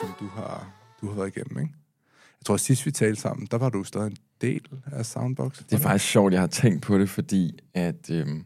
som 0.00 0.14
du 0.20 0.26
har, 0.26 0.72
du 1.00 1.08
har 1.08 1.14
været 1.14 1.36
igennem, 1.36 1.58
ikke? 1.58 1.74
Jeg 2.40 2.46
tror, 2.46 2.56
sidst 2.56 2.86
vi 2.86 2.90
talte 2.90 3.20
sammen, 3.20 3.48
der 3.50 3.58
var 3.58 3.68
du 3.68 3.84
stadig 3.84 4.06
en 4.06 4.16
del 4.40 4.68
af 4.86 5.06
Soundbox. 5.06 5.58
Det 5.58 5.72
er 5.72 5.78
faktisk 5.78 6.10
sjovt, 6.10 6.32
jeg 6.32 6.40
har 6.40 6.46
tænkt 6.46 6.82
på 6.82 6.98
det, 6.98 7.10
fordi 7.10 7.58
at 7.74 8.10
øhm, 8.10 8.44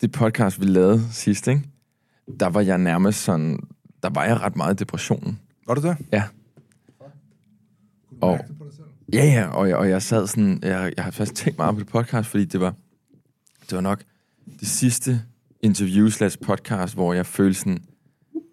det 0.00 0.12
podcast, 0.12 0.60
vi 0.60 0.64
lavede 0.64 1.12
sidst, 1.12 1.48
ikke? 1.48 1.62
der 2.40 2.46
var 2.46 2.60
jeg 2.60 2.78
nærmest 2.78 3.24
sådan, 3.24 3.58
der 4.02 4.10
var 4.10 4.24
jeg 4.24 4.40
ret 4.40 4.56
meget 4.56 4.74
i 4.74 4.76
depressionen. 4.76 5.40
Var 5.66 5.74
du 5.74 5.80
der? 5.82 5.94
Ja. 6.12 6.24
Og, 8.20 8.40
ja, 9.12 9.24
ja, 9.24 9.46
og 9.46 9.68
jeg, 9.68 9.76
og 9.76 9.88
jeg 9.88 10.02
sad 10.02 10.26
sådan, 10.26 10.58
jeg, 10.62 10.92
jeg 10.96 11.04
har 11.04 11.10
faktisk 11.10 11.34
tænkt 11.44 11.58
meget 11.58 11.74
på 11.74 11.80
det 11.80 11.88
podcast, 11.88 12.28
fordi 12.28 12.44
det 12.44 12.60
var, 12.60 12.74
det 13.70 13.76
var 13.76 13.80
nok 13.80 14.02
det 14.60 14.68
sidste 14.68 15.22
interview 15.62 16.08
slash 16.08 16.38
podcast, 16.38 16.94
hvor 16.94 17.14
jeg 17.14 17.26
følte 17.26 17.58
sådan, 17.60 17.78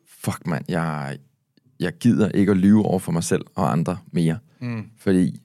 fuck 0.08 0.48
mand, 0.48 0.66
jeg, 0.68 1.18
jeg 1.80 1.94
gider 2.00 2.30
ikke 2.30 2.52
at 2.52 2.58
lyve 2.58 2.86
over 2.86 3.00
for 3.00 3.12
mig 3.12 3.24
selv 3.24 3.42
og 3.56 3.72
andre 3.72 3.98
mere. 4.12 4.38
Mm. 4.62 4.84
Fordi 4.98 5.42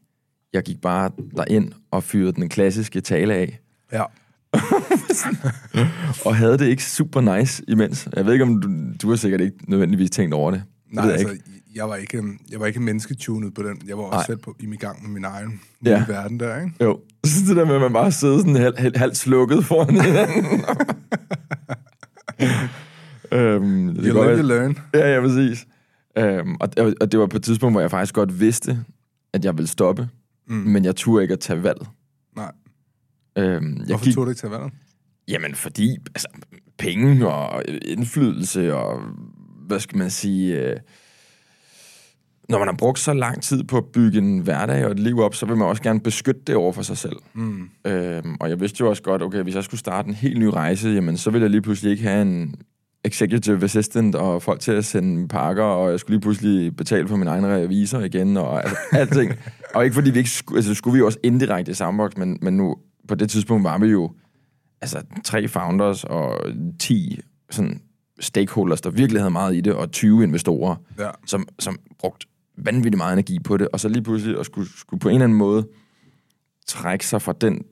jeg 0.53 0.63
gik 0.63 0.81
bare 0.81 1.11
derind 1.37 1.73
og 1.91 2.03
fyrede 2.05 2.33
den 2.33 2.49
klassiske 2.49 3.01
tale 3.01 3.35
af, 3.35 3.61
Ja. 3.93 4.05
og 6.27 6.37
havde 6.37 6.59
det 6.59 6.67
ikke 6.67 6.85
super 6.85 7.39
nice 7.39 7.65
imens. 7.69 8.09
Jeg 8.17 8.27
ved 8.27 8.33
ikke, 8.33 8.43
om 8.45 8.61
du, 8.61 8.69
du 9.03 9.09
har 9.09 9.17
sikkert 9.17 9.41
ikke 9.41 9.57
nødvendigvis 9.71 10.11
tænkt 10.11 10.35
over 10.35 10.51
det. 10.51 10.63
Nej, 10.91 11.05
jeg 11.05 11.13
altså, 11.13 11.29
ikke. 11.33 11.45
jeg 11.75 11.89
var 11.89 11.97
ikke, 11.97 12.19
øhm, 12.19 12.39
jeg 12.51 12.61
var 12.61 12.67
ikke 12.67 12.81
mennesketunet 12.81 13.55
på 13.55 13.63
den. 13.63 13.81
Jeg 13.89 13.97
var 13.99 14.03
også 14.05 14.17
Nej. 14.17 14.27
selv 14.27 14.39
på, 14.39 14.57
i 14.61 14.67
min 14.67 14.79
gang 14.79 15.03
med 15.03 15.11
min 15.11 15.25
egen 15.25 15.61
Ja. 15.85 15.91
ja. 15.91 16.05
verden 16.09 16.41
der, 16.41 16.61
ikke? 16.61 16.73
Jo, 16.85 17.01
så 17.25 17.45
det 17.49 17.57
der 17.57 17.65
med, 17.65 17.75
at 17.75 17.81
man 17.81 17.93
bare 17.93 18.13
sidder 18.13 18.39
sådan 18.39 18.57
halvt 18.57 18.97
halv, 18.97 19.15
slukket 19.15 19.65
foran 19.65 19.95
hinanden. 20.01 20.65
øhm, 23.33 23.95
det 23.95 24.05
You 24.05 24.23
live, 24.25 24.37
you 24.39 24.43
learn. 24.47 24.79
Ja, 24.95 25.15
ja, 25.15 25.21
præcis. 25.21 25.67
Øhm, 26.19 26.55
og, 26.61 26.69
og- 27.01 27.13
det 27.13 27.21
var 27.21 27.27
på 27.27 27.37
et 27.37 27.43
tidspunkt, 27.43 27.75
hvor 27.75 27.81
jeg 27.81 27.91
faktisk 27.91 28.15
godt 28.15 28.41
vidste, 28.41 28.85
at 29.33 29.45
jeg 29.45 29.57
ville 29.59 29.69
stoppe, 29.69 30.09
mm. 30.49 30.55
men 30.55 30.85
jeg 30.85 30.97
turde 30.97 31.23
ikke 31.23 31.33
at 31.35 31.41
tage 31.41 31.63
valget. 31.63 31.89
Nej. 32.37 32.53
Øhm, 33.39 33.77
jeg 33.79 33.87
Hvorfor 33.87 34.13
tog 34.13 34.25
du 34.27 34.31
ikke 34.31 34.39
til 34.41 34.49
valget? 34.49 34.73
Jamen, 35.29 35.55
fordi 35.55 35.97
altså, 36.15 36.29
penge 36.79 37.29
og 37.29 37.63
indflydelse 37.85 38.75
og, 38.75 39.01
hvad 39.71 39.81
skal 39.81 39.99
man 39.99 40.11
sige... 40.11 40.57
Øh, 40.57 40.77
når 42.49 42.59
man 42.59 42.69
har 42.69 42.75
brugt 42.79 42.99
så 42.99 43.13
lang 43.13 43.43
tid 43.43 43.65
på 43.65 43.77
at 43.77 43.85
bygge 43.85 44.19
en 44.19 44.39
hverdag 44.39 44.85
og 44.85 44.91
et 44.91 44.99
liv 44.99 45.19
op, 45.19 45.35
så 45.35 45.47
vil 45.47 45.57
man 45.57 45.69
også 45.69 45.83
gerne 45.83 46.01
beskytte 46.01 46.41
det 46.47 46.57
over 46.57 46.73
for 46.73 46.83
sig 46.83 46.97
selv. 46.97 47.17
Mm. 47.35 47.71
Øhm, 47.85 48.37
og 48.41 48.49
jeg 48.49 48.61
vidste 48.61 48.81
jo 48.81 48.89
også 48.89 49.03
godt, 49.03 49.23
okay, 49.23 49.43
hvis 49.43 49.55
jeg 49.55 49.65
skulle 49.65 49.81
starte 49.81 50.09
en 50.09 50.15
helt 50.15 50.39
ny 50.39 50.45
rejse, 50.45 50.89
jamen, 50.89 51.17
så 51.17 51.31
ville 51.31 51.43
jeg 51.43 51.51
lige 51.51 51.63
pludselig 51.63 51.91
ikke 51.91 52.03
have 52.03 52.23
en 52.23 52.55
executive 53.05 53.65
assistant 53.65 54.15
og 54.15 54.43
folk 54.43 54.61
til 54.61 54.73
at 54.73 54.85
sende 54.85 55.29
pakker, 55.29 55.65
og 55.65 55.91
jeg 55.91 56.01
skulle 56.01 56.15
lige 56.17 56.23
pludselig 56.23 56.77
betale 56.77 57.09
for 57.09 57.17
min 57.17 57.29
egen 57.29 57.47
revisor 57.47 58.01
igen, 58.01 58.37
og 58.37 58.63
altså, 58.63 58.77
alting. 58.93 59.33
og 59.75 59.85
ikke 59.85 59.95
fordi 59.95 60.11
vi 60.11 60.19
ikke 60.19 60.31
skulle, 60.31 60.59
altså 60.59 60.75
skulle 60.75 60.93
vi 60.93 60.99
jo 60.99 61.07
også 61.07 61.19
indirekte 61.23 61.71
i 61.71 61.75
Sandbox, 61.75 62.11
men, 62.17 62.39
men 62.43 62.57
nu, 62.57 62.77
på 63.09 63.15
det 63.15 63.31
tidspunkt 63.31 63.65
var 63.65 63.79
vi 63.79 63.87
jo 63.87 64.13
altså 64.81 65.03
tre 65.25 65.49
founders 65.49 66.05
og 66.05 66.39
10 66.79 67.21
sådan 67.51 67.81
stakeholders, 68.21 68.81
der 68.81 68.91
virkelig 68.91 69.21
havde 69.21 69.31
meget 69.31 69.57
i 69.57 69.61
det, 69.61 69.75
og 69.75 69.93
20 69.93 70.23
investorer, 70.23 70.77
Ja. 70.99 71.11
som, 71.27 71.49
som 71.59 71.79
brugte 71.99 72.27
vanvittigt 72.57 72.97
meget 72.97 73.13
energi 73.13 73.39
på 73.39 73.57
det, 73.57 73.69
og 73.69 73.81
så 73.81 73.89
lige 73.89 74.03
pludselig 74.03 74.39
at 74.39 74.47
skulle, 74.47 74.69
skulle 74.79 75.01
på 75.01 75.09
en 75.09 75.15
eller 75.15 75.25
anden 75.25 75.39
måde 75.39 75.69
trække 76.67 77.07
sig 77.07 77.23
fra 77.23 77.33
den 77.41 77.65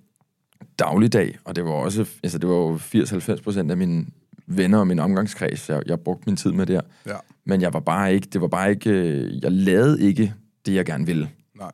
dagligdag, 0.79 1.39
og 1.45 1.57
det 1.57 1.65
var 1.65 1.71
også, 1.71 2.09
altså 2.23 2.39
det 2.39 2.49
var 2.49 2.55
jo 2.55 2.77
80-90 2.77 3.43
procent 3.43 3.71
af 3.71 3.77
mine 3.77 4.07
venner 4.47 4.79
og 4.79 4.87
min 4.87 4.99
omgangskreds, 4.99 5.69
jeg, 5.69 5.83
jeg 5.87 6.01
brugte 6.01 6.23
min 6.27 6.37
tid 6.37 6.53
med 6.53 6.67
der. 6.67 6.81
Ja. 7.07 7.17
Men 7.45 7.61
jeg 7.61 7.73
var 7.73 7.81
bare 7.81 8.15
ikke, 8.15 8.29
det 8.33 8.41
var 8.41 8.49
bare 8.49 8.71
ikke, 8.71 8.91
øh, 8.91 9.43
jeg 9.43 9.53
lavede 9.53 10.01
ikke 10.03 10.35
det, 10.67 10.75
jeg 10.75 10.87
gerne 10.87 11.07
ville. 11.07 11.31
Nej. 11.57 11.73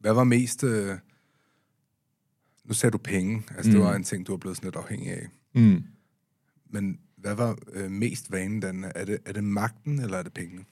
Hvad 0.00 0.12
var 0.12 0.24
mest... 0.24 0.64
Øh... 0.64 0.90
Nu 2.64 2.74
sagde 2.74 2.90
du 2.92 2.98
penge. 2.98 3.42
Altså, 3.56 3.70
mm. 3.70 3.76
det 3.76 3.84
var 3.84 3.94
en 3.94 4.04
ting, 4.04 4.26
du 4.26 4.32
var 4.32 4.36
blevet 4.36 4.56
sådan 4.56 4.66
lidt 4.66 4.76
afhængig 4.76 5.10
af. 5.12 5.28
Mm. 5.54 5.82
Men 6.70 6.98
hvad 7.24 7.34
var 7.34 7.56
øh, 7.72 7.90
mest 7.90 8.32
vanen? 8.32 8.84
Er 8.94 9.04
det, 9.04 9.18
er 9.26 9.32
det 9.32 9.44
magten, 9.44 10.00
eller 10.00 10.16
er 10.18 10.22
det 10.22 10.32
pengene? 10.32 10.62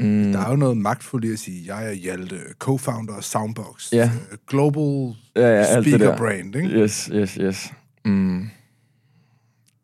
Mm. 0.00 0.32
Der 0.32 0.38
er 0.40 0.50
jo 0.50 0.56
noget 0.56 0.76
magtfuldt 0.76 1.24
i 1.24 1.32
at 1.32 1.38
sige, 1.38 1.74
jeg 1.76 1.88
er 1.88 1.92
Hjalte, 1.92 2.36
co-founder 2.64 3.16
af 3.16 3.24
Soundbox, 3.24 3.92
Ja. 3.92 4.10
øh, 4.32 4.38
global 4.46 5.14
Ja, 5.36 5.40
ja, 5.48 5.48
alt 5.64 5.84
det 5.84 5.92
speaker 5.94 6.10
der. 6.10 6.16
brand, 6.16 6.56
ikke? 6.56 6.68
Yes, 6.68 7.10
yes, 7.12 7.34
yes. 7.34 7.72
Mm. 8.04 8.48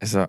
Altså, 0.00 0.26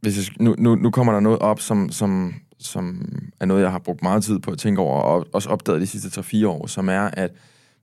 hvis 0.00 0.16
jeg, 0.16 0.26
nu, 0.40 0.54
nu, 0.58 0.74
nu 0.74 0.90
kommer 0.90 1.12
der 1.12 1.20
noget 1.20 1.38
op, 1.38 1.60
som, 1.60 1.90
som, 1.90 2.34
som 2.58 3.08
er 3.40 3.46
noget, 3.46 3.62
jeg 3.62 3.70
har 3.70 3.78
brugt 3.78 4.02
meget 4.02 4.24
tid 4.24 4.38
på 4.38 4.50
at 4.50 4.58
tænke 4.58 4.80
over, 4.80 5.00
og 5.00 5.26
også 5.32 5.48
opdaget 5.48 5.80
de 5.80 5.86
sidste 5.86 6.20
3-4 6.20 6.46
år, 6.46 6.66
som 6.66 6.88
er, 6.88 7.00
at 7.12 7.30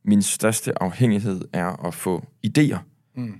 min 0.05 0.21
største 0.21 0.83
afhængighed 0.83 1.41
er 1.53 1.85
at 1.87 1.93
få 1.93 2.25
idéer. 2.47 2.77
Mm. 3.15 3.33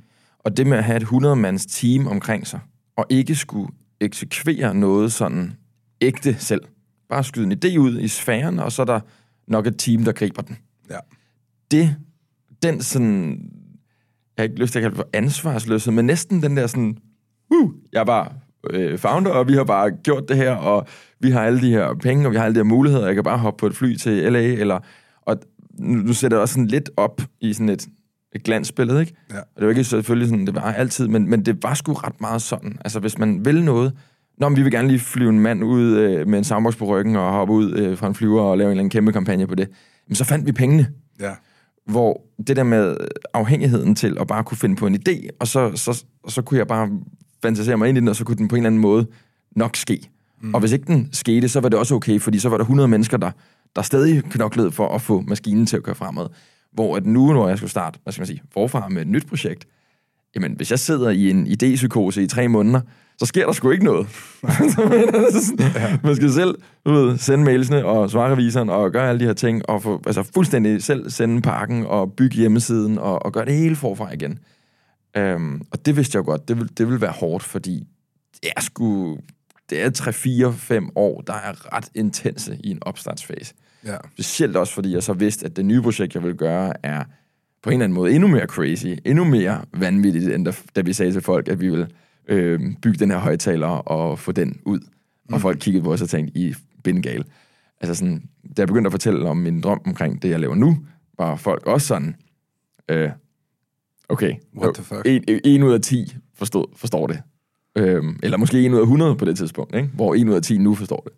Og 0.43 0.57
det 0.57 0.67
med 0.67 0.77
at 0.77 0.83
have 0.83 0.97
et 0.97 1.03
100-mands 1.03 1.65
team 1.65 2.07
omkring 2.07 2.47
sig, 2.47 2.59
og 2.97 3.05
ikke 3.09 3.35
skulle 3.35 3.67
eksekvere 3.99 4.75
noget 4.75 5.13
sådan 5.13 5.53
ægte 6.01 6.35
selv. 6.39 6.61
Bare 7.09 7.23
skyde 7.23 7.45
en 7.45 7.51
idé 7.51 7.77
ud 7.77 7.99
i 7.99 8.07
sfæren, 8.07 8.59
og 8.59 8.71
så 8.71 8.81
er 8.81 8.85
der 8.85 8.99
nok 9.47 9.67
et 9.67 9.75
team, 9.77 10.03
der 10.03 10.11
griber 10.11 10.41
den 10.41 10.57
Ja. 10.89 10.97
det, 11.71 11.95
den 12.63 12.81
sådan, 12.81 13.31
jeg 14.37 14.41
har 14.41 14.43
ikke 14.43 14.59
lyst 14.59 14.71
til 14.71 14.79
at 14.79 14.83
kalde 14.83 14.95
det 14.95 15.05
for 15.05 15.09
ansvarsløshed, 15.13 15.93
men 15.93 16.05
næsten 16.05 16.43
den 16.43 16.57
der 16.57 16.67
sådan, 16.67 16.97
uh, 17.49 17.71
jeg 17.93 17.99
er 17.99 18.05
bare 18.05 18.33
øh, 18.69 18.97
founder, 18.97 19.31
og 19.31 19.47
vi 19.47 19.53
har 19.53 19.63
bare 19.63 19.91
gjort 19.91 20.29
det 20.29 20.37
her, 20.37 20.51
og 20.51 20.87
vi 21.19 21.31
har 21.31 21.41
alle 21.43 21.61
de 21.61 21.69
her 21.69 21.93
penge, 21.93 22.27
og 22.27 22.31
vi 22.31 22.37
har 22.37 22.45
alle 22.45 22.55
de 22.55 22.59
her 22.59 22.63
muligheder, 22.63 23.05
jeg 23.05 23.15
kan 23.15 23.23
bare 23.23 23.37
hoppe 23.37 23.59
på 23.59 23.67
et 23.67 23.75
fly 23.75 23.95
til 23.95 24.31
LA, 24.33 24.43
eller, 24.43 24.79
og 25.21 25.37
nu, 25.79 25.97
nu 25.97 26.13
sætter 26.13 26.37
jeg 26.37 26.41
også 26.41 26.53
sådan 26.53 26.67
lidt 26.67 26.89
op 26.97 27.21
i 27.41 27.53
sådan 27.53 27.69
et, 27.69 27.87
et 28.35 28.43
glansbillede, 28.43 28.99
ikke? 29.01 29.13
Ja. 29.31 29.37
Og 29.37 29.43
det 29.57 29.63
var 29.63 29.69
ikke 29.69 29.83
selvfølgelig 29.83 30.29
sådan, 30.29 30.45
det 30.45 30.55
var 30.55 30.61
altid, 30.61 31.07
men, 31.07 31.29
men 31.29 31.45
det 31.45 31.63
var 31.63 31.73
sgu 31.73 31.93
ret 31.93 32.21
meget 32.21 32.41
sådan. 32.41 32.77
Altså, 32.85 32.99
hvis 32.99 33.17
man 33.17 33.45
vil 33.45 33.63
noget, 33.63 33.93
Nå, 34.37 34.49
men 34.49 34.57
vi 34.57 34.63
vil 34.63 34.71
gerne 34.71 34.87
lige 34.87 34.99
flyve 34.99 35.29
en 35.29 35.39
mand 35.39 35.63
ud 35.63 35.91
øh, 35.91 36.27
med 36.27 36.37
en 36.37 36.43
soundbox 36.43 36.77
på 36.77 36.85
ryggen 36.85 37.15
og 37.15 37.31
hoppe 37.31 37.53
ud 37.53 37.73
øh, 37.77 37.97
fra 37.97 38.07
en 38.07 38.15
flyver 38.15 38.41
og 38.41 38.57
lave 38.57 38.67
en 38.67 38.71
eller 38.71 38.81
anden 38.81 38.89
kæmpe 38.89 39.11
kampagne 39.11 39.47
på 39.47 39.55
det. 39.55 39.69
Men 40.07 40.15
så 40.15 40.25
fandt 40.25 40.45
vi 40.45 40.51
pengene 40.51 40.87
Ja. 41.19 41.31
hvor 41.85 42.21
det 42.47 42.55
der 42.55 42.63
med 42.63 42.97
afhængigheden 43.33 43.95
til 43.95 44.17
at 44.19 44.27
bare 44.27 44.43
kunne 44.43 44.57
finde 44.57 44.75
på 44.75 44.87
en 44.87 44.95
idé, 44.95 45.27
og 45.39 45.47
så, 45.47 45.71
så, 45.75 46.05
så 46.27 46.41
kunne 46.41 46.57
jeg 46.57 46.67
bare 46.67 46.89
fantasere 47.41 47.77
mig 47.77 47.89
ind 47.89 47.97
i 47.97 48.01
den, 48.01 48.07
og 48.07 48.15
så 48.15 48.23
kunne 48.23 48.37
den 48.37 48.47
på 48.47 48.55
en 48.55 48.59
eller 48.59 48.69
anden 48.69 48.81
måde 48.81 49.07
nok 49.55 49.75
ske. 49.75 50.09
Mm. 50.41 50.53
Og 50.53 50.59
hvis 50.59 50.71
ikke 50.71 50.85
den 50.85 51.09
skete, 51.11 51.49
så 51.49 51.59
var 51.59 51.69
det 51.69 51.79
også 51.79 51.95
okay, 51.95 52.19
fordi 52.19 52.39
så 52.39 52.49
var 52.49 52.57
der 52.57 52.63
100 52.63 52.87
mennesker, 52.87 53.17
der, 53.17 53.31
der 53.75 53.81
stadig 53.81 54.23
knoklede 54.23 54.71
for 54.71 54.87
at 54.95 55.01
få 55.01 55.21
maskinen 55.21 55.65
til 55.65 55.77
at 55.77 55.83
køre 55.83 55.95
fremad. 55.95 56.25
Hvor 56.73 56.97
at 56.97 57.05
nu, 57.05 57.33
når 57.33 57.47
jeg 57.47 57.57
skulle 57.57 57.71
starte, 57.71 57.99
hvad 58.03 58.13
skal 58.13 58.21
man 58.21 58.27
sige, 58.27 58.41
forfra 58.53 58.89
med 58.89 59.01
et 59.01 59.07
nyt 59.07 59.27
projekt, 59.27 59.67
jamen 60.35 60.53
hvis 60.53 60.71
jeg 60.71 60.79
sidder 60.79 61.09
i 61.09 61.29
en 61.29 61.47
idépsykose 61.47 62.21
i 62.21 62.27
tre 62.27 62.47
måneder, 62.47 62.81
så 63.17 63.25
sker 63.25 63.45
der 63.45 63.53
sgu 63.53 63.71
ikke 63.71 63.85
noget. 63.85 64.07
Man 66.03 66.15
skal 66.15 66.31
selv 66.31 66.55
du 66.85 66.91
ved, 66.91 67.17
sende 67.17 67.45
mailsene 67.45 67.85
og 67.85 68.09
svare 68.09 68.31
revisoren 68.31 68.69
og 68.69 68.91
gøre 68.91 69.09
alle 69.09 69.19
de 69.19 69.25
her 69.25 69.33
ting, 69.33 69.69
og 69.69 69.83
få, 69.83 70.01
altså 70.05 70.23
fuldstændig 70.23 70.83
selv 70.83 71.09
sende 71.09 71.41
pakken 71.41 71.85
og 71.85 72.13
bygge 72.13 72.35
hjemmesiden 72.35 72.97
og, 72.97 73.25
og 73.25 73.33
gøre 73.33 73.45
det 73.45 73.53
hele 73.53 73.75
forfra 73.75 74.13
igen. 74.13 74.39
Øhm, 75.17 75.61
og 75.71 75.85
det 75.85 75.97
vidste 75.97 76.15
jeg 76.15 76.25
jo 76.25 76.31
godt, 76.31 76.47
det 76.47 76.59
vil, 76.59 76.77
det 76.77 76.89
vil 76.89 77.01
være 77.01 77.11
hårdt, 77.11 77.43
fordi 77.43 77.87
det 78.41 78.51
er 78.57 78.61
sgu, 78.61 79.17
det 79.69 79.81
er 79.81 79.89
3-4-5 80.85 80.91
år, 80.95 81.21
der 81.21 81.33
er 81.33 81.75
ret 81.75 81.89
intense 81.95 82.57
i 82.63 82.71
en 82.71 82.79
opstartsfase. 82.81 83.53
Ja. 83.85 83.97
Specielt 84.13 84.55
også, 84.55 84.73
fordi 84.73 84.93
jeg 84.93 85.03
så 85.03 85.13
vidste, 85.13 85.45
at 85.45 85.55
det 85.55 85.65
nye 85.65 85.81
projekt, 85.81 86.15
jeg 86.15 86.23
ville 86.23 86.37
gøre, 86.37 86.73
er 86.83 87.03
på 87.63 87.69
en 87.69 87.73
eller 87.73 87.83
anden 87.83 87.95
måde 87.95 88.11
endnu 88.11 88.27
mere 88.27 88.45
crazy, 88.45 88.85
endnu 89.05 89.23
mere 89.23 89.61
vanvittigt, 89.73 90.33
end 90.33 90.45
da, 90.45 90.53
da 90.75 90.81
vi 90.81 90.93
sagde 90.93 91.11
til 91.11 91.21
folk, 91.21 91.47
at 91.47 91.61
vi 91.61 91.69
ville 91.69 91.87
øh, 92.27 92.61
bygge 92.81 92.99
den 92.99 93.11
her 93.11 93.17
højtaler 93.17 93.67
og 93.67 94.19
få 94.19 94.31
den 94.31 94.59
ud. 94.65 94.79
Og 95.31 95.41
folk 95.41 95.59
kiggede 95.59 95.83
på 95.83 95.93
os 95.93 96.01
og 96.01 96.09
tænkte, 96.09 96.39
I 96.39 96.53
bindegale. 96.83 97.23
Altså 97.81 97.95
sådan, 97.95 98.23
da 98.57 98.61
jeg 98.61 98.67
begyndte 98.67 98.87
at 98.87 98.93
fortælle 98.93 99.29
om 99.29 99.37
min 99.37 99.61
drøm 99.61 99.81
omkring 99.85 100.21
det, 100.21 100.29
jeg 100.29 100.39
laver 100.39 100.55
nu, 100.55 100.77
var 101.17 101.35
folk 101.35 101.67
også 101.67 101.87
sådan, 101.87 102.15
øh, 102.89 103.09
okay, 104.09 104.33
What 104.57 104.75
the 104.75 104.83
fuck? 104.83 105.01
En, 105.05 105.23
en 105.43 105.63
ud 105.63 105.73
af 105.73 105.81
10 105.81 106.15
forstod, 106.33 106.65
forstår 106.75 107.07
det. 107.07 107.21
Øhm, 107.75 108.19
eller 108.23 108.37
måske 108.37 108.65
en 108.65 108.73
ud 108.73 108.79
af 108.79 108.83
100 108.83 109.15
på 109.15 109.25
det 109.25 109.37
tidspunkt, 109.37 109.75
ikke? 109.75 109.89
hvor 109.93 110.15
en 110.15 110.29
ud 110.29 110.33
af 110.33 110.41
10 110.41 110.57
nu 110.57 110.75
forstår 110.75 111.01
det. 111.05 111.13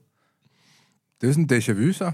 Det 1.21 1.29
er 1.29 1.33
sådan 1.33 1.50
déjà 1.51 1.73
vu, 1.73 1.91
så. 1.91 2.11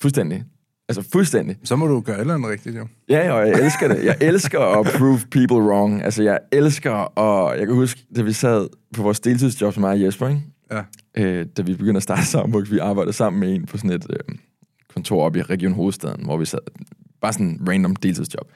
Fuldstændig. 0.00 0.44
Altså 0.88 1.10
fuldstændig. 1.12 1.56
Så 1.64 1.76
må 1.76 1.86
du 1.86 2.00
gøre 2.00 2.16
et 2.16 2.20
eller 2.20 2.34
andet 2.34 2.50
rigtigt, 2.50 2.76
jo. 2.76 2.86
Ja, 3.08 3.32
og 3.32 3.48
jeg 3.48 3.64
elsker 3.64 3.88
det. 3.88 4.04
Jeg 4.04 4.16
elsker 4.20 4.60
at 4.60 4.86
prove 4.98 5.18
people 5.30 5.56
wrong. 5.56 6.02
Altså, 6.04 6.22
jeg 6.22 6.38
elsker, 6.52 6.90
og 6.90 7.58
jeg 7.58 7.66
kan 7.66 7.76
huske, 7.76 8.06
da 8.16 8.22
vi 8.22 8.32
sad 8.32 8.68
på 8.94 9.02
vores 9.02 9.20
deltidsjob 9.20 9.74
som 9.74 9.80
mig 9.80 9.90
og 9.90 10.02
Jesper, 10.02 10.28
ikke? 10.28 10.42
Ja. 10.70 10.82
Øh, 11.14 11.46
da 11.56 11.62
vi 11.62 11.74
begyndte 11.74 11.96
at 11.96 12.02
starte 12.02 12.26
sammen, 12.34 12.50
hvor 12.50 12.60
vi 12.60 12.78
arbejdede 12.78 13.12
sammen 13.12 13.40
med 13.40 13.54
en 13.54 13.66
på 13.66 13.76
sådan 13.76 13.90
et 13.90 14.06
øh, 14.10 14.36
kontor 14.94 15.24
op 15.24 15.36
i 15.36 15.42
Region 15.42 15.72
Hovedstaden, 15.72 16.24
hvor 16.24 16.36
vi 16.36 16.44
sad 16.44 16.58
bare 17.20 17.32
sådan 17.32 17.46
en 17.46 17.68
random 17.68 17.96
deltidsjob. 17.96 18.48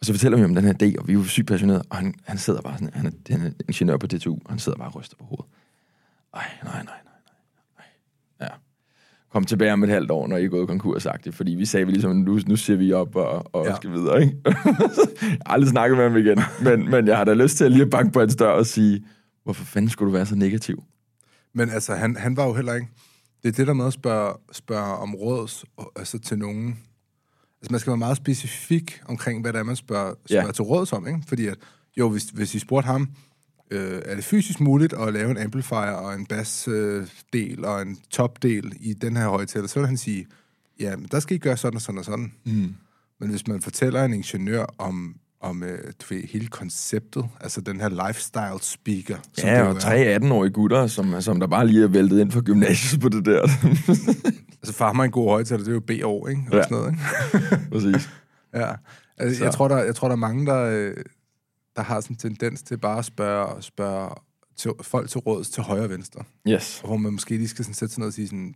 Og 0.00 0.06
så 0.06 0.12
fortæller 0.12 0.38
vi 0.38 0.44
om 0.44 0.54
den 0.54 0.64
her 0.64 0.72
idé, 0.82 1.00
og 1.00 1.08
vi 1.08 1.12
er 1.12 1.24
sygt 1.24 1.46
passionerede, 1.46 1.82
og 1.90 1.96
han, 1.96 2.14
han 2.24 2.38
sidder 2.38 2.60
bare 2.60 2.78
sådan, 2.78 2.90
han 2.94 3.06
er, 3.06 3.10
han 3.30 3.46
er 3.46 3.50
ingeniør 3.68 3.96
på 3.96 4.06
DTU, 4.06 4.34
og 4.44 4.50
han 4.50 4.58
sidder 4.58 4.78
bare 4.78 4.88
og 4.88 4.96
ryster 4.96 5.16
på 5.16 5.24
hovedet. 5.24 5.46
Ej, 6.34 6.44
nej, 6.64 6.72
nej, 6.72 6.82
nej, 6.84 6.94
nej, 7.04 7.86
nej. 8.40 8.48
Ja. 8.48 8.54
Kom 9.34 9.44
tilbage 9.44 9.72
om 9.72 9.82
et 9.82 9.88
halvt 9.88 10.10
år, 10.10 10.26
når 10.28 10.36
I 10.36 10.44
er 10.44 10.48
gået 10.48 10.68
konkurs, 10.68 11.02
sagt 11.02 11.24
det, 11.24 11.34
fordi 11.34 11.52
vi 11.54 11.64
sagde 11.64 11.86
vi 11.86 11.92
ligesom, 11.92 12.16
nu, 12.16 12.38
nu 12.46 12.56
ser 12.56 12.76
vi 12.76 12.92
op 12.92 13.16
og, 13.16 13.54
og 13.54 13.64
Ja. 13.64 13.70
ja. 13.70 13.76
skal 13.76 13.90
videre, 13.92 14.22
ikke? 14.22 14.36
jeg 14.44 14.54
har 15.46 15.52
aldrig 15.52 15.68
snakket 15.70 15.96
med 15.98 16.04
ham 16.08 16.16
igen, 16.16 16.40
men, 16.62 16.90
men 16.90 17.06
jeg 17.08 17.16
har 17.16 17.24
da 17.24 17.32
lyst 17.34 17.56
til 17.56 17.64
at 17.64 17.72
lige 17.72 17.86
banke 17.86 18.12
på 18.12 18.20
hans 18.20 18.36
dør 18.36 18.48
og 18.50 18.66
sige, 18.66 19.04
hvorfor 19.44 19.64
fanden 19.64 19.90
skulle 19.90 20.06
du 20.06 20.12
være 20.16 20.26
så 20.26 20.34
negativ? 20.36 20.82
Men 21.54 21.70
altså, 21.70 21.94
han, 21.94 22.16
han 22.16 22.36
var 22.36 22.46
jo 22.46 22.54
heller 22.54 22.74
ikke... 22.74 22.88
Det 23.42 23.48
er 23.48 23.52
det 23.52 23.66
der 23.66 23.72
med 23.72 23.86
at 23.86 23.92
spørge, 23.92 24.34
spørge 24.52 24.96
om 24.98 25.14
råds 25.14 25.64
og- 25.76 25.92
altså 25.96 26.18
til 26.18 26.38
nogen. 26.38 26.66
Altså, 27.60 27.68
man 27.70 27.80
skal 27.80 27.90
være 27.90 27.96
meget 27.98 28.16
specifik 28.16 29.00
omkring, 29.08 29.42
hvad 29.42 29.52
det 29.52 29.58
er, 29.58 29.62
man 29.62 29.76
spørger, 29.76 30.14
Ja. 30.30 30.34
spørger 30.40 30.52
til 30.52 30.64
råds 30.64 30.92
om, 30.92 31.06
ikke? 31.06 31.20
Fordi 31.28 31.46
at, 31.46 31.56
jo, 31.98 32.08
hvis, 32.08 32.24
hvis 32.24 32.54
I 32.54 32.58
spurgte 32.58 32.86
ham, 32.86 33.08
øh, 33.70 34.02
er 34.04 34.14
det 34.14 34.24
fysisk 34.24 34.60
muligt 34.60 34.92
at 34.92 35.12
lave 35.12 35.30
en 35.30 35.38
amplifier 35.38 35.78
og 35.92 36.14
en 36.14 36.26
bassdel 36.26 37.58
øh, 37.58 37.70
og 37.70 37.82
en 37.82 37.98
topdel 38.10 38.72
i 38.80 38.92
den 38.92 39.16
her 39.16 39.28
højtaler, 39.28 39.66
så 39.66 39.78
vil 39.78 39.86
han 39.88 39.96
sige, 39.96 40.26
ja, 40.80 40.96
men 40.96 41.08
der 41.10 41.20
skal 41.20 41.36
I 41.36 41.38
gøre 41.38 41.56
sådan 41.56 41.76
og 41.76 41.82
sådan 41.82 41.98
og 41.98 42.04
sådan. 42.04 42.32
Mm. 42.44 42.74
Men 43.20 43.30
hvis 43.30 43.46
man 43.48 43.62
fortæller 43.62 44.04
en 44.04 44.14
ingeniør 44.14 44.64
om, 44.78 45.14
om 45.40 45.62
øh, 45.62 45.78
du 45.78 46.14
ved, 46.14 46.22
hele 46.28 46.46
konceptet, 46.46 47.24
altså 47.40 47.60
den 47.60 47.80
her 47.80 48.06
lifestyle 48.08 48.58
speaker, 48.62 49.16
som 49.32 49.48
Ja, 49.48 49.62
og 49.62 49.74
er. 49.74 49.80
tre 49.80 50.16
18-årige 50.16 50.52
gutter, 50.52 50.86
som, 50.86 51.20
som 51.20 51.40
der 51.40 51.46
bare 51.46 51.66
lige 51.66 51.84
er 51.84 51.88
væltet 51.88 52.20
ind 52.20 52.30
fra 52.30 52.40
gymnasiet 52.40 53.00
på 53.00 53.08
det 53.08 53.24
der. 53.26 53.48
Altså, 54.66 54.78
far 54.78 54.92
mig 54.92 55.04
en 55.04 55.10
god 55.10 55.28
højtaler, 55.30 55.64
det 55.64 55.68
er 55.70 55.74
jo 55.74 55.80
B-år, 55.80 56.28
ikke? 56.28 56.42
Og 56.50 56.56
Ja. 56.56 56.62
sådan 56.62 56.76
noget, 56.78 56.92
ikke? 56.92 57.70
Præcis. 57.72 58.10
Ja. 58.54 58.70
Altså, 59.18 59.38
Så. 59.38 59.44
jeg, 59.44 59.52
tror, 59.54 59.68
der, 59.68 59.78
jeg 59.84 59.94
tror, 59.94 60.08
der 60.08 60.12
er 60.12 60.18
mange, 60.18 60.46
der, 60.46 60.60
øh, 60.64 60.94
der 61.76 61.82
har 61.82 62.00
sådan 62.00 62.14
en 62.14 62.18
tendens 62.18 62.62
til 62.62 62.78
bare 62.78 62.98
at 62.98 63.04
spørge, 63.04 63.62
spørge 63.62 64.14
til, 64.56 64.70
folk 64.82 65.10
til 65.10 65.18
råds 65.18 65.50
til 65.50 65.62
højre 65.62 65.84
og 65.84 65.90
venstre. 65.90 66.24
Yes. 66.48 66.80
Hvor 66.84 66.96
man 66.96 67.12
måske 67.12 67.36
lige 67.36 67.48
skal 67.48 67.64
sådan 67.64 67.74
sætte 67.74 67.94
sig 67.94 68.00
ned 68.00 68.06
og 68.06 68.12
sige 68.12 68.26
sådan, 68.28 68.54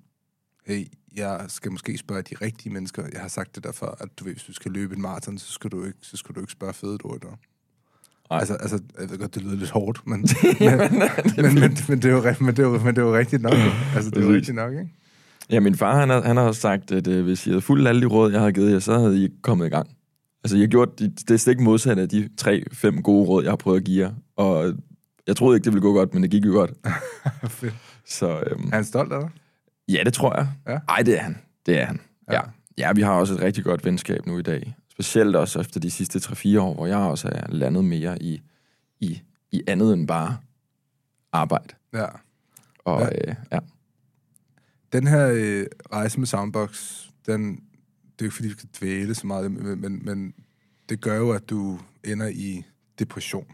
hey, 0.67 0.87
jeg 1.17 1.45
skal 1.49 1.73
måske 1.73 1.99
spørge 1.99 2.23
de 2.23 2.35
rigtige 2.43 2.73
mennesker. 2.73 3.03
Jeg 3.13 3.21
har 3.21 3.29
sagt 3.29 3.55
det 3.55 3.65
derfor, 3.65 3.97
at 4.01 4.09
du 4.19 4.25
ved, 4.25 4.33
hvis 4.33 4.45
du 4.45 4.53
skal 4.53 4.73
løbe 4.73 4.97
en 4.97 5.03
maraton, 5.03 5.39
så 5.39 5.53
skal 5.53 5.71
du 5.71 5.85
ikke, 5.85 5.99
så 6.03 6.17
skal 6.17 6.35
du 6.35 6.41
ikke 6.41 6.53
spørge 6.53 6.73
fede. 6.73 6.99
Nej. 8.31 8.39
Altså, 8.39 8.55
altså, 8.55 8.81
jeg 9.01 9.11
ved 9.11 9.19
godt, 9.19 9.35
det 9.35 9.43
lyder 9.43 9.57
lidt 9.57 9.71
hårdt, 9.71 10.07
men, 10.07 10.21
men, 10.61 10.79
men, 11.37 11.55
men, 11.55 11.77
men, 11.89 12.03
det 12.03 12.05
er 12.05 12.11
jo, 12.11 12.35
men, 12.41 12.57
det 12.57 12.59
er 12.59 12.63
jo, 12.63 12.79
men 12.79 12.97
det 12.97 12.99
er 12.99 13.07
jo 13.07 13.17
rigtigt 13.17 13.43
nok. 13.43 13.53
Altså, 13.95 14.11
det 14.11 14.23
er 14.23 14.27
jo 14.27 14.35
rigtigt 14.35 14.55
nok, 14.55 14.73
ikke? 14.73 14.89
Ja, 15.51 15.61
min 15.61 15.75
far, 15.75 16.01
han 16.01 16.09
har, 16.09 16.23
han 16.23 16.37
har 16.37 16.53
sagt, 16.53 16.93
at 16.93 17.07
øh, 17.07 17.25
hvis 17.25 17.47
I 17.47 17.51
havde 17.51 17.61
fulgt 17.61 17.89
alle 17.89 18.01
de 18.01 18.07
råd, 18.07 18.31
jeg 18.31 18.41
havde 18.41 18.53
givet 18.53 18.73
jer, 18.73 18.79
så 18.79 18.99
havde 18.99 19.25
I 19.25 19.29
kommet 19.43 19.67
i 19.67 19.69
gang. 19.69 19.89
Altså, 20.45 20.57
I 20.57 20.61
har 20.61 20.67
gjort 20.67 20.99
de, 20.99 21.09
det 21.29 21.41
stik 21.41 21.61
modsatte 21.61 22.03
af 22.03 22.09
de 22.09 22.29
tre-fem 22.37 23.03
gode 23.03 23.29
råd, 23.29 23.43
jeg 23.43 23.51
har 23.53 23.57
prøvet 23.57 23.79
at 23.79 23.85
give 23.85 24.07
jer. 24.07 24.15
Og 24.37 24.75
jeg 25.27 25.37
troede 25.37 25.57
ikke, 25.57 25.65
det 25.65 25.73
ville 25.73 25.83
gå 25.83 25.93
godt, 25.93 26.15
men 26.15 26.23
det 26.23 26.31
gik 26.31 26.47
jo 26.47 26.53
godt. 26.53 26.71
Fedt. 27.51 27.75
Så 28.07 28.43
øhm, 28.47 28.69
Er 28.73 28.75
han 28.75 28.85
stolt 28.85 29.13
af 29.13 29.21
dig? 29.21 29.31
ja, 29.89 30.03
det 30.05 30.13
tror 30.13 30.37
jeg. 30.37 30.49
Ja. 30.69 30.79
Ej, 30.89 31.03
det 31.03 31.19
er 31.19 31.23
han. 31.23 31.39
Det 31.67 31.81
er 31.81 31.85
han. 31.85 32.01
Ja. 32.31 32.35
Ja. 32.35 32.41
ja. 32.79 32.93
vi 32.93 33.03
har 33.03 33.13
også 33.13 33.35
et 33.35 33.41
rigtig 33.41 33.65
godt 33.65 33.85
venskab 33.85 34.27
nu 34.27 34.39
i 34.39 34.43
dag. 34.43 34.75
Specielt 34.91 35.37
også 35.37 35.61
efter 35.61 35.81
de 35.81 35.91
sidste 35.91 36.19
3-4 36.19 36.59
år, 36.61 36.75
hvor 36.75 36.87
jeg 36.87 36.97
også 36.99 37.29
er 37.33 37.47
landet 37.49 37.85
mere 37.85 38.23
i, 38.23 38.43
i, 39.01 39.23
i 39.53 39.63
andet 39.67 39.93
end 39.93 40.09
bare 40.09 40.37
arbejde. 41.33 41.75
Ja. 41.95 42.07
Og 42.85 43.01
Ja. 43.01 43.07
ja. 43.07 43.31
Øh, 43.31 43.35
ja. 43.53 43.59
Den 44.93 45.07
her 45.07 45.31
øh, 45.35 45.67
rejse 45.93 46.19
med 46.19 46.27
Soundbox, 46.27 47.03
den, 47.27 47.61
det 48.19 48.25
er 48.25 48.27
jo 48.27 48.27
ikke, 48.27 48.35
fordi 48.37 48.49
vi 48.49 48.53
skal 48.55 48.69
dvæle 48.81 49.15
så 49.15 49.27
meget, 49.27 49.53
men, 49.53 49.81
men, 49.81 50.05
men 50.05 50.35
det 50.89 51.01
gør 51.01 51.17
jo, 51.17 51.31
at 51.31 51.51
du 51.51 51.79
ender 52.05 52.27
i 52.29 52.63
depression. 52.99 53.47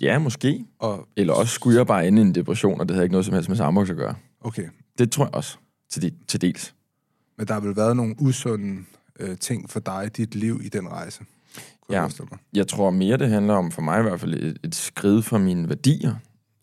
ja, 0.00 0.18
måske. 0.18 0.64
Og, 0.78 1.08
Eller 1.16 1.34
også 1.34 1.54
skulle 1.54 1.78
jeg 1.78 1.86
bare 1.86 2.08
ende 2.08 2.22
i 2.22 2.24
en 2.24 2.34
depression, 2.34 2.80
og 2.80 2.88
det 2.88 2.94
havde 2.94 3.04
ikke 3.04 3.12
noget 3.12 3.24
som 3.24 3.34
helst 3.34 3.48
med 3.48 3.56
Sambox 3.56 3.90
at 3.90 3.96
gøre. 3.96 4.14
okay, 4.40 4.68
Det 4.98 5.12
tror 5.12 5.24
jeg 5.24 5.34
også, 5.34 5.58
til, 5.90 6.02
de, 6.02 6.10
til 6.28 6.40
dels. 6.40 6.74
men 7.38 7.46
der 7.46 7.54
har 7.54 7.60
vel 7.60 7.76
været 7.76 7.96
nogle 7.96 8.14
usunde 8.18 8.84
øh, 9.20 9.38
ting 9.38 9.70
for 9.70 9.80
dig 9.80 10.04
i 10.06 10.08
dit 10.08 10.34
liv 10.34 10.60
i 10.64 10.68
den 10.68 10.88
rejse? 10.88 11.24
Jeg 11.88 12.10
Ja. 12.18 12.24
mig. 12.30 12.38
Jeg 12.54 12.68
tror 12.68 12.90
mere, 12.90 13.16
det 13.16 13.28
handler 13.28 13.54
om, 13.54 13.70
for 13.70 13.82
mig 13.82 14.00
i 14.00 14.02
hvert 14.02 14.20
fald, 14.20 14.34
et, 14.34 14.58
et 14.64 14.74
skridt 14.74 15.24
fra 15.24 15.38
mine 15.38 15.68
værdier, 15.68 16.14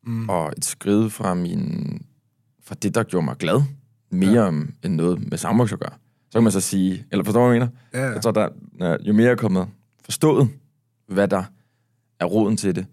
Mm. 0.05 0.29
og 0.29 0.53
et 0.57 0.65
skridt 0.65 1.13
fra, 1.13 1.33
min, 1.33 2.01
fra 2.63 2.75
det, 2.75 2.95
der 2.95 3.03
gjorde 3.03 3.25
mig 3.25 3.37
glad, 3.37 3.61
mere 4.11 4.43
Ja. 4.45 4.49
end 4.83 4.95
noget 4.95 5.29
med 5.29 5.37
Sambox 5.37 5.73
at 5.73 5.79
gøre. 5.79 5.93
Så 6.33 6.37
kan 6.39 6.43
man 6.43 6.51
så 6.51 6.61
sige, 6.61 7.05
eller 7.11 7.23
forstår 7.23 7.41
du, 7.41 7.47
hvad 7.47 7.55
jeg 7.57 7.69
mener? 7.93 8.05
Ja. 8.07 8.11
Jeg 8.13 8.21
tror, 8.21 8.31
der, 8.31 8.49
ja, 8.79 8.95
jo 9.01 9.13
mere 9.13 9.25
jeg 9.25 9.31
er 9.31 9.35
kommet 9.35 9.67
forstået, 10.05 10.49
hvad 11.07 11.27
der 11.27 11.43
er 12.19 12.25
roden 12.25 12.57
til 12.57 12.75
det. 12.75 12.85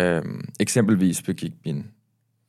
Øhm, 0.00 0.48
eksempelvis 0.60 1.22
begik 1.22 1.52
min 1.64 1.86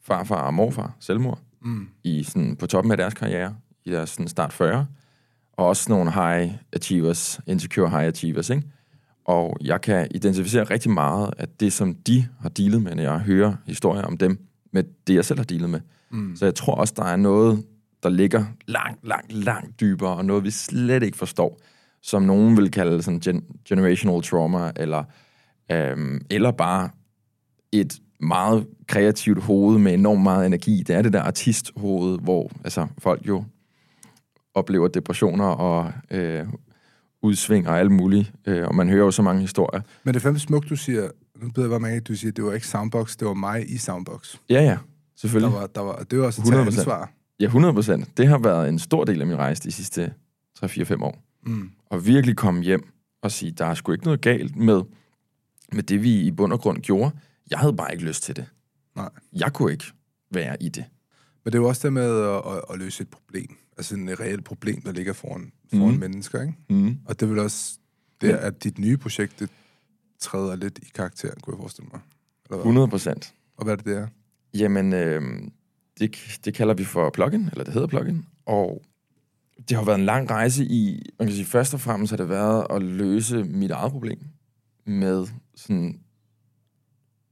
farfar 0.04 0.42
og 0.42 0.54
morfar 0.54 0.96
selvmord 1.00 1.40
Mm. 1.62 1.88
i 2.04 2.24
sådan, 2.24 2.56
på 2.56 2.68
toppen 2.68 2.92
af 2.92 2.98
deres 2.98 3.14
karriere, 3.14 3.56
i 3.86 3.92
deres 3.92 4.10
sådan, 4.10 4.28
start 4.28 4.54
40. 4.54 4.88
Og 5.54 5.66
også 5.68 5.92
nogle 5.92 6.12
high 6.12 6.52
achievers, 6.74 7.40
insecure 7.48 7.90
high 7.90 8.04
achievers, 8.04 8.50
ikke? 8.50 8.64
Og 9.26 9.58
jeg 9.62 9.82
kan 9.82 10.08
identificere 10.12 10.64
rigtig 10.64 10.92
meget 10.92 11.34
af 11.38 11.48
det, 11.60 11.74
som 11.74 11.96
de 11.96 12.28
har 12.42 12.50
dealet 12.50 12.82
med, 12.82 12.96
når 12.96 13.04
jeg 13.04 13.20
hører 13.20 13.56
historier 13.66 14.02
om 14.04 14.18
dem, 14.18 14.48
med 14.74 14.84
det, 15.08 15.16
jeg 15.16 15.26
selv 15.26 15.40
har 15.40 15.44
dealet 15.46 15.70
med. 15.70 15.80
Mm. 16.12 16.36
Så 16.36 16.46
jeg 16.46 16.56
tror 16.56 16.76
også, 16.76 16.94
der 16.98 17.04
er 17.06 17.16
noget, 17.16 17.64
der 18.04 18.10
ligger 18.10 18.46
langt, 18.68 19.08
langt, 19.08 19.32
langt 19.32 19.80
dybere, 19.80 20.16
og 20.16 20.26
noget, 20.26 20.44
vi 20.44 20.52
slet 20.52 21.04
ikke 21.04 21.18
forstår, 21.18 21.60
som 22.02 22.22
nogen 22.22 22.58
vil 22.58 22.72
kalde 22.72 23.02
sådan 23.02 23.20
gen- 23.20 23.44
generational 23.66 24.22
trauma, 24.24 24.72
eller, 24.76 25.04
øhm, 25.72 26.22
eller 26.30 26.52
bare 26.52 26.90
et 27.72 28.00
meget 28.20 28.68
kreativt 28.88 29.44
hoved 29.44 29.78
med 29.80 29.94
enormt 29.94 30.22
meget 30.24 30.46
energi. 30.46 30.84
Det 30.88 30.96
er 30.96 31.02
det 31.02 31.14
der 31.14 31.22
artisthoved, 31.22 32.20
hvor 32.20 32.52
altså, 32.64 32.88
folk 32.98 33.28
jo 33.28 33.44
oplever 34.54 34.88
depressioner 34.88 35.46
og 35.46 35.92
øh, 36.12 36.48
udsving 37.22 37.68
og 37.70 37.80
alt 37.80 37.92
muligt. 37.92 38.32
Øh, 38.48 38.68
og 38.68 38.76
man 38.76 38.90
hører 38.90 39.06
jo 39.06 39.12
så 39.12 39.22
mange 39.22 39.42
historier. 39.42 39.82
Men 40.04 40.14
det 40.14 40.20
er 40.20 40.24
fandme 40.24 40.40
smukt, 40.40 40.70
du 40.70 40.76
siger, 40.76 41.10
nu 41.42 41.50
beder 41.56 41.72
jeg 41.72 41.82
mærke, 41.82 41.96
at 41.96 42.08
du 42.08 42.16
siger, 42.16 42.32
det 42.32 42.44
var 42.44 42.54
ikke 42.54 42.68
Soundbox, 42.68 43.16
det 43.16 43.28
var 43.28 43.34
mig 43.34 43.70
i 43.72 43.78
Soundbox. 43.78 44.36
Ja, 44.50 44.62
ja, 44.62 44.70
Der 44.70 44.78
selvfølgelig. 45.16 45.54
var, 45.54 45.68
der 45.68 45.82
var, 45.82 45.96
det 46.12 46.20
var 46.20 46.26
også 46.26 46.42
100%. 46.42 46.56
ansvar. 46.56 47.12
Ja, 47.40 47.46
100 47.46 47.74
procent. 47.74 48.18
Det 48.18 48.28
har 48.28 48.38
været 48.38 48.70
en 48.70 48.80
stor 48.80 49.04
del 49.06 49.22
af 49.22 49.28
min 49.28 49.36
rejse 49.38 49.64
de 49.64 49.72
sidste 49.72 50.14
3-4-5 50.66 51.04
år. 51.04 51.24
Mm. 51.46 51.72
Og 51.86 52.06
virkelig 52.06 52.36
komme 52.36 52.64
hjem 52.64 52.90
og 53.22 53.32
sige, 53.32 53.52
der 53.52 53.66
er 53.66 53.74
sgu 53.74 53.92
ikke 53.92 54.04
noget 54.06 54.22
galt 54.22 54.56
med, 54.56 54.82
med 55.72 55.84
det, 55.84 56.04
vi 56.04 56.20
i 56.22 56.32
bund 56.32 56.54
og 56.54 56.60
grund 56.60 56.82
gjorde. 56.82 57.12
Jeg 57.52 57.60
havde 57.60 57.74
bare 57.74 57.94
ikke 57.94 58.06
lyst 58.06 58.24
til 58.24 58.36
det. 58.36 58.46
Nej. 58.96 59.10
Jeg 59.34 59.54
kunne 59.54 59.72
ikke 59.72 59.86
være 60.32 60.64
i 60.64 60.70
det. 60.70 60.86
Men 61.46 61.52
det 61.54 61.58
er 61.58 61.62
jo 61.62 61.68
også 61.68 61.88
det 61.88 61.94
med 61.94 62.22
at, 62.22 62.36
at, 62.56 62.62
at 62.74 62.80
løse 62.80 63.02
et 63.02 63.08
problem. 63.10 63.58
Altså 63.78 63.96
et 63.96 64.20
reelt 64.20 64.46
problem, 64.46 64.82
der 64.82 64.92
ligger 64.92 65.14
foran, 65.14 65.52
foran 65.70 65.88
Mhm. 65.92 66.00
mennesker, 66.00 66.42
ikke? 66.42 66.54
Mm. 66.70 66.98
Og 67.06 67.20
det 67.20 67.26
er 67.26 67.30
vel 67.30 67.40
også 67.40 67.78
det, 68.22 68.28
Ja. 68.28 68.48
at 68.48 68.64
dit 68.64 68.80
nye 68.80 68.98
projekt, 68.98 69.40
det 69.40 69.50
træder 70.20 70.56
lidt 70.56 70.80
i 70.82 70.90
karakter, 70.96 71.30
kunne 71.42 71.54
jeg 71.56 71.60
forestille 71.60 71.90
mig. 71.94 72.02
Eller 72.46 72.56
hvad? 72.58 72.60
100 72.60 72.88
procent. 72.88 73.34
Og 73.58 73.64
hvad 73.64 73.74
er 73.74 73.78
det, 73.78 73.86
det 73.86 73.98
er? 73.98 74.08
Jamen, 74.54 74.94
øh, 74.94 75.22
det, 76.00 76.40
det 76.46 76.54
kalder 76.54 76.74
vi 76.74 76.84
for 76.84 77.10
plugin, 77.10 77.50
eller 77.52 77.64
det 77.64 77.74
hedder 77.74 77.88
plugin. 77.88 78.26
Og 78.46 78.82
det 79.70 79.78
har 79.78 79.86
været 79.86 80.00
en 80.00 80.06
lang 80.06 80.30
rejse 80.32 80.66
i, 80.66 81.02
man 81.20 81.28
kan 81.28 81.36
sige, 81.36 81.46
først 81.46 81.74
og 81.74 81.80
fremmest 81.80 82.12
har 82.12 82.18
det 82.18 82.30
været 82.30 82.68
at 82.70 82.82
løse 82.82 83.44
mit 83.44 83.72
eget 83.72 83.92
problem 83.92 84.20
med 84.86 85.28
sådan 85.56 86.00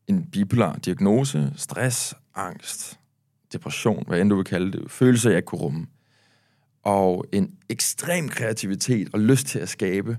en 0.08 0.26
bipolar 0.32 0.78
diagnose, 0.78 1.54
stress, 1.56 2.16
angst, 2.36 3.00
depression, 3.54 4.04
hvad 4.08 4.22
end 4.22 4.30
du 4.30 4.36
vil 4.36 4.46
kalde 4.46 4.72
det, 4.72 4.92
følelser, 4.92 5.30
jeg 5.30 5.38
ikke 5.38 5.46
kunne 5.46 5.62
rumme. 5.62 5.88
Og 6.84 7.26
en 7.32 7.54
ekstrem 7.70 8.30
kreativitet 8.30 9.10
og 9.14 9.20
lyst 9.20 9.48
til 9.48 9.60
at 9.60 9.70
skabe, 9.70 10.18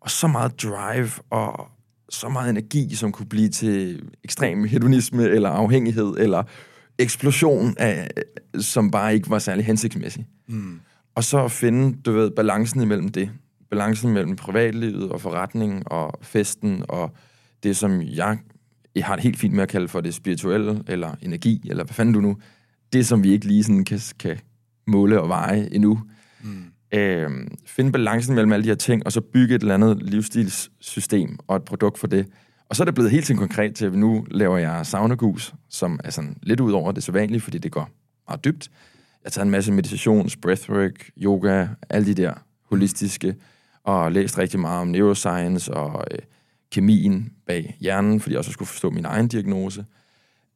og 0.00 0.10
så 0.10 0.26
meget 0.26 0.62
drive 0.62 1.10
og 1.30 1.68
så 2.08 2.28
meget 2.28 2.50
energi, 2.50 2.94
som 2.94 3.12
kunne 3.12 3.26
blive 3.26 3.48
til 3.48 4.08
ekstrem 4.24 4.64
hedonisme 4.64 5.22
eller 5.22 5.50
afhængighed 5.50 6.16
eller 6.18 6.42
eksplosion, 6.98 7.74
af, 7.78 8.08
som 8.60 8.90
bare 8.90 9.14
ikke 9.14 9.30
var 9.30 9.38
særlig 9.38 9.64
hensigtsmæssig. 9.64 10.26
Mm. 10.48 10.80
Og 11.14 11.24
så 11.24 11.44
at 11.44 11.52
finde, 11.52 11.98
du 12.02 12.12
ved, 12.12 12.30
balancen 12.30 12.82
imellem 12.82 13.08
det. 13.08 13.30
Balancen 13.70 14.12
mellem 14.12 14.36
privatlivet 14.36 15.10
og 15.12 15.20
forretningen 15.20 15.82
og 15.86 16.18
festen 16.22 16.84
og 16.88 17.16
det, 17.62 17.76
som 17.76 18.02
jeg, 18.02 18.38
jeg 18.94 19.04
har 19.04 19.14
det 19.14 19.22
helt 19.22 19.38
fint 19.38 19.54
med 19.54 19.62
at 19.62 19.68
kalde 19.68 19.88
for 19.88 20.00
det 20.00 20.14
spirituelle, 20.14 20.82
eller 20.86 21.14
energi, 21.22 21.62
eller 21.70 21.84
hvad 21.84 21.94
fanden 21.94 22.14
du 22.14 22.20
nu. 22.20 22.36
Det, 22.92 23.06
som 23.06 23.22
vi 23.22 23.32
ikke 23.32 23.46
lige 23.46 23.64
sådan 23.64 23.84
kan, 23.84 24.00
kan 24.18 24.38
måle 24.86 25.20
og 25.20 25.28
veje 25.28 25.68
endnu. 25.72 26.00
Mm. 26.42 26.64
Øh, 26.98 27.30
finde 27.66 27.92
balancen 27.92 28.34
mellem 28.34 28.52
alle 28.52 28.64
de 28.64 28.68
her 28.68 28.74
ting, 28.74 29.06
og 29.06 29.12
så 29.12 29.20
bygge 29.20 29.54
et 29.54 29.60
eller 29.60 29.74
andet 29.74 30.02
livsstilssystem 30.02 31.38
og 31.46 31.56
et 31.56 31.64
produkt 31.64 31.98
for 31.98 32.06
det. 32.06 32.26
Og 32.68 32.76
så 32.76 32.82
er 32.82 32.84
det 32.84 32.94
blevet 32.94 33.10
helt 33.10 33.26
til 33.26 33.36
konkret 33.36 33.74
til, 33.74 33.86
at 33.86 33.94
nu 33.94 34.26
laver 34.30 34.58
jeg 34.58 34.86
saunagus, 34.86 35.54
som 35.68 36.00
er 36.04 36.10
sådan 36.10 36.36
lidt 36.42 36.60
ud 36.60 36.72
over 36.72 36.92
det 36.92 37.02
sædvanlige, 37.02 37.40
fordi 37.40 37.58
det 37.58 37.72
går 37.72 37.90
meget 38.28 38.44
dybt. 38.44 38.70
Jeg 39.24 39.32
tager 39.32 39.44
en 39.44 39.50
masse 39.50 39.72
meditations, 39.72 40.36
breathwork, 40.36 41.10
yoga, 41.22 41.66
alle 41.90 42.06
de 42.06 42.22
der 42.22 42.34
holistiske. 42.70 43.34
og 43.84 44.12
læst 44.12 44.38
rigtig 44.38 44.60
meget 44.60 44.80
om 44.80 44.88
neuroscience 44.88 45.74
og 45.74 46.04
øh, 46.10 46.18
kemien 46.72 47.32
bag 47.46 47.76
hjernen, 47.80 48.20
fordi 48.20 48.32
jeg 48.32 48.38
også 48.38 48.52
skulle 48.52 48.68
forstå 48.68 48.90
min 48.90 49.04
egen 49.04 49.28
diagnose. 49.28 49.84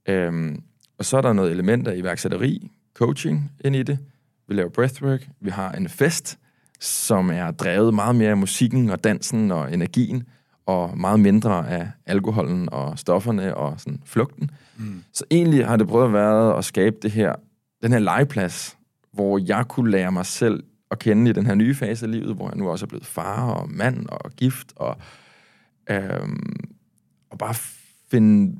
Øhm, 0.08 0.62
og 0.98 1.04
så 1.04 1.16
er 1.16 1.20
der 1.20 1.32
noget 1.32 1.50
element 1.50 1.88
af 1.88 1.96
iværksætteri, 1.96 2.70
coaching 2.94 3.52
ind 3.64 3.76
i 3.76 3.82
det. 3.82 3.98
Vi 4.48 4.54
laver 4.54 4.68
breathwork. 4.68 5.28
Vi 5.40 5.50
har 5.50 5.72
en 5.72 5.88
fest, 5.88 6.38
som 6.80 7.30
er 7.30 7.50
drevet 7.50 7.94
meget 7.94 8.16
mere 8.16 8.30
af 8.30 8.36
musikken 8.36 8.90
og 8.90 9.04
dansen 9.04 9.50
og 9.50 9.72
energien, 9.72 10.28
og 10.68 10.98
meget 10.98 11.20
mindre 11.20 11.70
af 11.70 11.88
alkoholen 12.06 12.68
og 12.72 12.98
stofferne 12.98 13.56
og 13.56 13.80
sådan 13.80 14.00
flugten. 14.04 14.50
Mm. 14.76 15.02
Så 15.12 15.24
egentlig 15.30 15.66
har 15.66 15.76
det 15.76 15.88
prøvet 15.88 16.06
at 16.06 16.12
være 16.12 16.58
at 16.58 16.64
skabe 16.64 16.96
det 17.02 17.10
her, 17.10 17.34
den 17.82 17.92
her 17.92 17.98
legeplads, 17.98 18.76
hvor 19.12 19.38
jeg 19.46 19.64
kunne 19.68 19.90
lære 19.90 20.12
mig 20.12 20.26
selv 20.26 20.62
at 20.90 20.98
kende 20.98 21.30
i 21.30 21.34
den 21.34 21.46
her 21.46 21.54
nye 21.54 21.74
fase 21.74 22.06
af 22.06 22.12
livet, 22.12 22.34
hvor 22.34 22.48
jeg 22.48 22.56
nu 22.56 22.68
også 22.68 22.84
er 22.84 22.88
blevet 22.88 23.06
far 23.06 23.50
og 23.50 23.70
mand 23.70 24.06
og 24.08 24.30
gift, 24.36 24.72
og, 24.76 24.96
øhm, 25.90 26.56
og 27.30 27.38
bare 27.38 27.54
finde 28.10 28.56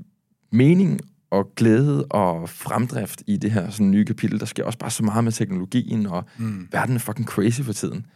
mening 0.53 1.01
og 1.31 1.53
glæde 1.57 2.05
og 2.05 2.49
fremdrift 2.49 3.23
i 3.27 3.37
det 3.37 3.51
her 3.51 3.71
sådan 3.71 3.91
nye 3.91 4.05
kapitel. 4.05 4.41
Der 4.41 4.47
sker 4.47 4.65
også 4.65 4.79
bare 4.79 4.91
så 4.91 5.05
meget 5.05 5.25
med 5.25 5.33
teknologien, 5.33 6.07
og 6.07 6.25
mm. 6.39 6.69
verden 6.73 6.95
er 6.95 7.01
fucking 7.01 7.29
crazy 7.29 7.61
for 7.61 7.73
tiden. 7.73 8.07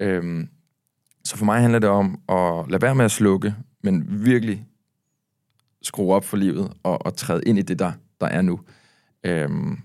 Øhm, 0.00 0.48
så 1.24 1.36
for 1.36 1.44
mig 1.44 1.60
handler 1.60 1.78
det 1.78 1.88
om 1.88 2.20
at 2.28 2.70
lade 2.70 2.82
være 2.82 2.94
med 2.94 3.04
at 3.04 3.10
slukke, 3.10 3.54
men 3.82 4.24
virkelig 4.24 4.66
skrue 5.82 6.14
op 6.14 6.24
for 6.24 6.36
livet 6.36 6.72
og, 6.82 7.06
og 7.06 7.16
træde 7.16 7.42
ind 7.46 7.58
i 7.58 7.62
det, 7.62 7.78
der, 7.78 7.92
der 8.20 8.26
er 8.26 8.42
nu. 8.42 8.60
Øhm, 9.24 9.78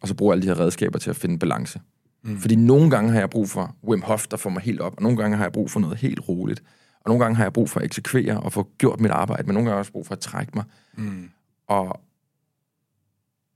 og 0.00 0.08
så 0.08 0.14
bruge 0.14 0.32
alle 0.32 0.42
de 0.42 0.46
her 0.46 0.60
redskaber 0.60 0.98
til 0.98 1.10
at 1.10 1.16
finde 1.16 1.38
balance. 1.38 1.80
Mm. 2.22 2.38
Fordi 2.38 2.56
nogle 2.56 2.90
gange 2.90 3.12
har 3.12 3.18
jeg 3.18 3.30
brug 3.30 3.48
for 3.48 3.76
Wim 3.84 4.02
Hof, 4.02 4.26
der 4.26 4.36
får 4.36 4.50
mig 4.50 4.62
helt 4.62 4.80
op, 4.80 4.94
og 4.96 5.02
nogle 5.02 5.18
gange 5.18 5.36
har 5.36 5.44
jeg 5.44 5.52
brug 5.52 5.70
for 5.70 5.80
noget 5.80 5.96
helt 5.98 6.28
roligt. 6.28 6.62
Og 7.00 7.08
nogle 7.10 7.24
gange 7.24 7.36
har 7.36 7.44
jeg 7.44 7.52
brug 7.52 7.70
for 7.70 7.80
at 7.80 7.86
eksekvere 7.86 8.40
og 8.40 8.52
få 8.52 8.68
gjort 8.78 9.00
mit 9.00 9.10
arbejde, 9.10 9.42
men 9.42 9.54
nogle 9.54 9.64
gange 9.64 9.70
har 9.70 9.76
jeg 9.76 9.80
også 9.80 9.92
brug 9.92 10.06
for 10.06 10.12
at 10.12 10.20
trække 10.20 10.52
mig. 10.54 10.64
Mm. 10.96 11.30
Og, 11.66 12.00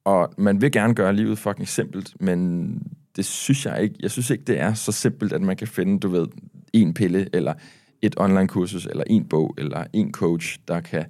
og 0.05 0.35
man 0.39 0.61
vil 0.61 0.73
gerne 0.73 0.95
gøre 0.95 1.17
livet 1.17 1.39
fucking 1.39 1.69
simpelt, 1.69 2.17
men 2.21 2.73
det 3.17 3.25
synes 3.25 3.67
jeg 3.67 3.83
ikke. 3.83 3.95
Jeg 4.01 4.11
synes 4.11 4.31
ikke, 4.31 4.45
det 4.45 4.61
er 4.61 4.75
så 4.75 4.93
simpelt, 4.93 5.33
at 5.33 5.43
man 5.43 5.57
kan 5.57 5.69
finde, 5.69 5.99
du 5.99 6.09
ved, 6.09 6.27
en 6.73 6.95
pille, 6.95 7.29
eller 7.33 7.55
et 8.03 8.15
online-kursus, 8.17 8.87
eller 8.87 9.05
en 9.07 9.25
bog, 9.25 9.55
eller 9.59 9.85
en 9.93 10.13
coach, 10.13 10.59
der 10.69 10.81
kan 10.81 11.05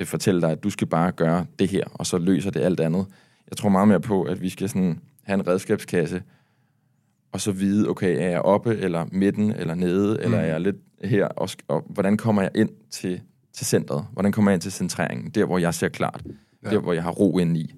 øh, 0.00 0.06
fortælle 0.06 0.40
dig, 0.40 0.50
at 0.50 0.62
du 0.64 0.70
skal 0.70 0.86
bare 0.86 1.12
gøre 1.12 1.46
det 1.58 1.68
her, 1.68 1.84
og 1.94 2.06
så 2.06 2.18
løser 2.18 2.50
det 2.50 2.60
alt 2.60 2.80
andet. 2.80 3.06
Jeg 3.50 3.56
tror 3.56 3.68
meget 3.68 3.88
mere 3.88 4.00
på, 4.00 4.22
at 4.22 4.40
vi 4.40 4.48
skal 4.48 4.68
sådan 4.68 5.00
have 5.22 5.34
en 5.34 5.46
redskabskasse, 5.46 6.22
og 7.32 7.40
så 7.40 7.52
vide, 7.52 7.88
okay, 7.88 8.16
er 8.16 8.28
jeg 8.28 8.40
oppe, 8.40 8.76
eller 8.76 9.06
midten, 9.12 9.52
eller 9.52 9.74
nede, 9.74 10.16
mm. 10.16 10.24
eller 10.24 10.38
er 10.38 10.46
jeg 10.46 10.60
lidt 10.60 10.76
her, 11.04 11.26
og, 11.26 11.48
og 11.68 11.86
hvordan 11.90 12.16
kommer 12.16 12.42
jeg 12.42 12.50
ind 12.54 12.70
til, 12.90 13.20
til 13.52 13.66
centret? 13.66 14.06
Hvordan 14.12 14.32
kommer 14.32 14.50
jeg 14.50 14.54
ind 14.54 14.62
til 14.62 14.72
centreringen? 14.72 15.30
Der, 15.30 15.44
hvor 15.44 15.58
jeg 15.58 15.74
ser 15.74 15.88
klart. 15.88 16.22
Ja. 16.64 16.70
Der, 16.70 16.78
hvor 16.78 16.92
jeg 16.92 17.02
har 17.02 17.10
ro 17.10 17.38
ind 17.38 17.56
i. 17.56 17.74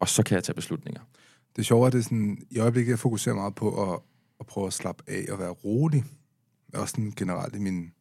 Og 0.00 0.08
så 0.08 0.22
kan 0.22 0.34
jeg 0.34 0.44
tage 0.44 0.54
beslutninger. 0.54 1.00
Det 1.56 1.66
sjove 1.66 1.82
er, 1.82 1.86
at 1.86 1.92
det 1.92 1.98
er 1.98 2.02
sådan, 2.02 2.38
i 2.50 2.58
øjeblikket, 2.58 2.90
jeg 2.90 2.98
fokuserer 2.98 3.34
meget 3.34 3.54
på 3.54 3.92
at, 3.92 3.98
at 4.40 4.46
prøve 4.46 4.66
at 4.66 4.72
slappe 4.72 5.04
af 5.08 5.24
og 5.32 5.38
være 5.38 5.50
rolig. 5.50 6.04
Også 6.76 6.92
sådan 6.92 7.12
generelt 7.16 7.54
i 7.54 7.58
min, 7.58 7.92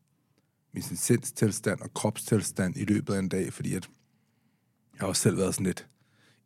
min 0.74 0.84
sindstilstand 0.84 1.82
og 1.82 1.94
kropstilstand 1.94 2.78
i 2.78 2.86
løbet 2.86 3.14
af 3.14 3.20
en 3.20 3.30
dag, 3.30 3.54
fordi 3.54 3.74
at 3.74 3.90
jeg 4.94 5.00
har 5.00 5.08
også 5.08 5.22
selv 5.22 5.38
været 5.38 5.54
sådan 5.54 5.66
lidt 5.66 5.88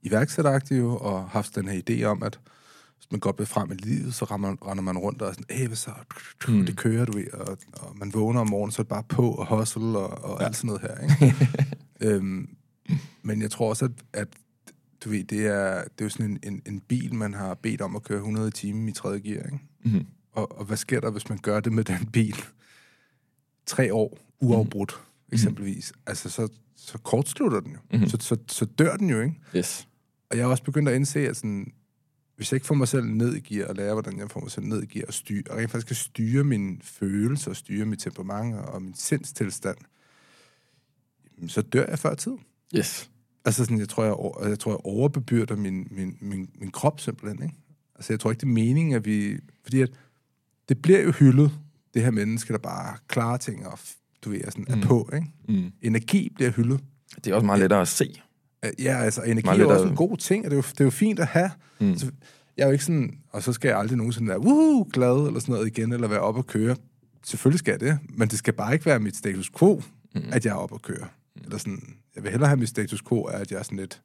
iværksætteragtig 0.02 0.84
og 0.84 1.30
haft 1.30 1.56
den 1.56 1.68
her 1.68 1.82
idé 1.90 2.04
om, 2.04 2.24
at 2.24 2.40
hvis 2.98 3.12
man 3.12 3.20
godt 3.20 3.40
vil 3.40 3.48
frem 3.48 3.72
i 3.72 3.76
livet, 3.76 4.14
så 4.14 4.26
rammer, 4.26 4.70
render 4.70 4.84
man 4.84 4.98
rundt 4.98 5.22
og 5.22 5.30
er 5.30 5.34
sådan, 5.34 5.68
hvad 5.68 5.76
så? 5.76 5.92
Mm. 6.48 6.66
Det 6.66 6.78
kører, 6.78 7.06
du 7.06 7.18
ved, 7.18 7.34
og, 7.34 7.58
og 7.74 7.98
man 7.98 8.14
vågner 8.14 8.42
om 8.42 8.50
morgenen, 8.50 8.72
så 8.72 8.82
er 8.82 8.84
det 8.84 8.90
bare 8.90 9.04
på 9.04 9.32
og 9.32 9.58
hustle 9.58 9.98
og, 9.98 10.32
og 10.32 10.42
ja. 10.42 10.46
alt 10.46 10.56
sådan 10.56 10.68
noget 10.68 10.82
her, 10.82 10.98
ikke? 11.04 11.36
øhm, 12.02 12.50
men 13.22 13.42
jeg 13.42 13.52
tror 13.52 13.70
også, 13.70 13.86
at, 13.86 13.92
at 14.14 14.28
du 15.04 15.10
ved, 15.10 15.24
det 15.24 15.48
er, 15.48 15.84
det 15.84 16.02
er 16.02 16.06
jo 16.06 16.10
sådan 16.10 16.32
en, 16.32 16.40
en, 16.44 16.62
en 16.66 16.80
bil, 16.80 17.16
man 17.16 17.34
har 17.34 17.54
bedt 17.54 17.82
om 17.82 17.96
at 17.96 18.04
køre 18.04 18.18
100 18.18 18.48
i 18.48 18.52
timen 18.52 18.90
i 18.90 18.92
tredje 18.92 19.20
gear, 19.20 19.46
ikke? 19.46 19.60
Mm-hmm. 19.86 20.06
Og, 20.40 20.58
og 20.60 20.66
hvad 20.66 20.78
sker 20.78 21.00
der, 21.00 21.12
hvis 21.12 21.30
man 21.30 21.38
gør 21.38 21.60
det 21.60 21.74
med 21.74 21.84
den 21.84 22.06
bil? 22.06 22.36
Tre 23.66 23.94
år 23.94 24.18
uafbrudt, 24.40 24.92
mm-hmm. 24.92 25.34
eksempelvis. 25.34 25.94
Altså, 26.06 26.30
så, 26.30 26.48
så 26.76 26.98
kortslutter 26.98 27.60
den 27.60 27.72
jo. 27.72 27.80
Mm-hmm. 27.92 28.10
Så, 28.10 28.18
så, 28.22 28.38
så 28.48 28.66
dør 28.66 28.98
den 28.98 29.10
jo, 29.10 29.22
ikke? 29.22 29.36
Yes. 29.56 29.88
Og 30.30 30.38
jeg 30.38 30.46
har 30.46 30.52
også 30.52 30.64
begyndt 30.64 30.90
at 30.90 30.96
indse, 30.96 31.28
at 31.28 31.38
sådan, 31.38 31.74
hvis 32.36 32.52
jeg 32.52 32.56
ikke 32.56 32.68
får 32.68 32.76
mig 32.76 32.88
selv 32.88 33.06
ned 33.06 33.36
i 33.36 33.40
gear, 33.40 33.68
og 33.68 33.76
lærer, 33.76 33.94
hvordan 33.94 34.20
jeg 34.20 34.32
får 34.32 34.40
mig 34.40 34.52
selv 34.52 34.66
ned 34.66 34.84
i 34.84 34.86
gear, 34.86 35.06
og, 35.08 35.14
styre, 35.14 35.44
og 35.50 35.58
rent 35.58 35.72
faktisk 35.72 35.88
kan 35.88 35.96
styre 35.96 36.44
mine 36.44 36.78
følelser, 36.82 37.52
og 37.52 37.58
styre 37.58 37.86
mit 37.86 38.00
temperament 38.00 38.56
og 38.56 38.82
min 38.82 38.94
sindstilstand, 38.96 39.78
så 41.48 41.62
dør 41.62 41.86
jeg 41.90 42.00
før 42.00 42.16
tid. 42.16 42.34
Yes. 42.76 43.12
Altså 43.46 43.64
sådan, 43.64 43.80
jeg 43.80 43.90
tror, 43.90 44.04
jeg, 44.04 44.50
jeg, 44.50 44.60
tror, 44.60 44.72
jeg 44.72 44.80
overbebyrder 44.84 45.56
min, 45.56 45.88
min, 45.92 46.18
min, 46.22 46.50
min 46.60 46.72
krop 46.72 47.00
simpelthen, 47.00 47.44
ikke? 47.44 47.56
Altså, 47.96 48.14
jeg 48.14 48.20
tror 48.20 48.32
ikke, 48.32 48.42
det 48.42 48.48
er 48.48 48.54
meningen, 48.54 48.94
at 48.94 49.06
vi... 49.06 49.40
Fordi 49.64 49.82
at 49.82 49.92
det 50.70 50.82
bliver 50.82 51.02
jo 51.02 51.12
hyldet, 51.12 51.52
det 51.94 52.02
her 52.02 52.12
menneske, 52.12 52.54
der 52.54 52.60
bare 52.60 52.98
klarer 53.08 53.38
ting 53.38 53.68
og, 53.68 53.80
du 54.26 54.30
ved, 54.30 54.42
sådan, 54.46 54.66
mm. 54.68 54.82
er 54.82 54.86
på, 54.86 55.10
ikke? 55.14 55.28
Mm. 55.50 55.72
Energi 55.82 56.32
bliver 56.36 56.52
hyldet. 56.52 56.80
Det 57.16 57.28
er 57.28 57.36
også 57.36 57.46
meget 57.46 57.60
lettere 57.60 57.82
at 57.82 57.88
se. 57.88 58.22
Ja, 58.80 58.98
altså, 58.98 59.22
energi 59.22 59.62
er 59.62 59.66
også 59.66 59.88
en 59.88 59.96
god 59.96 60.18
ting, 60.18 60.46
og 60.46 60.52
det 60.52 60.58
er 60.58 60.62
jo, 60.62 60.66
det 60.72 60.80
er 60.80 60.84
jo 60.84 60.90
fint 60.90 61.20
at 61.20 61.28
have. 61.28 61.52
Mm. 61.80 61.98
Så 61.98 62.12
jeg 62.58 62.64
er 62.64 62.68
jo 62.68 62.72
ikke 62.72 62.86
sådan, 62.86 63.18
og 63.30 63.44
så 63.44 63.54
skal 63.54 63.68
jeg 63.68 63.78
aldrig 63.78 63.98
nogensinde 63.98 64.28
være 64.30 64.40
woohoo, 64.40 64.88
glad 64.94 65.28
eller 65.28 65.40
sådan 65.40 65.54
noget 65.54 65.68
igen, 65.68 65.94
eller 65.94 66.08
være 66.08 66.20
op 66.20 66.38
og 66.38 66.48
køre. 66.48 66.76
Selvfølgelig 67.26 67.60
skal 67.60 67.72
jeg 67.72 67.80
det, 67.80 68.00
men 68.10 68.28
det 68.28 68.38
skal 68.38 68.54
bare 68.54 68.74
ikke 68.74 68.86
være 68.86 69.00
mit 69.00 69.16
status 69.16 69.50
quo, 69.60 69.82
mm. 70.16 70.22
at 70.32 70.46
jeg 70.46 70.52
er 70.52 70.56
op 70.56 70.72
og 70.72 70.82
køre. 70.82 71.08
Mm. 71.36 71.42
Eller 71.44 71.58
sådan, 71.58 71.82
jeg 72.16 72.24
vil 72.24 72.32
hellere 72.32 72.50
have 72.50 72.60
mit 72.60 72.70
status 72.70 73.02
quo, 73.02 73.24
at 73.24 73.52
jeg 73.52 73.60
er 73.60 73.64
sådan 73.64 73.78
lidt... 73.78 74.02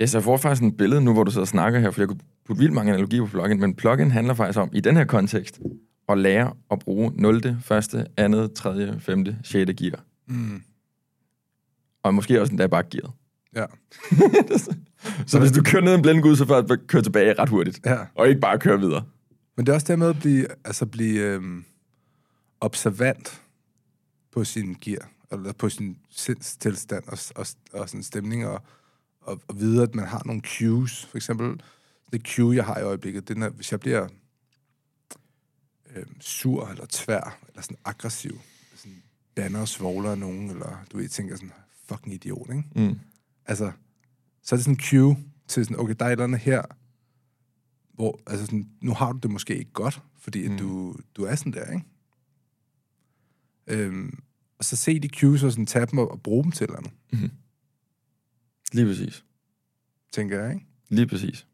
Ja, 0.00 0.06
så 0.06 0.18
jeg 0.18 0.24
får 0.24 0.36
faktisk 0.36 0.62
et 0.62 0.76
billede 0.76 1.00
nu, 1.00 1.12
hvor 1.12 1.24
du 1.24 1.30
sidder 1.30 1.44
og 1.44 1.48
snakker 1.48 1.80
her, 1.80 1.90
for 1.90 2.00
jeg 2.00 2.08
kunne 2.08 2.20
putte 2.46 2.60
vildt 2.60 2.74
mange 2.74 2.92
analogier 2.92 3.22
på 3.22 3.28
plugin, 3.28 3.60
men 3.60 3.74
plugin 3.74 4.10
handler 4.10 4.34
faktisk 4.34 4.58
om, 4.58 4.70
i 4.72 4.80
den 4.80 4.96
her 4.96 5.04
kontekst, 5.04 5.60
at 6.08 6.18
lære 6.18 6.52
at 6.70 6.78
bruge 6.78 7.12
0., 7.14 7.36
1., 7.36 7.42
2., 8.16 8.48
3., 8.54 9.00
5., 9.00 9.26
6. 9.44 9.70
gear. 9.76 10.04
Mm. 10.26 10.62
Og 12.02 12.14
måske 12.14 12.40
også 12.40 12.50
endda 12.50 12.66
bare 12.66 12.82
gearet. 12.90 13.12
Ja. 13.54 13.64
så 15.26 15.38
hvis 15.38 15.52
du 15.52 15.62
kører 15.62 15.82
ned 15.82 15.94
en 15.94 16.02
blindgud, 16.02 16.36
så 16.36 16.46
får 16.46 16.60
du 16.60 16.76
køre 16.86 17.02
tilbage 17.02 17.34
ret 17.38 17.48
hurtigt. 17.48 17.80
Ja. 17.86 17.98
Og 18.14 18.28
ikke 18.28 18.40
bare 18.40 18.58
køre 18.58 18.80
videre. 18.80 19.04
Men 19.56 19.66
det 19.66 19.72
er 19.72 19.74
også 19.74 19.86
det 19.86 19.98
med 19.98 20.08
at 20.08 20.18
blive, 20.18 20.46
altså 20.64 20.86
blive 20.86 21.20
øhm, 21.20 21.64
observant 22.60 23.42
på 24.32 24.44
sin 24.44 24.76
gear, 24.80 25.10
eller 25.32 25.52
på 25.52 25.68
sin 25.68 25.96
sindstilstand 26.10 27.04
og, 27.08 27.18
og, 27.36 27.46
og 27.72 27.88
sådan 27.88 28.02
stemning, 28.02 28.46
og, 28.46 28.62
og, 29.20 29.40
og 29.48 29.60
vide, 29.60 29.82
at 29.82 29.94
man 29.94 30.06
har 30.06 30.22
nogle 30.24 30.42
cues. 30.44 31.04
For 31.04 31.16
eksempel, 31.16 31.62
det 32.12 32.22
cue, 32.26 32.54
jeg 32.54 32.64
har 32.64 32.78
i 32.78 32.82
øjeblikket, 32.82 33.28
det 33.28 33.38
er, 33.38 33.48
hvis 33.48 33.72
jeg 33.72 33.80
bliver 33.80 34.08
øhm, 35.98 36.20
sur 36.20 36.68
eller 36.68 36.86
tvær, 36.88 37.38
eller 37.48 37.62
sådan 37.62 37.76
aggressiv, 37.84 38.40
sådan 38.76 39.02
danner 39.36 39.60
og 39.60 39.68
svogler 39.68 40.14
nogen, 40.14 40.50
eller 40.50 40.84
du 40.92 40.96
ved, 40.96 41.08
tænker 41.08 41.36
sådan, 41.36 41.52
fucking 41.86 42.14
idiot, 42.14 42.50
ikke? 42.50 42.64
Mm 42.74 42.98
altså, 43.48 43.72
så 44.42 44.54
er 44.54 44.56
det 44.56 44.64
sådan 44.64 44.74
en 44.74 44.80
cue 44.80 45.16
til 45.48 45.64
sådan, 45.64 45.80
okay, 45.80 45.94
der 45.98 46.04
er 46.04 46.08
et 46.08 46.12
eller 46.12 46.24
andet 46.24 46.40
her, 46.40 46.62
hvor, 47.94 48.20
altså 48.26 48.46
sådan, 48.46 48.70
nu 48.80 48.94
har 48.94 49.12
du 49.12 49.18
det 49.18 49.30
måske 49.30 49.58
ikke 49.58 49.72
godt, 49.72 50.02
fordi 50.18 50.48
mm. 50.48 50.56
du, 50.56 50.96
du 51.16 51.24
er 51.24 51.34
sådan 51.34 51.52
der, 51.52 51.72
ikke? 51.72 51.84
Øhm, 53.66 54.22
og 54.58 54.64
så 54.64 54.76
se 54.76 54.98
de 54.98 55.08
cues 55.08 55.42
og 55.42 55.52
sådan 55.52 55.66
tage 55.66 55.86
dem 55.86 55.98
og, 55.98 56.10
og 56.10 56.22
bruge 56.22 56.44
dem 56.44 56.52
til 56.52 56.64
eller 56.64 56.76
andet. 56.76 56.92
Mm-hmm. 57.12 57.30
Lige 58.72 58.86
præcis. 58.86 59.24
Tænker 60.12 60.42
jeg, 60.42 60.54
ikke? 60.54 60.66
Lige 60.88 61.06
præcis. 61.06 61.46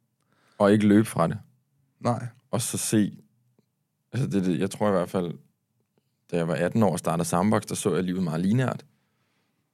Og 0.59 0.73
ikke 0.73 0.87
løbe 0.87 1.05
fra 1.05 1.29
det. 1.29 1.39
Nej. 2.01 2.27
Og 2.51 2.63
så 2.63 2.79
se, 2.79 3.19
altså 4.14 4.28
det, 4.28 4.44
det, 4.44 4.61
jeg 4.61 4.71
tror 4.71 4.88
i 4.88 4.92
hvert 4.92 5.11
fald, 5.11 5.33
da 6.30 6.37
jeg 6.37 6.49
var 6.49 6.54
18 6.54 6.83
år 6.83 6.92
og 6.92 6.99
startede 6.99 7.28
Sandbox, 7.28 7.62
der 7.62 7.75
så 7.75 7.94
jeg 7.94 8.04
livet 8.04 8.23
meget 8.23 8.40
lineært. 8.40 8.85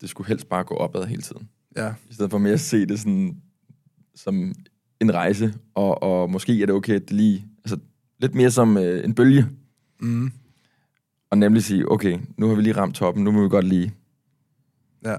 Det 0.01 0.11
skulle 0.11 0.29
helst 0.29 0.49
bare 0.49 0.65
gå 0.65 0.75
opad 0.75 1.05
hele 1.05 1.23
tiden. 1.23 1.49
Ja. 1.77 1.95
I 2.11 2.15
stedet 2.15 2.31
for 2.31 2.39
mere 2.39 2.53
at 2.53 2.61
se 2.61 2.87
det 2.87 3.01
sådan, 3.01 3.43
som 4.15 4.55
en 5.01 5.15
rejse, 5.15 5.55
og, 5.75 6.03
og 6.03 6.31
måske 6.31 6.63
er 6.63 6.67
det 6.67 6.75
okay, 6.75 6.95
at 6.95 7.03
det 7.03 7.13
lige... 7.13 7.47
Altså, 7.65 7.79
lidt 8.19 8.35
mere 8.35 8.51
som 8.51 8.77
øh, 8.77 9.05
en 9.05 9.15
bølge. 9.15 9.47
Mm. 10.01 10.33
Og 11.31 11.39
nemlig 11.39 11.65
sige, 11.65 11.91
okay, 11.93 12.19
nu 12.37 12.49
har 12.49 12.55
vi 12.55 12.63
lige 12.63 12.77
ramt 12.77 12.95
toppen, 12.95 13.25
nu 13.25 13.31
må 13.31 13.43
vi 13.43 13.49
godt 13.49 13.65
lige... 13.65 13.95
Ja. 15.05 15.17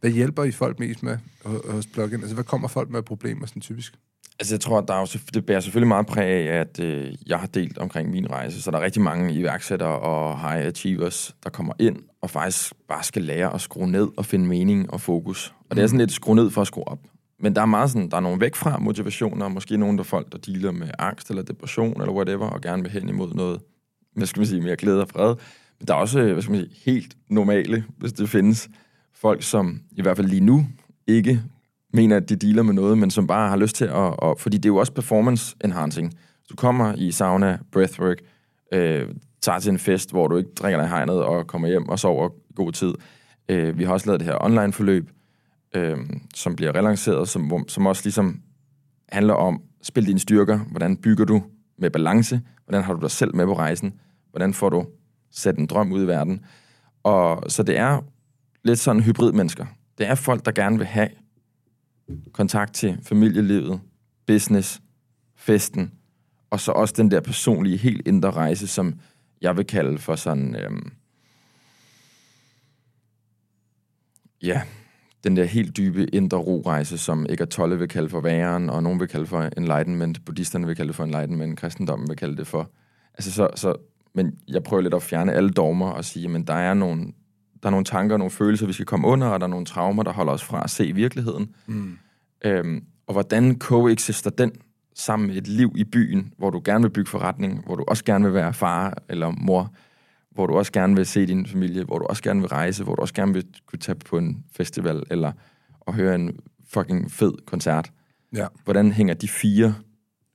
Hvad 0.00 0.10
hjælper 0.10 0.44
I 0.44 0.50
folk 0.50 0.78
mest 0.78 1.02
med 1.02 1.18
hos 1.44 1.86
Plugin? 1.86 2.20
Altså, 2.20 2.34
hvad 2.34 2.44
kommer 2.44 2.68
folk 2.68 2.90
med 2.90 3.02
problemer 3.02 3.46
sådan 3.46 3.62
typisk? 3.62 3.98
Altså, 4.38 4.54
jeg 4.54 4.60
tror, 4.60 4.78
at 4.78 4.88
der 4.88 4.94
er 4.94 5.00
jo, 5.00 5.06
det 5.34 5.46
bærer 5.46 5.60
selvfølgelig 5.60 5.88
meget 5.88 6.06
præg 6.06 6.26
af, 6.26 6.60
at 6.60 6.80
øh, 6.80 7.14
jeg 7.26 7.38
har 7.38 7.46
delt 7.46 7.78
omkring 7.78 8.10
min 8.10 8.30
rejse, 8.30 8.62
så 8.62 8.70
der 8.70 8.78
er 8.78 8.82
rigtig 8.82 9.02
mange 9.02 9.34
iværksættere 9.34 9.98
og 9.98 10.40
high 10.40 10.66
achievers, 10.66 11.36
der 11.44 11.50
kommer 11.50 11.72
ind 11.78 11.96
og 12.22 12.30
faktisk 12.30 12.72
bare 12.88 13.02
skal 13.02 13.22
lære 13.22 13.54
at 13.54 13.60
skrue 13.60 13.90
ned 13.90 14.08
og 14.16 14.26
finde 14.26 14.46
mening 14.46 14.92
og 14.92 15.00
fokus. 15.00 15.54
Og 15.70 15.76
det 15.76 15.82
er 15.82 15.86
sådan 15.86 15.98
lidt 15.98 16.12
skrue 16.12 16.34
ned 16.34 16.50
for 16.50 16.60
at 16.60 16.66
skrue 16.66 16.88
op. 16.88 16.98
Men 17.40 17.54
der 17.54 17.62
er 17.62 17.66
meget 17.66 17.90
sådan, 17.90 18.10
der 18.10 18.16
er 18.16 18.20
nogle 18.20 18.40
væk 18.40 18.54
fra 18.54 18.78
motivationer, 18.78 19.48
måske 19.48 19.76
nogle 19.76 19.98
der 19.98 20.04
folk, 20.04 20.32
der 20.32 20.38
dealer 20.38 20.72
med 20.72 20.88
angst 20.98 21.30
eller 21.30 21.42
depression 21.42 22.00
eller 22.00 22.14
whatever, 22.14 22.46
og 22.46 22.60
gerne 22.60 22.82
vil 22.82 22.90
hen 22.90 23.08
imod 23.08 23.34
noget 23.34 23.60
hvad 24.14 24.26
skal 24.26 24.40
man 24.40 24.46
sige, 24.46 24.60
mere 24.60 24.76
glæde 24.76 25.00
og 25.00 25.08
fred. 25.08 25.34
Men 25.78 25.88
der 25.88 25.94
er 25.94 25.98
også, 25.98 26.22
hvad 26.22 26.42
skal 26.42 26.52
man 26.52 26.60
sige, 26.60 26.92
helt 26.92 27.16
normale, 27.28 27.84
hvis 27.98 28.12
det 28.12 28.28
findes, 28.28 28.68
folk, 29.14 29.42
som 29.42 29.80
i 29.92 30.02
hvert 30.02 30.16
fald 30.16 30.28
lige 30.28 30.40
nu 30.40 30.66
ikke 31.06 31.42
mener, 31.94 32.16
at 32.16 32.28
de 32.28 32.36
dealer 32.36 32.62
med 32.62 32.74
noget, 32.74 32.98
men 32.98 33.10
som 33.10 33.26
bare 33.26 33.48
har 33.48 33.56
lyst 33.56 33.76
til 33.76 33.84
at... 33.84 34.14
at 34.22 34.34
fordi 34.38 34.56
det 34.56 34.64
er 34.64 34.72
jo 34.72 34.76
også 34.76 34.92
performance 34.92 35.56
enhancing. 35.64 36.14
Du 36.50 36.56
kommer 36.56 36.94
i 36.96 37.10
sauna, 37.10 37.58
breathwork, 37.72 38.16
øh, 38.72 39.08
tager 39.42 39.58
til 39.58 39.70
en 39.70 39.78
fest, 39.78 40.10
hvor 40.10 40.28
du 40.28 40.36
ikke 40.36 40.50
drikker 40.58 40.80
dig 40.80 40.88
hegnet 40.88 41.22
og 41.22 41.46
kommer 41.46 41.68
hjem 41.68 41.88
og 41.88 41.98
sover 41.98 42.28
god 42.54 42.72
tid. 42.72 42.94
Øh, 43.48 43.78
vi 43.78 43.84
har 43.84 43.92
også 43.92 44.06
lavet 44.06 44.20
det 44.20 44.28
her 44.28 44.44
online-forløb, 44.44 45.10
øh, 45.74 45.96
som 46.34 46.56
bliver 46.56 46.74
relanceret, 46.74 47.28
som, 47.28 47.42
hvor- 47.46 47.64
som 47.68 47.86
også 47.86 48.02
ligesom 48.04 48.40
handler 49.08 49.34
om, 49.34 49.60
spil 49.82 50.06
dine 50.06 50.18
styrker, 50.18 50.58
hvordan 50.58 50.96
bygger 50.96 51.24
du 51.24 51.42
med 51.78 51.90
balance, 51.90 52.40
hvordan 52.66 52.84
har 52.84 52.94
du 52.94 53.00
dig 53.00 53.10
selv 53.10 53.36
med 53.36 53.46
på 53.46 53.54
rejsen, 53.54 53.94
hvordan 54.30 54.54
får 54.54 54.68
du 54.68 54.86
sat 55.30 55.58
en 55.58 55.66
drøm 55.66 55.92
ud 55.92 56.02
i 56.02 56.06
verden. 56.06 56.40
Og 57.02 57.42
så 57.48 57.62
det 57.62 57.78
er 57.78 58.00
lidt 58.64 58.78
sådan 58.78 59.02
hybrid-mennesker. 59.02 59.66
Det 59.98 60.08
er 60.08 60.14
folk, 60.14 60.44
der 60.44 60.52
gerne 60.52 60.78
vil 60.78 60.86
have 60.86 61.08
kontakt 62.32 62.74
til 62.74 62.98
familielivet, 63.02 63.80
business, 64.26 64.82
festen, 65.36 65.92
og 66.50 66.60
så 66.60 66.72
også 66.72 66.94
den 66.96 67.10
der 67.10 67.20
personlige, 67.20 67.76
helt 67.76 68.08
indre 68.08 68.30
rejse, 68.30 68.66
som 68.66 68.94
jeg 69.40 69.56
vil 69.56 69.66
kalde 69.66 69.98
for 69.98 70.16
sådan, 70.16 70.56
øhm, 70.56 70.92
ja, 74.42 74.62
den 75.24 75.36
der 75.36 75.44
helt 75.44 75.76
dybe 75.76 76.14
indre 76.14 76.38
ro-rejse, 76.38 76.98
som 76.98 77.26
Eckhart 77.28 77.48
Tolle 77.48 77.78
vil 77.78 77.88
kalde 77.88 78.08
for 78.08 78.20
væren, 78.20 78.70
og 78.70 78.82
nogen 78.82 79.00
vil 79.00 79.08
kalde 79.08 79.26
for 79.26 79.48
enlightenment, 79.56 80.24
buddhisterne 80.24 80.66
vil 80.66 80.76
kalde 80.76 80.88
det 80.88 80.96
for 80.96 81.04
enlightenment, 81.04 81.58
kristendommen 81.58 82.08
vil 82.08 82.16
kalde 82.16 82.36
det 82.36 82.46
for. 82.46 82.70
Altså 83.14 83.32
så, 83.32 83.48
så, 83.54 83.74
men 84.14 84.38
jeg 84.48 84.62
prøver 84.62 84.82
lidt 84.82 84.94
at 84.94 85.02
fjerne 85.02 85.32
alle 85.32 85.50
dogmer 85.50 85.90
og 85.90 86.04
sige, 86.04 86.28
men 86.28 86.46
der 86.46 86.54
er 86.54 86.74
nogle, 86.74 87.12
der 87.64 87.68
er 87.68 87.70
nogle 87.70 87.84
tanker, 87.84 88.16
nogle 88.16 88.30
følelser, 88.30 88.66
vi 88.66 88.72
skal 88.72 88.86
komme 88.86 89.06
under, 89.06 89.26
og 89.26 89.40
der 89.40 89.46
er 89.46 89.50
nogle 89.50 89.66
traumer, 89.66 90.02
der 90.02 90.12
holder 90.12 90.32
os 90.32 90.44
fra 90.44 90.64
at 90.64 90.70
se 90.70 90.92
virkeligheden. 90.92 91.54
Mm. 91.66 91.98
Øhm, 92.44 92.84
og 93.06 93.12
hvordan 93.12 93.58
coexister 93.58 94.30
den 94.30 94.52
sammen 94.94 95.26
med 95.28 95.36
et 95.36 95.48
liv 95.48 95.72
i 95.76 95.84
byen, 95.84 96.32
hvor 96.38 96.50
du 96.50 96.62
gerne 96.64 96.82
vil 96.82 96.90
bygge 96.90 97.10
forretning, 97.10 97.64
hvor 97.66 97.74
du 97.74 97.84
også 97.88 98.04
gerne 98.04 98.24
vil 98.24 98.34
være 98.34 98.52
far 98.52 99.02
eller 99.08 99.30
mor, 99.30 99.74
hvor 100.30 100.46
du 100.46 100.54
også 100.54 100.72
gerne 100.72 100.96
vil 100.96 101.06
se 101.06 101.26
din 101.26 101.46
familie, 101.46 101.84
hvor 101.84 101.98
du 101.98 102.04
også 102.04 102.22
gerne 102.22 102.40
vil 102.40 102.48
rejse, 102.48 102.84
hvor 102.84 102.94
du 102.94 103.02
også 103.02 103.14
gerne 103.14 103.32
vil 103.32 103.46
kunne 103.66 103.78
tage 103.78 103.98
på 103.98 104.18
en 104.18 104.44
festival 104.56 105.02
eller 105.10 105.32
og 105.80 105.94
høre 105.94 106.14
en 106.14 106.38
fucking 106.68 107.12
fed 107.12 107.32
koncert. 107.46 107.92
Ja. 108.34 108.46
Hvordan 108.64 108.92
hænger 108.92 109.14
de 109.14 109.28
fire 109.28 109.74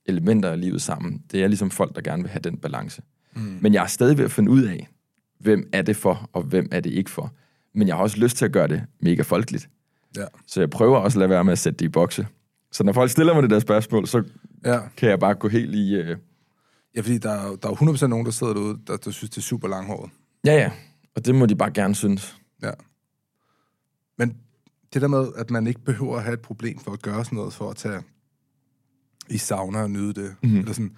elementer 0.05 0.49
af 0.49 0.61
livet 0.61 0.81
sammen? 0.81 1.23
Det 1.31 1.43
er 1.43 1.47
ligesom 1.47 1.71
folk, 1.71 1.95
der 1.95 2.01
gerne 2.01 2.23
vil 2.23 2.31
have 2.31 2.41
den 2.41 2.57
balance. 2.57 3.01
Mm. 3.35 3.57
Men 3.61 3.73
jeg 3.73 3.83
er 3.83 3.87
stadig 3.87 4.17
ved 4.17 4.25
at 4.25 4.31
finde 4.31 4.51
ud 4.51 4.63
af, 4.63 4.87
hvem 5.39 5.69
er 5.73 5.81
det 5.81 5.95
for, 5.95 6.29
og 6.33 6.43
hvem 6.43 6.69
er 6.71 6.79
det 6.79 6.89
ikke 6.89 7.09
for. 7.11 7.33
Men 7.75 7.87
jeg 7.87 7.95
har 7.95 8.03
også 8.03 8.17
lyst 8.17 8.37
til 8.37 8.45
at 8.45 8.51
gøre 8.51 8.67
det 8.67 8.83
mega 9.01 9.21
folkeligt. 9.21 9.69
Ja. 10.17 10.25
Så 10.47 10.59
jeg 10.61 10.69
prøver 10.69 10.97
også 10.97 11.17
at 11.17 11.19
lade 11.19 11.29
være 11.29 11.43
med 11.43 11.51
at 11.51 11.59
sætte 11.59 11.77
det 11.77 11.85
i 11.85 11.89
bokse. 11.89 12.27
Så 12.71 12.83
når 12.83 12.93
folk 12.93 13.11
stiller 13.11 13.33
mig 13.33 13.43
det 13.43 13.49
der 13.51 13.59
spørgsmål, 13.59 14.07
så 14.07 14.23
Ja. 14.65 14.79
kan 14.97 15.09
jeg 15.09 15.19
bare 15.19 15.35
gå 15.35 15.47
helt 15.47 15.75
i... 15.75 15.95
Øh... 15.95 16.17
ja, 16.95 17.01
fordi 17.01 17.17
der 17.17 17.31
er, 17.31 17.55
der 17.55 17.69
er 17.69 17.75
jo 17.81 17.91
100% 17.93 18.07
nogen, 18.07 18.25
der 18.25 18.31
sidder 18.31 18.53
derude, 18.53 18.79
der, 18.87 18.97
der 18.97 19.11
synes, 19.11 19.29
det 19.29 19.37
er 19.37 19.41
super 19.41 19.67
langhåret. 19.67 20.11
Ja, 20.45 20.53
ja. 20.53 20.71
Og 21.15 21.25
det 21.25 21.35
må 21.35 21.45
de 21.45 21.55
bare 21.55 21.71
gerne 21.71 21.95
synes. 21.95 22.37
Ja. 22.63 22.71
Men 24.17 24.37
det 24.93 25.01
der 25.01 25.07
med, 25.07 25.27
at 25.37 25.49
man 25.51 25.67
ikke 25.67 25.79
behøver 25.81 26.17
at 26.17 26.23
have 26.23 26.33
et 26.33 26.39
problem 26.41 26.79
for 26.79 26.91
at 26.91 27.01
gøre 27.01 27.25
sådan 27.25 27.35
noget, 27.35 27.53
for 27.53 27.69
at 27.69 27.75
tage 27.75 28.01
i 29.29 29.37
sauna 29.37 29.81
og 29.81 29.91
nyde 29.91 30.13
det. 30.13 30.35
Mhm. 30.43 30.51
Mm. 30.51 30.59
Eller 30.59 30.73
sådan, 30.73 30.95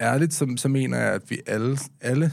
ærligt, 0.00 0.34
så, 0.34 0.54
så 0.56 0.68
mener 0.68 0.98
jeg, 0.98 1.12
at 1.12 1.30
vi 1.30 1.38
alle, 1.46 1.78
alle 2.00 2.32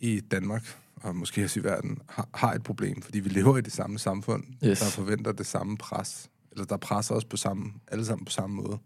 i 0.00 0.20
Danmark, 0.20 0.78
og 0.96 1.16
måske 1.16 1.44
også 1.44 1.60
i 1.60 1.64
verden, 1.64 1.98
har, 2.08 2.28
har 2.34 2.52
et 2.52 2.62
problem, 2.62 3.02
fordi 3.02 3.20
vi 3.20 3.28
lever 3.28 3.58
i 3.58 3.60
det 3.60 3.72
samme 3.72 3.98
samfund, 3.98 4.44
Yes. 4.64 4.78
der 4.78 4.86
forventer 4.86 5.32
det 5.32 5.46
samme 5.46 5.76
pres, 5.76 6.30
eller 6.52 6.64
der 6.64 6.76
presser 6.76 7.14
os 7.14 7.24
på 7.24 7.36
samme, 7.36 7.72
alle 7.88 8.04
sammen 8.04 8.24
på 8.24 8.30
samme 8.32 8.56
måde, 8.56 8.78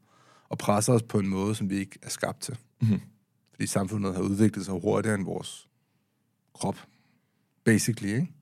og 0.49 0.59
presser 0.59 0.93
os 0.93 1.03
på 1.03 1.19
en 1.19 1.29
måde, 1.29 1.55
som 1.55 1.71
vi 1.71 1.77
ikke 1.77 1.99
er 2.03 2.09
skabt 2.11 2.41
til. 2.41 2.57
Mhm. 2.83 3.01
Fordi 3.55 3.67
samfundet 3.67 4.15
har 4.15 4.23
udviklet 4.23 4.65
sig 4.65 4.75
hurtigere 4.81 5.15
end 5.15 5.25
vores 5.25 5.69
krop, 6.55 6.77
basically, 7.65 8.15
ikke? 8.15 8.33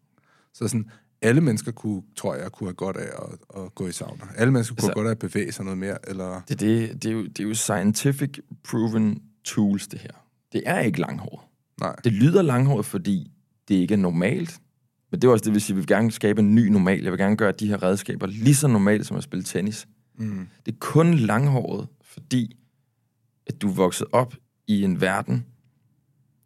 Så 0.52 0.68
sådan, 0.68 0.90
alle 1.22 1.40
mennesker 1.40 1.72
kunne, 1.72 2.02
tror 2.16 2.34
jeg, 2.34 2.52
kunne 2.52 2.68
have 2.68 2.74
godt 2.74 2.96
af 2.96 3.08
at, 3.54 3.62
at 3.62 3.74
gå 3.74 3.86
i 3.86 3.92
sauna. 3.92 4.24
Alle 4.36 4.52
mennesker 4.52 4.74
kunne 4.74 4.78
Altså- 4.78 4.86
have 4.88 4.94
godt 4.94 5.06
af 5.06 5.10
at 5.10 5.18
bevæge 5.32 5.52
sig 5.52 5.64
noget 5.64 5.78
mere, 5.78 6.08
eller... 6.08 6.40
Det, 6.48 6.60
det, 6.60 7.02
det, 7.02 7.08
er 7.08 7.12
jo, 7.12 7.22
det 7.26 7.40
er 7.40 7.44
jo 7.44 7.54
scientific 7.54 8.38
proven 8.64 9.22
tools, 9.44 9.88
det 9.88 10.00
her. 10.00 10.26
Det 10.52 10.62
er 10.66 10.80
ikke 10.80 11.00
langhåret. 11.00 11.40
Nej. 11.80 11.94
Det 12.04 12.12
lyder 12.12 12.42
langhåret, 12.42 12.86
fordi 12.86 13.30
det 13.68 13.74
ikke 13.74 13.94
er 13.94 13.98
normalt. 13.98 14.60
Men 15.10 15.22
det 15.22 15.28
er 15.28 15.32
også 15.32 15.50
det, 15.50 15.56
at 15.56 15.68
vi 15.68 15.74
vil 15.74 15.86
gerne 15.86 16.10
skabe 16.12 16.40
en 16.40 16.54
ny 16.54 16.66
normal. 16.68 17.02
Jeg 17.02 17.12
vil 17.12 17.18
gerne 17.20 17.36
gøre 17.36 17.52
de 17.52 17.68
her 17.68 17.82
redskaber 17.82 18.26
lige 18.26 18.54
så 18.54 18.68
normale 18.68 19.04
som 19.04 19.16
at 19.16 19.22
spille 19.22 19.42
tennis. 19.44 19.86
Mm. 20.18 20.48
Det 20.66 20.72
er 20.72 20.76
kun 20.80 21.14
langhåret, 21.14 21.88
fordi 22.04 22.56
at 23.46 23.62
du 23.62 23.68
er 23.70 23.74
vokset 23.74 24.06
op 24.12 24.34
i 24.66 24.82
en 24.82 25.00
verden, 25.00 25.46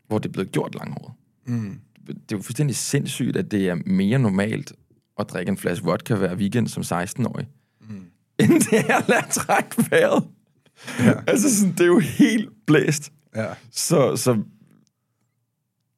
hvor 0.08 0.18
det 0.18 0.28
er 0.28 0.32
blevet 0.32 0.52
gjort 0.52 0.74
langhåret. 0.74 1.12
Mm. 1.46 1.80
Det 2.06 2.14
er 2.14 2.16
jo 2.32 2.42
fuldstændig 2.42 2.76
sindssygt, 2.76 3.36
at 3.36 3.50
det 3.50 3.68
er 3.68 3.74
mere 3.86 4.18
normalt 4.18 4.72
at 5.18 5.26
drikke 5.30 5.50
en 5.50 5.56
flaske 5.56 5.84
vodka 5.84 6.14
hver 6.14 6.34
weekend 6.36 6.68
som 6.68 6.82
16-årig, 6.82 7.46
Mm. 7.88 8.04
end 8.40 8.60
det 8.60 8.90
er 8.90 8.96
at 8.96 9.08
lade 9.08 9.26
trække 9.32 9.90
vejret. 9.90 10.24
Ja. 10.98 11.12
Altså, 11.26 11.56
sådan, 11.58 11.72
det 11.72 11.80
er 11.80 11.86
jo 11.86 11.98
helt 11.98 12.48
blæst. 12.66 13.12
Ja. 13.36 13.46
Så, 13.70 14.16
så 14.16 14.42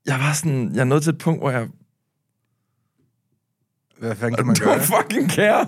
jeg 0.08 0.18
var 0.20 0.32
sådan, 0.32 0.74
jeg 0.74 0.84
nået 0.84 1.02
til 1.02 1.10
et 1.12 1.18
punkt, 1.18 1.40
hvor 1.40 1.50
jeg 1.50 1.68
Hvad 3.98 4.16
fanden 4.16 4.36
kan 4.36 4.46
man 4.46 4.56
gøre? 4.60 4.76
don't 4.76 5.02
fucking 5.02 5.30
care. 5.30 5.66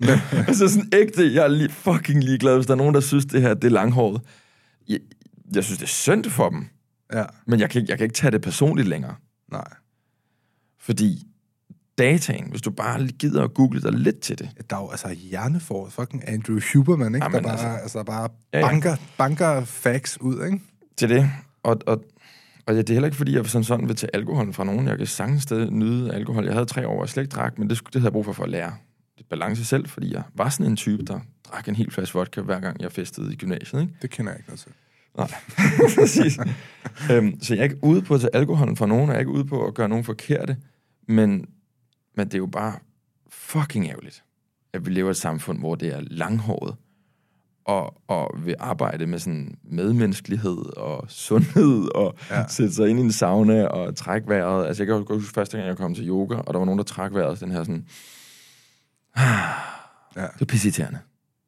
altså 0.48 0.68
sådan 0.68 0.88
ægte, 0.92 1.34
jeg 1.34 1.44
er 1.44 1.48
lige 1.48 1.68
fucking 1.68 2.24
ligeglad, 2.24 2.54
hvis 2.56 2.66
der 2.66 2.72
er 2.72 2.76
nogen, 2.78 2.94
der 2.94 3.00
synes, 3.00 3.24
det 3.26 3.42
her 3.42 3.54
det 3.54 3.64
er 3.64 3.68
langhåret. 3.68 4.20
Jeg, 4.88 5.00
jeg 5.54 5.64
synes, 5.64 5.78
det 5.78 5.84
er 5.84 5.88
synd 5.88 6.24
for 6.24 6.48
dem, 6.50 6.66
Ja. 7.12 7.24
men 7.46 7.60
jeg 7.60 7.70
kan, 7.70 7.80
ikke- 7.80 7.90
jeg 7.90 7.98
kan 7.98 8.04
ikke 8.04 8.14
tage 8.14 8.30
det 8.30 8.42
personligt 8.42 8.88
længere. 8.88 9.14
Nej. 9.52 9.64
Fordi 10.80 11.26
dataen, 11.98 12.50
hvis 12.50 12.62
du 12.62 12.70
bare 12.70 13.06
gider 13.06 13.44
at 13.44 13.54
google 13.54 13.82
dig 13.82 13.92
lidt 13.92 14.20
til 14.20 14.38
det, 14.38 14.50
Ja, 14.56 14.62
Der 14.70 14.76
er 14.76 14.80
jo 14.80 14.90
altså 14.90 15.08
hjernefor, 15.10 15.88
fucking 15.88 16.28
Andrew 16.28 16.58
Huberman, 16.74 17.14
ikke? 17.14 17.24
Jamen, 17.24 17.34
der 17.36 17.42
bare, 17.42 17.52
altså- 17.52 17.82
altså, 17.82 18.02
bare 18.02 18.28
Ja, 18.52 18.58
ja. 18.58 18.66
banker, 18.66 18.96
banker 19.18 19.64
facts 19.64 20.20
ud, 20.20 20.44
ikke? 20.44 20.60
til 20.96 21.08
det, 21.08 21.30
og, 21.62 21.78
og, 21.86 22.02
og 22.66 22.74
ja, 22.74 22.78
det 22.78 22.90
er 22.90 22.94
heller 22.94 23.06
ikke, 23.06 23.16
fordi 23.16 23.34
jeg 23.36 23.46
sådan, 23.46 23.64
sådan 23.64 23.88
vil 23.88 23.96
tage 23.96 24.10
alkohol 24.16 24.52
fra 24.52 24.64
nogen. 24.64 24.88
Jeg 24.88 24.98
kan 24.98 25.06
sagtens 25.06 25.42
stadig 25.42 25.70
nyde 25.70 26.14
alkohol. 26.14 26.44
Jeg 26.44 26.52
havde 26.52 26.66
tre 26.66 26.88
år, 26.88 27.02
jeg 27.02 27.08
slet 27.08 27.22
ikke 27.22 27.32
drak, 27.34 27.58
men 27.58 27.68
det, 27.68 27.76
skulle- 27.76 27.92
det 27.92 28.00
havde 28.00 28.08
jeg 28.08 28.12
brug 28.12 28.24
for 28.24 28.32
for 28.32 28.44
at 28.44 28.50
lære 28.50 28.74
lidt 29.16 29.28
balance 29.28 29.64
selv, 29.64 29.86
fordi 29.88 30.14
jeg 30.14 30.22
var 30.34 30.48
sådan 30.48 30.66
en 30.66 30.76
type, 30.76 31.02
der 31.02 31.20
drak 31.52 31.68
en 31.68 31.74
hel 31.74 31.90
flaske 31.90 32.14
vodka, 32.18 32.40
hver 32.40 32.60
gang 32.60 32.80
jeg 32.82 32.92
festede 32.92 33.32
i 33.32 33.36
gymnasiet. 33.36 33.80
Ikke? 33.80 33.94
Det 34.02 34.10
kender 34.10 34.32
jeg 34.32 34.38
ikke 34.38 34.48
noget 34.48 34.60
til. 34.60 34.72
Nej, 35.16 35.30
præcis. 36.00 36.38
øhm, 37.10 37.40
så 37.42 37.54
jeg 37.54 37.60
er 37.60 37.64
ikke 37.64 37.78
ude 37.84 38.02
på 38.02 38.14
at 38.14 38.20
tage 38.20 38.36
alkoholen 38.36 38.76
fra 38.76 38.86
nogen, 38.86 39.02
og 39.04 39.08
jeg 39.08 39.14
er 39.14 39.18
ikke 39.20 39.30
ude 39.32 39.44
på 39.44 39.66
at 39.66 39.74
gøre 39.74 39.88
nogen 39.88 40.04
forkerte, 40.04 40.56
men, 41.08 41.46
men 42.16 42.26
det 42.26 42.34
er 42.34 42.38
jo 42.38 42.46
bare 42.46 42.74
fucking 43.30 43.86
ærgerligt, 43.88 44.22
at 44.72 44.86
vi 44.86 44.90
lever 44.90 45.08
i 45.08 45.10
et 45.10 45.16
samfund, 45.16 45.58
hvor 45.58 45.74
det 45.74 45.88
er 45.94 46.00
langhåret, 46.00 46.74
og, 47.64 48.02
og 48.08 48.30
vil 48.44 48.54
arbejde 48.58 49.06
med 49.06 49.18
sådan 49.18 49.54
medmenneskelighed 49.64 50.76
og 50.76 51.04
sundhed, 51.08 51.88
og 51.94 52.14
Ja. 52.30 52.44
sætte 52.48 52.74
sig 52.74 52.88
ind 52.88 52.98
i 52.98 53.02
en 53.02 53.12
sauna 53.12 53.66
og 53.66 53.96
trække 53.96 54.28
vejret. 54.28 54.66
Altså 54.66 54.82
jeg 54.82 54.86
kan 54.86 55.04
godt 55.04 55.20
huske 55.20 55.34
første 55.34 55.56
gang, 55.56 55.68
jeg 55.68 55.76
kom 55.76 55.94
til 55.94 56.08
yoga, 56.08 56.34
og 56.36 56.54
der 56.54 56.58
var 56.58 56.64
nogen, 56.66 56.78
der 56.78 56.84
trak 56.84 57.14
vejret 57.14 57.40
den 57.40 57.50
her 57.50 57.64
sådan... 57.64 57.86
Ja. 60.16 60.22
Det 60.22 60.40
er 60.40 60.44
pisseirriterende, 60.44 60.98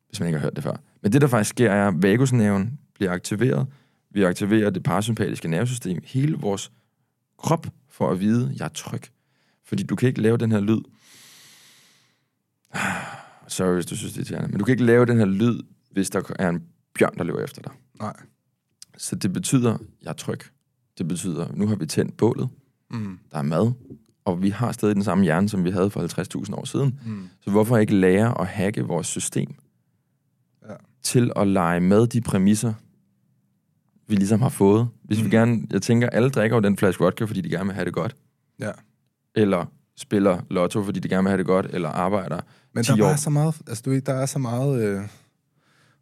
hvis 0.09 0.21
man 0.21 0.27
ikke 0.27 0.39
har 0.39 0.45
hørt 0.47 0.57
det 0.57 0.65
før. 0.65 0.77
Men 1.03 1.13
det, 1.13 1.21
der 1.21 1.27
faktisk 1.27 1.51
sker, 1.51 1.71
er, 1.71 1.89
at 1.89 2.03
vagusnerven 2.03 2.79
bliver 2.95 3.13
aktiveret. 3.13 3.67
Vi 4.11 4.23
aktiverer 4.25 4.71
det 4.71 4.83
parasympatiske 4.83 5.49
nervesystem. 5.49 5.99
Hele 6.05 6.37
vores 6.37 6.73
krop 7.39 7.67
for 7.91 8.11
at 8.11 8.21
vide, 8.21 8.51
at 8.53 8.59
jeg 8.59 8.65
er 8.65 8.69
tryg. 8.69 9.03
Fordi 9.65 9.83
du 9.83 9.97
kan 9.97 10.09
ikke 10.09 10.21
lave 10.21 10.37
den 10.37 10.53
her 10.53 10.61
lyd. 10.61 10.81
Sorry, 13.49 13.75
hvis 13.75 13.87
du 13.87 13.97
synes, 13.97 14.13
det 14.13 14.19
er 14.19 14.21
irriterende. 14.21 14.49
Men 14.49 14.59
du 14.59 14.65
kan 14.65 14.73
ikke 14.73 14.85
lave 14.85 15.07
den 15.07 15.19
her 15.19 15.25
lyd, 15.27 15.61
hvis 15.95 16.11
der 16.11 16.23
er 16.39 16.49
en 16.49 16.63
bjørn, 16.99 17.19
der 17.19 17.25
løber 17.25 17.41
efter 17.41 17.63
dig. 17.63 17.73
Nej. 18.01 18.17
Så 18.99 19.17
det 19.17 19.33
betyder, 19.33 19.79
jeg 20.03 20.09
er 20.11 20.15
tryg. 20.15 20.41
Det 20.99 21.09
betyder, 21.09 21.47
nu 21.55 21.67
har 21.67 21.77
vi 21.77 21.87
tændt 21.87 22.17
bålet. 22.17 22.49
Mm. 22.91 23.19
Der 23.33 23.39
er 23.39 23.43
mad. 23.43 23.73
Og 24.25 24.43
vi 24.43 24.51
har 24.51 24.73
stadig 24.73 24.95
den 24.95 25.05
samme 25.05 25.25
hjerne, 25.25 25.49
som 25.49 25.65
vi 25.65 25.71
havde 25.71 25.91
for 25.91 26.41
50.000 26.47 26.55
år 26.55 26.65
siden. 26.65 27.01
Mm. 27.07 27.29
Så 27.41 27.51
hvorfor 27.51 27.77
ikke 27.79 27.95
lære 27.95 28.41
at 28.41 28.47
hacke 28.47 28.83
vores 28.83 29.07
system 29.07 29.55
Ja. 30.69 30.75
til 31.03 31.33
at 31.37 31.49
lege 31.49 31.81
med 31.81 32.07
de 32.07 32.21
præmisser, 32.21 32.73
vi 34.09 34.15
ligesom 34.15 34.43
har 34.43 34.49
fået. 34.49 34.89
Hvis 35.05 35.19
mm. 35.19 35.25
Vi 35.25 35.31
gerne, 35.31 35.63
jeg 35.71 35.83
tænker, 35.83 36.09
alle 36.11 36.31
drikker 36.31 36.57
jo 36.57 36.61
den 36.63 36.77
flaske 36.77 37.03
vodka, 37.03 37.25
fordi 37.25 37.41
de 37.41 37.49
gerne 37.49 37.65
vil 37.65 37.75
have 37.75 37.85
det 37.85 37.93
godt. 37.95 38.17
Ja. 38.59 38.71
Eller 39.35 39.67
spiller 39.97 40.41
lotto, 40.51 40.83
fordi 40.83 41.01
de 41.01 41.09
gerne 41.09 41.23
vil 41.23 41.29
have 41.31 41.39
det 41.39 41.47
godt, 41.47 41.67
eller 41.71 41.89
arbejder 41.89 42.41
Men 42.73 42.85
10 42.85 42.93
der 42.93 43.05
er 43.05 43.13
år. 43.13 43.17
så 43.17 43.31
meget, 43.31 43.55
altså 43.67 43.83
du 43.85 43.91
ved, 43.91 44.01
der 44.01 44.13
er 44.13 44.27
så 44.27 44.39
meget, 44.39 44.83
øh, 44.83 45.01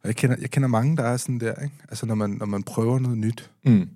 og 0.03 0.09
jeg 0.09 0.17
kender, 0.17 0.37
jeg 0.41 0.51
kender 0.51 0.69
mange, 0.69 0.97
der 0.97 1.03
er 1.03 1.17
sådan 1.17 1.41
der, 1.41 1.55
ikke? 1.63 1.75
Altså 1.89 2.07
når 2.07 2.15
man, 2.15 2.31
når 2.31 2.47
man 2.47 2.63
prøver 2.63 2.99
noget 2.99 3.19
nyt, 3.19 3.51
Mm. 3.65 3.89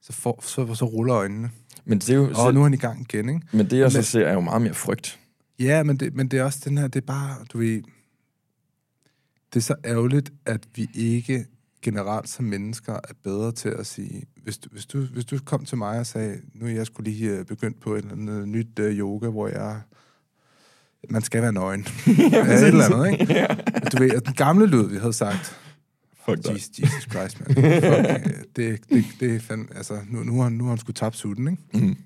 så, 0.00 0.12
får, 0.12 0.40
så, 0.42 0.74
så 0.74 0.84
ruller 0.84 1.16
øjnene. 1.16 1.50
Men 1.84 1.98
det 1.98 2.10
er 2.10 2.14
jo... 2.14 2.32
Og 2.46 2.54
nu 2.54 2.60
er 2.60 2.64
han 2.64 2.74
i 2.74 2.76
gang 2.76 3.00
igen, 3.00 3.28
ikke? 3.28 3.40
men 3.52 3.70
det, 3.70 3.78
jeg 3.78 3.92
så 3.92 3.98
men- 3.98 4.04
ser, 4.04 4.26
er 4.26 4.32
jo 4.32 4.40
meget 4.40 4.62
mere 4.62 4.74
frygt. 4.74 5.20
Ja, 5.58 5.82
men 5.82 5.96
det, 5.96 6.14
men 6.14 6.28
det 6.28 6.38
er 6.38 6.44
også 6.44 6.60
den 6.64 6.78
her, 6.78 6.88
det 6.88 7.02
er 7.02 7.06
bare, 7.06 7.36
du 7.52 7.58
ved, 7.58 7.82
det 9.52 9.56
er 9.56 9.60
så 9.60 9.74
ærgerligt, 9.84 10.32
at 10.46 10.60
vi 10.74 10.88
ikke 10.94 11.46
generelt 11.82 12.28
som 12.28 12.44
mennesker 12.44 12.92
er 12.94 13.14
bedre 13.24 13.52
til 13.52 13.68
at 13.68 13.86
sige, 13.86 14.24
hvis 14.42 14.58
du, 14.58 14.68
hvis 14.72 14.86
du, 14.86 15.00
hvis 15.00 15.24
du 15.24 15.38
kom 15.44 15.64
til 15.64 15.78
mig 15.78 15.98
og 15.98 16.06
sagde, 16.06 16.40
nu 16.54 16.66
er 16.66 16.70
jeg 16.70 16.86
skulle 16.86 17.10
lige 17.10 17.30
øh, 17.30 17.44
begyndt 17.44 17.80
på 17.80 17.94
et 17.94 17.98
eller 17.98 18.12
andet 18.12 18.48
nyt 18.48 18.78
uh, 18.78 18.86
yoga, 18.86 19.28
hvor 19.28 19.48
jeg, 19.48 19.80
man 21.10 21.22
skal 21.22 21.42
være 21.42 21.52
nøgen. 21.52 21.86
ja, 22.32 22.40
et 22.44 22.66
eller 22.66 22.84
andet, 22.84 23.20
ikke? 23.20 23.46
Du 23.92 23.98
ved, 23.98 24.20
den 24.20 24.34
gamle 24.34 24.66
lyd, 24.66 24.86
vi 24.88 24.96
havde 24.96 25.12
sagt, 25.12 25.58
Fuck 26.26 26.44
dig. 26.44 26.52
Jesus, 26.54 26.68
Jesus 26.78 27.02
Christ, 27.10 27.40
man. 27.40 27.54
Fuck, 27.54 28.26
øh, 28.36 28.42
det, 28.56 28.80
det, 28.88 29.04
det 29.20 29.34
er 29.34 29.40
fandme, 29.40 29.66
altså, 29.76 29.98
nu, 30.10 30.22
nu, 30.24 30.36
har, 30.36 30.42
han- 30.42 30.52
nu 30.52 30.64
har 30.64 30.70
han 30.70 30.78
sgu 30.78 30.92
tabt 30.92 31.16
sutten, 31.16 31.48
ikke? 31.48 31.86
Mm. 31.86 31.96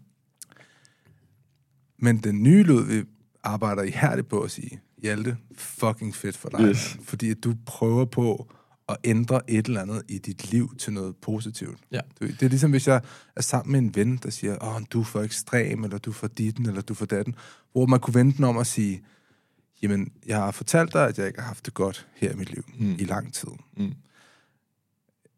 Men 1.98 2.18
den 2.18 2.42
nye 2.42 2.62
lyd, 2.62 2.82
vi 2.82 3.02
arbejder 3.44 3.82
ihærdigt 3.82 4.28
på 4.28 4.40
at 4.40 4.50
sige, 4.50 4.80
Hjalte, 5.02 5.36
fucking 5.56 6.14
fedt 6.16 6.36
for 6.36 6.48
dig. 6.48 6.60
Yes. 6.60 6.96
Fordi 7.04 7.30
at 7.30 7.44
du 7.44 7.54
prøver 7.66 8.04
på 8.04 8.52
at 8.92 8.98
ændre 9.04 9.50
et 9.50 9.66
eller 9.66 9.80
andet 9.82 10.02
i 10.08 10.18
dit 10.18 10.50
liv 10.50 10.74
til 10.78 10.92
noget 10.92 11.16
positivt. 11.16 11.78
Ja. 11.92 12.00
Det 12.20 12.42
er 12.42 12.48
ligesom, 12.48 12.70
hvis 12.70 12.88
jeg 12.88 13.00
er 13.36 13.40
sammen 13.42 13.72
med 13.72 13.80
en 13.80 13.94
ven, 13.96 14.16
der 14.16 14.30
siger, 14.30 14.64
åh, 14.64 14.82
du 14.90 15.00
er 15.00 15.04
for 15.04 15.20
ekstrem, 15.22 15.84
eller 15.84 15.98
du 15.98 16.10
er 16.10 16.14
for 16.14 16.26
ditten, 16.26 16.66
eller 16.66 16.80
du 16.82 16.92
er 16.92 16.96
for 16.96 17.06
datten. 17.06 17.34
Hvor 17.72 17.86
man 17.86 18.00
kunne 18.00 18.14
vente 18.14 18.36
den 18.36 18.44
om 18.44 18.58
at 18.58 18.66
sige, 18.66 19.02
jamen, 19.82 20.12
jeg 20.26 20.36
har 20.36 20.50
fortalt 20.50 20.92
dig, 20.92 21.08
at 21.08 21.18
jeg 21.18 21.26
ikke 21.26 21.40
har 21.40 21.46
haft 21.46 21.66
det 21.66 21.74
godt 21.74 22.06
her 22.14 22.32
i 22.32 22.36
mit 22.36 22.50
liv 22.50 22.64
Mm. 22.78 22.92
i 22.98 23.04
lang 23.04 23.34
tid. 23.34 23.48
Mm. 23.76 23.92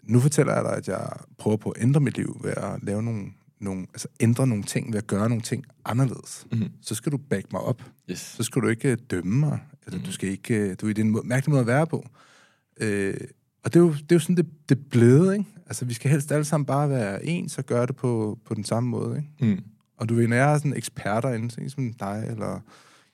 Nu 0.02 0.20
fortæller 0.20 0.54
jeg 0.54 0.64
dig, 0.64 0.76
at 0.76 0.88
jeg 0.88 1.08
prøver 1.38 1.56
på 1.56 1.70
at 1.70 1.82
ændre 1.82 2.00
mit 2.00 2.16
liv 2.16 2.40
ved 2.42 2.50
at 2.56 2.82
lave 2.82 3.02
nogle, 3.02 3.26
nogle 3.60 3.86
altså 3.94 4.08
ændre 4.20 4.46
nogle 4.46 4.64
ting, 4.64 4.92
ved 4.92 4.98
at 4.98 5.06
gøre 5.06 5.28
nogle 5.28 5.42
ting 5.42 5.64
anderledes. 5.84 6.46
Mm. 6.52 6.68
Så 6.82 6.94
skal 6.94 7.12
du 7.12 7.16
back 7.16 7.52
mig 7.52 7.60
op. 7.60 7.82
Yes. 8.10 8.18
Så 8.18 8.42
skal 8.42 8.62
du 8.62 8.68
ikke 8.68 8.90
øh, 8.90 8.98
dømme 9.10 9.36
mig, 9.40 9.58
eller 9.86 9.98
Mhm. 9.98 10.06
du 10.06 10.12
skal 10.12 10.28
ikke, 10.28 10.54
øh, 10.54 10.76
du 10.80 10.86
er 10.86 10.90
i 10.90 10.92
den 10.92 11.10
måde, 11.10 11.26
mærkelig 11.26 11.50
måde 11.50 11.60
at 11.60 11.66
være 11.66 11.86
på. 11.86 12.06
Øh, 12.80 13.14
og 13.64 13.74
det 13.74 13.76
er, 13.76 13.84
jo, 13.84 13.92
det 13.92 14.12
er 14.12 14.16
jo 14.16 14.18
sådan, 14.18 14.36
det, 14.36 14.46
det 14.68 14.78
er 14.78 14.82
blevet, 14.90 15.32
ikke? 15.32 15.44
Altså, 15.66 15.84
vi 15.84 15.94
skal 15.94 16.10
helst 16.10 16.32
alle 16.32 16.44
sammen 16.44 16.66
bare 16.66 16.90
være 16.90 17.26
ens 17.26 17.58
og 17.58 17.66
gøre 17.66 17.86
det 17.86 17.96
på, 17.96 18.38
på 18.44 18.54
den 18.54 18.64
samme 18.64 18.88
måde, 18.88 19.16
ikke? 19.16 19.54
Mm. 19.54 19.64
Og 19.96 20.08
du 20.08 20.14
ved, 20.14 20.28
når 20.28 20.36
jeg 20.36 20.52
er 20.52 20.58
sådan 20.58 20.76
eksperter 20.76 21.32
inden, 21.32 21.50
sådan 21.50 21.70
som 21.70 21.92
dig, 21.92 22.26
eller 22.30 22.60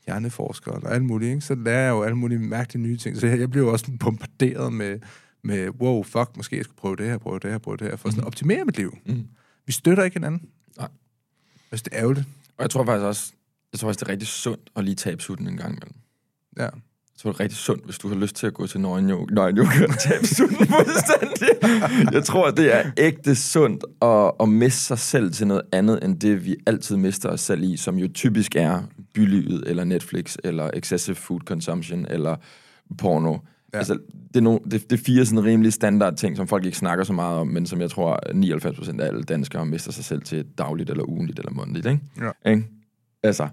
hjerneforsker, 0.07 0.73
eller 0.73 0.89
alt 0.89 1.05
muligt, 1.05 1.29
ikke? 1.29 1.41
så 1.41 1.55
lærer 1.55 1.83
jeg 1.83 1.91
jo 1.91 2.03
alle 2.03 2.17
mulige 2.17 2.39
mærkelige 2.39 2.83
nye 2.83 2.97
ting. 2.97 3.17
Så 3.17 3.27
jeg, 3.27 3.41
jeg 3.41 3.51
bliver 3.51 3.67
jo 3.67 3.73
også 3.73 3.93
bombarderet 4.01 4.73
med, 4.73 4.99
med, 5.43 5.69
wow, 5.69 6.03
fuck, 6.03 6.37
måske 6.37 6.57
jeg 6.57 6.65
skulle 6.65 6.79
prøve 6.79 6.97
det 6.97 7.07
her, 7.07 7.19
prøve 7.19 7.39
det 7.39 7.51
her, 7.51 7.59
prøve 7.59 7.77
det 7.77 7.87
her, 7.87 7.97
for 7.97 8.11
sådan 8.11 8.21
at 8.23 8.27
optimere 8.27 8.65
mit 8.65 8.77
liv. 8.77 8.99
Mm. 9.07 9.27
Vi 9.67 9.73
støtter 9.73 10.05
ikke 10.05 10.15
hinanden. 10.15 10.49
Nej. 10.77 10.89
Altså, 11.71 11.85
det 11.85 11.93
er 11.95 12.01
ærgerligt. 12.01 12.27
Og 12.57 12.63
jeg 12.63 12.71
tror 12.71 12.85
faktisk 12.85 13.05
også, 13.05 13.33
jeg 13.73 13.81
tror 13.81 13.89
også, 13.89 13.99
det 13.99 14.09
er 14.09 14.13
rigtig 14.13 14.29
sundt 14.29 14.71
at 14.77 14.85
lige 14.85 14.95
tabe 14.95 15.23
sutten 15.23 15.49
en 15.49 15.57
gang 15.57 15.71
imellem. 15.71 15.95
Ja. 16.59 16.69
Jeg 17.21 17.25
tror, 17.25 17.33
det 17.33 17.39
er 17.39 17.45
rigtig 17.45 17.59
sundt, 17.59 17.85
hvis 17.85 17.99
du 17.99 18.09
har 18.09 18.15
lyst 18.15 18.37
til 18.37 18.47
at 18.47 18.55
gå 18.55 18.67
til 18.67 18.81
nøgen 18.81 19.11
yoga, 19.11 19.35
nøgen 19.35 19.59
yoga 19.59 19.85
og 19.89 19.99
tabe 19.99 20.27
sutten 20.27 20.67
fuldstændig. 20.67 21.49
Jeg 22.13 22.25
tror, 22.25 22.51
det 22.51 22.77
er 22.77 22.91
ægte 22.97 23.35
sundt 23.35 23.85
at, 24.03 24.33
at 24.41 24.49
miste 24.49 24.81
sig 24.81 24.99
selv 24.99 25.33
til 25.33 25.47
noget 25.47 25.63
andet, 25.73 26.05
end 26.05 26.21
det, 26.21 26.45
vi 26.45 26.57
altid 26.67 26.97
mister 26.97 27.29
os 27.29 27.41
selv 27.41 27.63
i, 27.63 27.77
som 27.77 27.99
jo 27.99 28.09
typisk 28.15 28.57
er 28.57 28.83
bylivet, 29.15 29.65
eller 29.67 29.85
Netflix, 29.85 30.37
eller 30.45 30.71
excessive 30.75 31.17
food 31.17 31.41
consumption, 31.41 32.07
eller 32.11 32.37
porno. 32.99 33.39
Ja. 33.73 33.79
Altså, 33.79 33.99
det, 34.29 34.37
er 34.37 34.41
no, 34.41 34.59
det, 34.71 34.91
det 34.91 35.01
er 35.01 35.05
fire 35.05 35.27
sådan 35.27 35.45
rimelig 35.45 35.73
standard 35.73 36.17
ting, 36.17 36.37
som 36.37 36.49
folk 36.49 36.65
ikke 36.65 36.79
snakker 36.79 37.05
så 37.05 37.13
meget 37.13 37.39
om, 37.39 37.47
men 37.47 37.67
som 37.67 37.81
jeg 37.81 37.91
tror, 37.91 38.21
99% 38.97 39.01
af 39.01 39.07
alle 39.07 39.23
danskere 39.23 39.67
mister 39.67 39.93
sig 39.93 40.05
selv 40.05 40.23
til 40.23 40.45
dagligt, 40.59 40.91
eller 40.91 41.05
ugenligt, 41.09 41.39
eller 41.39 41.53
månedligt. 41.53 41.87
Ikke? 41.87 42.01
Ja. 42.45 42.51
Ikke? 42.51 42.65
Altså, 43.23 43.49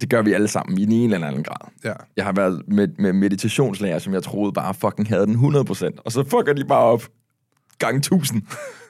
det 0.00 0.10
gør 0.10 0.22
vi 0.22 0.32
alle 0.32 0.48
sammen 0.48 0.78
i 0.78 0.82
en 0.82 1.12
eller 1.12 1.26
anden 1.28 1.42
grad. 1.44 1.70
Ja. 1.84 1.92
Jeg 2.16 2.24
har 2.24 2.32
været 2.32 2.62
med, 2.68 2.88
med 2.98 3.12
meditationslærer, 3.12 3.98
som 3.98 4.12
jeg 4.12 4.22
troede 4.22 4.52
bare 4.52 4.74
fucking 4.74 5.08
havde 5.08 5.26
den 5.26 5.34
100%, 5.56 5.88
og 6.04 6.12
så 6.12 6.24
fucker 6.24 6.52
de 6.52 6.64
bare 6.64 6.84
op 6.84 7.08
gang 7.78 7.96
1000. 7.96 8.42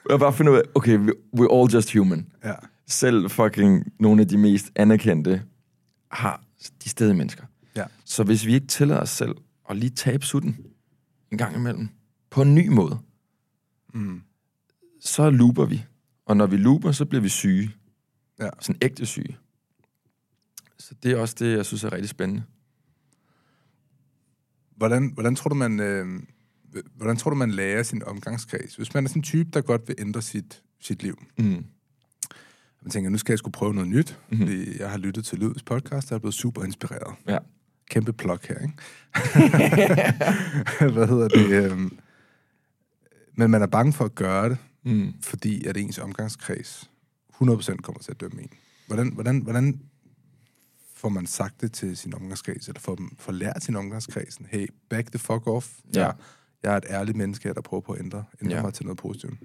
Og 0.05 0.11
jeg 0.11 0.19
bare 0.19 0.33
finder 0.33 0.51
ud 0.51 0.57
af, 0.57 0.63
okay, 0.75 0.97
we- 0.99 1.39
we're 1.39 1.55
all 1.55 1.73
just 1.73 1.93
human. 1.97 2.27
Ja. 2.43 2.53
Selv 2.87 3.29
fucking 3.29 3.83
nogle 3.99 4.21
af 4.21 4.27
de 4.27 4.37
mest 4.37 4.71
anerkendte 4.75 5.41
har 6.11 6.43
de 6.83 6.89
steder 6.89 7.13
mennesker. 7.13 7.43
Ja. 7.75 7.83
Så 8.05 8.23
hvis 8.23 8.45
vi 8.45 8.53
ikke 8.53 8.67
tillader 8.67 9.01
os 9.01 9.09
selv 9.09 9.35
at 9.69 9.77
lige 9.77 9.89
tabe 9.89 10.25
sutten 10.25 10.57
en 11.31 11.37
gang 11.37 11.55
imellem, 11.55 11.89
på 12.29 12.41
en 12.41 12.55
ny 12.55 12.67
måde, 12.67 12.99
Mm. 13.93 14.21
så 15.01 15.29
looper 15.29 15.65
vi. 15.65 15.85
Og 16.25 16.37
når 16.37 16.45
vi 16.47 16.57
looper, 16.57 16.91
så 16.91 17.05
bliver 17.05 17.21
vi 17.21 17.29
syge. 17.29 17.71
Ja. 18.39 18.49
Sådan 18.59 18.79
ægte 18.81 19.05
syge. 19.05 19.37
Så 20.81 20.95
det 21.03 21.11
er 21.11 21.17
også 21.17 21.35
det, 21.39 21.57
jeg 21.57 21.65
synes 21.65 21.83
er 21.83 21.93
rigtig 21.93 22.09
spændende. 22.09 22.43
Hvordan, 24.77 25.11
hvordan, 25.13 25.35
tror 25.35 25.49
du, 25.49 25.55
man, 25.55 25.79
øh, 25.79 26.05
hvordan 26.95 27.17
tror 27.17 27.29
du, 27.31 27.35
man 27.37 27.51
lærer 27.51 27.83
sin 27.83 28.03
omgangskreds? 28.03 28.75
Hvis 28.75 28.93
man 28.93 29.03
er 29.05 29.09
sådan 29.09 29.19
en 29.19 29.23
type, 29.23 29.49
der 29.53 29.61
godt 29.61 29.87
vil 29.87 29.95
ændre 29.99 30.21
sit, 30.21 30.63
sit 30.79 31.03
liv. 31.03 31.23
Mm. 31.37 31.65
Man 32.81 32.91
tænker, 32.91 33.09
nu 33.09 33.17
skal 33.17 33.31
jeg 33.33 33.39
skulle 33.39 33.51
prøve 33.51 33.73
noget 33.73 33.89
nyt, 33.89 34.19
Mhm. 34.29 34.39
mm-hmm. 34.39 34.47
fordi 34.57 34.79
jeg 34.81 34.89
har 34.91 34.97
lyttet 34.97 35.25
til 35.25 35.39
Lyds 35.39 35.63
podcast, 35.63 36.11
og 36.11 36.15
er 36.15 36.19
blevet 36.19 36.33
super 36.33 36.63
inspireret. 36.63 37.15
Ja. 37.27 37.37
Kæmpe 37.89 38.13
plug 38.13 38.39
her, 38.47 38.59
ikke? 38.59 38.73
Hvad 40.93 41.07
hedder 41.07 41.27
det? 41.27 41.71
Øh, 41.71 41.77
men 43.35 43.51
man 43.51 43.61
er 43.61 43.67
bange 43.67 43.93
for 43.93 44.05
at 44.05 44.15
gøre 44.15 44.49
det, 44.49 44.57
Mm. 44.83 45.13
fordi 45.21 45.65
at 45.65 45.77
ens 45.77 45.97
omgangskreds 45.97 46.91
100% 47.33 47.75
kommer 47.81 47.99
til 48.01 48.11
at 48.11 48.21
dømme 48.21 48.41
en. 48.41 48.49
Hvordan, 48.87 49.13
hvordan, 49.13 49.39
hvordan 49.39 49.81
får 51.01 51.09
man 51.09 51.25
sagt 51.27 51.61
det 51.61 51.71
til 51.73 51.97
sin 51.97 52.13
omgangskreds, 52.13 52.67
eller 52.67 52.79
får, 52.79 52.95
dem- 52.95 53.15
får 53.19 53.31
lært 53.31 53.63
sin 53.63 53.75
omgangskreds, 53.75 54.39
hey, 54.49 54.67
back 54.89 55.07
the 55.11 55.19
fuck 55.19 55.47
off. 55.47 55.67
Ja. 55.95 56.01
Jeg, 56.05 56.13
jeg 56.63 56.73
er 56.73 56.77
et 56.77 56.85
ærligt 56.89 57.17
menneske, 57.17 57.53
der 57.53 57.61
prøver 57.61 57.81
på 57.81 57.91
at 57.93 57.99
ændre, 57.99 58.23
ændre 58.41 58.55
Ja. 58.55 58.61
mig 58.61 58.73
til 58.73 58.85
noget 58.85 58.97
positivt. 58.97 59.39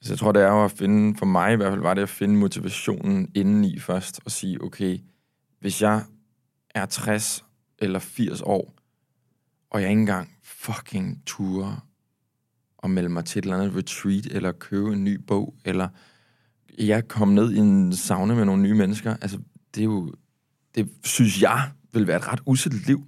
Så 0.00 0.12
jeg 0.12 0.18
tror, 0.18 0.32
det 0.32 0.42
er 0.42 0.48
jo 0.48 0.64
at 0.64 0.70
finde, 0.72 1.18
for 1.18 1.26
mig 1.26 1.52
i 1.52 1.56
hvert 1.56 1.70
fald, 1.72 1.80
var 1.80 1.94
det 1.94 2.02
at 2.02 2.08
finde 2.08 2.34
motivationen 2.34 3.28
indeni 3.34 3.78
først, 3.78 4.20
og 4.24 4.30
sige, 4.30 4.62
okay, 4.64 4.98
hvis 5.60 5.82
jeg 5.82 6.04
er 6.74 6.86
60 6.86 7.44
eller 7.78 7.98
80 7.98 8.42
år, 8.42 8.74
og 9.70 9.82
jeg 9.82 9.90
ikke 9.90 10.00
engang 10.00 10.30
fucking 10.42 11.22
ture 11.26 11.80
og 12.78 12.90
melde 12.90 13.08
mig 13.08 13.24
til 13.24 13.38
et 13.38 13.42
eller 13.42 13.56
andet 13.58 13.76
retreat, 13.76 14.26
eller 14.26 14.52
købe 14.52 14.92
en 14.92 15.04
ny 15.04 15.14
bog, 15.26 15.54
eller 15.64 15.88
jeg 16.78 17.08
kom 17.08 17.28
ned 17.28 17.52
i 17.52 17.56
en 17.58 17.92
sauna 17.96 18.34
med 18.34 18.44
nogle 18.44 18.62
nye 18.62 18.74
mennesker, 18.74 19.16
altså, 19.20 19.38
det 19.74 19.80
er 19.80 19.84
jo, 19.84 20.14
det 20.74 20.90
synes 21.04 21.42
jeg 21.42 21.70
vil 21.92 22.06
være 22.06 22.16
et 22.16 22.28
ret 22.28 22.40
uselt 22.46 22.86
liv. 22.86 23.06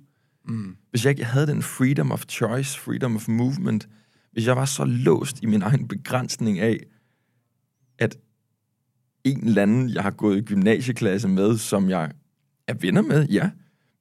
Mm. 0.48 0.76
Hvis 0.90 1.04
jeg 1.04 1.10
ikke 1.10 1.24
havde 1.24 1.46
den 1.46 1.62
freedom 1.62 2.12
of 2.12 2.24
choice, 2.28 2.80
freedom 2.80 3.16
of 3.16 3.28
movement, 3.28 3.88
hvis 4.32 4.46
jeg 4.46 4.56
var 4.56 4.64
så 4.64 4.84
låst 4.84 5.42
i 5.42 5.46
min 5.46 5.62
egen 5.62 5.88
begrænsning 5.88 6.58
af, 6.58 6.78
at 7.98 8.16
en 9.24 9.46
eller 9.46 9.62
anden, 9.62 9.90
jeg 9.90 10.02
har 10.02 10.10
gået 10.10 10.38
i 10.38 10.40
gymnasieklasse 10.40 11.28
med, 11.28 11.58
som 11.58 11.88
jeg 11.88 12.12
er 12.68 12.74
venner 12.74 13.02
med, 13.02 13.28
ja, 13.28 13.50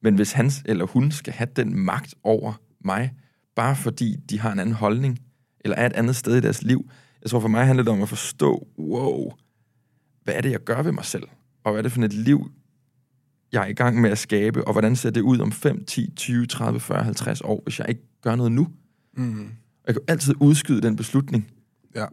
men 0.02 0.14
hvis 0.14 0.32
han 0.32 0.50
eller 0.64 0.86
hun 0.86 1.10
skal 1.10 1.32
have 1.32 1.48
den 1.56 1.78
magt 1.78 2.14
over 2.22 2.52
mig, 2.84 3.12
bare 3.56 3.76
fordi 3.76 4.16
de 4.30 4.40
har 4.40 4.52
en 4.52 4.58
anden 4.58 4.74
holdning, 4.74 5.18
eller 5.60 5.76
er 5.76 5.86
et 5.86 5.92
andet 5.92 6.16
sted 6.16 6.36
i 6.36 6.40
deres 6.40 6.62
liv, 6.62 6.90
jeg 7.22 7.30
tror 7.30 7.40
for 7.40 7.48
mig 7.48 7.66
handler 7.66 7.84
det 7.84 7.92
om 7.92 8.02
at 8.02 8.08
forstå, 8.08 8.68
wow, 8.78 9.32
hvad 10.22 10.34
er 10.34 10.40
det, 10.40 10.50
jeg 10.50 10.60
gør 10.60 10.82
ved 10.82 10.92
mig 10.92 11.04
selv? 11.04 11.28
Og 11.64 11.72
hvad 11.72 11.78
er 11.78 11.82
det 11.82 11.92
for 11.92 12.02
et 12.02 12.12
liv, 12.12 12.50
jeg 13.52 13.62
er 13.62 13.66
i 13.66 13.72
gang 13.72 14.00
med 14.00 14.10
at 14.10 14.18
skabe, 14.18 14.66
og 14.66 14.72
hvordan 14.72 14.96
ser 14.96 15.10
det 15.10 15.20
ud 15.20 15.38
om 15.38 15.52
5, 15.52 15.84
10, 15.84 16.10
20, 16.16 16.46
30, 16.46 16.80
40, 16.80 17.04
50 17.04 17.40
år, 17.40 17.60
hvis 17.62 17.78
jeg 17.78 17.88
ikke 17.88 18.02
gør 18.22 18.34
noget 18.34 18.52
nu? 18.52 18.68
Mm. 19.16 19.48
Jeg 19.86 19.94
kan 19.94 20.02
altid 20.08 20.34
udskyde 20.40 20.82
den 20.82 20.96
beslutning. 20.96 21.50
Ja. 21.94 22.06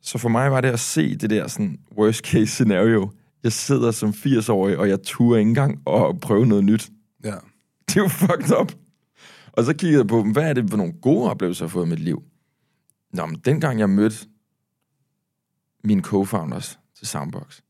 Så 0.00 0.18
for 0.18 0.28
mig 0.28 0.50
var 0.50 0.60
det 0.60 0.68
at 0.68 0.80
se 0.80 1.16
det 1.16 1.30
der 1.30 1.48
sådan 1.48 1.78
worst 1.98 2.24
case 2.24 2.46
scenario. 2.46 3.10
Jeg 3.42 3.52
sidder 3.52 3.90
som 3.90 4.10
80-årig, 4.10 4.78
og 4.78 4.88
jeg 4.88 5.02
turer 5.02 5.38
ikke 5.38 5.48
engang 5.48 5.82
og 5.84 6.20
prøve 6.20 6.46
noget 6.46 6.64
nyt. 6.64 6.90
Ja. 7.24 7.34
Det 7.88 7.96
er 7.96 8.00
jo 8.00 8.08
fucked 8.08 8.60
up. 8.60 8.72
Og 9.52 9.64
så 9.64 9.74
kiggede 9.74 9.98
jeg 9.98 10.06
på, 10.06 10.22
hvad 10.22 10.42
er 10.42 10.52
det 10.52 10.70
for 10.70 10.76
nogle 10.76 10.92
gode 10.92 11.30
oplevelser, 11.30 11.64
jeg 11.64 11.68
har 11.68 11.72
fået 11.72 11.86
i 11.86 11.88
mit 11.88 11.98
liv? 11.98 12.22
Nå, 13.12 13.26
men 13.26 13.36
dengang 13.44 13.78
jeg 13.78 13.90
mødte 13.90 14.16
mine 15.84 16.02
co-founders 16.02 16.78
til 16.98 17.06
Soundbox, 17.06 17.60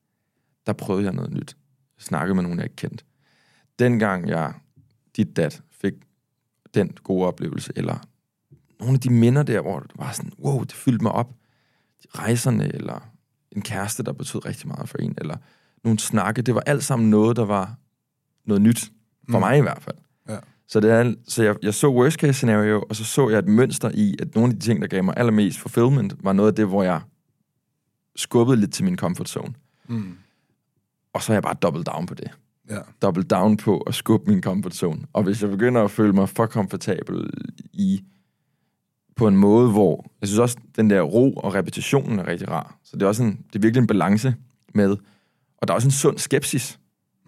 der 0.66 0.72
prøvede 0.72 1.04
jeg 1.04 1.12
noget 1.12 1.32
nyt. 1.32 1.56
Snakkede 1.98 2.34
med 2.34 2.42
nogen, 2.42 2.58
jeg 2.58 2.64
ikke 2.64 2.76
kendte. 2.76 3.04
Dengang 3.78 4.28
jeg, 4.28 4.54
dit 5.16 5.36
dat, 5.36 5.62
fik 5.70 5.92
den 6.74 6.90
gode 7.02 7.26
oplevelse, 7.26 7.72
eller 7.76 7.98
nogle 8.80 8.94
af 8.94 9.00
de 9.00 9.10
minder 9.10 9.42
der, 9.42 9.60
hvor 9.60 9.80
det 9.80 9.90
var 9.94 10.12
sådan, 10.12 10.32
wow, 10.38 10.60
det 10.60 10.72
fyldte 10.72 11.02
mig 11.02 11.12
op. 11.12 11.34
Rejserne, 12.14 12.74
eller 12.74 13.08
en 13.50 13.62
kæreste, 13.62 14.02
der 14.02 14.12
betød 14.12 14.44
rigtig 14.46 14.68
meget 14.68 14.88
for 14.88 14.98
en, 14.98 15.14
eller 15.18 15.36
nogle 15.84 15.98
snakke, 15.98 16.42
det 16.42 16.54
var 16.54 16.60
alt 16.60 16.84
sammen 16.84 17.10
noget, 17.10 17.36
der 17.36 17.44
var 17.44 17.74
noget 18.44 18.62
nyt. 18.62 18.92
For 19.30 19.38
Mm. 19.38 19.40
mig 19.40 19.58
i 19.58 19.60
hvert 19.60 19.82
fald. 19.82 19.96
Ja. 20.28 20.38
Så, 20.68 20.80
det 20.80 20.90
er, 20.90 21.14
så 21.28 21.42
jeg, 21.42 21.56
jeg 21.62 21.74
så 21.74 21.88
worst 21.88 22.18
case 22.20 22.32
scenario, 22.32 22.84
og 22.88 22.96
så 22.96 23.04
så 23.04 23.28
jeg 23.28 23.38
et 23.38 23.48
mønster 23.48 23.90
i, 23.94 24.16
at 24.18 24.34
nogle 24.34 24.52
af 24.52 24.58
de 24.58 24.66
ting, 24.66 24.82
der 24.82 24.88
gav 24.88 25.04
mig 25.04 25.14
allermest 25.16 25.58
fulfillment, 25.58 26.14
var 26.24 26.32
noget 26.32 26.48
af 26.50 26.54
det, 26.54 26.66
hvor 26.66 26.82
jeg 26.82 27.00
skubbet 28.16 28.58
lidt 28.58 28.72
til 28.72 28.84
min 28.84 28.96
comfort 28.96 29.28
zone. 29.28 29.54
Mm. 29.88 30.18
Og 31.16 31.22
så 31.22 31.32
er 31.32 31.34
jeg 31.34 31.42
bare 31.42 31.54
double 31.54 31.84
down 31.84 32.06
på 32.06 32.14
det. 32.14 32.30
Ja. 32.70 32.78
Double 33.02 33.22
down 33.22 33.56
på 33.56 33.78
at 33.78 33.94
skubbe 33.94 34.30
min 34.30 34.42
comfort 34.42 34.74
zone. 34.74 35.02
Og 35.12 35.22
hvis 35.22 35.42
jeg 35.42 35.50
begynder 35.50 35.84
at 35.84 35.90
føle 35.90 36.12
mig 36.12 36.28
for 36.28 36.46
komfortabel 36.46 37.30
i 37.72 38.04
på 39.16 39.28
en 39.28 39.36
måde, 39.36 39.70
hvor 39.70 40.06
jeg 40.20 40.28
synes 40.28 40.38
også, 40.38 40.56
den 40.76 40.90
der 40.90 41.02
ro 41.02 41.32
og 41.32 41.54
repetitionen 41.54 42.18
er 42.18 42.26
rigtig 42.26 42.50
rar. 42.50 42.78
Så 42.84 42.96
det 42.96 43.02
er 43.02 43.06
også 43.06 43.22
en, 43.22 43.30
det 43.30 43.58
er 43.58 43.58
virkelig 43.58 43.80
en 43.80 43.86
balance 43.86 44.34
med, 44.74 44.96
og 45.58 45.68
der 45.68 45.74
er 45.74 45.74
også 45.74 45.88
en 45.88 45.92
sund 45.92 46.18
skepsis. 46.18 46.78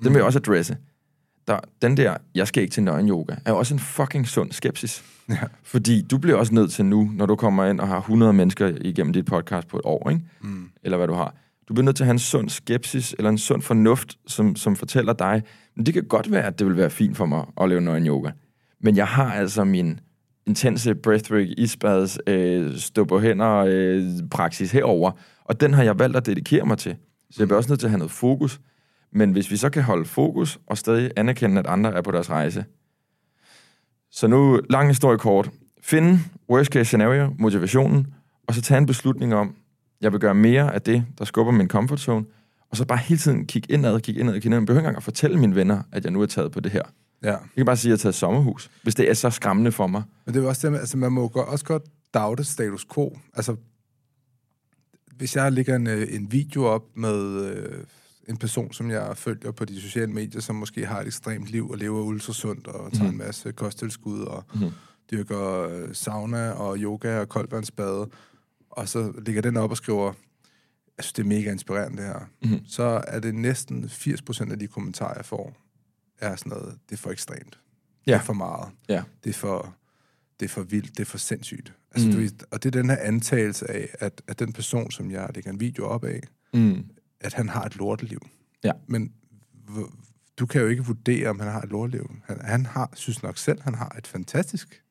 Den 0.02 0.12
vil 0.12 0.18
jeg 0.18 0.24
også 0.24 0.38
adresse. 0.38 0.76
Der, 1.46 1.60
den 1.82 1.96
der, 1.96 2.16
jeg 2.34 2.48
skal 2.48 2.62
ikke 2.62 2.72
til 2.72 2.82
nøgen 2.82 3.08
yoga, 3.08 3.34
er 3.44 3.50
jo 3.50 3.58
også 3.58 3.74
en 3.74 3.80
fucking 3.80 4.26
sund 4.26 4.52
skepsis. 4.52 5.04
Ja. 5.28 5.38
Fordi 5.62 6.02
du 6.02 6.18
bliver 6.18 6.36
også 6.36 6.54
nødt 6.54 6.72
til 6.72 6.84
nu, 6.84 7.10
når 7.14 7.26
du 7.26 7.36
kommer 7.36 7.64
ind 7.64 7.80
og 7.80 7.88
har 7.88 7.98
100 7.98 8.32
mennesker 8.32 8.72
igennem 8.80 9.12
dit 9.12 9.24
podcast 9.24 9.68
på 9.68 9.76
et 9.76 9.82
år, 9.84 10.10
ikke? 10.10 10.22
Mm. 10.40 10.70
eller 10.82 10.96
hvad 10.96 11.06
du 11.06 11.14
har. 11.14 11.34
Du 11.68 11.74
bliver 11.74 11.84
nødt 11.84 11.96
til 11.96 12.04
at 12.04 12.06
have 12.06 12.12
en 12.12 12.18
sund 12.18 12.48
skepsis, 12.48 13.14
eller 13.18 13.30
en 13.30 13.38
sund 13.38 13.62
fornuft, 13.62 14.18
som, 14.26 14.56
som 14.56 14.76
fortæller 14.76 15.12
dig, 15.12 15.42
men 15.76 15.86
det 15.86 15.94
kan 15.94 16.04
godt 16.04 16.32
være, 16.32 16.44
at 16.44 16.58
det 16.58 16.66
vil 16.66 16.76
være 16.76 16.90
fint 16.90 17.16
for 17.16 17.26
mig 17.26 17.46
at 17.60 17.68
lave 17.68 17.80
nøgen 17.80 18.06
yoga. 18.06 18.30
Men 18.80 18.96
jeg 18.96 19.06
har 19.06 19.32
altså 19.32 19.64
min 19.64 20.00
intense 20.46 20.94
breathwork, 20.94 21.46
isbads, 21.56 22.18
øh, 22.26 22.76
stå 22.76 23.04
på 23.04 23.20
hænder, 23.20 23.56
øh, 23.68 24.04
praksis 24.30 24.72
herover, 24.72 25.10
og 25.44 25.60
den 25.60 25.74
har 25.74 25.82
jeg 25.82 25.98
valgt 25.98 26.16
at 26.16 26.26
dedikere 26.26 26.66
mig 26.66 26.78
til. 26.78 26.96
Så 27.30 27.36
jeg 27.42 27.48
bliver 27.48 27.56
også 27.56 27.70
nødt 27.70 27.80
til 27.80 27.86
at 27.86 27.90
have 27.90 27.98
noget 27.98 28.10
fokus. 28.10 28.60
Men 29.12 29.32
hvis 29.32 29.50
vi 29.50 29.56
så 29.56 29.70
kan 29.70 29.82
holde 29.82 30.04
fokus, 30.04 30.58
og 30.66 30.78
stadig 30.78 31.10
anerkende, 31.16 31.58
at 31.58 31.66
andre 31.66 31.92
er 31.92 32.02
på 32.02 32.10
deres 32.10 32.30
rejse. 32.30 32.64
Så 34.10 34.26
nu, 34.26 34.60
lang 34.70 34.88
historie 34.88 35.18
kort. 35.18 35.50
Finde 35.82 36.18
worst 36.50 36.72
case 36.72 36.84
scenario, 36.84 37.34
motivationen, 37.38 38.06
og 38.46 38.54
så 38.54 38.62
tage 38.62 38.78
en 38.78 38.86
beslutning 38.86 39.34
om, 39.34 39.54
jeg 40.00 40.12
vil 40.12 40.20
gøre 40.20 40.34
mere 40.34 40.74
af 40.74 40.82
det, 40.82 41.04
der 41.18 41.24
skubber 41.24 41.52
min 41.52 41.68
comfort 41.68 42.00
zone, 42.00 42.24
og 42.70 42.76
så 42.76 42.84
bare 42.84 42.98
hele 42.98 43.18
tiden 43.18 43.46
kigge 43.46 43.72
indad, 43.72 44.00
kigge 44.00 44.20
indad, 44.20 44.34
kigge 44.34 44.46
indad. 44.46 44.58
Jeg 44.58 44.66
behøver 44.66 44.80
ikke 44.80 44.86
engang 44.86 44.96
at 44.96 45.02
fortælle 45.02 45.38
mine 45.38 45.54
venner, 45.54 45.82
at 45.92 46.04
jeg 46.04 46.12
nu 46.12 46.22
er 46.22 46.26
taget 46.26 46.52
på 46.52 46.60
det 46.60 46.72
her. 46.72 46.82
ja. 47.22 47.30
Jeg 47.30 47.38
kan 47.56 47.66
bare 47.66 47.76
sige, 47.76 47.88
at 47.88 47.90
jeg 47.90 47.96
har 47.98 48.02
taget 48.02 48.14
sommerhus, 48.14 48.70
hvis 48.82 48.94
det 48.94 49.10
er 49.10 49.14
så 49.14 49.30
skræmmende 49.30 49.72
for 49.72 49.86
mig. 49.86 50.02
Men 50.26 50.34
det 50.34 50.44
er 50.44 50.48
også 50.48 50.70
det, 50.70 50.78
altså 50.78 50.96
man 50.96 51.12
må 51.12 51.26
også 51.34 51.64
godt 51.64 51.82
doubte 52.14 52.44
status 52.44 52.86
quo. 52.94 53.18
Altså, 53.34 53.56
hvis 55.16 55.36
jeg 55.36 55.52
lægger 55.52 55.76
en, 55.76 55.86
øh, 55.86 56.06
en 56.10 56.32
video 56.32 56.64
op 56.64 56.82
med 56.94 57.44
øh, 57.50 57.84
en 58.28 58.36
person, 58.36 58.72
som 58.72 58.90
jeg 58.90 59.16
følger 59.16 59.50
på 59.52 59.64
de 59.64 59.80
sociale 59.80 60.12
medier, 60.12 60.40
som 60.40 60.56
måske 60.56 60.86
har 60.86 61.00
et 61.00 61.06
ekstremt 61.06 61.46
liv 61.46 61.70
og 61.70 61.78
lever 61.78 62.00
ultrasundt 62.02 62.66
og 62.66 62.92
tager 62.92 63.04
Mhm. 63.04 63.12
en 63.12 63.18
masse 63.18 63.52
kosttilskud 63.52 64.20
og 64.20 64.44
Mhm. 64.54 64.70
dyrker 65.10 65.62
øh, 65.62 65.88
sauna 65.92 66.50
og 66.50 66.76
yoga 66.78 67.20
og 67.20 67.28
koldvandsbade, 67.28 68.08
og 68.78 68.88
så 68.88 69.12
lægger 69.26 69.42
den 69.42 69.56
op 69.56 69.70
og 69.70 69.76
skriver, 69.76 70.12
jeg 70.96 71.04
synes, 71.04 71.12
det 71.12 71.22
er 71.22 71.26
mega 71.28 71.52
inspirerende 71.52 71.96
det 71.98 72.06
her, 72.06 72.20
Mhm. 72.44 72.64
så 72.66 73.04
er 73.08 73.20
det 73.20 73.34
næsten 73.34 73.84
80% 73.88 74.52
af 74.52 74.58
de 74.58 74.66
kommentarer, 74.66 75.14
jeg 75.16 75.24
får, 75.24 75.56
er 76.18 76.36
sådan 76.36 76.50
noget, 76.50 76.78
det 76.88 76.94
er 76.96 77.00
for 77.00 77.10
ekstremt. 77.10 77.58
Ja. 78.06 78.12
Det 78.12 78.18
er 78.20 78.24
for 78.24 78.32
meget 78.32 78.68
Ja. 78.88 79.02
det 79.24 79.30
er 79.30 79.34
for, 79.34 79.74
det 80.40 80.46
er 80.46 80.50
for 80.50 80.62
vildt, 80.62 80.90
det 80.90 81.00
er 81.00 81.04
for 81.04 81.18
sindssygt. 81.18 81.74
Altså, 81.92 82.08
Mm. 82.08 82.14
du, 82.14 82.28
og 82.50 82.62
det 82.62 82.76
er 82.76 82.80
den 82.82 82.90
her 82.90 82.96
antagelse 82.96 83.70
af, 83.70 83.88
at, 84.00 84.22
at 84.28 84.38
den 84.38 84.52
person, 84.52 84.90
som 84.90 85.10
jeg 85.10 85.30
lægger 85.34 85.50
en 85.50 85.60
video 85.60 85.84
op 85.86 86.04
af, 86.04 86.20
Mm. 86.54 86.84
at 87.20 87.34
han 87.34 87.48
har 87.48 87.64
et 87.64 87.76
lorteliv. 87.76 88.20
Ja. 88.64 88.72
Men 88.86 89.12
du 90.38 90.46
kan 90.46 90.60
jo 90.60 90.66
ikke 90.68 90.84
vurdere, 90.84 91.28
om 91.28 91.40
han 91.40 91.52
har 91.52 91.60
et 91.62 91.68
lorteliv. 91.70 92.10
Han, 92.24 92.40
han 92.40 92.66
har, 92.66 92.90
synes 92.94 93.22
nok 93.22 93.38
selv, 93.38 93.62
han 93.62 93.74
har 93.74 93.94
et 93.98 94.06
fantastisk 94.06 94.82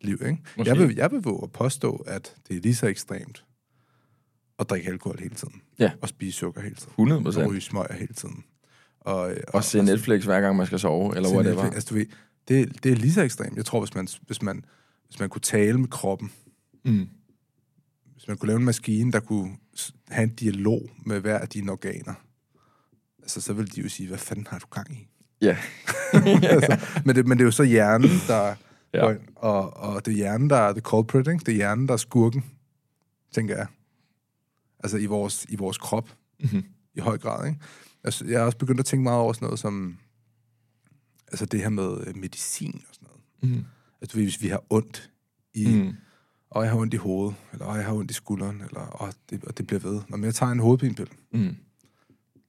liv. 0.00 0.18
Ikke? 0.26 0.38
Måske. 0.56 0.70
Jeg, 0.70 0.78
vil, 0.78 0.96
jeg 0.96 1.10
vil 1.12 1.20
våge 1.22 1.40
at 1.42 1.52
påstå, 1.52 1.96
at 1.96 2.34
det 2.48 2.56
er 2.56 2.60
lige 2.60 2.74
så 2.74 2.86
ekstremt 2.86 3.44
at 4.58 4.70
drikke 4.70 4.88
alkohol 4.90 5.18
hele 5.20 5.34
tiden. 5.34 5.62
Ja. 5.78 5.90
Og 6.02 6.08
spise 6.08 6.38
sukker 6.38 6.60
hele 6.62 6.74
tiden. 6.74 6.90
100 6.90 7.18
Og 7.18 7.24
procent. 7.24 7.50
ryge 7.50 7.60
smøger 7.60 7.92
hele 7.94 8.14
tiden. 8.14 8.44
Og, 9.00 9.16
og, 9.20 9.34
Og 9.48 9.64
se 9.64 9.82
Netflix 9.82 10.24
hver 10.24 10.40
gang 10.40 10.56
man 10.56 10.66
skal 10.66 10.78
sove, 10.78 11.16
eller 11.16 11.28
whatever. 11.30 11.54
Netflix. 11.54 11.74
Altså, 11.74 11.88
du 11.88 11.94
ved, 11.94 12.06
det, 12.48 12.84
det 12.84 12.92
er 12.92 12.96
lige 12.96 13.12
så 13.12 13.22
ekstremt. 13.22 13.56
Jeg 13.56 13.64
tror, 13.64 13.80
hvis 13.80 13.94
man, 13.94 14.08
hvis 14.26 14.42
man, 14.42 14.64
hvis 15.06 15.20
man 15.20 15.28
kunne 15.28 15.40
tale 15.42 15.80
med 15.80 15.88
kroppen, 15.88 16.32
Mm. 16.84 17.08
hvis 18.14 18.28
man 18.28 18.36
kunne 18.36 18.46
lave 18.46 18.58
en 18.58 18.64
maskine, 18.64 19.12
der 19.12 19.20
kunne 19.20 19.56
have 20.08 20.22
en 20.22 20.34
dialog 20.34 20.90
med 21.06 21.20
hver 21.20 21.38
af 21.38 21.48
dine 21.48 21.72
organer, 21.72 22.14
altså, 23.22 23.40
så 23.40 23.52
ville 23.52 23.68
de 23.68 23.80
jo 23.80 23.88
sige, 23.88 24.08
hvad 24.08 24.18
fanden 24.18 24.46
har 24.50 24.58
du 24.58 24.66
gang 24.70 24.92
i? 24.94 25.08
Ja. 25.40 25.56
altså, 26.42 26.78
men, 27.04 27.16
det, 27.16 27.26
men 27.26 27.38
det 27.38 27.42
er 27.42 27.46
jo 27.46 27.50
så 27.50 27.62
hjernen, 27.62 28.10
der 28.26 28.54
Ja. 28.94 29.08
ja. 29.10 29.16
og, 29.36 29.76
og 29.76 30.06
det 30.06 30.12
er 30.12 30.16
hjernen, 30.16 30.50
der 30.50 30.56
er 30.56 30.72
the 30.72 30.80
culprit, 30.80 31.28
ikke? 31.28 31.38
Det 31.46 31.48
er 31.48 31.56
hjernen, 31.56 31.86
der 31.88 31.92
er 31.92 31.98
skurken, 31.98 32.44
tænker 33.32 33.56
jeg. 33.56 33.66
Altså 34.78 34.96
i 34.96 35.06
vores, 35.06 35.46
i 35.48 35.56
vores 35.56 35.78
krop, 35.78 36.10
Mhm. 36.40 36.64
i 36.94 37.00
høj 37.00 37.18
grad, 37.18 37.46
ikke? 37.48 37.60
Altså, 38.04 38.26
jeg 38.26 38.38
har 38.38 38.46
også 38.46 38.58
begyndt 38.58 38.80
at 38.80 38.86
tænke 38.86 39.02
meget 39.02 39.18
over 39.20 39.32
sådan 39.32 39.46
noget 39.46 39.58
som, 39.58 39.98
altså 41.28 41.46
det 41.46 41.60
her 41.60 41.68
med 41.68 42.06
øh, 42.06 42.16
medicin 42.16 42.82
og 42.88 42.94
sådan 42.94 43.08
noget. 43.42 43.56
Mm. 43.58 43.64
Altså, 44.00 44.16
hvis 44.16 44.42
vi 44.42 44.48
har 44.48 44.62
ondt 44.70 45.10
i, 45.54 45.66
Mm. 45.82 45.92
og 46.50 46.62
jeg 46.64 46.72
har 46.72 46.78
ondt 46.78 46.94
i 46.94 46.96
hovedet, 46.96 47.36
eller 47.52 47.64
og 47.66 47.76
jeg 47.76 47.84
har 47.84 47.92
ondt 47.94 48.10
i 48.10 48.14
skulderen, 48.14 48.60
eller 48.60 48.80
og 48.80 49.14
det, 49.30 49.44
og 49.44 49.58
det 49.58 49.66
bliver 49.66 49.80
ved. 49.80 50.00
Når 50.08 50.18
jeg 50.24 50.34
tager 50.34 50.52
en 50.52 50.60
hovedpinepille, 50.60 51.12
Mm. 51.32 51.56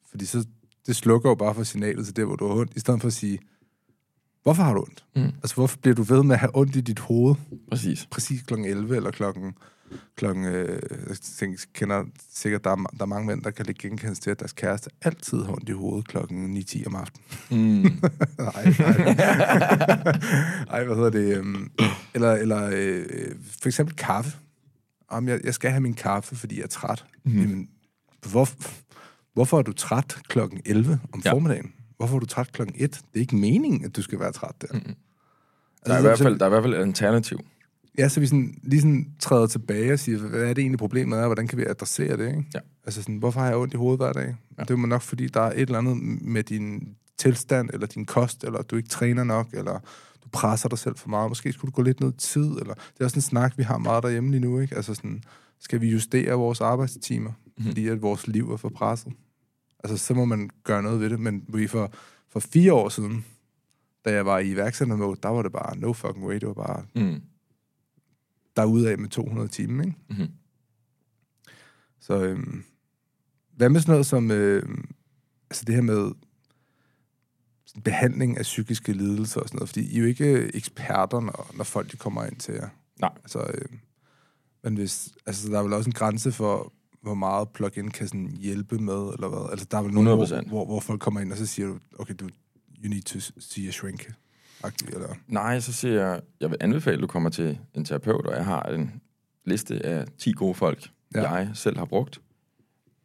fordi 0.10 0.26
så, 0.26 0.46
det 0.88 0.96
slukker 0.96 1.30
jo 1.30 1.36
bare 1.36 1.56
for 1.56 1.64
signalet 1.64 2.06
til 2.06 2.16
der, 2.16 2.26
hvor 2.26 2.36
du 2.36 2.48
har 2.48 2.56
ondt, 2.56 2.74
i 2.76 2.80
stedet 2.80 3.02
for 3.02 3.08
at 3.08 3.14
sige, 3.14 3.40
hvorfor 4.44 4.64
har 4.64 4.74
du 4.74 4.80
ondt? 4.82 5.04
Mm. 5.16 5.22
Altså, 5.24 5.56
hvorfor 5.56 5.78
bliver 5.82 5.96
du 5.96 6.04
ved 6.04 6.24
med 6.24 6.36
at 6.36 6.40
have 6.40 6.52
ondt 6.58 6.76
i 6.76 6.82
dit 6.82 7.00
hoved, 7.00 7.36
Præcis. 7.70 8.08
præcis 8.12 8.42
kl. 8.42 8.54
11, 8.54 8.96
eller 8.96 9.12
klokken, 9.12 9.54
klokken 10.16 10.46
øh, 10.46 10.82
jeg 11.10 11.18
tænker, 11.18 11.60
kender 11.74 12.04
sikkert, 12.34 12.64
der 12.64 12.70
er, 12.72 12.76
der 12.76 13.02
er 13.02 13.06
mange 13.06 13.28
mænd, 13.28 13.42
der 13.42 13.52
kan 13.52 13.66
lægge 13.66 13.90
genkendelse 13.90 14.22
til, 14.22 14.30
at 14.30 14.40
deres 14.40 14.54
kæreste 14.54 14.90
altid 15.02 15.44
har 15.44 15.52
ondt 15.52 15.70
i 15.70 15.72
hovedet 15.72 16.08
klokken 16.08 16.58
9-10 16.58 16.84
om 16.88 16.96
aftenen. 16.96 17.26
Mm. 17.52 17.82
nej, 18.40 18.74
nej. 18.80 19.16
Ej, 20.74 20.84
hvad 20.84 20.96
hedder 20.96 21.10
det? 21.10 21.38
øhm, 21.38 21.72
Eller, 22.14 22.32
eller 22.32 22.70
øh, 22.74 23.06
for 23.62 23.70
eksempel 23.70 23.96
kaffe. 23.96 24.38
Om 25.10 25.28
jeg, 25.28 25.40
jeg 25.44 25.54
skal 25.54 25.72
have 25.72 25.82
min 25.82 25.94
kaffe, 25.94 26.36
fordi 26.36 26.56
jeg 26.56 26.64
er 26.64 26.68
træt. 26.68 27.06
Mm. 27.26 27.40
Jamen, 27.40 27.70
hvor, 28.32 28.50
hvorfor 29.34 29.58
er 29.58 29.62
du 29.62 29.74
træt 29.74 30.18
klokken 30.28 30.62
11 30.66 31.00
om 31.14 31.22
ja. 31.26 31.34
formiddagen? 31.34 31.74
Hvorfor 32.02 32.16
er 32.16 32.20
du 32.20 32.26
træt 32.26 32.52
klokken 32.52 32.76
1? 32.80 32.92
Det 32.92 33.00
er 33.16 33.20
ikke 33.20 33.36
meningen, 33.36 33.86
at 33.86 33.96
du 33.96 34.02
skal 34.02 34.20
være 34.20 34.32
træt 34.32 34.56
der. 34.62 34.68
Mm. 34.74 34.96
Der 35.86 35.94
er, 35.94 36.00
i 36.00 36.02
hvert 36.02 36.18
fald, 36.18 36.40
der 36.40 36.46
er 36.46 36.50
i 36.50 36.54
hvert 36.54 36.64
fald 36.64 36.74
et 36.74 36.78
alternativ. 36.78 37.40
Ja, 37.98 38.10
så 38.10 38.20
vi 38.20 38.26
sådan, 38.26 38.58
lige 38.64 38.82
sådan 38.82 39.08
træder 39.20 39.48
tilbage 39.48 39.94
og 39.94 40.00
siger, 40.00 40.20
hvad 40.20 40.42
er 40.42 40.54
det 40.54 40.62
egentlig 40.62 40.80
problemet 40.80 41.18
er, 41.18 41.22
og 41.22 41.28
hvordan 41.28 41.48
kan 41.48 41.58
vi 41.58 41.66
adressere 41.66 42.18
det, 42.18 42.28
ikke? 42.28 42.46
Ja. 42.54 42.60
Altså 42.86 43.02
sådan, 43.02 43.18
hvorfor 43.18 43.40
har 43.40 43.48
jeg 43.48 43.56
ondt 43.58 43.74
i 43.74 43.78
hovedet 43.78 44.00
hver 44.00 44.14
dag? 44.14 44.36
Ja. 44.58 44.64
Det 44.64 44.72
er 44.72 44.76
nok, 44.76 45.02
fordi 45.02 45.28
der 45.28 45.42
er 45.42 45.52
et 45.52 45.60
eller 45.62 45.78
andet 45.78 45.98
med 46.22 46.44
din 46.44 46.96
tilstand, 47.18 47.70
eller 47.74 47.88
din 47.88 48.06
kost, 48.06 48.44
eller 48.44 48.62
du 48.62 48.76
ikke 48.76 48.90
træner 48.90 49.24
nok, 49.24 49.48
eller 49.54 49.80
du 50.24 50.30
presser 50.32 50.70
dig 50.70 50.78
selv 50.78 50.98
for 50.98 51.10
meget. 51.10 51.30
Måske 51.30 51.52
skulle 51.54 51.72
du 51.72 51.76
gå 51.76 51.82
lidt 51.82 52.00
ned 52.00 52.14
i 52.14 52.18
tid, 52.18 52.44
eller... 52.50 52.74
Det 52.74 53.00
er 53.00 53.04
også 53.06 53.18
en 53.18 53.22
snak, 53.22 53.58
vi 53.58 53.64
har 53.64 53.78
meget 53.78 54.04
derhjemme 54.04 54.32
lige 54.32 54.42
nu, 54.42 54.60
ikke? 54.60 54.76
Altså 54.76 54.94
sådan, 54.94 55.24
skal 55.60 55.82
vi 55.82 55.90
justere 55.90 56.34
vores 56.34 56.62
arbejdstimer, 56.62 57.30
Mhm. 57.32 57.38
mm-hmm. 57.58 57.72
fordi 57.72 57.88
at 57.88 58.02
vores 58.02 58.28
liv 58.28 58.52
er 58.52 58.58
for 58.58 58.70
presset? 58.70 59.14
Altså, 59.84 59.98
så 59.98 60.14
må 60.14 60.26
man 60.26 60.50
gøre 60.64 60.84
noget 60.84 61.00
ved 61.00 61.10
det, 61.10 61.20
men 61.20 61.46
vi 61.48 61.68
for, 61.68 61.94
for 62.30 62.40
fire 62.40 62.74
år 62.74 62.90
siden, 62.90 63.26
da 64.06 64.14
jeg 64.14 64.26
var 64.26 64.40
i 64.40 64.52
iværksættermode, 64.52 65.20
der 65.24 65.30
var 65.30 65.42
det 65.42 65.52
bare 65.52 65.78
no 65.78 65.94
fucking 65.94 66.26
way, 66.26 66.36
det 66.36 66.48
var 66.48 66.54
bare 66.54 66.86
Mm. 66.96 67.22
derudad 68.56 68.98
med 68.98 69.10
200 69.10 69.48
timer, 69.48 69.84
ikke? 69.84 69.96
Mm-hmm. 70.10 70.28
Så 72.00 72.24
øhm, 72.24 72.64
hvad 73.56 73.70
med 73.70 73.80
sådan 73.82 73.92
noget 73.92 74.06
som, 74.06 74.32
øhm, 74.32 74.90
altså 75.50 75.66
det 75.66 75.76
her 75.76 75.82
med 75.82 76.12
sådan 77.66 77.82
behandling 77.84 78.38
af 78.38 78.44
psykiske 78.44 78.94
lidelser 78.94 79.42
og 79.42 79.48
sådan 79.48 79.58
noget, 79.58 79.70
fordi 79.70 79.92
I 79.92 79.96
er 79.98 80.02
jo 80.02 80.06
ikke 80.08 80.56
eksperter, 80.56 81.20
når, 81.20 81.52
når 81.58 81.64
folk 81.64 81.92
de 81.92 81.98
kommer 81.98 82.24
ind 82.26 82.36
til 82.36 82.54
jer. 82.54 82.70
Nej. 83.00 83.12
Altså, 83.24 83.40
øhm, 83.54 83.80
men 84.64 84.76
hvis, 84.76 85.10
altså 85.26 85.50
der 85.52 85.60
er 85.60 85.64
vel 85.64 85.74
også 85.74 85.90
en 85.90 85.94
grænse 85.94 86.32
for, 86.32 86.74
hvor 87.02 87.14
meget 87.14 87.50
plug-in 87.50 87.92
kan 87.92 88.08
sådan 88.08 88.28
hjælpe 88.40 88.78
med, 88.78 88.94
eller 89.14 89.28
hvad? 89.30 89.48
Altså 89.52 89.68
der 89.72 89.78
er 89.78 89.82
vel 89.82 89.92
nogen, 89.94 90.08
hvor, 90.10 90.26
100%. 90.26 90.48
hvor, 90.48 90.66
hvor 90.66 90.80
folk 90.80 91.00
kommer 91.02 91.20
ind, 91.20 91.32
og 91.32 91.38
så 91.38 91.46
siger 91.46 91.68
du, 91.68 91.78
okay, 92.00 92.14
du, 92.20 92.26
you 92.84 92.90
need 92.90 93.02
to 93.02 93.20
see 93.40 93.68
a 93.68 93.72
shrink. 93.72 94.12
Eller? 94.88 95.16
Nej, 95.28 95.60
så 95.60 95.74
siger 95.74 95.94
jeg, 95.94 96.22
jeg 96.40 96.50
vil 96.50 96.58
anbefale, 96.60 96.96
at 96.96 97.02
du 97.02 97.08
kommer 97.08 97.30
til 97.30 97.60
en 97.74 97.86
terapeut, 97.86 98.26
og 98.26 98.36
jeg 98.36 98.46
har 98.46 98.64
en 98.64 99.02
liste 99.46 99.86
af 99.86 100.06
10 100.18 100.32
gode 100.32 100.54
folk, 100.54 100.90
ja. 101.16 101.22
Ja. 101.22 101.34
jeg 101.34 101.50
selv 101.54 101.78
har 101.78 101.86
brugt. 101.86 102.22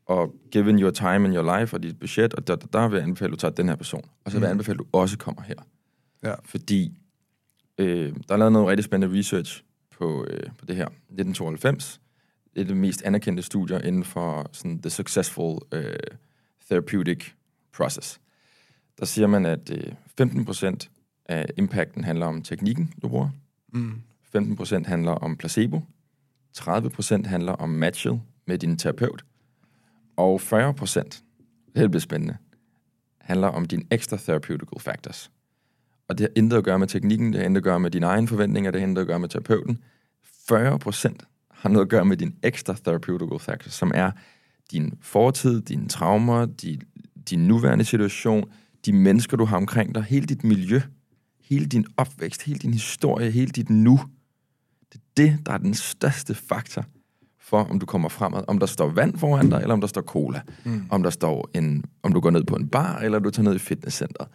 Og 0.06 0.34
given 0.50 0.80
your 0.80 0.90
time 0.90 1.06
and 1.24 1.34
your 1.36 1.58
life 1.60 1.76
og 1.76 1.82
dit 1.82 1.98
budget, 1.98 2.34
og 2.34 2.46
der, 2.46 2.56
der 2.56 2.88
vil 2.88 2.96
jeg 2.96 3.02
anbefale, 3.04 3.26
at 3.28 3.32
du 3.32 3.36
tager 3.36 3.52
den 3.54 3.68
her 3.68 3.76
person. 3.76 4.04
Og 4.24 4.30
så 4.32 4.38
vil 4.38 4.42
jeg 4.42 4.48
Mm. 4.48 4.58
anbefale, 4.58 4.74
at 4.74 4.78
du 4.78 4.86
også 4.92 5.18
kommer 5.18 5.42
her. 5.42 5.54
Ja. 6.22 6.34
Fordi 6.44 6.98
øh, 7.78 8.14
der 8.28 8.34
er 8.34 8.38
lavet 8.38 8.52
noget 8.52 8.68
rigtig 8.68 8.84
spændende 8.84 9.18
research 9.18 9.64
på, 9.98 10.24
øh, 10.30 10.50
på 10.58 10.66
det 10.66 10.76
her. 10.76 10.86
1992. 10.86 12.00
Det 12.56 12.62
er 12.62 12.66
det 12.66 12.76
mest 12.76 13.02
anerkendte 13.02 13.42
studier 13.42 13.78
inden 13.78 14.04
for 14.04 14.48
sådan, 14.52 14.80
the 14.82 14.90
successful 14.90 15.58
øh, 15.72 15.96
therapeutic 16.66 17.30
process. 17.72 18.20
Der 18.98 19.06
siger 19.06 19.26
man, 19.26 19.46
at 19.46 19.70
øh, 19.70 19.92
15% 20.20 20.88
af 21.26 21.46
impacten 21.56 22.04
handler 22.04 22.26
om 22.26 22.42
teknikken, 22.42 22.92
du 23.02 23.08
bruger. 23.08 23.30
Mm. 23.72 24.02
15% 24.36 24.88
handler 24.88 25.12
om 25.12 25.36
placebo. 25.36 25.82
30% 26.58 27.26
handler 27.26 27.52
om 27.52 27.68
matchet 27.68 28.20
med 28.46 28.58
din 28.58 28.78
terapeut. 28.78 29.24
og 30.16 30.40
40 30.40 30.74
procent, 30.74 31.24
det 31.74 31.90
bliver 31.90 32.00
spændende, 32.00 32.36
handler 33.20 33.48
om 33.48 33.64
dine 33.64 33.84
extra 33.90 34.16
therapeutical 34.16 34.80
factors. 34.80 35.30
Og 36.08 36.18
det 36.18 36.24
har 36.24 36.30
intet 36.36 36.56
at 36.56 36.64
gøre 36.64 36.78
med 36.78 36.88
teknikken, 36.88 37.32
det 37.32 37.40
har 37.40 37.46
intet 37.46 37.60
at 37.60 37.64
gøre 37.64 37.80
med 37.80 37.90
dine 37.90 38.06
egne 38.06 38.28
forventninger, 38.28 38.70
det 38.70 38.80
har 38.80 38.88
intet 38.88 39.02
at 39.02 39.06
gøre 39.06 39.18
med 39.18 39.28
terapeuten. 39.28 39.78
40 40.48 40.78
procent 40.78 41.24
har 41.56 41.68
noget 41.68 41.84
at 41.84 41.90
gøre 41.90 42.04
med 42.04 42.16
din 42.16 42.34
extra 42.42 42.74
therapeutical 42.84 43.38
factors, 43.38 43.74
som 43.74 43.92
er 43.94 44.10
din 44.72 44.92
fortid, 45.00 45.62
dine 45.62 45.88
traumer, 45.88 46.46
din, 46.46 46.82
din 47.30 47.46
nuværende 47.46 47.84
situation, 47.84 48.44
de 48.86 48.92
mennesker, 48.92 49.36
du 49.36 49.44
har 49.44 49.56
omkring 49.56 49.94
dig, 49.94 50.02
hele 50.02 50.26
dit 50.26 50.44
miljø, 50.44 50.80
hele 51.40 51.66
din 51.66 51.86
opvækst, 51.96 52.42
hele 52.42 52.58
din 52.58 52.72
historie, 52.72 53.30
hele 53.30 53.50
dit 53.50 53.70
nu. 53.70 54.00
Det 54.92 54.98
er 54.98 55.04
det, 55.16 55.46
der 55.46 55.52
er 55.52 55.58
den 55.58 55.74
største 55.74 56.34
faktor 56.34 56.84
for, 57.40 57.64
om 57.64 57.78
du 57.78 57.86
kommer 57.86 58.08
fremad. 58.08 58.42
Om 58.48 58.58
der 58.58 58.66
står 58.66 58.88
vand 58.88 59.18
foran 59.18 59.50
dig, 59.50 59.60
eller 59.60 59.74
om 59.74 59.80
der 59.80 59.88
står 59.88 60.02
cola. 60.02 60.40
Mm. 60.64 60.86
Om 60.90 61.02
der 61.02 61.10
står 61.10 61.50
en, 61.54 61.84
om 62.02 62.12
du 62.12 62.20
går 62.20 62.30
ned 62.30 62.44
på 62.44 62.56
en 62.56 62.68
bar, 62.68 62.98
eller 62.98 63.18
du 63.18 63.30
tager 63.30 63.44
ned 63.48 63.54
i 63.54 63.58
fitnesscenteret. 63.58 64.28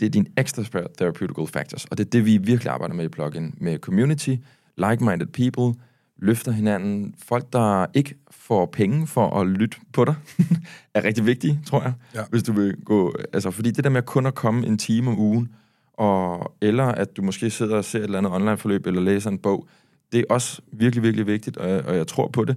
Det 0.00 0.06
er 0.06 0.10
din 0.10 0.26
extra 0.38 0.62
therapeutical 0.98 1.46
factors, 1.46 1.84
og 1.84 1.98
det 1.98 2.06
er 2.06 2.10
det, 2.10 2.26
vi 2.26 2.36
virkelig 2.36 2.72
arbejder 2.72 2.94
med 2.94 3.04
i 3.04 3.08
plugin. 3.08 3.54
Med 3.58 3.78
community, 3.78 4.36
like-minded 4.76 5.26
people, 5.26 5.82
løfter 6.22 6.52
hinanden. 6.52 7.14
Folk, 7.26 7.52
der 7.52 7.86
ikke 7.94 8.14
får 8.30 8.66
penge 8.66 9.06
for 9.06 9.40
at 9.40 9.46
lytte 9.46 9.76
på 9.92 10.04
dig, 10.04 10.14
er 10.94 11.04
rigtig 11.04 11.26
vigtige, 11.26 11.60
tror 11.66 11.82
jeg. 11.82 11.92
Ja. 12.14 12.20
Hvis 12.30 12.42
du 12.42 12.52
vil 12.52 12.76
gå... 12.84 13.14
Altså, 13.32 13.50
fordi 13.50 13.70
det 13.70 13.84
der 13.84 13.90
med 13.90 14.02
kun 14.02 14.26
at 14.26 14.34
komme 14.34 14.66
en 14.66 14.78
time 14.78 15.10
om 15.10 15.18
ugen, 15.18 15.48
og, 15.92 16.54
eller 16.60 16.84
at 16.84 17.16
du 17.16 17.22
måske 17.22 17.50
sidder 17.50 17.76
og 17.76 17.84
ser 17.84 17.98
et 17.98 18.04
eller 18.04 18.18
andet 18.18 18.32
online-forløb, 18.32 18.86
eller 18.86 19.00
læser 19.00 19.30
en 19.30 19.38
bog, 19.38 19.68
det 20.12 20.20
er 20.20 20.24
også 20.30 20.62
virkelig, 20.72 21.02
virkelig 21.02 21.26
vigtigt, 21.26 21.56
og 21.56 21.70
jeg, 21.70 21.84
og 21.84 21.96
jeg 21.96 22.06
tror 22.06 22.28
på 22.28 22.44
det. 22.44 22.56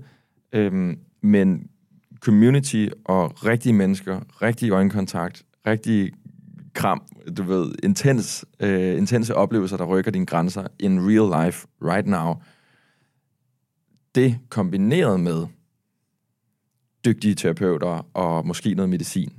Øhm, 0.53 0.99
men 1.21 1.67
community 2.19 2.87
og 3.05 3.45
rigtige 3.45 3.73
mennesker, 3.73 4.19
rigtig 4.41 4.71
øjenkontakt, 4.71 5.43
rigtig 5.67 6.11
kram, 6.73 7.01
du 7.37 7.43
ved, 7.43 7.71
intens, 7.83 8.45
øh, 8.59 8.97
intense 8.97 9.35
oplevelser, 9.35 9.77
der 9.77 9.85
rykker 9.85 10.11
dine 10.11 10.25
grænser 10.25 10.67
in 10.79 10.99
real 10.99 11.45
life, 11.45 11.67
right 11.81 12.07
now, 12.07 12.33
det 14.15 14.39
kombineret 14.49 15.19
med 15.19 15.45
dygtige 17.05 17.35
terapeuter 17.35 18.07
og 18.13 18.47
måske 18.47 18.73
noget 18.73 18.89
medicin, 18.89 19.33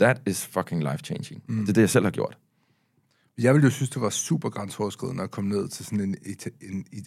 that 0.00 0.22
is 0.26 0.46
fucking 0.46 0.82
life-changing. 0.82 1.42
Mm. 1.48 1.60
Det 1.60 1.68
er 1.68 1.72
det, 1.72 1.80
jeg 1.80 1.90
selv 1.90 2.04
har 2.04 2.10
gjort. 2.10 2.38
Jeg 3.38 3.54
ville 3.54 3.64
jo 3.64 3.70
synes, 3.70 3.90
det 3.90 4.02
var 4.02 4.10
super 4.10 4.50
grænseoverskridende 4.50 5.22
at 5.22 5.30
komme 5.30 5.50
ned 5.50 5.68
til 5.68 5.84
sådan 5.84 6.00
en, 6.00 6.16
en, 6.26 6.36
en, 6.60 6.84
en 6.92 7.06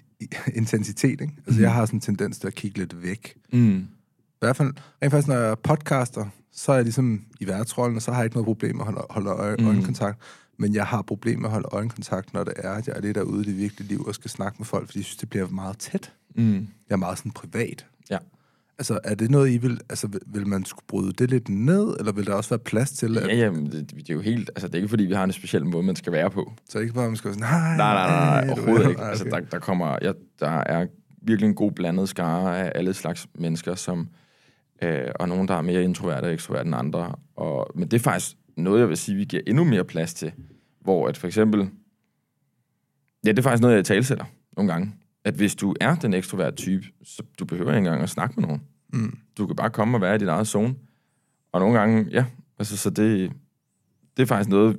intensitet. 0.56 1.22
Ikke? 1.22 1.34
Altså, 1.46 1.62
jeg 1.62 1.74
har 1.74 1.86
sådan 1.86 1.98
en 1.98 2.02
tendens 2.02 2.40
til 2.40 2.48
at 2.48 2.56
kigge 2.56 2.78
lidt 2.78 3.04
væk. 3.04 3.36
Mm. 3.54 3.78
I 3.78 4.40
hvert 4.40 4.56
fald, 4.56 4.74
rent 5.02 5.12
faktisk, 5.12 5.28
når 5.28 5.36
jeg 5.36 5.60
podcaster, 5.60 6.26
så 6.52 6.72
er 6.72 6.76
jeg 6.76 6.84
ligesom 6.84 7.26
i 7.40 7.48
værtsrollen, 7.48 7.96
og 7.96 8.02
så 8.02 8.12
har 8.12 8.20
jeg 8.20 8.26
ikke 8.26 8.36
noget 8.36 8.46
problem 8.46 8.76
med 8.76 8.86
at 8.88 8.94
holde, 8.94 9.06
holde 9.10 9.30
øje, 9.30 9.56
Mm. 9.60 9.68
øjenkontakt. 9.68 10.20
Men 10.58 10.74
jeg 10.76 10.86
har 10.86 11.02
problemer 11.02 11.40
med 11.42 11.50
at 11.50 11.52
holde 11.54 11.68
øjenkontakt, 11.72 12.34
når 12.34 12.44
det 12.44 12.54
er, 12.58 12.72
at 12.72 12.88
jeg 12.88 12.96
er 12.98 13.02
lidt 13.02 13.16
derude 13.16 13.42
i 13.42 13.46
det 13.46 13.58
virkelige 13.58 13.88
liv 13.88 14.04
og 14.08 14.16
skal 14.16 14.30
snakke 14.32 14.56
med 14.60 14.66
folk, 14.66 14.86
fordi 14.86 15.00
jeg 15.00 15.06
synes, 15.06 15.18
det 15.18 15.30
bliver 15.30 15.48
meget 15.48 15.78
tæt. 15.78 16.14
Mm. 16.36 16.54
Jeg 16.90 16.94
er 16.94 16.96
meget 16.96 17.18
sådan 17.18 17.32
privat. 17.32 17.86
Ja. 18.12 18.18
Altså, 18.80 19.00
er 19.04 19.16
det 19.16 19.32
noget, 19.32 19.50
I 19.50 19.58
vil... 19.58 19.80
Altså, 19.90 20.08
vil- 20.26 20.48
man 20.48 20.66
skulle 20.66 20.86
bryde 20.88 21.14
det 21.14 21.30
lidt 21.30 21.50
ned, 21.50 21.96
eller 22.00 22.12
vil 22.12 22.26
der 22.26 22.34
også 22.34 22.50
være 22.50 22.60
plads 22.60 22.92
til, 22.92 23.18
at 23.18 23.28
Ja, 23.28 23.36
ja, 23.36 23.52
men 23.52 23.72
det, 23.72 23.92
det 23.92 24.10
er 24.10 24.14
jo 24.14 24.22
helt... 24.22 24.50
Altså, 24.50 24.68
det 24.68 24.74
er 24.74 24.78
ikke, 24.78 24.90
fordi 24.90 25.04
vi 25.04 25.14
har 25.14 25.24
en 25.24 25.32
speciel 25.32 25.66
måde, 25.66 25.84
man 25.84 25.96
skal 25.96 26.12
være 26.14 26.30
på. 26.32 26.54
så 26.70 26.80
ikke 26.80 26.94
bare, 26.94 27.08
man 27.08 27.16
skal 27.16 27.28
være 27.28 27.34
sådan, 27.40 27.50
nej, 27.50 27.78
Nej, 27.78 27.94
nej, 27.94 28.08
nej, 28.08 28.46
nej 28.46 28.54
overhovedet 28.54 28.84
ved." 28.84 28.90
ikke. 28.90 29.02
Nej, 29.02 29.10
Altså, 29.10 29.26
okay. 29.26 29.36
der, 29.42 29.46
der 29.50 29.60
kommer... 29.60 29.98
Ja, 30.02 30.12
der 30.40 30.50
er 30.50 30.88
virkelig 31.22 31.48
en 31.50 31.56
god 31.56 31.72
blandet 31.72 32.10
skare 32.10 32.60
af 32.60 32.72
alle 32.76 32.94
slags 32.94 33.28
mennesker, 33.36 33.76
som... 33.76 34.08
Øh, 34.84 35.02
og 35.16 35.30
nogen, 35.30 35.48
der 35.48 35.54
er 35.56 35.62
mere 35.62 35.84
introverte 35.84 36.26
og 36.26 36.34
ekstroverte 36.34 36.68
end 36.68 36.76
andre. 36.76 37.16
Og, 37.36 37.72
men 37.76 37.88
det 37.92 37.98
er 38.00 38.04
faktisk 38.04 38.38
noget, 38.58 38.80
jeg 38.80 38.90
vil 38.90 38.98
sige, 38.98 39.16
vi 39.16 39.26
giver 39.26 39.42
endnu 39.48 39.64
mere 39.64 39.84
plads 39.84 40.14
til. 40.14 40.32
Hvor 40.82 41.08
at 41.08 41.18
for 41.18 41.28
eksempel... 41.28 41.70
Ja, 43.26 43.30
det 43.32 43.40
er 43.40 43.44
faktisk 43.44 43.62
noget, 43.62 43.76
jeg 43.76 43.86
talsætter 43.86 44.26
nogle 44.58 44.72
gange. 44.72 44.96
At 45.24 45.34
hvis 45.34 45.56
du 45.56 45.76
er 45.82 45.96
den 45.96 46.14
ekstroverte 46.14 46.56
type, 46.56 46.86
så 47.04 47.24
du 47.40 47.46
behøver 47.46 47.72
ikke 47.72 47.78
engang 47.78 48.02
at 48.02 48.10
snakke 48.10 48.40
med 48.40 48.48
nogen. 48.48 48.62
Mm. 48.94 49.18
Du 49.38 49.48
kan 49.48 49.56
bare 49.56 49.70
komme 49.70 49.98
og 49.98 50.02
være 50.02 50.16
i 50.16 50.18
din 50.18 50.28
eget 50.28 50.48
zone. 50.48 50.76
Og 51.52 51.60
nogle 51.60 51.80
gange, 51.80 52.08
ja, 52.12 52.26
altså, 52.60 52.78
så 52.78 52.90
det, 52.90 53.32
det 54.18 54.24
er 54.24 54.28
faktisk 54.28 54.50
noget, 54.50 54.78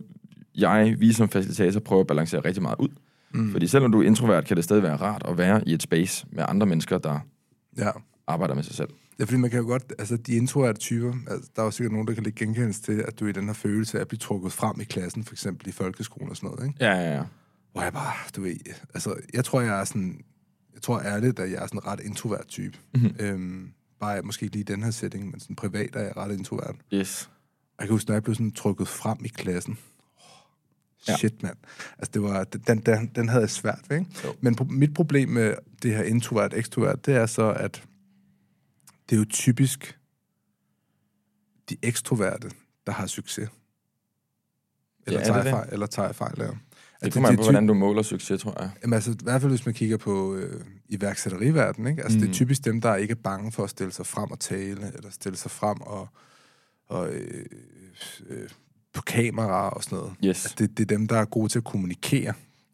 jeg, 0.54 0.96
vi 0.98 1.12
som 1.12 1.28
facilitator, 1.28 1.80
prøver 1.80 2.00
at 2.00 2.06
balancere 2.06 2.40
rigtig 2.44 2.62
meget 2.62 2.76
ud. 2.78 2.88
Mm. 3.30 3.52
Fordi 3.52 3.66
selvom 3.66 3.92
du 3.92 4.02
er 4.02 4.06
introvert, 4.06 4.44
kan 4.44 4.56
det 4.56 4.64
stadig 4.64 4.82
være 4.82 4.96
rart 4.96 5.22
at 5.28 5.38
være 5.38 5.68
i 5.68 5.72
et 5.72 5.82
space 5.82 6.26
med 6.30 6.44
andre 6.48 6.66
mennesker, 6.66 6.98
der 6.98 7.18
Ja. 7.78 7.90
arbejder 8.26 8.54
med 8.54 8.62
sig 8.62 8.74
selv. 8.74 8.88
Ja, 9.18 9.24
fordi 9.24 9.36
man 9.36 9.50
kan 9.50 9.58
jo 9.60 9.66
godt, 9.66 9.92
altså 9.98 10.16
de 10.16 10.32
introverte 10.32 10.78
typer, 10.80 11.14
altså, 11.30 11.50
der 11.56 11.62
er 11.62 11.66
jo 11.66 11.70
sikkert 11.70 11.92
nogen, 11.92 12.08
der 12.08 12.14
kan 12.14 12.22
lægge 12.22 12.46
genkendelse 12.46 12.82
til, 12.82 13.04
at 13.08 13.20
du 13.20 13.24
er 13.24 13.28
i 13.28 13.32
den 13.32 13.46
her 13.46 13.52
følelse 13.52 13.96
af 13.96 14.00
at 14.00 14.08
blive 14.08 14.18
trukket 14.18 14.52
frem 14.52 14.80
i 14.80 14.84
klassen, 14.84 15.24
for 15.24 15.34
eksempel 15.34 15.68
i 15.68 15.72
folkeskolen 15.72 16.30
og 16.30 16.36
sådan 16.36 16.50
noget, 16.50 16.66
ikke? 16.66 16.84
Ja, 16.84 16.92
ja, 16.92 17.16
ja. 17.16 17.22
Hvor 17.72 17.82
jeg 17.82 17.92
bare, 17.92 18.12
du 18.36 18.40
ved, 18.42 18.56
altså, 18.94 19.14
jeg 19.34 19.44
tror, 19.44 19.60
jeg 19.60 19.80
er 19.80 19.84
sådan, 19.84 20.20
jeg 20.74 20.82
tror 20.82 21.00
ærligt, 21.00 21.38
at 21.38 21.50
jeg 21.50 21.62
er 21.62 21.66
sådan 21.66 21.80
en 21.80 21.86
ret 21.86 22.00
introvert 22.00 22.46
type. 22.48 22.78
Mhm. 22.94 23.16
Øhm, 23.20 23.72
bare 24.00 24.22
måske 24.22 24.44
ikke 24.44 24.54
lige 24.56 24.60
i 24.60 24.74
den 24.74 24.82
her 24.82 24.90
setting, 24.90 25.30
men 25.30 25.40
sådan 25.40 25.56
privat 25.56 25.96
er 25.96 26.00
jeg 26.00 26.16
ret 26.16 26.38
introvert. 26.38 26.74
Yes. 26.94 27.30
Jeg 27.78 27.86
kan 27.86 27.94
huske, 27.94 28.08
når 28.10 28.14
jeg 28.14 28.22
blev 28.22 28.34
sådan 28.34 28.52
trukket 28.52 28.88
frem 28.88 29.18
i 29.24 29.28
klassen. 29.28 29.78
Ja. 31.08 31.16
Shit, 31.16 31.42
mand. 31.42 31.56
Altså, 31.98 32.10
det 32.14 32.22
var, 32.22 32.44
den, 32.44 32.78
den, 32.78 33.10
den 33.14 33.28
havde 33.28 33.40
jeg 33.42 33.50
svært 33.50 33.80
ved, 33.88 33.98
ikke? 33.98 34.10
Jo. 34.24 34.34
Men 34.40 34.56
pro- 34.60 34.64
mit 34.72 34.94
problem 34.94 35.28
med 35.28 35.54
det 35.82 35.94
her 35.96 36.02
introvert-ekstrovert, 36.02 37.06
det 37.06 37.14
er 37.14 37.26
så, 37.26 37.52
at 37.52 37.84
det 39.08 39.16
er 39.16 39.18
jo 39.18 39.24
typisk 39.30 39.98
de 41.70 41.76
ekstroverte, 41.82 42.50
der 42.86 42.92
har 42.92 43.06
succes. 43.06 43.48
Eller, 45.06 45.20
Ja, 45.20 45.26
er 45.26 45.32
tager, 45.32 45.42
det 45.42 45.50
fejl, 45.50 45.68
eller 45.72 45.86
tager 45.86 46.12
fejl, 46.12 46.34
ja. 46.38 46.48
Det 47.04 47.12
kommer 47.12 47.28
an 47.28 47.36
på, 47.36 47.42
hvordan 47.42 47.66
du 47.66 47.74
måler 47.74 48.02
succes, 48.02 48.42
tror 48.42 48.60
jeg. 48.60 48.70
Jamen, 48.82 48.94
altså, 48.94 49.10
i 49.10 49.14
hvert 49.22 49.40
fald 49.40 49.52
hvis 49.52 49.66
man 49.66 49.74
kigger 49.74 49.96
på 49.96 50.34
øh, 50.34 50.60
iværksætteriverdenen, 50.88 51.90
ikke? 51.90 52.02
Altså, 52.02 52.16
mm. 52.18 52.20
det 52.20 52.26
er 52.26 52.30
Mm. 52.30 52.34
typisk 52.34 52.64
dem, 52.64 52.80
der 52.80 52.96
ikke 52.96 53.12
er 53.12 53.22
bange 53.24 53.52
for 53.52 53.64
at 53.64 53.70
stille 53.70 53.92
sig 53.92 54.06
frem 54.06 54.30
og 54.30 54.40
tale, 54.40 54.92
eller 54.96 55.10
stille 55.10 55.38
sig 55.38 55.50
frem 55.50 55.80
og, 55.80 56.08
og 56.88 57.12
øh, 57.14 57.44
øh, 58.28 58.48
på 58.92 59.02
kamera 59.02 59.68
og 59.70 59.84
sådan 59.84 59.98
noget. 59.98 60.12
Yes. 60.24 60.44
Altså, 60.44 60.54
det, 60.58 60.78
det 60.78 60.82
er 60.92 60.96
dem, 60.96 61.08
der 61.08 61.16
er 61.16 61.24
gode 61.24 61.48
til 61.48 61.58
at 61.58 61.64
kommunikere. 61.64 62.32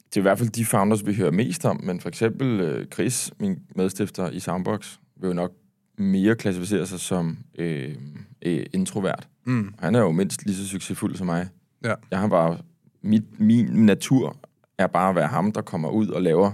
Det 0.09 0.17
er 0.17 0.21
i 0.21 0.23
hvert 0.23 0.39
fald 0.39 0.49
de 0.51 0.65
founders, 0.67 1.07
vi 1.07 1.15
hører 1.15 1.31
mest 1.31 1.65
om, 1.65 1.81
men 1.85 2.01
for 2.01 2.09
eksempel 2.09 2.61
øh, 2.61 2.87
Chris, 2.87 3.33
min 3.41 3.59
medstifter 3.77 4.31
i 4.31 4.41
Soundbox, 4.41 4.97
vil 5.21 5.29
jo 5.29 5.35
nok 5.35 5.53
mere 5.99 6.35
klassificere 6.35 6.87
sig 6.87 7.01
som 7.01 7.39
øh, 7.59 7.95
øh, 8.43 8.67
introvert. 8.73 9.29
Mm. 9.47 9.75
Han 9.79 9.95
er 9.95 10.01
jo 10.01 10.13
mindst 10.13 10.47
lige 10.47 10.57
så 10.57 10.69
succesfuld 10.69 11.17
som 11.17 11.27
mig. 11.27 11.49
Ja. 11.85 11.95
Jeg 12.11 12.19
har 12.19 12.29
bare... 12.29 12.59
Mit, 13.03 13.41
min 13.41 13.67
natur 13.67 14.37
er 14.79 14.87
bare 14.87 15.09
at 15.11 15.17
være 15.17 15.27
ham, 15.27 15.53
der 15.53 15.61
kommer 15.61 15.89
ud 15.89 16.09
og 16.09 16.23
laver, 16.23 16.51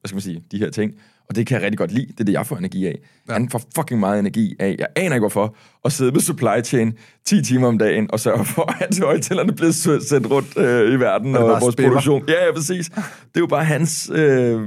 hvad 0.00 0.08
skal 0.08 0.14
man 0.14 0.22
sige, 0.22 0.42
de 0.52 0.58
her 0.58 0.70
ting. 0.70 0.94
Og 1.28 1.36
det 1.36 1.46
kan 1.46 1.54
jeg 1.54 1.62
rigtig 1.64 1.78
godt 1.78 1.92
lide. 1.92 2.06
Det 2.06 2.20
er 2.20 2.24
det, 2.24 2.32
jeg 2.32 2.46
får 2.46 2.56
energi 2.56 2.86
af. 2.86 2.98
Ja. 3.28 3.32
Han 3.32 3.48
får 3.50 3.62
fucking 3.76 4.00
meget 4.00 4.18
energi 4.18 4.56
af, 4.58 4.76
jeg 4.78 4.86
aner 4.96 5.14
ikke 5.14 5.22
hvorfor, 5.22 5.56
at 5.84 5.92
sidde 5.92 6.12
med 6.12 6.20
supply 6.20 6.64
chain 6.64 6.92
10 7.24 7.42
timer 7.42 7.68
om 7.68 7.78
dagen 7.78 8.10
og 8.12 8.20
sørge 8.20 8.44
for, 8.44 8.74
at 8.84 8.98
højtalerne 8.98 9.52
bliver 9.52 9.72
sendt 10.00 10.30
rundt 10.30 10.58
øh, 10.58 10.92
i 10.92 10.96
verden 10.96 11.36
Og 11.36 11.44
og, 11.44 11.60
vores 11.60 11.72
spiller. 11.72 11.90
produktion. 11.90 12.24
Ja, 12.28 12.46
ja, 12.46 12.52
præcis. 12.54 12.88
Det 12.88 13.36
er 13.36 13.40
jo 13.40 13.46
bare 13.46 13.64
hans 13.64 14.10
øh, 14.14 14.62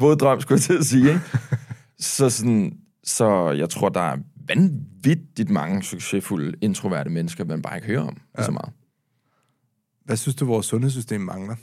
våde 0.00 0.16
drøm, 0.16 0.40
skulle 0.40 0.56
jeg 0.56 0.62
til 0.62 0.78
at 0.78 0.84
sige. 0.84 1.08
Ikke? 1.08 1.20
så, 1.98 2.30
sådan, 2.30 2.72
så 3.04 3.50
jeg 3.50 3.70
tror, 3.70 3.88
der 3.88 4.00
er 4.00 4.16
vanvittigt 4.48 5.50
mange 5.50 5.82
succesfulde 5.82 6.58
introverte 6.60 7.10
mennesker, 7.10 7.44
man 7.44 7.62
bare 7.62 7.76
ikke 7.76 7.86
hører 7.86 8.02
om 8.02 8.16
ja. 8.38 8.44
så 8.44 8.50
meget. 8.50 8.72
Hvad 10.04 10.16
synes 10.16 10.34
du, 10.34 10.44
vores 10.44 10.66
sundhedssystem 10.66 11.20
mangler? 11.20 11.56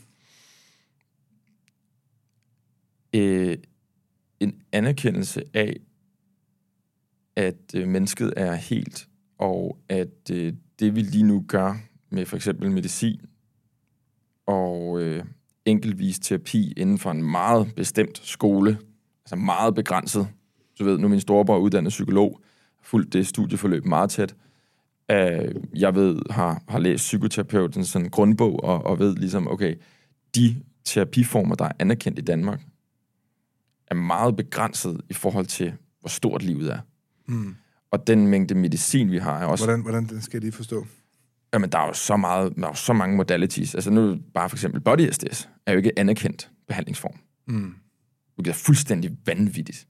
øh, 3.18 3.58
en 4.40 4.62
anerkendelse 4.72 5.44
af, 5.54 5.78
at 7.36 7.76
øh, 7.76 7.88
mennesket 7.88 8.34
er 8.38 8.56
helt, 8.56 9.08
og 9.38 9.78
at 9.90 10.32
øh, 10.32 10.54
det 10.80 10.96
vi 10.96 11.02
lige 11.02 11.24
nu 11.24 11.46
gør 11.48 11.76
med 12.10 12.26
for 12.26 12.36
eksempel 12.36 12.72
medicin 12.72 13.22
og 14.46 15.02
øh, 15.02 15.26
enkeltvis 15.66 16.20
terapi 16.20 16.74
inden 16.78 16.98
for 16.98 17.12
en 17.12 17.24
meget 17.24 17.76
bestemt 17.76 18.18
skole, 18.18 18.80
altså 19.26 19.36
meget 19.36 19.76
begrænset. 19.76 20.28
Du 20.80 20.84
ved, 20.84 20.98
nu 20.98 21.06
er 21.06 21.10
min 21.10 21.22
storebror 21.22 21.58
uddannet 21.58 21.90
psykolog, 21.90 22.42
fulgt 22.82 23.14
det 23.14 23.28
studieforløb 23.28 23.86
meget 23.86 24.10
tæt. 24.10 24.36
Øh, 25.12 25.56
jeg 25.76 25.96
ved, 25.96 26.20
har, 26.30 26.62
har 26.68 26.80
læst 26.80 27.02
psykoterapeutens 27.02 27.90
sådan 27.90 28.10
grundbog, 28.10 28.64
og, 28.64 28.86
og 28.86 29.00
ved 29.00 29.16
ligesom, 29.16 29.48
okay, 29.48 29.76
de 30.36 30.56
terapiformer, 30.86 31.56
der 31.56 31.66
er 31.66 31.72
anerkendt 31.80 32.20
i 32.20 32.22
Danmark, 32.22 32.62
er 33.88 33.96
meget 33.96 34.36
begrænset 34.36 35.02
i 35.10 35.14
forhold 35.14 35.46
til, 35.46 35.74
hvor 36.00 36.10
stort 36.10 36.44
livet 36.44 36.72
er. 36.74 36.80
Mm. 37.26 37.56
Og 37.92 38.08
den 38.08 38.28
mængde 38.28 38.56
medicin, 38.56 39.12
vi 39.12 39.18
har, 39.18 39.40
er 39.40 39.46
også... 39.46 39.66
Hvordan, 39.66 39.82
hvordan 39.82 40.06
den 40.06 40.22
skal 40.22 40.38
jeg 40.38 40.42
lige 40.42 40.52
forstå? 40.52 40.86
Jamen, 41.54 41.70
der 41.70 41.80
er 41.80 41.88
jo 41.88 41.94
så 41.94 42.18
meget, 42.18 42.56
der 42.56 42.64
er 42.64 42.68
jo 42.68 42.74
så 42.74 42.94
mange 42.94 43.18
modalities. 43.18 43.76
Altså 43.76 43.92
nu 43.92 44.18
bare 44.34 44.50
for 44.50 44.56
eksempel 44.56 44.82
body 44.82 45.12
SDS 45.12 45.50
er 45.66 45.72
jo 45.72 45.78
ikke 45.78 46.00
anerkendt 46.00 46.52
behandlingsform. 46.68 47.16
Mm. 47.48 47.76
Det 48.38 48.48
er 48.48 48.54
fuldstændig 48.54 49.18
vanvittigt. 49.26 49.88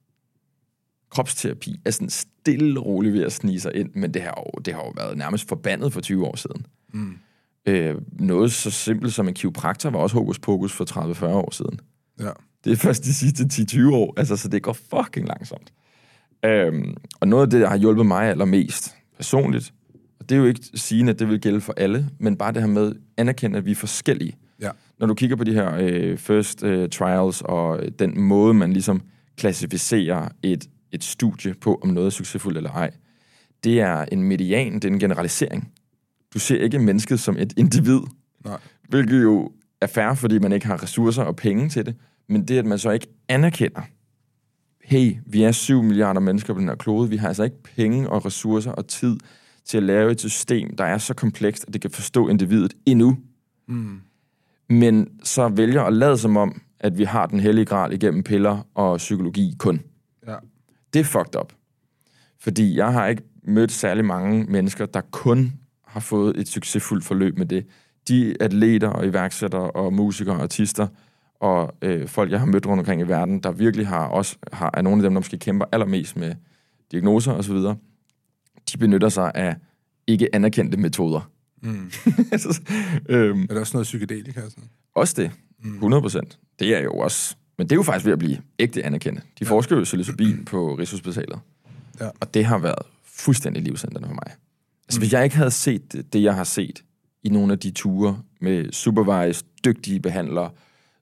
Kropsterapi 1.10 1.76
er 1.86 1.92
sådan 1.92 2.10
stille 2.10 2.80
og 2.80 2.86
roligt 2.86 3.14
ved 3.14 3.24
at 3.24 3.32
snige 3.32 3.60
sig 3.60 3.76
ind, 3.76 3.90
men 3.96 4.14
det 4.14 4.22
har 4.22 4.34
jo, 4.38 4.60
det 4.60 4.74
har 4.74 4.82
jo 4.82 4.94
været 4.96 5.18
nærmest 5.18 5.48
forbandet 5.48 5.94
for 5.94 6.02
20 6.02 6.26
år 6.26 6.36
siden. 6.36 6.66
Mm. 6.94 7.18
Øh, 7.66 7.96
noget 8.12 8.52
så 8.52 8.72
simpelt 8.72 9.14
som 9.14 9.28
en 9.28 9.34
kiropraktor 9.34 9.90
var 9.90 10.00
også 10.00 10.16
hokus 10.16 10.40
pokus 10.40 10.74
for 10.74 11.24
30-40 11.24 11.26
år 11.26 11.54
siden. 11.54 11.80
Ja. 12.20 12.30
Det 12.64 12.72
er 12.72 12.76
først 12.76 13.04
de 13.04 13.14
sidste 13.14 13.44
10-20 13.54 13.94
år, 13.94 14.14
altså, 14.18 14.38
så 14.38 14.48
det 14.48 14.64
går 14.64 14.74
fucking 14.74 15.28
langsomt. 15.28 15.74
Øhm, 16.46 16.96
og 17.20 17.28
noget 17.28 17.44
af 17.44 17.50
det, 17.50 17.62
der 17.62 17.68
har 17.68 17.78
hjulpet 17.78 18.06
mig 18.06 18.30
allermest 18.30 18.96
personligt, 19.18 19.74
og 20.20 20.30
det 20.30 20.36
er 20.36 20.40
jo 20.40 20.46
ikke 20.46 20.62
sigende, 20.74 21.12
at 21.12 21.20
det 21.20 21.30
vil 21.30 21.42
gælde 21.42 21.62
for 21.62 21.74
alle, 21.78 22.10
men 22.20 22.38
bare 22.38 22.54
det 22.54 22.62
her 22.62 22.70
med 22.70 22.88
at 22.88 22.98
anerkende, 23.18 23.58
at 23.58 23.66
vi 23.66 23.72
er 23.72 23.76
forskellige. 23.76 24.38
Ja. 24.62 24.70
Når 25.00 25.08
du 25.08 25.14
kigger 25.14 25.36
på 25.36 25.44
de 25.44 25.54
her 25.54 25.76
øh, 25.80 26.18
first 26.18 26.64
øh, 26.64 26.90
trials, 26.90 27.42
og 27.42 27.80
den 28.00 28.22
måde, 28.22 28.54
man 28.54 28.74
ligesom 28.74 29.02
klassificerer 29.38 30.30
et, 30.44 30.68
et 30.92 31.04
studie 31.04 31.54
på, 31.54 31.80
om 31.84 31.90
noget 31.90 32.06
er 32.06 32.10
succesfuldt 32.12 32.58
eller 32.58 32.72
ej, 32.72 32.92
det 33.64 33.82
er 33.82 34.06
en 34.12 34.24
median, 34.24 34.74
det 34.74 34.86
er 34.86 34.90
en 34.90 35.00
generalisering. 35.00 35.72
Du 36.34 36.40
ser 36.40 36.64
ikke 36.64 36.80
mennesket 36.80 37.20
som 37.20 37.38
et 37.38 37.54
individ, 37.58 38.00
Nej. 38.46 38.60
hvilket 38.90 39.24
jo 39.24 39.52
er 39.82 39.88
fair, 39.88 40.14
fordi 40.14 40.40
man 40.40 40.52
ikke 40.52 40.66
har 40.68 40.84
ressourcer 40.84 41.24
og 41.24 41.36
penge 41.36 41.70
til 41.70 41.86
det, 41.86 41.96
men 42.30 42.48
det, 42.48 42.58
at 42.58 42.66
man 42.66 42.80
så 42.80 42.92
ikke 42.92 43.08
anerkender, 43.30 43.82
hey, 44.84 45.16
vi 45.26 45.44
er 45.44 45.52
7 45.52 45.84
milliarder 45.84 46.20
mennesker 46.20 46.54
på 46.54 46.60
den 46.60 46.68
her 46.68 46.76
klode, 46.76 47.10
vi 47.10 47.18
har 47.18 47.28
altså 47.28 47.44
ikke 47.44 47.64
penge 47.64 48.10
og 48.10 48.26
ressourcer 48.26 48.72
og 48.72 48.88
tid 48.88 49.18
til 49.66 49.78
at 49.78 49.84
lave 49.84 50.12
et 50.12 50.20
system, 50.20 50.76
der 50.76 50.84
er 50.84 50.98
så 50.98 51.14
komplekst, 51.14 51.66
at 51.68 51.74
det 51.74 51.82
kan 51.82 51.92
forstå 51.92 52.28
individet 52.28 52.74
endnu. 52.86 53.18
Mm. 53.68 54.02
Men 54.70 55.10
så 55.24 55.48
vælger 55.48 55.84
at 55.84 55.94
lade 55.94 56.18
som 56.18 56.38
om, 56.38 56.62
at 56.80 56.98
vi 56.98 57.04
har 57.04 57.26
den 57.26 57.40
hellige 57.40 57.66
gral 57.66 57.94
igennem 57.94 58.24
piller 58.24 58.68
og 58.76 58.98
psykologi 58.98 59.56
kun. 59.60 59.82
Det 60.98 61.06
er 61.06 61.10
fucked 61.10 61.40
up. 61.40 61.54
Fordi 62.40 62.78
jeg 62.78 62.94
har 62.94 63.08
ikke 63.08 63.24
mødt 63.44 63.72
særlig 63.72 64.06
mange 64.06 64.44
mennesker, 64.44 64.86
der 64.86 65.02
kun 65.12 65.54
har 65.88 66.00
fået 66.00 66.38
et 66.38 66.48
succesfuldt 66.48 67.06
forløb 67.06 67.38
med 67.38 67.46
det. 67.46 67.66
De 68.08 68.36
atleter 68.40 68.88
og 68.88 69.06
iværksættere 69.06 69.72
og 69.72 69.94
musikere 69.94 70.36
og 70.36 70.42
artister 70.42 70.88
og 71.40 71.76
øh, 71.82 72.08
folk, 72.08 72.32
jeg 72.32 72.40
har 72.40 72.46
mødt 72.46 72.66
rundt 72.66 72.80
omkring 72.80 73.02
i 73.02 73.08
verden, 73.08 73.40
der 73.40 73.52
virkelig 73.52 73.88
har 73.88 74.08
også 74.08 74.38
har, 74.54 74.72
er 74.74 74.82
nogle 74.82 74.98
af 74.98 75.04
dem, 75.04 75.14
der 75.14 75.20
måske 75.20 75.38
kæmper 75.38 75.66
allermest 75.72 76.18
med 76.18 76.36
diagnoser 76.92 77.34
osv., 77.34 77.58
de 78.72 78.78
benytter 78.80 79.10
sig 79.10 79.32
af 79.36 79.56
ikke 80.08 80.36
anerkendte 80.36 80.78
metoder. 80.78 81.32
Mm. 81.62 81.70
øhm, 83.10 83.42
Er 83.42 83.54
der 83.54 83.60
også 83.60 83.78
noget 83.78 83.86
psykedelika? 83.86 84.42
Sådan? 84.42 84.64
også 84.96 85.14
det. 85.18 85.32
100 85.64 86.02
procent. 86.02 86.40
Det 86.60 86.76
er 86.76 86.82
jo 86.82 86.94
også... 86.94 87.36
Men 87.58 87.68
det 87.68 87.72
er 87.72 87.76
jo 87.76 87.84
faktisk 87.84 88.06
ved 88.06 88.14
at 88.14 88.20
blive 88.20 88.38
ægte 88.60 88.86
anerkendt. 88.86 89.20
De 89.20 89.46
ja. 89.46 89.50
forsker 89.50 89.76
jo 89.76 89.84
psilocybin 89.84 90.46
på 90.46 90.76
Rigshospitalet. 90.76 91.40
Ja. 92.00 92.10
Og 92.20 92.34
det 92.34 92.46
har 92.46 92.58
været 92.58 92.86
fuldstændig 93.06 93.64
livsændrende 93.64 94.08
for 94.08 94.14
mig. 94.14 94.36
Altså, 94.88 95.00
hvis 95.00 95.14
jeg 95.14 95.24
ikke 95.24 95.36
havde 95.36 95.52
set 95.52 95.94
det, 95.94 96.14
det, 96.14 96.24
jeg 96.24 96.36
har 96.36 96.44
set 96.44 96.84
i 97.24 97.30
nogle 97.30 97.54
af 97.54 97.60
de 97.60 97.72
ture 97.72 98.22
med 98.42 98.72
supervised, 98.72 99.48
dygtige 99.66 100.00
behandlere, 100.00 100.50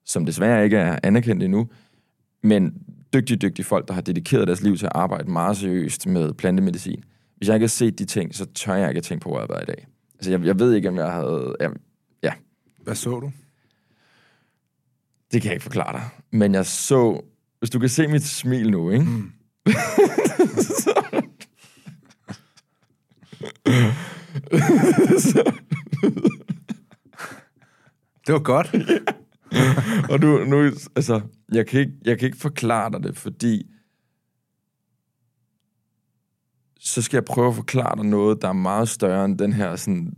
som 0.05 0.25
desværre 0.25 0.63
ikke 0.63 0.77
er 0.77 0.99
anerkendt 1.03 1.43
endnu, 1.43 1.67
men 2.43 2.73
dygtige, 3.13 3.37
dygtige 3.37 3.65
folk, 3.65 3.87
der 3.87 3.93
har 3.93 4.01
dedikeret 4.01 4.47
deres 4.47 4.61
liv 4.61 4.77
til 4.77 4.85
at 4.85 4.91
arbejde 4.95 5.31
meget 5.31 5.57
seriøst 5.57 6.07
med 6.07 6.33
plantemedicin. 6.33 7.03
Hvis 7.37 7.47
jeg 7.47 7.55
ikke 7.55 7.63
havde 7.63 7.71
set 7.71 7.99
de 7.99 8.05
ting, 8.05 8.35
så 8.35 8.45
tør 8.45 8.75
jeg 8.75 8.89
ikke 8.89 8.97
at 8.99 9.03
tænke 9.03 9.23
på, 9.23 9.29
hvor 9.29 9.37
jeg 9.37 9.47
har 9.49 9.53
været 9.53 9.63
i 9.63 9.65
dag. 9.65 9.87
Altså, 10.15 10.31
jeg, 10.31 10.45
jeg 10.45 10.59
ved 10.59 10.73
ikke, 10.73 10.89
om 10.89 10.95
jeg 10.95 11.11
havde... 11.11 11.55
Jeg, 11.59 11.71
ja, 12.23 12.33
Hvad 12.83 12.95
så 12.95 13.19
du? 13.19 13.31
Det 15.36 15.41
kan 15.41 15.49
jeg 15.49 15.55
ikke 15.55 15.63
forklare 15.63 15.93
dig. 15.93 16.09
Men 16.31 16.53
jeg 16.53 16.65
så... 16.65 17.21
Hvis 17.59 17.69
du 17.69 17.79
kan 17.79 17.89
se 17.89 18.07
mit 18.07 18.23
smil 18.23 18.71
nu, 18.71 18.89
ikke? 18.91 19.05
Mm. 19.05 19.31
Det 28.27 28.33
var 28.33 28.39
godt. 28.39 28.75
Og 30.11 30.19
nu, 30.19 30.45
nu 30.45 30.71
altså, 30.95 31.21
jeg 31.51 31.67
kan, 31.67 31.79
ikke, 31.79 31.93
jeg 32.05 32.19
kan 32.19 32.25
ikke 32.25 32.38
forklare 32.38 32.91
dig 32.91 33.03
det, 33.03 33.17
fordi 33.17 33.63
så 36.79 37.01
skal 37.01 37.17
jeg 37.17 37.25
prøve 37.25 37.47
at 37.47 37.55
forklare 37.55 37.95
dig 37.95 38.05
noget, 38.05 38.41
der 38.41 38.47
er 38.47 38.53
meget 38.53 38.89
større 38.89 39.25
end 39.25 39.38
den 39.38 39.53
her 39.53 39.75
sådan, 39.75 40.13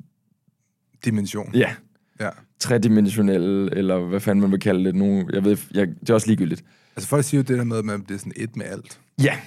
Dimension. 1.06 1.56
ja, 1.56 1.76
Ja. 2.20 2.30
tredimensionelle, 2.60 3.76
eller 3.76 4.00
hvad 4.00 4.20
fanden 4.20 4.42
man 4.42 4.52
vil 4.52 4.60
kalde 4.60 4.86
det 4.86 4.96
nu. 4.96 5.30
Jeg 5.34 5.44
ved, 5.44 5.58
jeg, 5.74 5.88
det 5.88 6.10
er 6.10 6.14
også 6.14 6.28
ligegyldigt. 6.28 6.64
Altså 6.96 7.10
folk 7.10 7.24
siger 7.26 7.40
jo 7.40 7.44
det 7.44 7.58
der 7.58 7.64
med, 7.64 7.78
at 7.78 7.86
man 7.86 8.04
bliver 8.04 8.20
sådan 8.20 8.34
et 8.36 8.56
med 8.56 8.66
alt. 8.66 9.00
Ja, 9.22 9.40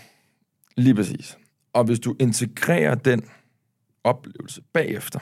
lige 0.76 0.94
præcis. 0.94 1.38
Og 1.72 1.84
hvis 1.84 2.00
du 2.00 2.16
integrerer 2.20 2.94
den 2.94 3.22
oplevelse 4.04 4.60
bagefter, 4.72 5.18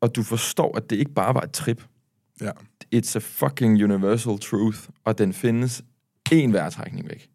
og 0.00 0.16
du 0.16 0.22
forstår, 0.22 0.76
at 0.76 0.90
det 0.90 0.96
ikke 0.96 1.14
bare 1.14 1.34
var 1.34 1.40
et 1.40 1.52
trip, 1.52 1.84
Ja. 2.40 2.50
it's 2.94 3.16
a 3.16 3.18
fucking 3.18 3.84
universal 3.84 4.38
truth, 4.38 4.78
og 5.04 5.18
den 5.18 5.32
findes 5.32 5.82
én 6.34 6.52
vejrtrækning 6.52 7.08
væk. 7.08 7.28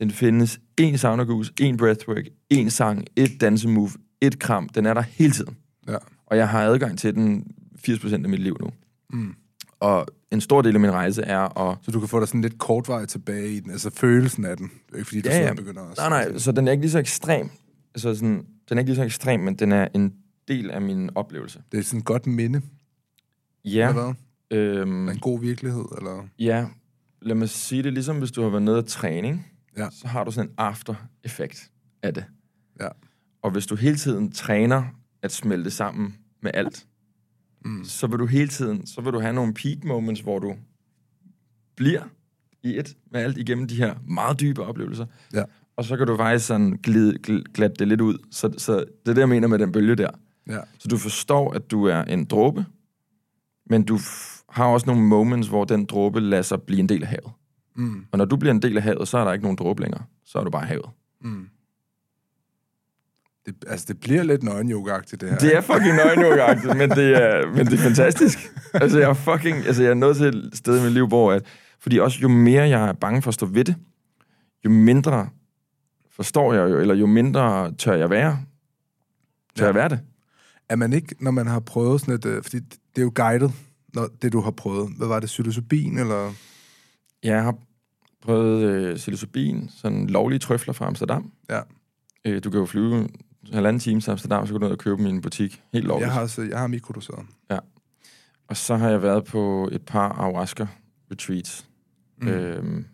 Den 0.00 0.10
findes 0.10 0.60
én 0.80 0.96
saunagus, 0.96 1.52
én 1.60 1.76
breathwork, 1.76 2.24
én 2.54 2.68
sang, 2.68 3.04
et 3.16 3.30
dansemove, 3.40 3.90
et 4.20 4.38
kram. 4.38 4.68
Den 4.68 4.86
er 4.86 4.94
der 4.94 5.00
hele 5.00 5.32
tiden. 5.32 5.56
Ja. 5.88 5.96
Og 6.26 6.36
jeg 6.36 6.48
har 6.48 6.62
adgang 6.64 6.98
til 6.98 7.14
den 7.14 7.46
80% 7.78 8.12
af 8.12 8.28
mit 8.28 8.40
liv 8.40 8.56
nu. 8.60 8.70
Mm. 9.10 9.34
Og 9.80 10.06
en 10.32 10.40
stor 10.40 10.62
del 10.62 10.74
af 10.74 10.80
min 10.80 10.90
rejse 10.92 11.22
er 11.22 11.58
at... 11.70 11.78
Så 11.82 11.90
du 11.90 12.00
kan 12.00 12.08
få 12.08 12.20
dig 12.20 12.28
sådan 12.28 12.40
lidt 12.40 12.58
kort 12.58 12.88
vej 12.88 13.06
tilbage 13.06 13.52
i 13.52 13.60
den, 13.60 13.70
altså 13.70 13.90
følelsen 13.90 14.44
af 14.44 14.56
den. 14.56 14.70
Ikke 14.94 15.04
fordi, 15.04 15.20
du 15.20 15.28
Ja, 15.28 15.38
ja, 15.46 15.54
begynder 15.54 15.80
også. 15.82 16.02
Nej, 16.08 16.28
nej, 16.28 16.38
så 16.38 16.52
den 16.52 16.68
er 16.68 16.72
ikke 16.72 16.82
lige 16.82 16.90
så 16.90 16.98
ekstrem. 16.98 17.50
Altså 17.94 18.14
sådan, 18.14 18.46
den 18.68 18.78
er 18.78 18.80
ikke 18.80 18.88
lige 18.90 18.96
så 18.96 19.02
ekstrem, 19.04 19.40
men 19.40 19.54
den 19.54 19.72
er 19.72 19.88
en 19.94 20.14
del 20.48 20.70
af 20.70 20.80
min 20.82 21.10
oplevelse. 21.14 21.62
Det 21.72 21.78
er 21.78 21.82
sådan 21.84 21.98
et 22.00 22.04
godt 22.06 22.26
minde, 22.26 22.62
Ja, 23.64 23.88
eller 23.88 24.14
hvad? 24.50 24.58
øhm, 24.58 25.08
En 25.08 25.18
god 25.18 25.40
virkelighed, 25.40 25.84
eller? 25.98 26.28
ja, 26.38 26.66
lad 27.22 27.34
mig 27.36 27.48
sige 27.48 27.82
det, 27.82 27.92
ligesom 27.92 28.18
hvis 28.18 28.30
du 28.32 28.42
har 28.42 28.48
været 28.48 28.62
nede 28.62 28.78
og 28.78 28.86
træning, 28.86 29.46
Ja. 29.76 29.88
så 29.92 30.08
har 30.08 30.24
du 30.24 30.30
sådan 30.30 30.50
en 30.50 30.54
after-effekt 30.58 31.70
af 32.02 32.14
det. 32.14 32.24
Ja. 32.80 32.88
Og 33.42 33.50
hvis 33.50 33.66
du 33.66 33.76
hele 33.76 33.96
tiden 33.96 34.32
træner 34.32 34.84
at 35.22 35.32
smelte 35.32 35.70
sammen 35.70 36.16
med 36.42 36.50
alt, 36.54 36.86
Mm. 37.64 37.84
så 37.84 38.06
vil 38.06 38.18
du 38.18 38.26
hele 38.26 38.48
tiden, 38.48 38.86
så 38.86 39.00
vil 39.00 39.12
du 39.12 39.20
have 39.20 39.32
nogle 39.32 39.54
peak 39.54 39.84
moments, 39.84 40.20
hvor 40.20 40.38
du 40.38 40.54
bliver 41.76 42.02
i 42.62 42.78
et 42.78 42.96
med 43.12 43.20
alt 43.20 43.38
igennem 43.38 43.68
de 43.68 43.76
her 43.76 43.94
meget 44.08 44.40
dybe 44.40 44.62
oplevelser. 44.62 45.06
Ja. 45.34 45.42
Og 45.76 45.84
så 45.84 45.96
kan 45.96 46.06
du 46.06 46.16
faktisk 46.16 46.46
sådan 46.46 46.70
glide, 46.82 47.18
gl- 47.26 47.52
glatte 47.54 47.76
det 47.78 47.88
lidt 47.88 48.00
ud. 48.00 48.18
Så, 48.30 48.54
så 48.58 48.76
det 48.76 49.10
er 49.10 49.14
det, 49.14 49.18
jeg 49.20 49.28
mener 49.28 49.48
med 49.48 49.58
den 49.58 49.72
bølge 49.72 49.94
der. 49.94 50.10
Ja. 50.48 50.58
Så 50.78 50.88
du 50.88 50.96
forstår, 50.98 51.52
at 51.52 51.70
du 51.70 51.84
er 51.84 52.02
en 52.02 52.24
dråbe, 52.24 52.64
men 53.70 53.82
du 53.82 53.98
har 54.48 54.64
også 54.66 54.86
nogle 54.86 55.02
moments, 55.02 55.48
hvor 55.48 55.64
den 55.64 55.84
dråbe 55.84 56.20
lader 56.20 56.42
sig 56.42 56.62
blive 56.62 56.80
en 56.80 56.88
del 56.88 57.02
af 57.02 57.08
havet. 57.08 57.32
Mm. 57.76 58.06
Og 58.12 58.18
når 58.18 58.24
du 58.24 58.36
bliver 58.36 58.54
en 58.54 58.62
del 58.62 58.76
af 58.76 58.82
havet, 58.82 59.08
så 59.08 59.18
er 59.18 59.24
der 59.24 59.32
ikke 59.32 59.42
nogen 59.42 59.56
dråbe 59.56 59.82
længere. 59.82 60.02
Så 60.24 60.38
er 60.38 60.44
du 60.44 60.50
bare 60.50 60.66
havet. 60.66 60.90
Mm. 61.20 61.48
Det, 63.46 63.54
altså, 63.66 63.86
det 63.88 64.00
bliver 64.00 64.22
lidt 64.22 64.42
nøgen 64.42 64.68
det 64.68 65.30
her. 65.30 65.38
Det 65.38 65.56
er 65.56 65.60
fucking 65.60 65.96
nøgenjogagtigt, 65.96 66.76
men, 66.76 66.90
det 66.90 67.22
er, 67.22 67.46
men 67.46 67.66
det 67.66 67.72
er 67.72 67.78
fantastisk. 67.82 68.38
Altså, 68.74 68.98
jeg 68.98 69.08
er 69.10 69.14
fucking... 69.14 69.56
Altså, 69.56 69.82
jeg 69.82 69.90
er 69.90 69.94
nået 69.94 70.16
til 70.16 70.26
et 70.26 70.50
sted 70.56 70.80
i 70.80 70.82
mit 70.82 70.92
liv, 70.92 71.06
hvor... 71.08 71.32
At, 71.32 71.42
fordi 71.80 71.98
også 71.98 72.18
jo 72.22 72.28
mere 72.28 72.62
jeg 72.68 72.88
er 72.88 72.92
bange 72.92 73.22
for 73.22 73.28
at 73.28 73.34
stå 73.34 73.46
ved 73.46 73.64
det, 73.64 73.74
jo 74.64 74.70
mindre 74.70 75.28
forstår 76.10 76.52
jeg 76.54 76.70
jo, 76.70 76.78
eller 76.78 76.94
jo 76.94 77.06
mindre 77.06 77.72
tør 77.74 77.94
jeg 77.94 78.10
være. 78.10 78.38
Tør 79.56 79.64
Ja. 79.64 79.66
jeg 79.66 79.74
være 79.74 79.88
det? 79.88 80.00
Er 80.68 80.76
man 80.76 80.92
ikke, 80.92 81.14
når 81.20 81.30
man 81.30 81.46
har 81.46 81.60
prøvet 81.60 82.00
sådan 82.00 82.14
et... 82.14 82.24
øh, 82.26 82.42
Fordi 82.42 82.56
det 82.60 82.98
er 82.98 83.02
jo 83.02 83.12
guided, 83.14 83.50
når 83.94 84.08
det 84.22 84.32
du 84.32 84.40
har 84.40 84.50
prøvet. 84.50 84.92
Hvad 84.96 85.06
var 85.08 85.20
det? 85.20 85.26
Psilocybin, 85.26 85.98
eller? 85.98 86.32
Jeg 87.22 87.42
har 87.42 87.54
prøvet 88.22 88.62
øh, 88.62 88.96
psilocybin, 88.96 89.70
sådan 89.76 90.06
lovlige 90.06 90.38
trøfler 90.38 90.74
fra 90.74 90.86
Amsterdam. 90.86 91.32
Ja. 91.50 91.60
Øh, 92.24 92.44
du 92.44 92.50
kan 92.50 92.60
jo 92.60 92.66
flyve 92.66 93.08
halvanden 93.52 93.80
time 93.80 94.00
til 94.00 94.10
Amsterdam, 94.10 94.46
så 94.46 94.52
kan 94.52 94.60
du 94.60 94.66
ned 94.66 94.72
og 94.72 94.78
købe 94.78 95.02
en 95.02 95.20
butik. 95.20 95.62
Helt 95.72 95.86
lovligt. 95.86 96.06
Jeg 96.06 96.12
har, 96.12 96.20
også, 96.20 96.42
jeg 96.42 96.58
har 96.58 96.66
mikrodoseret. 96.66 97.26
Og 98.48 98.56
så 98.56 98.76
har 98.76 98.90
jeg 98.90 99.02
været 99.02 99.24
på 99.24 99.68
et 99.72 99.82
par 99.82 100.12
ayahuasca 100.12 100.66
retreats 101.10 101.66
mm. 102.18 102.28
øhm, 102.28 102.86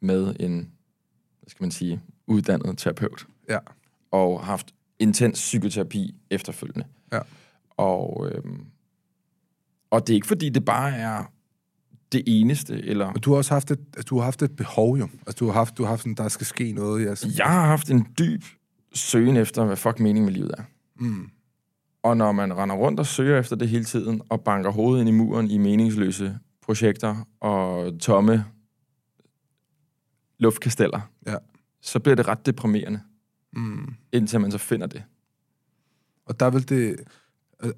med 0.00 0.36
en, 0.40 0.54
hvad 1.40 1.48
skal 1.48 1.64
man 1.64 1.70
sige, 1.70 2.02
uddannet 2.26 2.78
terapeut. 2.78 3.26
Ja. 3.48 3.58
Og 4.10 4.44
haft 4.44 4.74
intens 4.98 5.38
psykoterapi 5.38 6.14
efterfølgende. 6.30 6.86
Ja. 7.12 7.20
Og, 7.70 8.30
øhm, 8.32 8.64
og 9.90 10.06
det 10.06 10.12
er 10.12 10.14
ikke 10.14 10.26
fordi, 10.26 10.48
det 10.48 10.64
bare 10.64 10.96
er 10.96 11.24
det 12.12 12.22
eneste, 12.26 12.82
eller... 12.82 13.12
Men 13.12 13.20
du 13.20 13.30
har 13.30 13.36
også 13.36 13.54
haft 13.54 13.70
et, 13.70 14.08
du 14.08 14.16
har 14.16 14.24
haft 14.24 14.42
et 14.42 14.56
behov, 14.56 14.98
jo. 14.98 15.08
Altså, 15.26 15.36
du 15.38 15.46
har 15.46 15.52
haft, 15.52 15.78
du 15.78 15.82
har 15.82 15.88
haft 15.90 16.00
sådan, 16.00 16.14
der 16.14 16.28
skal 16.28 16.46
ske 16.46 16.72
noget. 16.72 17.08
Altså. 17.08 17.32
Jeg 17.38 17.46
har 17.46 17.66
haft 17.66 17.90
en 17.90 18.06
dyb 18.18 18.44
søgen 18.96 19.36
efter, 19.36 19.64
hvad 19.64 19.76
fuck 19.76 20.00
mening 20.00 20.24
med 20.24 20.32
livet 20.32 20.50
er. 20.58 20.62
Mm. 21.00 21.28
Og 22.02 22.16
når 22.16 22.32
man 22.32 22.56
render 22.56 22.76
rundt 22.76 23.00
og 23.00 23.06
søger 23.06 23.38
efter 23.38 23.56
det 23.56 23.68
hele 23.68 23.84
tiden, 23.84 24.22
og 24.28 24.40
banker 24.40 24.70
hovedet 24.70 25.00
ind 25.00 25.08
i 25.08 25.12
muren 25.12 25.50
i 25.50 25.58
meningsløse 25.58 26.38
projekter 26.62 27.26
og 27.40 27.92
tomme 28.00 28.44
luftkasteller, 30.38 31.00
Ja. 31.26 31.36
så 31.80 31.98
bliver 31.98 32.16
det 32.16 32.28
ret 32.28 32.46
deprimerende, 32.46 33.00
Mm. 33.52 33.94
indtil 34.12 34.40
man 34.40 34.50
så 34.52 34.58
finder 34.58 34.86
det. 34.86 35.02
Og 36.26 36.40
der 36.40 36.50
vil 36.50 36.68
det... 36.68 36.96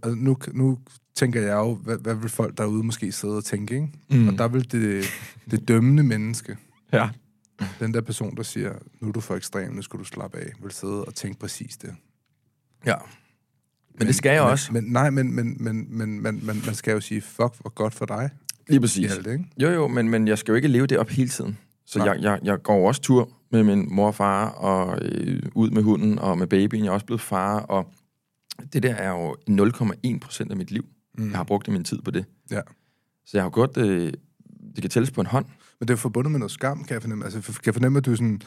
Og 0.02 0.16
nu, 0.18 0.36
nu 0.52 0.78
tænker 1.14 1.40
jeg 1.42 1.54
jo, 1.56 1.74
hvad, 1.74 1.98
hvad 1.98 2.14
vil 2.14 2.28
folk 2.30 2.58
derude 2.58 2.82
måske 2.84 3.12
sidde 3.12 3.36
og 3.36 3.44
tænke, 3.44 3.74
ikke? 3.74 3.88
Mm. 4.10 4.28
Og 4.28 4.38
der 4.38 4.48
vil 4.48 4.72
det, 4.72 5.04
det 5.50 5.68
dømmende 5.68 6.02
menneske, 6.02 6.56
Ja. 6.92 7.08
den 7.80 7.94
der 7.94 8.00
person, 8.00 8.36
der 8.36 8.42
siger, 8.42 8.72
nu 9.00 9.08
er 9.08 9.12
du 9.12 9.20
for 9.20 9.34
ekstrem, 9.36 9.72
nu 9.72 9.82
skal 9.82 9.98
du 9.98 10.04
slappe 10.04 10.38
af, 10.38 10.52
vil 10.62 10.72
sidde 10.72 11.04
og 11.04 11.14
tænke 11.14 11.38
præcis 11.38 11.76
det. 11.76 11.94
ja. 12.86 12.94
Men 13.98 14.06
det 14.06 14.14
skal 14.14 14.32
jeg 14.32 14.42
men, 14.42 14.50
også. 14.50 14.72
Men, 14.72 14.84
nej, 14.84 15.10
men, 15.10 15.34
men, 15.34 15.56
men, 15.64 15.98
men, 15.98 16.22
men 16.22 16.46
man, 16.46 16.62
man 16.66 16.74
skal 16.74 16.92
jo 16.92 17.00
sige, 17.00 17.20
fuck, 17.20 17.60
hvor 17.60 17.68
godt 17.74 17.94
for 17.94 18.06
dig. 18.06 18.30
Lige 18.68 18.80
præcis. 18.80 19.12
alt, 19.12 19.26
ikke? 19.26 19.44
Jo, 19.58 19.70
jo, 19.70 19.88
men, 19.88 20.08
men 20.08 20.28
jeg 20.28 20.38
skal 20.38 20.52
jo 20.52 20.56
ikke 20.56 20.68
leve 20.68 20.86
det 20.86 20.98
op 20.98 21.08
hele 21.08 21.28
tiden. 21.28 21.58
Så 21.86 21.98
Nej. 21.98 22.08
jeg, 22.08 22.22
jeg, 22.22 22.40
jeg 22.42 22.62
går 22.62 22.88
også 22.88 23.00
tur 23.00 23.30
med 23.50 23.64
min 23.64 23.94
mor 23.94 24.06
og 24.06 24.14
far, 24.14 24.48
og 24.48 24.98
øh, 25.02 25.42
ud 25.54 25.70
med 25.70 25.82
hunden, 25.82 26.18
og 26.18 26.38
med 26.38 26.46
babyen. 26.46 26.84
Jeg 26.84 26.90
er 26.90 26.94
også 26.94 27.06
blevet 27.06 27.20
far, 27.20 27.60
og 27.60 27.92
det 28.72 28.82
der 28.82 28.94
er 28.94 29.10
jo 29.10 29.36
0,1 29.50 30.18
procent 30.18 30.50
af 30.50 30.56
mit 30.56 30.70
liv. 30.70 30.86
Mm. 31.18 31.30
Jeg 31.30 31.36
har 31.36 31.44
brugt 31.44 31.68
min 31.68 31.84
tid 31.84 32.02
på 32.02 32.10
det. 32.10 32.24
Ja. 32.50 32.60
Så 33.26 33.36
jeg 33.36 33.42
har 33.42 33.50
gjort 33.50 33.74
det, 33.74 34.14
det 34.74 34.82
kan 34.82 34.90
tælles 34.90 35.10
på 35.10 35.20
en 35.20 35.26
hånd. 35.26 35.46
Men 35.80 35.88
det 35.88 35.94
er 35.94 35.98
forbundet 35.98 36.30
med 36.30 36.38
noget 36.38 36.50
skam, 36.52 36.84
kan 36.84 36.94
jeg 36.94 37.02
fornemme. 37.02 37.24
Altså, 37.24 37.40
kan 37.42 37.62
jeg 37.66 37.74
fornemme, 37.74 37.98
at 37.98 38.06
du 38.06 38.16
sådan 38.16 38.40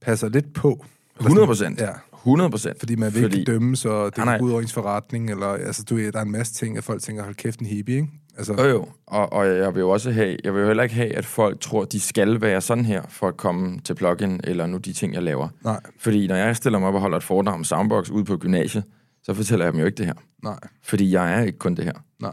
passer 0.00 0.28
lidt 0.28 0.54
på. 0.54 0.84
100 1.20 1.46
procent. 1.46 1.80
Ja, 1.80 1.90
100 2.14 2.50
procent. 2.50 2.78
fordi 2.78 2.96
man 2.96 3.14
vil 3.14 3.22
Fordi- 3.22 3.38
ikke 3.38 3.52
dømme, 3.52 3.76
så 3.76 4.06
det 4.10 4.16
nej. 4.18 4.38
gå 4.38 4.44
ud 4.44 4.50
over 4.50 4.60
ens 4.60 4.72
forretning, 4.72 5.30
eller 5.30 5.46
altså, 5.46 5.84
du, 5.90 5.98
der 5.98 6.18
er 6.18 6.22
en 6.22 6.30
masse 6.30 6.54
ting, 6.54 6.76
at 6.78 6.84
folk 6.84 7.02
tænker, 7.02 7.22
hold 7.22 7.34
kæft 7.34 7.60
en 7.60 7.66
hippie, 7.66 7.94
ikke? 7.96 8.08
Altså, 8.36 8.52
Jo, 8.52 8.64
jo. 8.68 8.88
Og, 9.06 9.32
og 9.32 9.46
jeg 9.46 9.74
vil 9.74 9.80
jo 9.80 9.90
også 9.90 10.10
have, 10.10 10.36
jeg 10.44 10.54
vil 10.54 10.60
jo 10.60 10.66
heller 10.66 10.82
ikke 10.82 10.94
have, 10.94 11.14
at 11.16 11.24
folk 11.26 11.60
tror, 11.60 11.84
de 11.84 12.00
skal 12.00 12.40
være 12.40 12.60
sådan 12.60 12.84
her, 12.84 13.02
for 13.08 13.28
at 13.28 13.36
komme 13.36 13.80
til 13.80 13.94
plugin, 13.94 14.40
eller 14.44 14.66
nu 14.66 14.76
de 14.76 14.92
ting, 14.92 15.14
jeg 15.14 15.22
laver. 15.22 15.48
nej, 15.64 15.80
Fordi 15.98 16.26
når 16.26 16.36
jeg 16.36 16.56
stiller 16.56 16.78
mig 16.78 16.88
op 16.88 16.94
og 16.94 17.00
holder 17.00 17.16
et 17.16 17.22
foredrag 17.24 17.54
om 17.54 17.64
soundbox 17.64 18.10
ude 18.10 18.24
på 18.24 18.36
gymnasiet, 18.36 18.84
så 19.22 19.34
fortæller 19.34 19.64
jeg 19.66 19.72
dem 19.72 19.80
jo 19.80 19.86
ikke 19.86 19.96
det 19.96 20.06
her. 20.06 20.14
nej, 20.44 20.58
Fordi 20.82 21.12
jeg 21.12 21.34
er 21.34 21.42
ikke 21.42 21.58
kun 21.58 21.74
det 21.74 21.84
her. 21.84 21.92
nej, 22.20 22.32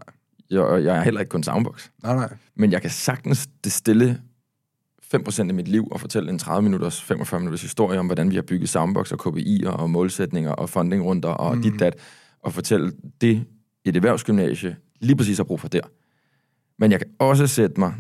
Jeg, 0.50 0.84
jeg 0.84 0.98
er 0.98 1.02
heller 1.02 1.20
ikke 1.20 1.30
kun 1.30 1.44
soundbox. 1.44 1.90
nej, 2.04 2.16
nej. 2.16 2.34
Men 2.56 2.72
jeg 2.72 2.82
kan 2.82 2.90
sagtens 2.90 3.48
det 3.64 3.72
stille 3.72 4.22
5% 5.16 5.40
af 5.40 5.54
mit 5.54 5.68
liv 5.68 5.88
og 5.92 6.00
fortælle 6.00 6.30
en 6.30 6.40
30 6.40 6.64
minutters, 6.64 7.02
45 7.02 7.40
minutters 7.40 7.62
historie 7.62 8.00
om, 8.00 8.06
hvordan 8.06 8.30
vi 8.30 8.36
har 8.36 8.42
bygget 8.42 8.70
soundbox 8.70 9.12
og 9.12 9.28
KPI'er 9.28 9.70
og 9.70 9.90
målsætninger 9.90 10.52
og 10.52 10.70
fundingrunder 10.70 11.30
og 11.30 11.56
mm. 11.56 11.62
dit 11.62 11.80
dat, 11.80 11.96
og 12.40 12.54
fortælle 12.54 12.92
det 13.22 13.46
et 13.86 13.96
erhvervsgymnasie 13.96 14.78
lige 15.00 15.16
præcis 15.16 15.38
har 15.38 15.44
brug 15.44 15.60
for 15.60 15.68
der. 15.68 15.82
Men 16.78 16.92
jeg 16.92 17.00
kan 17.00 17.10
også 17.20 17.48
sætte 17.48 17.80
mig 17.80 17.94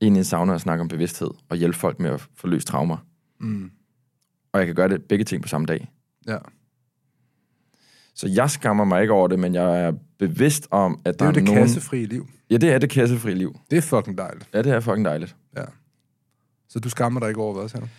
ind 0.00 0.16
i 0.16 0.18
en 0.18 0.24
sauna 0.24 0.52
og 0.52 0.60
snakke 0.60 0.82
om 0.82 0.88
bevidsthed 0.88 1.30
og 1.48 1.56
hjælpe 1.56 1.78
folk 1.78 2.00
med 2.00 2.10
at 2.10 2.28
forløse 2.34 2.66
traumer. 2.66 2.96
Mm. 3.40 3.70
Og 4.52 4.58
jeg 4.60 4.66
kan 4.66 4.74
gøre 4.74 4.88
det 4.88 5.04
begge 5.04 5.24
ting 5.24 5.42
på 5.42 5.48
samme 5.48 5.66
dag. 5.66 5.90
Ja. 6.26 6.36
Så 8.14 8.28
jeg 8.28 8.50
skammer 8.50 8.84
mig 8.84 9.00
ikke 9.02 9.12
over 9.12 9.28
det, 9.28 9.38
men 9.38 9.54
jeg 9.54 9.80
er 9.84 9.92
bevidst 10.18 10.68
om, 10.70 11.00
at 11.04 11.14
Det 11.14 11.18
der 11.18 11.24
er 11.24 11.28
jo 11.28 11.34
det 11.34 11.44
nogen... 11.44 11.60
kassefrie 11.60 12.06
liv. 12.06 12.28
Ja, 12.50 12.56
det 12.56 12.72
er 12.72 12.78
det 12.78 12.90
kassefri 12.90 13.34
liv. 13.34 13.58
Det 13.70 13.78
er 13.78 13.82
fucking 13.82 14.18
dejligt. 14.18 14.48
Ja, 14.54 14.62
det 14.62 14.72
er 14.72 14.80
fucking 14.80 15.04
dejligt. 15.04 15.36
Ja. 15.56 15.64
Så 16.68 16.78
du 16.80 16.90
skammer 16.90 17.20
dig 17.20 17.28
ikke 17.28 17.40
over 17.40 17.54
hvad, 17.58 17.68
sagde 17.68 17.84
du? 17.86 17.90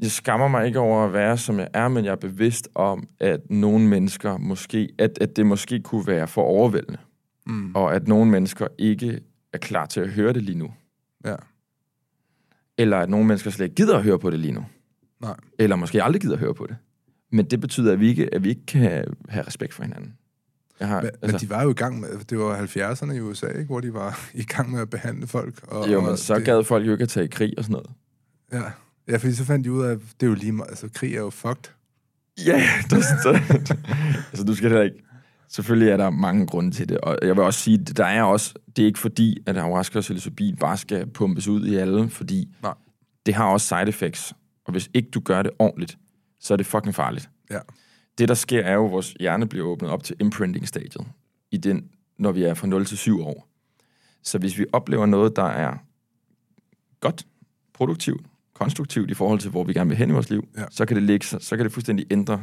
Jeg 0.00 0.10
skammer 0.10 0.48
mig 0.48 0.66
ikke 0.66 0.78
over 0.78 1.04
at 1.04 1.12
være, 1.12 1.38
som 1.38 1.58
jeg 1.58 1.68
er, 1.74 1.88
men 1.88 2.04
jeg 2.04 2.10
er 2.12 2.16
bevidst 2.16 2.68
om, 2.74 3.08
at 3.20 3.40
nogle 3.50 3.88
mennesker 3.88 4.36
måske, 4.38 4.88
at, 4.98 5.18
at 5.20 5.36
det 5.36 5.46
måske 5.46 5.80
kunne 5.80 6.06
være 6.06 6.26
for 6.28 6.42
overvældende, 6.42 6.98
Mm. 7.46 7.74
og 7.74 7.94
at 7.94 8.08
nogle 8.08 8.30
mennesker 8.30 8.66
ikke 8.78 9.20
er 9.52 9.58
klar 9.58 9.86
til 9.86 10.00
at 10.00 10.08
høre 10.08 10.32
det 10.32 10.42
lige 10.42 10.58
nu. 10.58 10.72
Ja. 11.24 11.34
Eller 12.78 12.98
at 12.98 13.10
nogle 13.10 13.26
mennesker 13.26 13.50
slet 13.50 13.64
ikke 13.64 13.74
gider 13.74 13.96
at 13.96 14.02
høre 14.02 14.18
på 14.18 14.30
det 14.30 14.38
lige 14.38 14.52
nu. 14.52 14.64
Nej. 15.20 15.34
Eller 15.58 15.76
måske 15.76 16.02
aldrig 16.02 16.22
gider 16.22 16.34
at 16.34 16.40
høre 16.40 16.54
på 16.54 16.66
det. 16.66 16.76
Men 17.30 17.44
det 17.44 17.60
betyder, 17.60 17.92
at 17.92 18.00
vi 18.00 18.08
ikke, 18.08 18.34
at 18.34 18.44
vi 18.44 18.48
ikke 18.48 18.66
kan 18.66 19.04
have 19.28 19.46
respekt 19.46 19.74
for 19.74 19.82
hinanden. 19.82 20.14
Jeg 20.80 20.88
har, 20.88 21.02
Men, 21.02 21.10
altså. 21.22 21.26
men 21.26 21.40
de 21.40 21.50
var 21.50 21.62
jo 21.62 21.70
i 21.70 21.74
gang 21.74 22.00
med, 22.00 22.08
det 22.30 22.38
var 22.38 22.62
70'erne 22.62 23.12
i 23.12 23.20
USA, 23.20 23.46
ikke, 23.46 23.64
hvor 23.64 23.80
de 23.80 23.94
var 23.94 24.30
i 24.34 24.44
gang 24.44 24.70
med 24.70 24.80
at 24.80 24.90
behandle 24.90 25.26
folk. 25.26 25.54
Og, 25.62 25.92
jo, 25.92 25.98
og 25.98 26.04
men 26.04 26.16
så 26.16 26.34
det, 26.34 26.44
gad 26.44 26.64
folk 26.64 26.86
jo 26.86 26.92
ikke 26.92 27.02
at 27.02 27.08
tage 27.08 27.24
i 27.24 27.28
krig 27.28 27.54
og 27.58 27.64
sådan 27.64 27.72
noget. 27.72 27.90
Ja. 28.52 28.70
ja, 29.12 29.16
fordi 29.16 29.34
så 29.34 29.44
fandt 29.44 29.64
de 29.64 29.72
ud 29.72 29.84
af, 29.84 29.90
at 29.90 29.98
det 30.20 30.26
er 30.26 30.30
jo 30.30 30.34
lige 30.34 30.52
meget, 30.52 30.70
altså 30.70 30.88
krig 30.94 31.14
er 31.14 31.20
jo 31.20 31.30
fucked. 31.30 31.72
Ja, 32.46 32.62
det, 32.90 33.04
det, 33.24 33.78
altså 34.30 34.44
du 34.46 34.54
skal 34.54 34.68
heller 34.68 34.84
ikke... 34.84 35.04
Selvfølgelig 35.50 35.90
er 35.90 35.96
der 35.96 36.10
mange 36.10 36.46
grunde 36.46 36.70
til 36.70 36.88
det, 36.88 36.98
og 36.98 37.18
jeg 37.22 37.36
vil 37.36 37.44
også 37.44 37.60
sige, 37.60 37.78
der 37.78 38.04
er 38.04 38.22
også, 38.22 38.54
det 38.76 38.82
er 38.82 38.86
ikke 38.86 38.98
fordi, 38.98 39.38
at 39.46 39.56
ayahuasca 39.56 39.98
og 39.98 40.02
psilocybin 40.02 40.56
bare 40.56 40.76
skal 40.76 41.06
pumpes 41.06 41.48
ud 41.48 41.66
i 41.66 41.76
alle, 41.76 42.10
fordi 42.10 42.48
Nej. 42.62 42.74
det 43.26 43.34
har 43.34 43.44
også 43.44 43.66
side 43.66 43.88
effects, 43.88 44.34
og 44.64 44.72
hvis 44.72 44.90
ikke 44.94 45.10
du 45.10 45.20
gør 45.20 45.42
det 45.42 45.52
ordentligt, 45.58 45.98
så 46.40 46.54
er 46.54 46.56
det 46.56 46.66
fucking 46.66 46.94
farligt. 46.94 47.30
Ja. 47.50 47.58
Det, 48.18 48.28
der 48.28 48.34
sker, 48.34 48.60
er 48.62 48.74
jo, 48.74 48.84
at 48.84 48.90
vores 48.90 49.12
hjerne 49.20 49.46
bliver 49.48 49.66
åbnet 49.66 49.90
op 49.90 50.04
til 50.04 50.16
imprinting-stadiet, 50.20 51.06
i 51.50 51.56
den, 51.56 51.88
når 52.18 52.32
vi 52.32 52.42
er 52.42 52.54
fra 52.54 52.66
0 52.66 52.84
til 52.86 52.98
7 52.98 53.20
år. 53.22 53.48
Så 54.22 54.38
hvis 54.38 54.58
vi 54.58 54.66
oplever 54.72 55.06
noget, 55.06 55.36
der 55.36 55.42
er 55.44 55.76
godt, 57.00 57.26
produktivt, 57.74 58.26
konstruktivt 58.54 59.10
i 59.10 59.14
forhold 59.14 59.38
til, 59.40 59.50
hvor 59.50 59.64
vi 59.64 59.72
gerne 59.72 59.88
vil 59.88 59.96
hen 59.98 60.10
i 60.10 60.12
vores 60.12 60.30
liv, 60.30 60.48
Ja. 60.56 60.64
så, 60.70 60.86
kan 60.86 60.96
det 60.96 61.02
ligge, 61.04 61.26
så, 61.26 61.38
så 61.40 61.56
kan 61.56 61.64
det 61.64 61.72
fuldstændig 61.72 62.06
ændre 62.10 62.42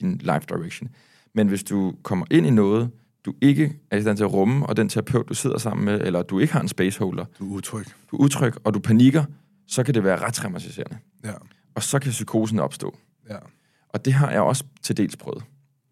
din 0.00 0.12
life 0.18 0.40
direction. 0.48 0.88
Men 1.34 1.48
hvis 1.48 1.62
du 1.64 1.94
kommer 2.02 2.26
ind 2.30 2.46
i 2.46 2.50
noget, 2.50 2.90
du 3.24 3.34
ikke 3.40 3.76
er 3.90 3.96
i 3.96 4.00
stand 4.02 4.16
til 4.16 4.24
at 4.24 4.32
rumme, 4.32 4.66
og 4.66 4.76
den 4.76 4.88
terapeut, 4.88 5.28
du 5.28 5.34
sidder 5.34 5.58
sammen 5.58 5.84
med, 5.84 6.00
eller 6.00 6.22
du 6.22 6.38
ikke 6.38 6.52
har 6.52 6.60
en 6.60 6.68
spaceholder, 6.68 7.24
Du 7.38 7.50
er 7.52 7.56
utryg. 7.56 7.84
du 8.10 8.16
er 8.16 8.20
utryg, 8.20 8.52
og 8.64 8.74
du 8.74 8.78
panikker, 8.78 9.24
så 9.66 9.82
kan 9.84 9.94
det 9.94 10.04
være 10.04 10.16
ret 10.26 10.34
traumatiserende. 10.34 10.98
Ja, 11.24 11.32
Og 11.74 11.82
så 11.82 11.98
kan 11.98 12.10
psykosen 12.10 12.58
opstå. 12.58 12.96
Ja, 13.28 13.38
Og 13.88 14.04
det 14.04 14.12
har 14.12 14.30
jeg 14.30 14.40
også 14.40 14.64
til 14.82 14.96
dels 14.96 15.16
prøvet. 15.16 15.44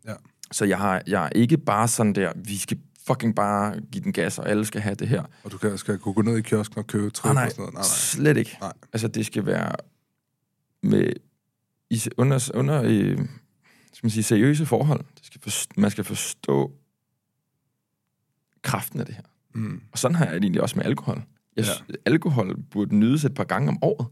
ja. 0.07 0.15
Så 0.53 0.65
jeg, 0.65 0.79
har, 0.79 1.03
jeg 1.07 1.25
er 1.25 1.29
ikke 1.29 1.59
bare 1.59 1.89
sådan 1.89 2.13
der, 2.13 2.33
vi 2.37 2.57
skal 2.57 2.79
fucking 3.07 3.35
bare 3.35 3.81
give 3.81 4.05
den 4.05 4.13
gas, 4.13 4.39
og 4.39 4.49
alle 4.49 4.65
skal 4.65 4.81
have 4.81 4.95
det 4.95 5.09
her. 5.09 5.25
Og 5.45 5.53
du 5.53 5.59
kan, 5.59 5.79
skal 5.79 5.99
kunne 5.99 6.15
gå 6.15 6.23
ned 6.23 6.37
i 6.37 6.43
kiosken 6.43 6.79
og 6.79 6.87
købe 6.87 7.11
træ 7.11 7.35
nej, 7.35 7.45
og 7.45 7.51
sådan 7.51 7.63
noget. 7.63 7.75
Nej, 7.75 7.81
nej. 7.81 7.89
slet 7.89 8.37
ikke. 8.37 8.57
Nej. 8.61 8.73
Altså, 8.93 9.09
det 9.09 9.27
skal 9.27 9.47
være 9.47 9.73
med 10.83 11.13
i, 11.91 12.01
under, 12.17 12.51
under 12.55 12.83
øh, 12.85 13.19
skal 13.93 14.07
man 14.07 14.11
sige, 14.11 14.23
seriøse 14.23 14.67
forhold. 14.67 15.05
Det 15.17 15.27
skal 15.27 15.41
forstå, 15.41 15.81
man 15.81 15.91
skal 15.91 16.05
forstå 16.05 16.73
kraften 18.63 19.01
af 19.01 19.07
det 19.07 19.15
her. 19.15 19.23
Mm. 19.55 19.83
Og 19.93 19.99
sådan 19.99 20.15
har 20.15 20.25
jeg 20.25 20.35
det 20.35 20.43
egentlig 20.43 20.63
også 20.63 20.77
med 20.77 20.85
alkohol. 20.85 21.23
Jeg, 21.57 21.65
ja. 21.65 21.95
Alkohol 22.07 22.57
burde 22.71 22.97
nydes 22.97 23.25
et 23.25 23.35
par 23.35 23.45
gange 23.45 23.69
om 23.69 23.79
året. 23.83 24.07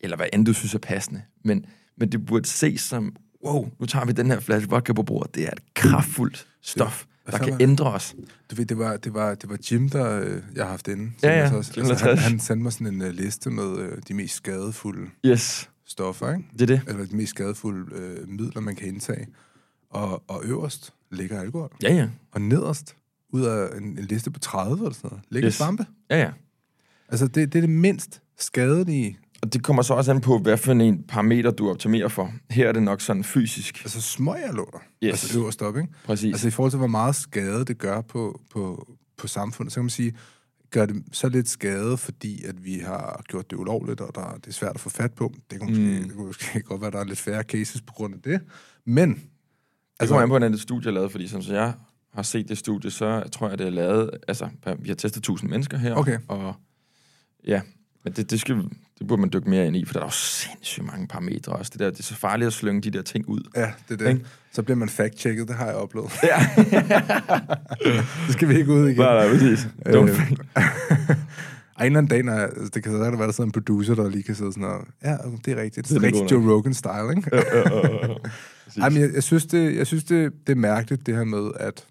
Eller 0.00 0.16
hvad 0.16 0.26
end 0.32 0.46
du 0.46 0.52
synes 0.52 0.74
er 0.74 0.78
passende. 0.78 1.22
Men, 1.44 1.66
men 1.96 2.12
det 2.12 2.26
burde 2.26 2.48
ses 2.48 2.80
som, 2.80 3.16
wow, 3.44 3.68
nu 3.80 3.86
tager 3.86 4.06
vi 4.06 4.12
den 4.12 4.26
her 4.26 4.40
flaske 4.40 4.70
vodka 4.70 4.92
på 4.92 5.02
bordet. 5.02 5.34
Det 5.34 5.44
er 5.44 5.50
et 5.50 5.74
kraftfuldt 5.74 6.46
stof, 6.62 7.04
Hvad 7.24 7.32
der 7.32 7.38
kan 7.44 7.52
det? 7.52 7.62
ændre 7.62 7.92
os. 7.92 8.14
Du 8.50 8.56
ved, 8.56 8.66
det 8.66 8.78
var, 8.78 8.96
det 8.96 9.14
var, 9.14 9.34
det 9.34 9.50
var 9.50 9.58
Jim, 9.70 9.88
der 9.88 10.20
øh, 10.20 10.42
jeg 10.54 10.64
har 10.64 10.70
haft 10.70 10.88
inde. 10.88 11.12
Ja, 11.22 11.38
ja, 11.38 11.62
Så, 11.62 11.80
altså, 11.80 12.06
han, 12.08 12.18
han 12.18 12.40
sendte 12.40 12.62
mig 12.62 12.72
sådan 12.72 12.86
en 12.86 13.02
uh, 13.02 13.08
liste 13.08 13.50
med 13.50 13.64
uh, 13.64 13.88
de 14.08 14.14
mest 14.14 14.34
skadefulde 14.34 15.10
Yes, 15.26 15.70
stoffer, 15.86 16.32
ikke? 16.32 16.44
det 16.52 16.62
er 16.62 16.66
det. 16.66 16.80
Eller 16.88 17.06
de 17.06 17.16
mest 17.16 17.30
skadefulde 17.30 17.96
uh, 18.22 18.28
midler, 18.28 18.60
man 18.60 18.76
kan 18.76 18.88
indtage. 18.88 19.26
Og, 19.90 20.22
og 20.28 20.42
øverst 20.44 20.92
ligger 21.12 21.40
alkohol. 21.40 21.70
Ja, 21.82 21.94
ja. 21.94 22.08
Og 22.32 22.40
nederst, 22.40 22.96
ud 23.30 23.42
af 23.42 23.76
en, 23.76 23.84
en 23.84 24.04
liste 24.04 24.30
på 24.30 24.38
30 24.38 24.76
eller 24.84 24.94
sådan 24.94 25.08
noget, 25.10 25.24
ligger 25.30 25.48
Yes. 25.48 25.54
svampe. 25.54 25.86
Ja, 26.10 26.18
ja. 26.20 26.30
Altså, 27.08 27.26
det, 27.26 27.52
det 27.52 27.58
er 27.58 27.60
det 27.62 27.70
mindst 27.70 28.22
skadelige. 28.38 29.18
Og 29.46 29.52
det 29.52 29.62
kommer 29.62 29.82
så 29.82 29.94
også 29.94 30.10
an 30.10 30.20
på, 30.20 30.38
hvad 30.38 30.56
for 30.56 30.72
en 30.72 31.02
parameter, 31.08 31.50
du 31.50 31.70
optimerer 31.70 32.08
for. 32.08 32.32
Her 32.50 32.68
er 32.68 32.72
det 32.72 32.82
nok 32.82 33.00
sådan 33.00 33.24
fysisk. 33.24 33.80
Altså, 33.84 34.00
smøg 34.00 34.36
jeg 34.46 34.54
låter. 34.54 34.78
Yes. 35.04 35.10
Altså, 35.10 35.38
øverst 35.38 35.62
op, 35.62 35.76
ikke? 35.76 35.88
Præcis. 36.04 36.32
Altså, 36.32 36.48
i 36.48 36.50
forhold 36.50 36.72
til, 36.72 36.78
hvor 36.78 36.86
meget 36.86 37.14
skade 37.16 37.64
det 37.64 37.78
gør 37.78 38.00
på, 38.00 38.40
på, 38.50 38.92
på 39.16 39.26
samfundet, 39.26 39.72
så 39.72 39.76
kan 39.76 39.84
man 39.84 39.90
sige, 39.90 40.12
gør 40.70 40.86
det 40.86 41.04
så 41.12 41.28
lidt 41.28 41.48
skade, 41.48 41.96
fordi 41.96 42.44
at 42.44 42.64
vi 42.64 42.78
har 42.78 43.22
gjort 43.28 43.50
det 43.50 43.56
ulovligt, 43.56 44.00
og 44.00 44.14
der, 44.14 44.34
det 44.36 44.46
er 44.46 44.52
svært 44.52 44.74
at 44.74 44.80
få 44.80 44.90
fat 44.90 45.12
på. 45.14 45.34
Det 45.50 45.60
kan, 45.60 45.68
måske, 45.68 45.82
Mm. 45.84 46.02
det 46.02 46.12
kan 46.16 46.26
måske 46.26 46.60
godt 46.60 46.80
være, 46.80 46.88
at 46.88 46.92
der 46.92 47.00
er 47.00 47.04
lidt 47.04 47.18
færre 47.18 47.42
cases 47.42 47.80
på 47.82 47.92
grund 47.92 48.14
af 48.14 48.20
det. 48.24 48.40
Men, 48.86 49.08
Det 49.14 49.20
altså, 50.00 50.12
kommer 50.12 50.22
an 50.22 50.28
på, 50.28 50.32
hvordan 50.32 50.52
det 50.52 50.60
studie 50.60 50.88
er 50.90 50.94
lavet, 50.94 51.10
fordi 51.10 51.28
som 51.28 51.42
jeg 51.48 51.72
har 52.14 52.22
set 52.22 52.48
det 52.48 52.58
studie, 52.58 52.90
så 52.90 53.28
tror 53.32 53.48
jeg, 53.48 53.58
det 53.58 53.66
er 53.66 53.70
lavet... 53.70 54.10
Altså, 54.28 54.48
vi 54.78 54.88
har 54.88 54.94
testet 54.96 55.20
1000 55.20 55.50
mennesker 55.50 55.78
her. 55.78 55.94
Okay. 55.94 56.18
Og 56.28 56.54
ja, 57.46 57.60
men 58.06 58.12
det, 58.12 58.30
det, 58.30 58.40
skal, 58.40 58.56
det 58.98 59.06
burde 59.08 59.20
man 59.20 59.30
dykke 59.32 59.50
mere 59.50 59.66
ind 59.66 59.76
i, 59.76 59.84
for 59.84 59.92
der 59.92 60.00
er 60.00 60.04
jo 60.04 60.10
sindssygt 60.10 60.86
mange 60.86 61.06
parametre 61.06 61.52
også. 61.52 61.70
Det, 61.72 61.80
der, 61.80 61.90
det 61.90 61.98
er 61.98 62.02
så 62.02 62.14
farligt 62.14 62.46
at 62.46 62.52
slynge 62.52 62.80
de 62.80 62.90
der 62.90 63.02
ting 63.02 63.28
ud. 63.28 63.40
ja, 63.56 63.72
det 63.88 64.00
er 64.00 64.04
det. 64.04 64.08
Ikke? 64.08 64.26
Så 64.52 64.62
bliver 64.62 64.76
man 64.76 64.88
fact-checket, 64.88 65.48
det 65.48 65.56
har 65.56 65.66
jeg 65.66 65.74
oplevet. 65.74 66.10
Ja, 66.22 66.36
det 68.26 68.32
skal 68.32 68.48
vi 68.48 68.58
ikke 68.58 68.72
ud 68.72 68.88
igen. 68.88 69.00
nej, 69.00 69.14
nej, 69.14 69.28
præcis. 69.32 69.68
Don't 69.86 69.96
Øh. 69.96 71.16
Ej, 71.78 71.86
en 71.86 71.86
eller 71.86 71.98
anden 71.98 72.06
dag, 72.06 72.22
når 72.22 72.32
altså, 72.32 72.70
det 72.74 72.82
kan 72.82 72.92
så 72.92 72.98
være, 72.98 73.10
der 73.10 73.32
sidder 73.32 73.48
en 73.48 73.52
producer, 73.52 73.94
der 73.94 74.10
lige 74.10 74.22
kan 74.22 74.34
sidde 74.34 74.52
sådan 74.52 74.68
og, 74.68 74.86
ja, 75.04 75.16
det 75.44 75.58
er 75.58 75.62
rigtigt. 75.62 75.88
Det 75.88 75.96
er 75.96 76.02
rigtig 76.02 76.30
Joe 76.30 76.56
Rogan-style, 76.56 77.16
ikke? 77.16 77.30
Præcis. 78.64 78.82
Ej, 78.82 78.88
men 78.88 79.00
jeg, 79.00 79.10
jeg 79.14 79.22
synes, 79.22 79.46
det, 79.46 79.76
jeg 79.76 79.86
synes 79.86 80.04
det, 80.04 80.32
det 80.46 80.52
er 80.52 80.56
mærkeligt, 80.56 81.06
det 81.06 81.16
her 81.16 81.24
med, 81.24 81.50
at, 81.60 81.86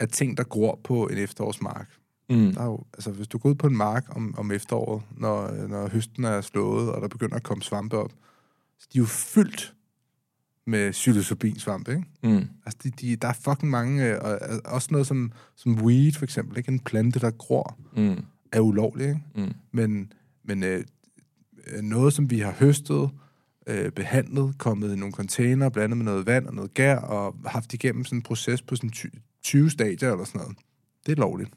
at 0.00 0.08
ting, 0.08 0.36
der 0.36 0.44
gror 0.44 0.80
på 0.84 1.06
en 1.06 1.18
efterårsmark, 1.18 1.88
Mm. 2.30 2.52
Der 2.54 2.60
er 2.60 2.64
jo, 2.66 2.84
altså, 2.94 3.10
hvis 3.10 3.28
du 3.28 3.38
går 3.38 3.48
ud 3.50 3.54
på 3.54 3.66
en 3.66 3.76
mark 3.76 4.04
om, 4.16 4.34
om 4.38 4.50
efteråret, 4.50 5.02
når, 5.16 5.66
når 5.68 5.88
høsten 5.88 6.24
er 6.24 6.40
slået, 6.40 6.92
og 6.92 7.00
der 7.02 7.08
begynder 7.08 7.36
at 7.36 7.42
komme 7.42 7.62
svampe 7.62 7.96
op, 7.96 8.12
så 8.78 8.88
de 8.92 8.98
er 8.98 9.02
jo 9.02 9.06
fyldt 9.06 9.74
med 10.66 10.92
psilocybinsvampe, 10.92 11.90
ikke? 11.90 12.04
Mm. 12.22 12.48
Altså, 12.66 12.78
de, 12.84 12.90
de, 12.90 13.16
der 13.16 13.28
er 13.28 13.32
fucking 13.32 13.70
mange, 13.70 14.06
øh, 14.06 14.18
og, 14.22 14.38
og 14.42 14.60
også 14.64 14.88
noget 14.90 15.06
som, 15.06 15.32
som 15.56 15.74
weed, 15.74 16.12
for 16.12 16.24
eksempel, 16.24 16.58
ikke? 16.58 16.72
En 16.72 16.78
plante, 16.80 17.20
der 17.20 17.30
gror, 17.30 17.78
Mm. 17.96 18.24
er 18.52 18.60
ulovlig, 18.60 19.08
ikke? 19.08 19.20
Mm. 19.34 19.52
Men, 19.72 20.12
men 20.44 20.62
øh, 20.62 20.84
øh, 21.66 21.82
noget, 21.82 22.12
som 22.12 22.30
vi 22.30 22.38
har 22.38 22.52
høstet, 22.52 23.10
øh, 23.66 23.90
behandlet, 23.92 24.54
kommet 24.58 24.92
i 24.92 24.96
nogle 24.96 25.12
container, 25.14 25.68
blandet 25.68 25.96
med 25.96 26.04
noget 26.04 26.26
vand 26.26 26.46
og 26.46 26.54
noget 26.54 26.74
gær, 26.74 26.96
og 26.96 27.36
haft 27.46 27.74
igennem 27.74 28.04
sådan 28.04 28.18
en 28.18 28.22
proces 28.22 28.62
på 28.62 28.76
sådan 28.76 28.90
ty- 28.90 29.06
20 29.42 29.70
stadier 29.70 30.12
eller 30.12 30.24
sådan 30.24 30.40
noget, 30.40 30.56
det 31.06 31.12
er 31.12 31.16
lovligt. 31.16 31.50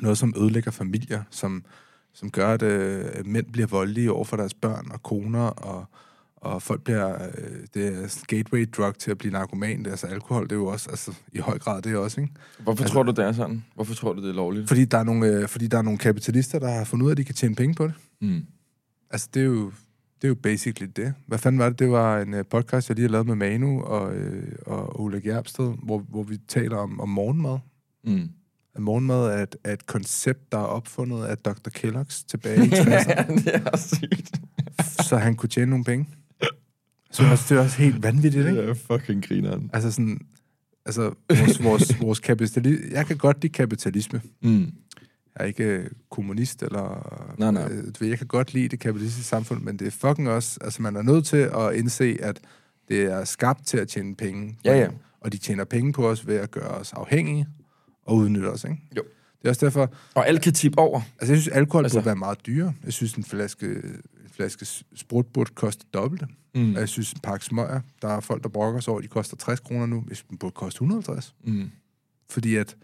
Noget, 0.00 0.18
som 0.18 0.34
ødelægger 0.36 0.70
familier, 0.70 1.22
som, 1.30 1.64
som 2.12 2.30
gør, 2.30 2.48
at 2.48 2.62
øh, 2.62 3.04
mænd 3.26 3.46
bliver 3.52 3.66
voldelige 3.66 4.12
over 4.12 4.24
for 4.24 4.36
deres 4.36 4.54
børn 4.54 4.90
og 4.90 5.02
koner, 5.02 5.40
og, 5.46 5.84
og 6.36 6.62
folk 6.62 6.82
bliver, 6.82 7.14
øh, 7.22 7.56
det 7.74 7.86
er 7.86 8.24
gateway 8.26 8.68
drug 8.76 8.98
til 8.98 9.10
at 9.10 9.18
blive 9.18 9.32
narkoman. 9.32 9.86
Altså 9.86 10.06
alkohol, 10.06 10.44
det 10.44 10.52
er 10.52 10.56
jo 10.56 10.66
også, 10.66 10.90
altså 10.90 11.12
i 11.32 11.38
høj 11.38 11.58
grad 11.58 11.82
det 11.82 11.92
er 11.92 11.96
også, 11.96 12.20
ikke? 12.20 12.32
Hvorfor 12.62 12.82
Altså- 12.82 12.94
tror 12.94 13.02
du, 13.02 13.10
det 13.10 13.24
er 13.24 13.32
sådan? 13.32 13.64
Hvorfor 13.74 13.94
tror 13.94 14.12
du, 14.12 14.22
det 14.22 14.28
er 14.30 14.34
lovligt? 14.34 14.68
Fordi 14.68 14.84
der 14.84 14.98
er 14.98 15.02
nogle, 15.04 15.26
øh, 15.26 15.48
fordi 15.48 15.66
der 15.66 15.78
er 15.78 15.82
nogle 15.82 15.98
kapitalister, 15.98 16.58
der 16.58 16.70
har 16.70 16.84
fundet 16.84 17.04
ud 17.04 17.10
af, 17.10 17.14
at 17.14 17.18
de 17.18 17.24
kan 17.24 17.34
tjene 17.34 17.54
penge 17.54 17.74
på 17.74 17.86
det. 17.86 17.94
Mm. 18.20 18.40
Altså, 19.10 19.28
det 19.34 19.40
er 19.40 19.46
jo, 19.46 19.64
det 20.16 20.24
er 20.24 20.28
jo 20.28 20.34
basically 20.34 20.90
det. 20.96 21.14
Hvad 21.26 21.38
fanden 21.38 21.58
var 21.58 21.68
det? 21.68 21.78
Det 21.78 21.90
var 21.90 22.20
en 22.20 22.34
uh, 22.34 22.40
podcast, 22.50 22.88
jeg 22.88 22.94
lige 22.94 23.06
har 23.06 23.12
lavet 23.12 23.26
med 23.26 23.34
Manu 23.34 23.82
og, 23.82 24.14
øh, 24.16 24.52
og 24.66 25.00
Ole 25.00 25.20
Gerbsted, 25.20 25.72
hvor, 25.82 25.98
hvor 25.98 26.22
vi 26.22 26.36
taler 26.48 26.76
om, 26.76 27.00
om 27.00 27.08
morgenmad. 27.08 27.58
Mm. 28.04 28.28
At 28.74 28.82
morgenmad 28.82 29.26
er 29.26 29.42
et, 29.42 29.56
er 29.64 29.72
et 29.72 29.86
koncept, 29.86 30.52
der 30.52 30.58
er 30.58 30.62
opfundet 30.62 31.24
af 31.24 31.38
Dr. 31.38 31.70
Kellogg's 31.78 32.24
tilbage 32.28 32.66
i 32.66 32.68
60'erne, 32.80 33.34
det 33.44 33.54
er 33.54 33.76
sygt. 33.76 34.40
så 35.06 35.16
han 35.16 35.36
kunne 35.36 35.48
tjene 35.48 35.70
nogle 35.70 35.84
penge. 35.84 36.08
Så 37.10 37.22
det 37.22 37.28
er 37.28 37.32
også, 37.32 37.54
det 37.54 37.60
er 37.60 37.64
også 37.64 37.76
helt 37.76 38.02
vanvittigt, 38.02 38.46
ikke? 38.46 38.60
Det 38.60 38.68
er 38.68 38.74
fucking 38.74 39.26
grineren. 39.26 39.70
Altså 39.72 39.90
sådan, 39.92 40.20
altså 40.86 41.14
vores, 41.28 41.64
vores, 41.64 42.00
vores 42.00 42.20
kapitalisme, 42.20 42.86
jeg 42.90 43.06
kan 43.06 43.16
godt 43.16 43.42
lide 43.42 43.52
kapitalisme. 43.52 44.20
Mm. 44.42 44.60
Jeg 44.60 44.70
er 45.34 45.44
ikke 45.44 45.64
øh, 45.64 45.86
kommunist, 46.10 46.62
eller... 46.62 47.34
Nej, 47.38 47.50
nej. 47.50 47.68
Øh, 48.00 48.08
jeg 48.08 48.18
kan 48.18 48.26
godt 48.26 48.54
lide 48.54 48.68
det 48.68 48.80
kapitalistiske 48.80 49.28
samfund, 49.28 49.62
men 49.62 49.78
det 49.78 49.86
er 49.86 49.90
fucking 49.90 50.28
også... 50.28 50.58
Altså, 50.60 50.82
man 50.82 50.96
er 50.96 51.02
nødt 51.02 51.26
til 51.26 51.36
at 51.36 51.74
indse, 51.74 52.18
at 52.20 52.40
det 52.88 53.02
er 53.02 53.24
skabt 53.24 53.66
til 53.66 53.78
at 53.78 53.88
tjene 53.88 54.16
penge. 54.16 54.58
Ja, 54.64 54.78
ja. 54.78 54.88
Og 55.20 55.32
de 55.32 55.38
tjener 55.38 55.64
penge 55.64 55.92
på 55.92 56.08
os 56.08 56.26
ved 56.26 56.36
at 56.36 56.50
gøre 56.50 56.68
os 56.68 56.92
afhængige 56.92 57.46
og 58.10 58.16
udnytte 58.16 58.46
os, 58.46 58.64
ikke? 58.64 58.76
Jo. 58.96 59.02
Det 59.38 59.44
er 59.44 59.48
også 59.48 59.66
derfor... 59.66 59.92
Og 60.14 60.28
alt 60.28 60.42
kan 60.42 60.52
tippe 60.52 60.78
over. 60.78 61.00
Altså, 61.20 61.32
jeg 61.32 61.42
synes, 61.42 61.48
alkohol 61.48 61.84
altså, 61.84 61.96
burde 61.98 62.06
være 62.06 62.16
meget 62.16 62.46
dyrere. 62.46 62.74
Jeg 62.84 62.92
synes, 62.92 63.14
en 63.14 63.24
flaske, 63.24 63.66
en 63.66 64.30
flaske 64.32 64.66
sprut 64.94 65.26
burde 65.26 65.50
koste 65.54 65.86
dobbelt. 65.94 66.22
Mm. 66.54 66.74
Og 66.74 66.80
jeg 66.80 66.88
synes, 66.88 67.12
en 67.12 67.20
pakke 67.22 67.44
smøger, 67.44 67.80
der 68.02 68.08
er 68.08 68.20
folk, 68.20 68.42
der 68.42 68.48
brokker 68.48 68.80
sig 68.80 68.90
over, 68.92 69.00
de 69.00 69.08
koster 69.08 69.36
60 69.36 69.60
kroner 69.60 69.86
nu. 69.86 70.04
Jeg 70.08 70.16
synes, 70.16 70.28
den 70.28 70.38
burde 70.38 70.54
koste 70.54 70.76
150. 70.76 71.34
Mm. 71.44 71.70
Fordi 72.30 72.56
at 72.56 72.76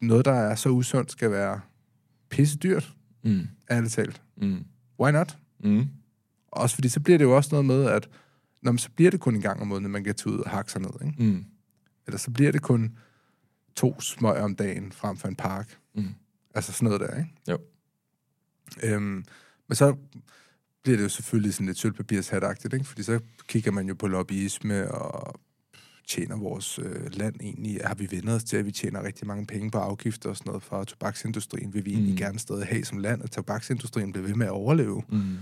noget, 0.00 0.24
der 0.24 0.32
er 0.32 0.54
så 0.54 0.68
usundt, 0.68 1.12
skal 1.12 1.30
være 1.30 1.60
pisse 2.30 2.58
dyrt, 2.58 2.92
Mm. 3.24 3.48
ærligt 3.70 3.92
talt. 3.92 4.22
Mm. 4.36 4.64
Why 5.00 5.10
not? 5.10 5.36
Mm. 5.64 5.86
Også 6.50 6.74
fordi 6.74 6.88
så 6.88 7.00
bliver 7.00 7.18
det 7.18 7.24
jo 7.24 7.36
også 7.36 7.48
noget 7.52 7.64
med, 7.64 7.84
at 7.84 8.08
når 8.62 8.72
man, 8.72 8.78
så 8.78 8.90
bliver 8.96 9.10
det 9.10 9.20
kun 9.20 9.34
en 9.34 9.40
gang 9.40 9.60
om 9.60 9.66
måneden, 9.66 9.92
man 9.92 10.04
kan 10.04 10.14
tage 10.14 10.34
ud 10.34 10.38
og 10.38 10.50
hakke 10.50 10.72
sig 10.72 10.80
ned. 10.80 10.90
Ikke? 11.06 11.22
Mm. 11.22 11.44
Eller 12.06 12.18
så 12.18 12.30
bliver 12.30 12.52
det 12.52 12.62
kun 12.62 12.96
to 13.76 14.00
smøger 14.00 14.42
om 14.42 14.54
dagen 14.56 14.92
frem 14.92 15.16
for 15.16 15.28
en 15.28 15.36
park. 15.36 15.78
Mm. 15.94 16.04
Altså 16.54 16.72
sådan 16.72 16.84
noget 16.84 17.00
der, 17.00 17.18
ikke? 17.18 17.30
Jo. 17.48 17.58
Øhm, 18.82 19.24
men 19.68 19.76
så 19.76 19.96
bliver 20.82 20.96
det 20.96 21.04
jo 21.04 21.08
selvfølgelig 21.08 21.54
sådan 21.54 21.66
lidt 21.66 21.78
sølvpapirshatagtigt, 21.78 22.74
ikke? 22.74 22.86
Fordi 22.86 23.02
så 23.02 23.20
kigger 23.48 23.70
man 23.70 23.88
jo 23.88 23.94
på 23.94 24.06
lobbyisme 24.06 24.90
og 24.92 25.40
tjener 26.08 26.36
vores 26.36 26.78
øh, 26.78 27.06
land 27.12 27.34
egentlig? 27.40 27.80
Har 27.84 27.94
vi 27.94 28.08
vendt 28.10 28.28
os 28.30 28.44
til, 28.44 28.56
at 28.56 28.66
vi 28.66 28.72
tjener 28.72 29.02
rigtig 29.02 29.26
mange 29.26 29.46
penge 29.46 29.70
på 29.70 29.78
afgifter 29.78 30.28
og 30.30 30.36
sådan 30.36 30.50
noget 30.50 30.62
fra 30.62 30.84
tobaksindustrien? 30.84 31.74
Vil 31.74 31.84
vi 31.84 31.90
egentlig 31.92 32.12
Mm. 32.12 32.18
gerne 32.18 32.38
stadig 32.38 32.66
have 32.66 32.84
som 32.84 32.98
land, 32.98 33.22
at 33.24 33.30
tobaksindustrien 33.30 34.12
bliver 34.12 34.26
ved 34.26 34.34
med 34.34 34.46
at 34.46 34.52
overleve? 34.52 35.02
Mm. 35.08 35.36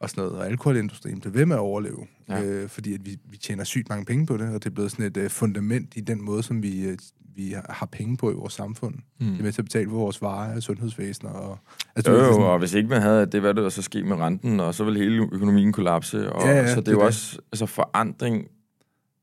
og 0.00 0.10
sådan 0.10 0.24
noget, 0.24 0.38
og 0.38 0.46
alkoholindustrien 0.46 1.20
bliver 1.20 1.32
ved 1.32 1.46
med 1.46 1.56
at 1.56 1.60
overleve. 1.60 2.06
Ja. 2.28 2.42
øh, 2.44 2.68
fordi 2.68 2.94
at 2.94 3.06
vi, 3.06 3.18
vi 3.24 3.36
tjener 3.36 3.64
sygt 3.64 3.88
mange 3.88 4.04
penge 4.04 4.26
på 4.26 4.36
det, 4.36 4.48
og 4.48 4.54
det 4.64 4.66
er 4.66 4.74
blevet 4.74 4.90
sådan 4.90 5.04
et 5.06 5.16
øh, 5.16 5.30
fundament 5.30 5.92
i 5.96 6.00
den 6.00 6.22
måde, 6.22 6.42
som 6.42 6.62
vi, 6.62 6.80
øh, 6.82 6.98
vi 7.34 7.54
har 7.70 7.86
penge 7.92 8.16
på 8.16 8.30
i 8.30 8.34
vores 8.34 8.52
samfund. 8.52 8.94
Mm. 9.20 9.26
Det 9.26 9.38
er 9.38 9.42
med 9.42 9.52
til 9.52 9.60
at 9.60 9.64
betale 9.64 9.88
for 9.90 9.96
vores 9.96 10.22
varer 10.22 10.56
og 10.56 10.62
sundhedsvæsen. 10.62 11.26
Og, 11.26 11.58
altså, 11.96 12.12
Jo, 12.12 12.18
jo, 12.18 12.24
sådan- 12.32 12.42
og 12.46 12.58
hvis 12.58 12.74
ikke 12.74 12.88
man 12.88 13.02
havde, 13.02 13.26
det 13.26 13.40
hvad 13.40 13.54
der 13.54 13.68
så 13.68 13.82
ske 13.82 14.02
med 14.04 14.16
renten, 14.16 14.60
og 14.60 14.74
så 14.74 14.84
ville 14.84 14.98
hele 15.00 15.22
økonomien 15.32 15.72
kollapse. 15.72 16.32
Og, 16.32 16.42
Ja, 16.46 16.50
ja, 16.56 16.68
så 16.74 16.76
det 16.76 16.86
det 16.86 16.92
er 16.92 16.96
jo 16.96 16.98
det. 16.98 17.06
også, 17.06 17.38
altså 17.52 17.66
forandring 17.66 18.46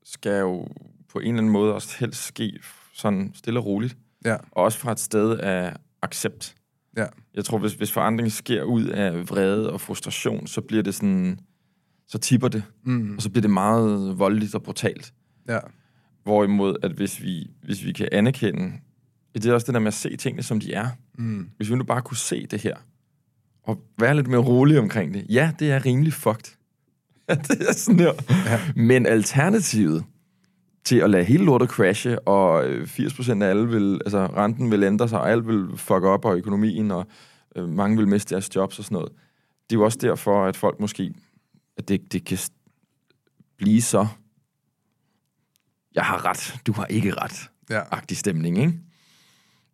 skal 0.04 0.40
jo 0.40 0.68
på 1.12 1.18
en 1.18 1.26
eller 1.26 1.38
anden 1.38 1.52
måde 1.52 1.74
også 1.74 1.96
helst 2.00 2.24
ske 2.24 2.58
sådan 2.94 3.30
stille 3.34 3.60
og 3.60 3.66
roligt. 3.66 3.96
Ja, 4.24 4.34
Og 4.52 4.64
også 4.64 4.78
fra 4.78 4.92
et 4.92 5.00
sted 5.00 5.38
af 5.38 5.76
accept. 6.02 6.54
ja, 6.96 7.06
Jeg 7.34 7.44
tror, 7.44 7.58
hvis, 7.58 7.72
hvis 7.72 7.92
forandring 7.92 8.32
sker 8.32 8.62
ud 8.62 8.84
af 8.84 9.30
vrede 9.30 9.72
og 9.72 9.80
frustration, 9.80 10.46
så 10.46 10.60
bliver 10.60 10.82
det 10.82 10.94
sådan, 10.94 11.38
så 12.08 12.18
tipper 12.18 12.48
det, 12.48 12.62
mm, 12.84 13.14
og 13.16 13.22
så 13.22 13.30
bliver 13.30 13.40
det 13.42 13.50
meget 13.50 14.18
voldeligt 14.18 14.54
og 14.54 14.62
brutalt. 14.62 15.12
ja, 15.48 15.58
Hvorimod, 16.28 16.76
at 16.82 16.90
hvis 16.92 17.22
vi, 17.22 17.50
hvis 17.62 17.84
vi 17.84 17.92
kan 17.92 18.08
anerkende, 18.12 18.72
det 19.34 19.46
er 19.46 19.54
også 19.54 19.66
det 19.66 19.74
der 19.74 19.80
med 19.80 19.88
at 19.88 19.94
se 19.94 20.16
tingene, 20.16 20.42
som 20.42 20.60
de 20.60 20.72
er. 20.72 20.88
mm, 21.18 21.50
Hvis 21.56 21.70
vi 21.70 21.76
nu 21.76 21.84
bare 21.84 22.02
kunne 22.02 22.16
se 22.16 22.46
det 22.46 22.60
her, 22.60 22.76
og 23.62 23.82
være 23.98 24.16
lidt 24.16 24.26
mere 24.28 24.40
rolig 24.40 24.78
omkring 24.78 25.14
det. 25.14 25.26
Ja, 25.28 25.52
det 25.58 25.70
er 25.70 25.86
rimelig 25.86 26.12
fucked. 26.12 26.56
det 27.48 27.68
er 27.68 27.72
sådan 27.72 28.00
her. 28.00 28.12
Ja. 28.46 28.60
Men 28.76 29.06
alternativet 29.06 30.04
til 30.84 30.96
at 30.98 31.10
lade 31.10 31.24
hele 31.24 31.44
lortet 31.44 31.68
crashe, 31.68 32.18
og 32.20 32.68
øh, 32.68 32.82
80% 32.88 33.42
af 33.42 33.48
alle 33.48 33.68
vil, 33.68 34.00
altså 34.04 34.26
renten 34.26 34.70
vil 34.70 34.82
ændre 34.82 35.08
sig, 35.08 35.20
og 35.20 35.30
alt 35.30 35.46
vil 35.48 35.66
fuck 35.76 36.02
op, 36.02 36.24
og 36.24 36.36
økonomien, 36.36 36.90
og 36.90 37.06
øh, 37.56 37.68
mange 37.68 37.96
vil 37.96 38.08
miste 38.08 38.34
deres 38.34 38.56
jobs 38.56 38.78
og 38.78 38.84
sådan 38.84 38.94
noget. 38.94 39.12
Det 39.70 39.76
er 39.76 39.80
jo 39.80 39.84
også 39.84 39.98
derfor, 40.00 40.44
at 40.44 40.56
folk 40.56 40.80
måske, 40.80 41.14
at 41.76 41.88
det, 41.88 42.12
det 42.12 42.24
kan 42.24 42.38
blive 43.58 43.82
så, 43.82 44.06
jeg 45.98 46.06
har 46.06 46.24
ret, 46.24 46.60
du 46.66 46.72
har 46.72 46.86
ikke 46.86 47.14
ret 47.14 47.50
ja, 47.70 47.82
agtig 47.90 48.16
stemning, 48.16 48.58
ikke? 48.58 48.74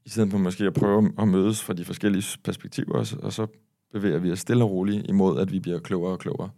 I 0.04 0.08
stedet 0.08 0.30
for 0.30 0.38
måske 0.38 0.64
at 0.64 0.74
prøve 0.74 1.12
at 1.18 1.28
mødes 1.28 1.62
fra 1.62 1.72
de 1.72 1.84
forskellige 1.84 2.38
perspektiver, 2.44 3.16
og 3.22 3.32
så, 3.32 3.46
bevæger 3.92 4.18
vi 4.18 4.32
os 4.32 4.38
stille 4.38 4.64
og 4.64 4.70
roligt 4.70 5.06
imod, 5.08 5.40
at 5.40 5.52
vi 5.52 5.60
bliver 5.60 5.78
klogere 5.78 6.12
og 6.12 6.18
klogere. 6.18 6.50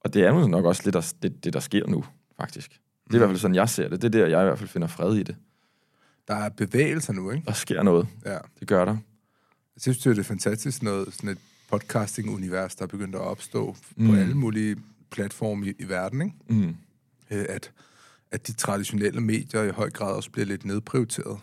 Og 0.00 0.14
det 0.14 0.22
er 0.22 0.46
nok 0.46 0.64
også 0.64 0.82
lidt 0.84 0.94
der, 0.94 1.12
det, 1.22 1.44
det, 1.44 1.52
der 1.52 1.60
sker 1.60 1.86
nu, 1.86 2.04
faktisk. 2.40 2.70
Det 3.04 3.10
er 3.10 3.14
i 3.14 3.18
hvert 3.18 3.28
fald 3.28 3.38
sådan, 3.38 3.54
jeg 3.54 3.68
ser 3.68 3.88
det. 3.88 4.02
Det 4.02 4.14
er 4.14 4.20
der, 4.20 4.26
jeg 4.26 4.40
i 4.40 4.44
hvert 4.44 4.58
fald 4.58 4.68
finder 4.68 4.88
fred 4.88 5.16
i 5.16 5.22
det. 5.22 5.36
der 6.28 6.34
er 6.34 6.48
bevægelser 6.48 7.12
nu, 7.12 7.30
ikke? 7.30 7.46
Der 7.46 7.52
sker 7.52 7.82
noget. 7.82 8.08
Ja. 8.26 8.38
Det 8.60 8.68
gør 8.68 8.84
der. 8.84 8.96
Jeg 9.74 9.82
synes, 9.82 9.98
det 9.98 10.18
er 10.18 10.22
fantastisk, 10.22 10.82
noget, 10.82 11.14
sådan 11.14 11.30
et 11.30 11.38
podcasting-univers, 11.68 12.74
der 12.74 12.82
er 12.82 12.86
begyndt 12.86 13.14
at 13.14 13.20
opstå 13.20 13.76
mm. 13.96 14.04
Mm. 14.04 14.10
på 14.10 14.16
alle 14.16 14.34
mulige 14.34 14.76
platforme 15.10 15.66
i, 15.66 15.72
i 15.78 15.88
verden, 15.88 16.22
ikke? 16.22 16.36
Mm. 16.48 16.76
Øh, 17.30 17.46
at, 17.48 17.72
at 18.32 18.46
de 18.46 18.52
traditionelle 18.52 19.20
medier 19.20 19.62
i 19.62 19.70
høj 19.70 19.90
grad 19.90 20.12
også 20.14 20.30
bliver 20.30 20.46
lidt 20.46 20.64
nedprioriteret. 20.64 21.38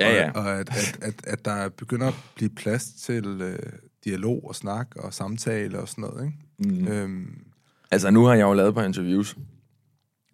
Ja, 0.00 0.14
ja. 0.14 0.30
Og, 0.30 0.42
og 0.42 0.50
at, 0.58 0.68
at, 0.70 0.98
at, 1.02 1.14
at 1.26 1.44
der 1.44 1.68
begynder 1.68 2.06
at 2.08 2.14
blive 2.34 2.50
plads 2.50 2.84
til 2.84 3.26
øh, 3.26 3.58
dialog 4.04 4.44
og 4.48 4.54
snak 4.54 4.96
og 4.96 5.14
samtale 5.14 5.78
og 5.80 5.88
sådan 5.88 6.02
noget, 6.02 6.24
ikke? 6.24 6.80
Mm. 6.80 6.88
Øhm, 6.88 7.44
Altså, 7.90 8.10
nu 8.10 8.24
har 8.24 8.34
jeg 8.34 8.42
jo 8.42 8.52
lavet 8.52 8.68
et 8.68 8.74
par 8.74 8.84
interviews, 8.84 9.36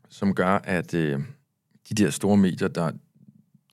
som 0.09 0.35
gør, 0.35 0.61
at 0.65 0.95
øh, 0.95 1.21
de 1.89 1.95
der 1.95 2.11
store 2.11 2.37
medier, 2.37 2.69
der 2.69 2.91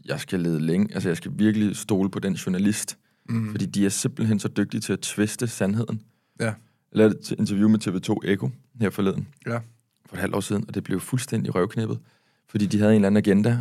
jeg 0.06 0.20
skal 0.20 0.40
lede 0.40 0.60
længe, 0.60 0.94
altså 0.94 1.10
jeg 1.10 1.18
skal 1.18 1.32
virkelig 1.36 1.76
stole 1.76 2.10
på 2.10 2.20
den 2.20 2.34
journalist, 2.34 2.98
mm, 3.30 3.52
fordi 3.52 3.66
de 3.66 3.86
er 3.86 3.90
simpelthen 3.90 4.40
så 4.40 4.48
dygtige 4.48 4.82
til 4.82 4.94
at 4.94 5.00
tviste 5.00 5.48
sandheden. 5.48 6.02
ja, 6.40 6.46
Jeg 6.46 6.56
lavede 6.92 7.16
et 7.20 7.32
interview 7.32 7.70
med 7.70 7.88
TV2 7.88 8.30
Eko 8.32 8.50
her 8.82 8.90
forleden, 8.90 9.28
ja. 9.48 9.60
For 10.06 10.16
et 10.16 10.20
halvt 10.20 10.36
år 10.36 10.40
siden, 10.40 10.66
og 10.68 10.76
det 10.76 10.84
blev 10.84 11.00
fuldstændig 11.00 11.56
røvknippet, 11.56 12.00
fordi 12.50 12.66
de 12.66 12.80
havde 12.80 12.92
en 12.92 12.96
eller 12.96 13.08
anden 13.08 13.18
agenda, 13.18 13.58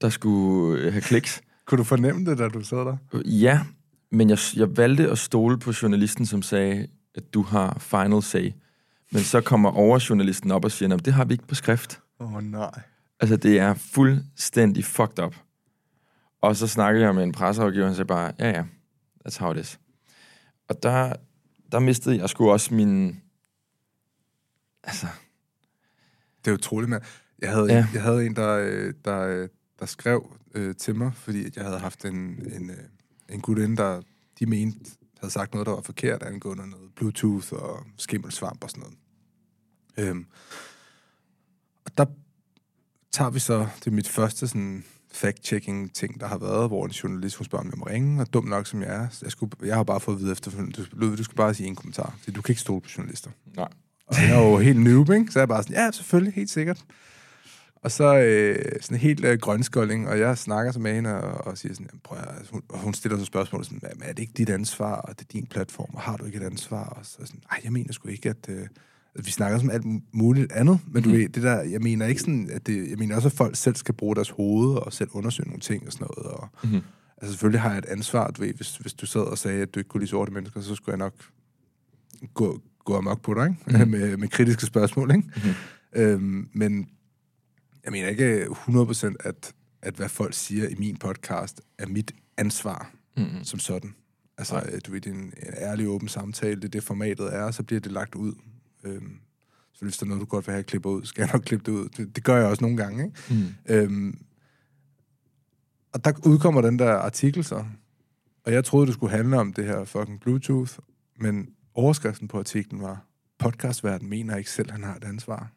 der 0.00 0.08
skulle 0.08 0.82
øh, 0.82 0.92
have 0.92 1.02
kliks. 1.02 1.42
Kunne 1.66 1.78
du 1.78 1.84
fornemme 1.84 2.30
det, 2.30 2.38
da 2.38 2.48
du 2.48 2.62
sad 2.62 2.78
der? 2.78 2.96
Ja, 3.24 3.60
men 4.10 4.30
jeg, 4.30 4.38
jeg 4.56 4.76
valgte 4.76 5.10
at 5.10 5.18
stole 5.18 5.58
på 5.58 5.72
journalisten, 5.82 6.26
som 6.26 6.42
sagde, 6.42 6.86
at 7.14 7.34
du 7.34 7.42
har 7.42 7.78
final 7.78 8.22
say. 8.22 8.52
Men 9.12 9.22
så 9.22 9.40
kommer 9.40 9.70
overjournalisten 9.70 10.50
op 10.50 10.64
og 10.64 10.70
siger, 10.70 10.94
at 10.94 11.04
det 11.04 11.12
har 11.12 11.24
vi 11.24 11.34
ikke 11.34 11.46
på 11.46 11.54
skrift. 11.54 12.00
Åh, 12.20 12.34
oh, 12.34 12.42
nej. 12.42 12.80
Altså, 13.20 13.36
det 13.36 13.58
er 13.58 13.74
fuldstændig 13.74 14.84
fucked 14.84 15.24
up. 15.24 15.36
Og 16.42 16.56
så 16.56 16.66
snakkede 16.66 17.04
jeg 17.04 17.14
med 17.14 17.24
en 17.24 17.32
presseafgiver, 17.32 17.84
og 17.84 17.88
han 17.88 17.96
sagde 17.96 18.06
bare, 18.06 18.32
ja 18.38 18.50
ja, 18.50 18.64
that's 19.28 19.38
how 19.38 19.52
it 19.52 19.58
is. 19.58 19.80
Og 20.68 20.82
der, 20.82 21.12
der 21.72 21.78
mistede 21.78 22.18
jeg 22.18 22.28
sgu 22.28 22.50
også 22.50 22.74
min... 22.74 23.20
Altså, 24.84 25.06
Det 26.44 26.50
er 26.50 26.54
utroligt, 26.54 26.90
mand. 26.90 27.02
Jeg 27.42 27.50
havde, 27.52 27.72
Ja. 27.72 27.86
jeg 27.94 28.02
havde 28.02 28.26
en, 28.26 28.36
der, 28.36 28.56
øh, 28.56 28.94
der, 29.04 29.20
øh, 29.20 29.48
der 29.78 29.86
skrev 29.86 30.36
øh, 30.54 30.74
til 30.74 30.94
mig, 30.96 31.12
fordi 31.14 31.44
at 31.46 31.56
jeg 31.56 31.64
havde 31.64 31.78
haft 31.78 32.04
en, 32.04 32.14
en, 32.54 32.70
øh, 32.70 32.76
en 33.28 33.40
gudinde, 33.40 33.76
der 33.76 34.00
de 34.38 34.46
mente 34.46 34.90
havde 35.20 35.32
sagt 35.32 35.52
noget, 35.54 35.66
der 35.66 35.72
var 35.72 35.80
forkert 35.80 36.22
angående 36.22 36.70
noget 36.70 36.90
Bluetooth 36.96 37.52
og 37.52 37.86
skimmelsvamp 37.96 38.64
og 38.64 38.70
sådan 38.70 38.80
noget. 38.82 38.96
Øhm, 40.08 40.26
og 41.84 41.98
der 41.98 42.04
tager 43.12 43.30
vi 43.30 43.38
så, 43.38 43.68
det 43.78 43.86
er 43.86 43.90
mit 43.90 44.08
første 44.08 44.48
sådan 44.48 44.84
fact-checking 45.14 45.92
ting, 45.94 46.20
der 46.20 46.26
har 46.26 46.38
været, 46.38 46.68
hvor 46.68 46.84
en 46.84 46.90
journalist 46.90 47.36
hun 47.36 47.44
spørger, 47.44 47.64
om 47.64 47.70
jeg 47.70 47.78
må 47.78 47.84
ringe, 47.86 48.20
og 48.20 48.32
dum 48.32 48.44
nok 48.44 48.66
som 48.66 48.82
jeg 48.82 48.94
er, 48.96 49.06
jeg, 49.22 49.30
skulle, 49.32 49.52
jeg 49.62 49.76
har 49.76 49.84
bare 49.84 50.00
fået 50.00 50.14
at 50.16 50.20
vide 50.20 50.32
efterfølgende, 50.32 50.86
du, 51.00 51.16
du 51.16 51.24
skulle 51.24 51.36
bare 51.36 51.54
sige 51.54 51.66
en 51.66 51.76
kommentar, 51.76 52.18
så 52.22 52.30
du 52.30 52.42
kan 52.42 52.52
ikke 52.52 52.60
stole 52.60 52.80
på 52.80 52.88
journalister. 52.96 53.30
Nej. 53.56 53.68
Og 54.10 54.16
jeg 54.16 54.30
er 54.30 54.48
jo 54.50 54.58
helt 54.58 54.80
noob, 54.80 55.10
ikke? 55.10 55.32
Så 55.32 55.38
jeg 55.38 55.48
bare 55.48 55.62
sådan, 55.62 55.76
ja, 55.76 55.90
selvfølgelig, 55.90 56.34
helt 56.34 56.50
sikkert. 56.50 56.84
Og 57.82 57.90
så 57.90 58.18
øh, 58.18 58.64
sådan 58.80 58.98
helt 58.98 59.24
øh, 59.24 59.38
grønskolding, 59.38 60.08
og 60.08 60.18
jeg 60.18 60.38
snakker 60.38 60.72
så 60.72 60.80
med 60.80 60.94
hende 60.94 61.22
og, 61.22 61.46
og 61.46 61.58
siger 61.58 61.74
sådan, 61.74 61.86
"Jamen, 61.92 62.00
prøv 62.04 62.18
at, 62.18 62.46
hun, 62.50 62.62
og 62.68 62.78
hun 62.78 62.94
stiller 62.94 63.18
så 63.18 63.24
spørgsmål 63.24 63.64
sådan, 63.64 63.80
"Jamen, 63.82 64.02
er 64.02 64.12
det 64.12 64.18
ikke 64.22 64.32
dit 64.36 64.50
ansvar, 64.50 64.94
og 64.94 65.18
det 65.18 65.24
er 65.24 65.28
din 65.32 65.46
platform, 65.46 65.90
og 65.94 66.00
har 66.00 66.16
du 66.16 66.24
ikke 66.24 66.38
et 66.38 66.42
ansvar? 66.44 66.84
Og 66.84 67.06
så 67.06 67.16
sådan, 67.20 67.40
nej, 67.50 67.60
jeg 67.64 67.72
mener 67.72 67.92
sgu 67.92 68.08
ikke, 68.08 68.28
at... 68.30 68.46
Øh, 68.48 68.66
vi 69.24 69.30
snakker 69.30 69.58
som 69.58 69.70
alt 69.70 69.84
muligt 70.12 70.52
andet, 70.52 70.78
men 70.86 71.02
du 71.02 71.08
Mhm. 71.08 71.18
ved, 71.18 71.28
det 71.28 71.42
der, 71.42 71.60
jeg 71.62 71.80
mener 71.80 72.06
ikke 72.06 72.20
sådan, 72.20 72.50
at 72.52 72.66
det, 72.66 72.90
jeg 72.90 72.98
mener 72.98 73.16
også, 73.16 73.28
at 73.28 73.32
folk 73.32 73.56
selv 73.56 73.76
skal 73.76 73.94
bruge 73.94 74.14
deres 74.16 74.30
hoved 74.30 74.76
og 74.76 74.92
selv 74.92 75.08
undersøge 75.12 75.48
nogle 75.48 75.60
ting 75.60 75.86
og 75.86 75.92
sådan 75.92 76.06
noget, 76.16 76.32
og 76.32 76.48
Mhm. 76.64 76.80
altså 77.22 77.32
selvfølgelig 77.32 77.60
har 77.60 77.68
jeg 77.70 77.78
et 77.78 77.84
ansvar, 77.86 78.30
du 78.30 78.42
ved, 78.42 78.54
hvis, 78.54 78.76
hvis 78.76 78.92
du 78.92 79.06
sad 79.06 79.20
og 79.20 79.38
sagde, 79.38 79.62
at 79.62 79.74
du 79.74 79.80
ikke 79.80 79.88
kunne 79.88 80.00
lide 80.00 80.10
sorte 80.10 80.32
mennesker, 80.32 80.60
så 80.60 80.74
skulle 80.74 80.92
jeg 80.92 80.98
nok 80.98 81.14
gå, 82.34 82.60
gå 82.90 82.96
amok 82.96 83.22
på 83.22 83.34
dig, 83.34 83.44
ikke? 83.68 83.78
Mhm. 83.84 83.90
med, 83.94 84.16
med 84.16 84.28
kritiske 84.28 84.66
spørgsmål, 84.66 85.14
ikke? 85.14 85.28
Øhm, 85.92 86.48
men 86.52 86.88
jeg 87.84 87.92
mener 87.92 88.08
ikke 88.08 88.46
100% 88.46 89.14
at, 89.20 89.54
at 89.82 89.94
hvad 89.94 90.08
folk 90.08 90.34
siger 90.34 90.68
i 90.68 90.74
min 90.78 90.96
podcast 90.96 91.60
er 91.78 91.86
mit 91.86 92.12
ansvar 92.36 92.90
Mm-hmm. 93.16 93.44
som 93.44 93.58
sådan. 93.58 93.94
Altså, 94.38 94.54
Nej. 94.54 94.70
øh, 94.72 94.80
du 94.86 94.92
ved, 94.92 95.00
det 95.00 95.10
er 95.10 95.14
en, 95.14 95.20
en 95.22 95.54
ærlig, 95.58 95.88
åben 95.88 96.08
samtale, 96.08 96.56
det 96.56 96.64
er 96.64 96.68
det 96.68 96.82
formatet 96.82 97.34
er, 97.34 97.50
så 97.50 97.62
bliver 97.62 97.80
det 97.80 97.92
lagt 97.92 98.14
ud. 98.14 98.32
Øhm, 98.84 99.16
så 99.72 99.84
hvis 99.84 99.98
der 99.98 100.06
er 100.06 100.08
noget, 100.08 100.20
du 100.20 100.26
godt 100.26 100.46
vil 100.46 100.52
have 100.52 100.62
klippet 100.62 100.90
ud, 100.90 101.04
skal 101.04 101.22
jeg 101.22 101.30
nok 101.32 101.42
klippe 101.42 101.72
det 101.72 101.78
ud. 101.78 101.88
Det, 101.88 102.16
det 102.16 102.24
gør 102.24 102.36
jeg 102.36 102.46
også 102.46 102.64
nogle 102.64 102.76
gange, 102.76 103.04
ikke? 103.04 103.16
Mm. 103.30 103.74
Øhm, 103.74 104.18
og 105.92 106.04
der 106.04 106.12
udkommer 106.26 106.60
den 106.60 106.78
der 106.78 106.92
artikel 106.92 107.44
så, 107.44 107.64
og 108.44 108.52
jeg 108.52 108.64
troede, 108.64 108.86
det 108.86 108.94
skulle 108.94 109.16
handle 109.16 109.38
om 109.38 109.52
det 109.52 109.64
her 109.64 109.84
fucking 109.84 110.20
Bluetooth, 110.20 110.72
men 111.20 111.48
overskriften 111.74 112.28
på 112.28 112.38
artiklen 112.38 112.82
var, 112.82 113.04
podcastverden 113.38 114.08
mener 114.08 114.36
ikke 114.36 114.50
selv, 114.50 114.70
han 114.70 114.84
har 114.84 114.94
et 114.96 115.04
ansvar. 115.04 115.50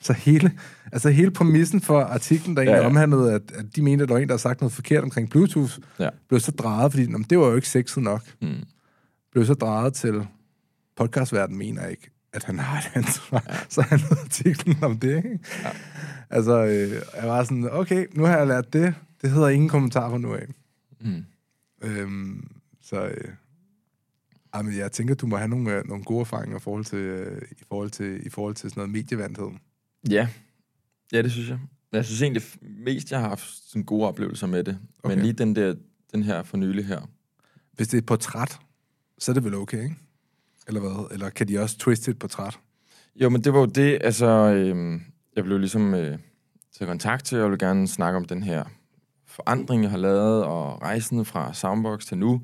Så 0.00 0.12
hele, 0.12 0.58
altså 0.92 1.10
hele 1.10 1.30
præmissen 1.30 1.80
for 1.80 2.00
artiklen, 2.00 2.56
der 2.56 2.62
egentlig 2.62 2.76
Ja, 2.76 2.80
ja, 2.82 2.86
omhandlede, 2.86 3.32
at, 3.32 3.42
at 3.54 3.76
de 3.76 3.82
mente, 3.82 4.02
at 4.02 4.08
der 4.08 4.14
var 4.14 4.20
en, 4.20 4.28
der 4.28 4.32
havde 4.32 4.42
sagt 4.42 4.60
noget 4.60 4.72
forkert 4.72 5.02
omkring 5.04 5.30
Bluetooth, 5.30 5.72
Ja. 5.98 6.08
blev 6.28 6.40
så 6.40 6.50
drejet, 6.50 6.92
fordi 6.92 7.06
"Nå, 7.06 7.18
men 7.18 7.26
det 7.30 7.38
var 7.38 7.46
jo 7.46 7.54
ikke 7.56 7.68
sexet 7.68 8.02
nok. 8.02 8.22
Mm. 8.42 8.54
Blev 9.32 9.46
så 9.46 9.54
drejet 9.54 9.94
til, 9.94 10.26
podcastverden 10.96 11.58
mener 11.58 11.86
ikke, 11.86 12.10
at 12.32 12.44
han 12.44 12.58
har 12.58 12.78
et 12.78 12.90
ansvar. 12.94 13.44
Ja. 13.48 13.54
Så 13.68 13.82
han 13.82 14.00
havde 14.00 14.20
artiklen 14.20 14.76
om 14.84 14.98
det, 14.98 15.16
ikke? 15.16 15.38
Ja. 15.64 15.70
Altså, 16.30 16.64
øh, 16.64 16.90
jeg 17.20 17.28
var 17.28 17.44
sådan, 17.44 17.68
okay, 17.72 18.06
nu 18.14 18.24
har 18.24 18.36
jeg 18.38 18.46
lært 18.46 18.72
det. 18.72 18.94
Det 19.22 19.30
hedder 19.30 19.48
ingen 19.48 19.68
kommentar 19.68 20.10
fra 20.10 20.18
nu 20.18 20.34
af. 20.34 20.46
Mm. 21.00 21.24
Øhm, 21.82 22.48
så 22.82 23.04
øh, 23.06 23.28
ej, 24.52 24.62
men 24.62 24.76
jeg 24.76 24.92
tænker, 24.92 25.14
du 25.14 25.26
må 25.26 25.36
have 25.36 25.48
nogle, 25.48 25.72
øh, 25.72 25.88
nogle 25.88 26.04
gode 26.04 26.20
erfaringer 26.20 26.56
i 26.56 26.60
forhold 26.60 26.84
til, 26.84 26.98
øh, 26.98 27.42
i 27.50 27.64
forhold 27.68 27.90
til, 27.90 28.26
i 28.26 28.28
forhold 28.28 28.54
til 28.54 28.70
sådan 28.70 28.80
noget 28.80 28.90
medievandhed. 28.90 29.48
Ja. 30.10 30.28
ja, 31.12 31.22
det 31.22 31.32
synes 31.32 31.48
jeg. 31.48 31.58
Jeg 31.92 32.04
synes 32.04 32.22
egentlig 32.22 32.42
mest, 32.62 33.10
jeg 33.10 33.20
har 33.20 33.28
haft 33.28 33.70
sådan 33.70 33.84
gode 33.84 34.08
oplevelser 34.08 34.46
med 34.46 34.64
det. 34.64 34.78
Okay. 35.02 35.14
Men 35.14 35.24
lige 35.24 35.32
den 35.32 35.56
der, 35.56 35.74
den 36.12 36.22
her 36.22 36.42
for 36.42 36.56
nylig 36.56 36.86
her. 36.86 37.10
Hvis 37.72 37.88
det 37.88 37.94
er 37.94 37.98
et 37.98 38.06
portræt, 38.06 38.58
så 39.18 39.32
er 39.32 39.34
det 39.34 39.44
vel 39.44 39.54
okay, 39.54 39.82
ikke? 39.82 39.96
Eller 40.68 40.80
hvad? 40.80 41.06
Eller 41.10 41.30
kan 41.30 41.48
de 41.48 41.58
også 41.58 41.78
twiste 41.78 42.10
et 42.10 42.18
portræt? 42.18 42.58
Jo, 43.16 43.28
men 43.28 43.44
det 43.44 43.52
var 43.52 43.58
jo 43.58 43.66
det, 43.66 43.98
altså, 44.00 44.26
øhm, 44.26 45.02
jeg 45.36 45.44
blev 45.44 45.58
ligesom 45.58 45.94
øh, 45.94 46.18
til 46.76 46.86
kontakt 46.86 47.24
til, 47.24 47.38
og 47.38 47.42
jeg 47.42 47.50
ville 47.50 47.66
gerne 47.66 47.88
snakke 47.88 48.16
om 48.16 48.24
den 48.24 48.42
her 48.42 48.64
forandring, 49.26 49.82
jeg 49.82 49.90
har 49.90 49.98
lavet, 49.98 50.44
og 50.44 50.82
rejsen 50.82 51.24
fra 51.24 51.54
Soundbox 51.54 52.06
til 52.06 52.18
nu, 52.18 52.42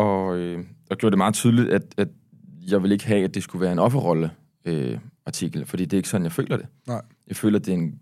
og, 0.00 0.38
øh, 0.38 0.64
og 0.90 0.98
gjorde 0.98 1.10
det 1.10 1.18
meget 1.18 1.34
tydeligt, 1.34 1.70
at, 1.70 1.82
at 1.96 2.08
jeg 2.70 2.82
vil 2.82 2.92
ikke 2.92 3.06
have, 3.06 3.24
at 3.24 3.34
det 3.34 3.42
skulle 3.42 3.62
være 3.62 3.72
en 3.72 3.78
offerrolle 3.78 4.30
øh, 4.64 4.98
artikel, 5.26 5.66
fordi 5.66 5.84
det 5.84 5.92
er 5.92 5.96
ikke 5.96 6.08
sådan, 6.08 6.24
jeg 6.24 6.32
føler 6.32 6.56
det. 6.56 6.66
Nej. 6.86 7.02
Jeg 7.28 7.36
føler, 7.36 7.58
det 7.58 7.68
er 7.68 7.78
en 7.78 7.98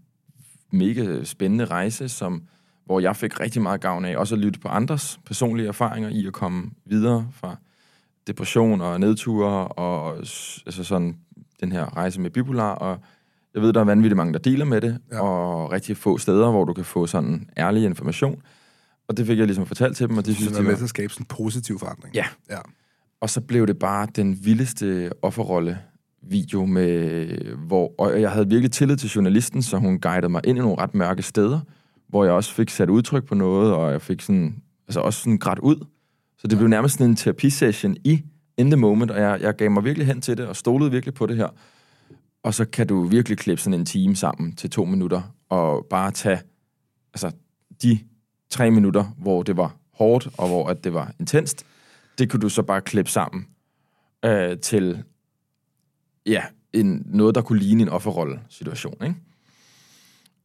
mega 0.73 1.25
spændende 1.25 1.65
rejse, 1.65 2.09
som, 2.09 2.43
hvor 2.85 3.01
jeg 3.01 3.17
fik 3.17 3.41
rigtig 3.41 3.63
meget 3.63 3.81
gavn 3.81 4.05
af, 4.05 4.17
også 4.17 4.35
at 4.35 4.41
lytte 4.41 4.61
på 4.61 4.69
andres 4.69 5.21
personlige 5.27 5.69
erfaringer 5.69 6.09
i 6.09 6.27
at 6.27 6.33
komme 6.33 6.71
videre 6.85 7.29
fra 7.33 7.57
depression 8.27 8.81
og 8.81 9.01
nedture, 9.01 9.69
og 9.69 10.17
altså 10.67 10.85
sådan 10.85 11.17
den 11.61 11.73
her 11.73 11.97
rejse 11.97 12.21
med 12.21 12.31
bipolar, 12.31 12.75
og 12.75 12.99
jeg 13.55 13.63
ved, 13.63 13.73
der 13.73 13.81
er 13.81 13.85
vanvittigt 13.85 14.17
mange, 14.17 14.33
der 14.33 14.39
deler 14.39 14.65
med 14.65 14.81
det, 14.81 14.99
ja. 15.13 15.21
og 15.21 15.73
rigtig 15.73 15.97
få 15.97 16.19
steder, 16.19 16.51
hvor 16.51 16.65
du 16.65 16.73
kan 16.73 16.85
få 16.85 17.07
sådan 17.07 17.51
ærlig 17.57 17.85
information. 17.85 18.43
Og 19.09 19.17
det 19.17 19.27
fik 19.27 19.39
jeg 19.39 19.47
ligesom 19.47 19.67
fortalt 19.67 19.97
til 19.97 20.09
dem, 20.09 20.19
og 20.19 20.27
det 20.27 20.37
synes 20.37 20.53
de 20.53 20.59
er 20.59 20.63
med 20.63 20.71
var... 20.71 20.77
til 20.77 20.85
at 20.85 20.91
skabe 20.91 21.13
sådan 21.13 21.23
en 21.23 21.27
positiv 21.27 21.79
forandring. 21.79 22.15
Ja. 22.15 22.25
ja. 22.51 22.59
Og 23.21 23.31
så 23.31 23.41
blev 23.41 23.67
det 23.67 23.79
bare 23.79 24.09
den 24.17 24.45
vildeste 24.45 25.11
offerrolle 25.23 25.79
video 26.23 26.67
med, 26.67 27.27
hvor, 27.55 27.95
og 27.99 28.21
jeg 28.21 28.31
havde 28.31 28.49
virkelig 28.49 28.73
tillid 28.73 28.97
til 28.97 29.11
journalisten, 29.11 29.63
så 29.63 29.77
hun 29.77 30.01
guidede 30.01 30.29
mig 30.29 30.41
ind 30.45 30.59
i 30.59 30.61
nogle 30.61 30.79
ret 30.79 30.95
mørke 30.95 31.23
steder, 31.23 31.61
hvor 32.09 32.25
jeg 32.25 32.33
også 32.33 32.55
fik 32.55 32.71
sat 32.71 32.91
udtryk 32.91 33.25
på 33.25 33.35
noget, 33.35 33.75
og 33.75 33.93
jeg 33.93 34.03
fik 34.03 34.21
sådan, 34.21 34.63
altså 34.89 35.01
også 35.01 35.21
sådan 35.21 35.39
grædt 35.39 35.59
ud. 35.59 35.87
Så 36.39 36.47
det 36.47 36.59
blev 36.59 36.69
nærmest 36.69 36.95
sådan 36.95 37.11
en 37.11 37.17
terapisession 37.17 37.97
i 38.05 38.23
in 38.59 38.71
the 38.71 38.77
moment, 38.77 39.11
og 39.11 39.21
jeg, 39.21 39.39
jeg 39.41 39.57
gav 39.57 39.71
mig 39.71 39.85
virkelig 39.85 40.07
hen 40.07 40.21
til 40.21 40.37
det, 40.37 40.47
og 40.47 40.57
stolede 40.57 40.91
virkelig 40.91 41.15
på 41.15 41.27
det 41.27 41.37
her. 41.37 41.49
Og 42.43 42.55
så 42.55 42.65
kan 42.65 42.87
du 42.87 43.03
virkelig 43.03 43.39
klippe 43.39 43.63
sådan 43.63 43.81
en 43.81 43.87
time 43.87 44.17
sammen 44.17 44.57
til 44.57 44.71
to 44.71 44.85
minutter, 44.85 45.35
og 45.49 45.87
bare 45.91 46.11
tage 46.11 46.41
altså, 47.15 47.31
de 47.83 47.99
tre 48.51 48.71
minutter, 48.71 49.05
hvor 49.19 49.43
det 49.43 49.57
var 49.57 49.77
hårdt, 49.93 50.29
og 50.39 50.49
hvor 50.49 50.69
at 50.69 50.85
det 50.85 50.95
var 50.95 51.13
intenst, 51.21 51.67
det 52.19 52.31
kunne 52.31 52.41
du 52.41 52.49
så 52.49 52.63
bare 52.63 52.81
klippe 52.81 53.11
sammen 53.11 53.47
øh, 54.25 54.59
til 54.59 55.03
ja, 56.27 56.43
en, 56.73 57.03
noget, 57.07 57.35
der 57.35 57.43
kunne 57.43 57.59
ligne 57.59 57.83
en 57.83 57.89
offerrolle-situation. 57.89 58.97
Ikke? 59.03 59.15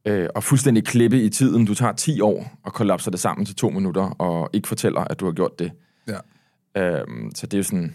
Øh, 0.04 0.28
og 0.34 0.44
fuldstændig 0.44 0.84
klippe 0.84 1.22
i 1.22 1.28
tiden. 1.28 1.64
Du 1.64 1.74
tager 1.74 1.92
10 1.92 2.20
år 2.20 2.58
og 2.62 2.72
kollapser 2.72 3.10
det 3.10 3.20
sammen 3.20 3.46
til 3.46 3.56
to 3.56 3.70
minutter, 3.70 4.02
og 4.02 4.50
ikke 4.52 4.68
fortæller, 4.68 5.00
at 5.00 5.20
du 5.20 5.24
har 5.24 5.32
gjort 5.32 5.58
det. 5.58 5.72
Ja. 6.08 6.18
Øh, 6.76 7.06
så 7.34 7.46
det 7.46 7.54
er 7.54 7.58
jo 7.58 7.62
sådan... 7.62 7.94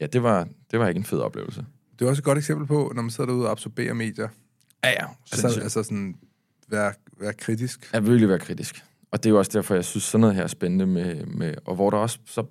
Ja, 0.00 0.06
det 0.06 0.22
var, 0.22 0.48
det 0.70 0.78
var 0.78 0.88
ikke 0.88 0.98
en 0.98 1.04
fed 1.04 1.18
oplevelse. 1.18 1.64
Det 1.98 2.04
er 2.04 2.08
også 2.08 2.20
et 2.20 2.24
godt 2.24 2.38
eksempel 2.38 2.66
på, 2.66 2.92
når 2.94 3.02
man 3.02 3.10
sidder 3.10 3.30
derude 3.30 3.46
og 3.46 3.50
absorberer 3.50 3.94
medier. 3.94 4.28
Ja, 4.84 4.90
ja. 4.90 5.06
Altså, 5.32 5.60
altså 5.60 5.82
sådan, 5.82 6.16
være, 6.68 6.92
være 7.20 7.32
kritisk. 7.32 7.90
Vil 7.92 8.04
virkelig 8.04 8.28
være 8.28 8.38
kritisk. 8.38 8.84
Og 9.10 9.18
det 9.18 9.26
er 9.26 9.30
jo 9.30 9.38
også 9.38 9.50
derfor, 9.54 9.74
jeg 9.74 9.84
synes, 9.84 10.04
sådan 10.04 10.20
noget 10.20 10.36
her 10.36 10.42
er 10.42 10.46
spændende 10.46 10.86
med, 10.86 11.26
med 11.26 11.54
og 11.64 11.74
hvor 11.74 11.90
der 11.90 11.98
også, 11.98 12.18
så, 12.26 12.44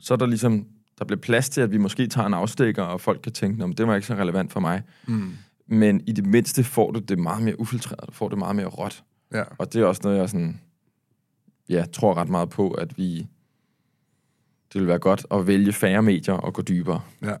så 0.00 0.14
er 0.14 0.18
der 0.18 0.26
ligesom, 0.26 0.66
der 0.98 1.04
bliver 1.04 1.20
plads 1.20 1.48
til, 1.48 1.60
at 1.60 1.72
vi 1.72 1.78
måske 1.78 2.06
tager 2.06 2.26
en 2.26 2.34
afstikker, 2.34 2.82
og 2.82 3.00
folk 3.00 3.20
kan 3.22 3.32
tænke, 3.32 3.64
at 3.64 3.78
det 3.78 3.86
var 3.86 3.94
ikke 3.94 4.06
så 4.06 4.14
relevant 4.14 4.52
for 4.52 4.60
mig. 4.60 4.82
Mm. 5.06 5.32
Men 5.66 6.00
i 6.06 6.12
det 6.12 6.26
mindste 6.26 6.64
får 6.64 6.90
du 6.90 7.00
det 7.00 7.18
meget 7.18 7.42
mere 7.42 7.60
ufiltreret, 7.60 8.08
du 8.08 8.12
får 8.12 8.28
det 8.28 8.38
meget 8.38 8.56
mere 8.56 8.66
råt. 8.66 9.04
Ja. 9.32 9.42
Og 9.58 9.72
det 9.72 9.82
er 9.82 9.86
også 9.86 10.00
noget, 10.04 10.18
jeg 10.18 10.28
sådan, 10.28 10.60
ja, 11.68 11.84
tror 11.92 12.14
ret 12.14 12.28
meget 12.28 12.48
på, 12.48 12.70
at 12.70 12.98
vi, 12.98 13.26
det 14.72 14.80
vil 14.80 14.86
være 14.86 14.98
godt 14.98 15.26
at 15.30 15.46
vælge 15.46 15.72
færre 15.72 16.02
medier 16.02 16.34
og 16.34 16.54
gå 16.54 16.62
dybere. 16.62 17.00
ja. 17.22 17.34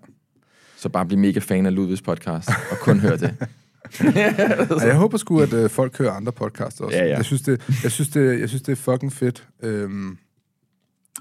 Så 0.76 0.88
bare 0.88 1.06
blive 1.06 1.20
mega 1.20 1.38
fan 1.38 1.66
af 1.66 1.74
Ludvigs 1.74 2.02
podcast, 2.02 2.48
og 2.70 2.78
kun 2.78 3.00
høre 3.00 3.16
det. 3.16 3.36
Ja, 4.04 4.86
jeg 4.86 4.96
håber 4.96 5.16
sgu, 5.16 5.40
at 5.40 5.52
øh, 5.52 5.70
folk 5.70 5.98
hører 5.98 6.12
andre 6.12 6.32
podcasts 6.32 6.80
også. 6.80 6.96
Ja, 6.96 7.04
ja. 7.04 7.16
Jeg, 7.16 7.24
synes, 7.24 7.42
det, 7.42 7.80
jeg, 7.82 7.92
synes, 7.92 8.08
det, 8.08 8.40
jeg 8.40 8.48
synes, 8.48 8.62
det 8.62 8.72
er 8.72 8.76
fucking 8.76 9.12
fedt. 9.12 9.48
Øhm, 9.62 10.18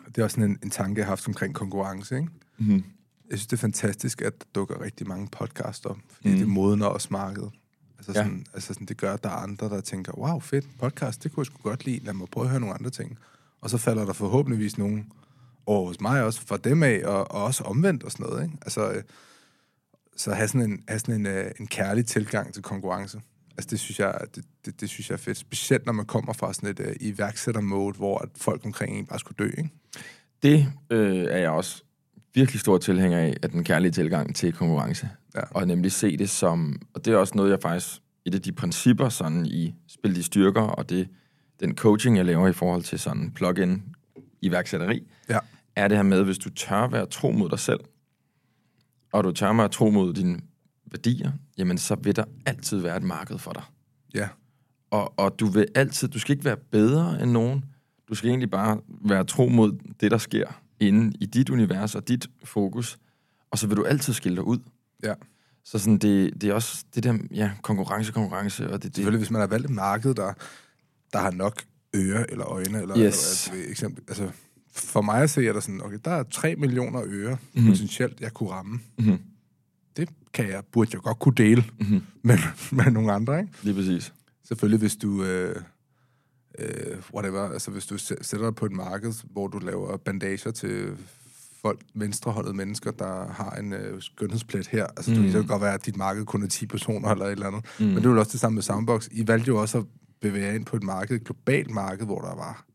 det 0.08 0.18
er 0.18 0.24
også 0.24 0.36
sådan 0.36 0.52
en, 0.52 0.60
en 0.64 0.70
tanke, 0.70 1.00
jeg 1.00 1.06
har 1.06 1.12
haft 1.12 1.28
omkring 1.28 1.54
konkurrence. 1.56 2.16
Ikke? 2.16 2.28
Mhm. 2.58 2.84
Jeg 3.30 3.38
synes, 3.38 3.48
det 3.48 3.58
er 3.58 3.62
fantastisk, 3.62 4.22
at 4.22 4.34
der 4.40 4.46
dukker 4.56 4.82
rigtig 4.82 5.08
mange 5.08 5.28
podcasts 5.32 5.86
op, 5.86 5.98
fordi 6.16 6.30
mm. 6.32 6.38
det 6.38 6.48
modner 6.48 6.86
også 6.86 7.08
markedet. 7.12 7.50
Altså, 7.98 8.12
Ja. 8.12 8.24
sådan, 8.24 8.46
altså 8.54 8.74
sådan, 8.74 8.88
det 8.88 8.98
gør, 8.98 9.14
at 9.14 9.24
der 9.24 9.30
er 9.30 9.34
andre, 9.34 9.70
der 9.70 9.82
tænker, 9.82 10.18
wow, 10.18 10.40
fedt, 10.40 10.66
podcast, 10.80 11.24
det 11.24 11.32
kunne 11.32 11.42
jeg 11.42 11.46
sgu 11.46 11.70
godt 11.70 11.86
lide, 11.86 12.06
lad 12.06 12.14
mig 12.14 12.28
prøve 12.32 12.44
at 12.44 12.50
høre 12.50 12.60
nogle 12.60 12.76
andre 12.76 12.90
ting. 12.90 13.18
Og 13.62 13.70
så 13.70 13.78
falder 13.78 14.06
der 14.06 14.14
forhåbentligvis 14.14 14.78
nogen 14.78 15.12
over 15.66 15.88
hos 15.88 16.02
mig 16.02 16.24
også, 16.24 16.42
fra 16.48 16.58
dem 16.58 16.84
af, 16.84 17.02
og, 17.06 17.32
og 17.32 17.44
også 17.44 17.64
omvendt 17.64 18.04
og 18.04 18.12
sådan 18.12 18.26
noget. 18.26 18.44
Ikke? 18.44 18.58
Altså, 18.62 18.92
øh, 18.92 19.04
så 20.18 20.34
have 20.34 20.48
sådan 20.48 20.72
en, 20.72 20.84
have 20.88 21.00
sådan 21.00 21.16
en, 21.16 21.26
øh, 21.26 21.52
en 21.60 21.68
kærlig 21.68 22.06
tilgang 22.06 22.54
til 22.54 22.64
konkurrence. 22.64 23.22
Altså, 23.52 23.68
det 23.72 23.80
synes, 23.80 24.00
jeg, 24.00 24.20
det, 24.36 24.46
det, 24.66 24.82
det 24.82 24.90
synes 24.90 25.10
jeg 25.10 25.14
er 25.14 25.20
fedt. 25.20 25.38
Specielt, 25.38 25.86
når 25.86 25.94
man 25.94 26.06
kommer 26.06 26.34
fra 26.34 26.54
sådan 26.54 26.70
et 26.70 26.80
uh, 26.80 26.86
iværksætter-mode, 27.00 27.98
hvor 27.98 28.18
at 28.18 28.30
folk 28.36 28.66
omkring 28.66 28.98
en 28.98 29.06
bare 29.06 29.20
skulle 29.20 29.36
dø, 29.40 29.50
ikke? 29.58 29.70
Det 30.44 30.66
øh, 30.90 31.26
er 31.30 31.38
jeg 31.38 31.50
også 31.50 31.84
virkelig 32.36 32.60
stor 32.62 32.78
tilhænger 32.78 33.18
af, 33.20 33.34
at 33.42 33.52
den 33.52 33.64
kærlige 33.64 33.92
tilgang 33.92 34.36
til 34.36 34.54
konkurrence. 34.54 35.10
Ja. 35.36 35.42
Og 35.52 35.68
nemlig 35.68 35.92
se 35.92 36.18
det 36.18 36.30
som, 36.30 36.82
og 36.94 37.06
det 37.06 37.14
er 37.14 37.18
også 37.18 37.34
noget, 37.36 37.52
jeg 37.52 37.60
faktisk, 37.62 37.88
et 38.26 38.36
af 38.36 38.42
de 38.42 38.52
principper 38.52 39.10
sådan 39.10 39.46
i 39.46 39.76
Spil 39.88 40.16
de 40.16 40.24
styrker, 40.24 40.62
og 40.62 40.90
det, 40.90 41.08
den 41.60 41.76
coaching, 41.76 42.18
jeg 42.18 42.26
laver 42.26 42.48
i 42.48 42.54
forhold 42.54 42.84
til 42.84 43.00
sådan 43.00 43.32
plug-in 43.32 43.84
iværksætteri, 44.42 45.08
Ja. 45.30 45.40
er 45.76 45.88
det 45.88 45.98
her 45.98 46.04
med, 46.04 46.24
hvis 46.24 46.38
du 46.38 46.50
tør 46.50 46.88
være 46.88 47.06
tro 47.06 47.32
mod 47.32 47.50
dig 47.50 47.60
selv, 47.60 47.80
og 49.12 49.24
du 49.24 49.32
tør 49.32 49.54
være 49.54 49.70
tro 49.70 49.90
mod 49.90 50.14
dine 50.14 50.40
værdier, 50.92 51.32
jamen 51.58 51.78
så 51.78 51.96
vil 51.96 52.16
der 52.16 52.24
altid 52.46 52.80
være 52.80 52.98
et 52.98 53.04
marked 53.04 53.38
for 53.38 53.52
dig. 53.54 53.64
Ja. 54.14 54.28
Og, 54.92 55.20
og 55.20 55.40
du 55.40 55.46
vil 55.46 55.68
altid, 55.76 56.08
du 56.08 56.20
skal 56.20 56.34
ikke 56.34 56.46
være 56.46 56.58
bedre 56.72 57.24
end 57.24 57.32
nogen. 57.32 57.66
Du 58.10 58.16
skal 58.16 58.30
egentlig 58.30 58.52
bare 58.52 58.80
være 59.06 59.24
tro 59.24 59.48
mod 59.50 59.78
det, 60.02 60.12
der 60.12 60.18
sker 60.18 60.62
inde 60.80 61.18
i 61.22 61.26
dit 61.26 61.50
univers 61.50 61.96
og 61.96 62.08
dit 62.08 62.28
fokus. 62.44 62.98
Og 63.52 63.58
så 63.58 63.68
vil 63.68 63.78
du 63.78 63.84
altid 63.84 64.14
skille 64.14 64.36
dig 64.36 64.44
ud. 64.44 64.60
Ja. 65.04 65.14
Så 65.64 65.80
sådan, 65.80 65.98
det, 65.98 66.42
det 66.42 66.50
er 66.50 66.54
også 66.54 66.86
det 66.96 67.04
der, 67.04 67.18
ja, 67.32 67.52
konkurrence, 67.62 68.12
konkurrence, 68.12 68.70
og 68.70 68.74
det, 68.74 68.84
det, 68.84 68.96
Selvfølgelig, 68.96 69.20
hvis 69.20 69.32
man 69.32 69.40
har 69.42 69.48
valgt 69.48 69.66
et 69.66 69.72
marked, 69.72 70.14
der, 70.16 70.34
der 71.14 71.20
har 71.20 71.32
nok 71.32 71.64
øre 71.96 72.32
eller 72.32 72.46
øjne, 72.46 72.82
eller, 72.82 72.98
Yes. 72.98 72.98
eller 72.98 73.06
altså, 73.06 73.52
eksempel, 73.72 74.04
altså, 74.08 74.32
for 74.78 75.02
mig 75.02 75.22
at 75.24 75.30
se, 75.30 75.48
er 75.48 75.54
der 75.54 75.60
sådan, 75.60 75.82
okay, 75.84 75.98
der 76.06 76.12
er 76.12 76.24
3 76.24 76.56
millioner 76.56 77.02
øre, 77.06 77.32
Mhm. 77.32 77.40
mm-hmm. 77.54 77.72
potentielt, 77.72 78.22
jeg 78.22 78.34
kunne 78.34 78.50
ramme. 78.50 78.80
Mhm. 79.00 79.18
Det 79.98 80.10
kan 80.34 80.50
jeg, 80.50 80.64
burde 80.72 80.90
jeg 80.94 81.02
godt 81.02 81.20
kunne 81.20 81.36
dele 81.36 81.66
Mhm. 81.80 82.02
med, 82.24 82.38
med 82.72 82.86
nogle 82.92 83.14
andre, 83.14 83.40
ikke? 83.40 83.52
lige 83.64 83.76
præcis. 83.76 84.14
Selvfølgelig, 84.48 84.80
hvis 84.80 84.96
du, 84.96 85.24
øh, 85.24 85.56
øh, 86.60 86.98
whatever, 87.14 87.50
altså 87.50 87.72
hvis 87.72 87.86
du 87.86 87.96
sæ- 87.96 88.22
sætter 88.24 88.46
dig 88.48 88.56
på 88.56 88.66
et 88.66 88.72
marked, 88.72 89.14
hvor 89.32 89.48
du 89.48 89.60
laver 89.60 89.98
bandager 89.98 90.52
til 90.52 90.98
folk, 91.62 91.82
venstrehåndede 91.96 92.54
mennesker, 92.54 92.92
der 92.92 93.28
har 93.32 93.52
en 93.52 93.74
øh, 93.74 94.02
skønhedsplet 94.02 94.68
her. 94.68 94.86
Altså, 94.86 95.12
mm. 95.12 95.18
Det 95.22 95.32
kan 95.32 95.48
godt 95.48 95.62
være, 95.62 95.74
at 95.74 95.86
dit 95.86 95.98
marked 95.98 96.26
kun 96.26 96.44
er 96.44 96.48
10 96.48 96.66
personer 96.66 97.10
eller 97.10 97.26
et 97.26 97.32
eller 97.32 97.48
andet. 97.48 97.66
Mm. 97.80 97.86
Men 97.86 97.96
det 97.96 98.06
er 98.06 98.10
jo 98.10 98.20
også 98.20 98.32
det 98.32 98.40
samme 98.40 98.54
med 98.56 98.64
Soundbox. 98.64 99.08
I 99.12 99.28
valgte 99.28 99.48
jo 99.48 99.62
også 99.62 99.78
at 99.78 99.86
bevæge 100.22 100.56
ind 100.56 100.66
på 100.66 100.76
et 100.76 100.84
marked, 100.84 101.16
et 101.16 101.24
globalt 101.24 101.72
marked, 101.72 102.06
hvor 102.06 102.22
der 102.22 102.36
var 102.36 102.66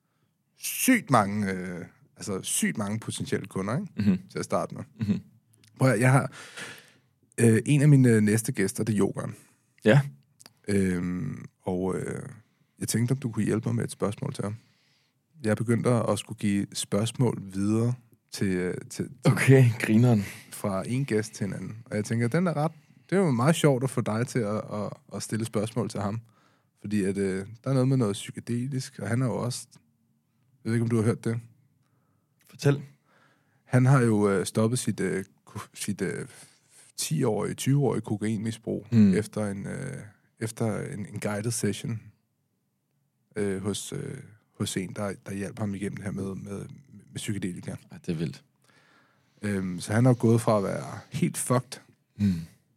sygt 0.62 1.10
mange, 1.10 1.52
øh, 1.52 1.84
altså 2.16 2.40
sygt 2.42 2.78
mange 2.78 2.98
potentielle 2.98 3.46
kunder, 3.46 3.74
ikke? 3.80 4.10
Mhm. 4.10 4.18
Til 4.30 4.38
at 4.38 4.44
starte 4.44 4.74
med. 4.74 4.82
Mhm. 5.00 5.20
Prøv 5.78 5.90
at, 5.90 6.00
jeg 6.00 6.12
har 6.12 6.32
øh, 7.40 7.62
en 7.66 7.82
af 7.82 7.88
mine 7.88 8.20
næste 8.20 8.52
gæster, 8.52 8.84
det 8.84 8.94
er 8.94 8.98
Yogan. 9.00 9.34
Ja, 9.84 10.00
Øhm, 10.68 11.44
og 11.62 11.96
øh, 11.96 12.22
jeg 12.78 12.88
tænkte, 12.88 13.12
om 13.12 13.18
du 13.18 13.30
kunne 13.30 13.44
hjælpe 13.44 13.68
mig 13.68 13.74
med 13.74 13.84
et 13.84 13.90
spørgsmål 13.90 14.32
til 14.32 14.44
ham. 14.44 14.56
Jeg 15.44 15.50
er 15.50 15.54
begyndt 15.54 15.86
at 15.86 16.18
skulle 16.18 16.38
give 16.38 16.66
spørgsmål 16.72 17.42
videre 17.52 17.94
til, 18.32 18.46
øh, 18.46 18.74
til, 18.90 19.08
okay, 19.24 19.64
grineren. 19.80 20.24
fra 20.50 20.82
en 20.86 21.04
gæst 21.04 21.32
til 21.32 21.46
en 21.46 21.54
anden. 21.54 21.76
Og 21.84 21.96
jeg 21.96 22.04
tænker, 22.04 22.28
den 22.28 22.46
er 22.46 22.56
ret... 22.56 22.72
Det 23.10 23.18
er 23.18 23.22
jo 23.22 23.30
meget 23.30 23.56
sjovt 23.56 23.84
at 23.84 23.90
få 23.90 24.00
dig 24.00 24.26
til 24.26 24.38
at, 24.38 24.56
at, 24.56 24.90
at 25.14 25.22
stille 25.22 25.44
spørgsmål 25.44 25.88
til 25.88 26.00
ham. 26.00 26.20
Fordi 26.80 27.04
at, 27.04 27.16
øh, 27.16 27.46
der 27.64 27.70
er 27.70 27.74
noget 27.74 27.88
med 27.88 27.96
noget 27.96 28.12
psykedelisk, 28.12 28.98
og 28.98 29.08
han 29.08 29.22
er 29.22 29.26
jo 29.26 29.36
også... 29.36 29.66
Jeg 30.64 30.70
ved 30.70 30.72
ikke, 30.74 30.82
om 30.82 30.90
du 30.90 30.96
har 30.96 31.02
hørt 31.02 31.24
det. 31.24 31.40
Fortæl. 32.50 32.82
Han 33.64 33.86
har 33.86 34.00
jo 34.00 34.30
øh, 34.30 34.46
stoppet 34.46 34.78
sit, 34.78 35.00
øh, 35.00 35.24
sit 35.74 36.00
øh, 36.02 36.26
10-årige, 37.00 37.54
20-årige 37.60 38.00
kokainmisbrug 38.02 38.86
Mm. 38.92 39.14
efter, 39.14 39.46
en, 39.46 39.66
øh, 39.66 39.96
efter 40.40 40.80
en, 40.80 41.06
en 41.06 41.20
guided 41.20 41.50
session 41.50 42.00
øh, 43.36 43.62
hos, 43.62 43.92
øh, 43.92 44.18
hos 44.58 44.76
en, 44.76 44.92
der, 44.96 45.12
der 45.26 45.34
hjalp 45.34 45.58
ham 45.58 45.74
igennem 45.74 45.96
det 45.96 46.04
her 46.04 46.12
med, 46.12 46.34
med, 46.34 46.58
med 47.10 47.16
psykedelika. 47.16 47.70
Ja, 47.92 47.96
det 48.06 48.12
er 48.12 48.16
vildt. 48.16 48.44
Øhm, 49.42 49.80
så 49.80 49.92
han 49.92 50.06
er 50.06 50.14
gået 50.14 50.40
fra 50.40 50.58
at 50.58 50.64
være 50.64 50.98
helt 51.10 51.36
fucked 51.36 51.80
Mm. 52.16 52.32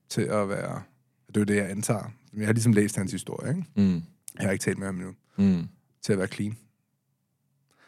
til 0.09 0.21
at 0.21 0.49
være... 0.49 0.81
Det 1.27 1.37
er 1.37 1.41
jo 1.41 1.43
det, 1.45 1.55
jeg 1.55 1.69
antager. 1.69 2.11
Jeg 2.37 2.45
har 2.45 2.53
ligesom 2.53 2.73
læst 2.73 2.95
hans 2.95 3.11
historie, 3.11 3.49
ikke? 3.49 3.65
Mm. 3.75 3.93
Jeg 4.39 4.45
har 4.47 4.51
ikke 4.51 4.63
talt 4.63 4.77
med 4.77 4.87
ham 4.87 4.95
endnu. 4.95 5.13
Mm. 5.37 5.67
Til 6.01 6.13
at 6.13 6.19
være 6.19 6.27
clean. 6.27 6.57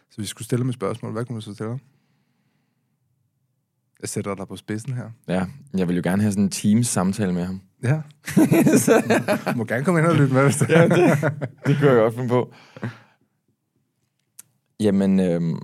Så 0.10 0.16
hvis 0.16 0.24
vi 0.24 0.28
skulle 0.28 0.46
stille 0.46 0.68
et 0.68 0.74
spørgsmål, 0.74 1.12
hvad 1.12 1.26
kunne 1.26 1.36
du 1.36 1.42
så 1.42 1.54
stille 1.54 1.70
ham? 1.70 1.80
Jeg 4.02 4.10
sætter 4.10 4.36
dig 4.36 4.48
på 4.48 4.56
spidsen 4.56 4.94
her. 4.94 5.10
Ja, 5.28 5.46
jeg 5.74 5.88
vil 5.88 5.96
jo 5.96 6.02
gerne 6.06 6.22
have 6.22 6.32
sådan 6.32 6.44
en 6.44 6.50
teams 6.50 6.88
samtale 6.88 7.34
med 7.34 7.46
ham. 7.46 7.62
Ja. 7.84 8.02
Du 8.36 8.42
må 9.58 9.66
gerne 9.66 9.84
komme 9.86 10.00
ind 10.00 10.08
og 10.08 10.16
lytte 10.16 10.34
med, 10.34 10.44
hvis 10.44 10.56
det 10.56 10.70
Ja, 10.70 10.84
det, 10.84 11.34
det 11.68 11.76
kan 11.78 11.88
jeg 11.88 11.96
godt 11.96 12.14
finde 12.16 12.30
på. 12.30 12.54
Jamen, 14.80 15.20
øhm... 15.20 15.60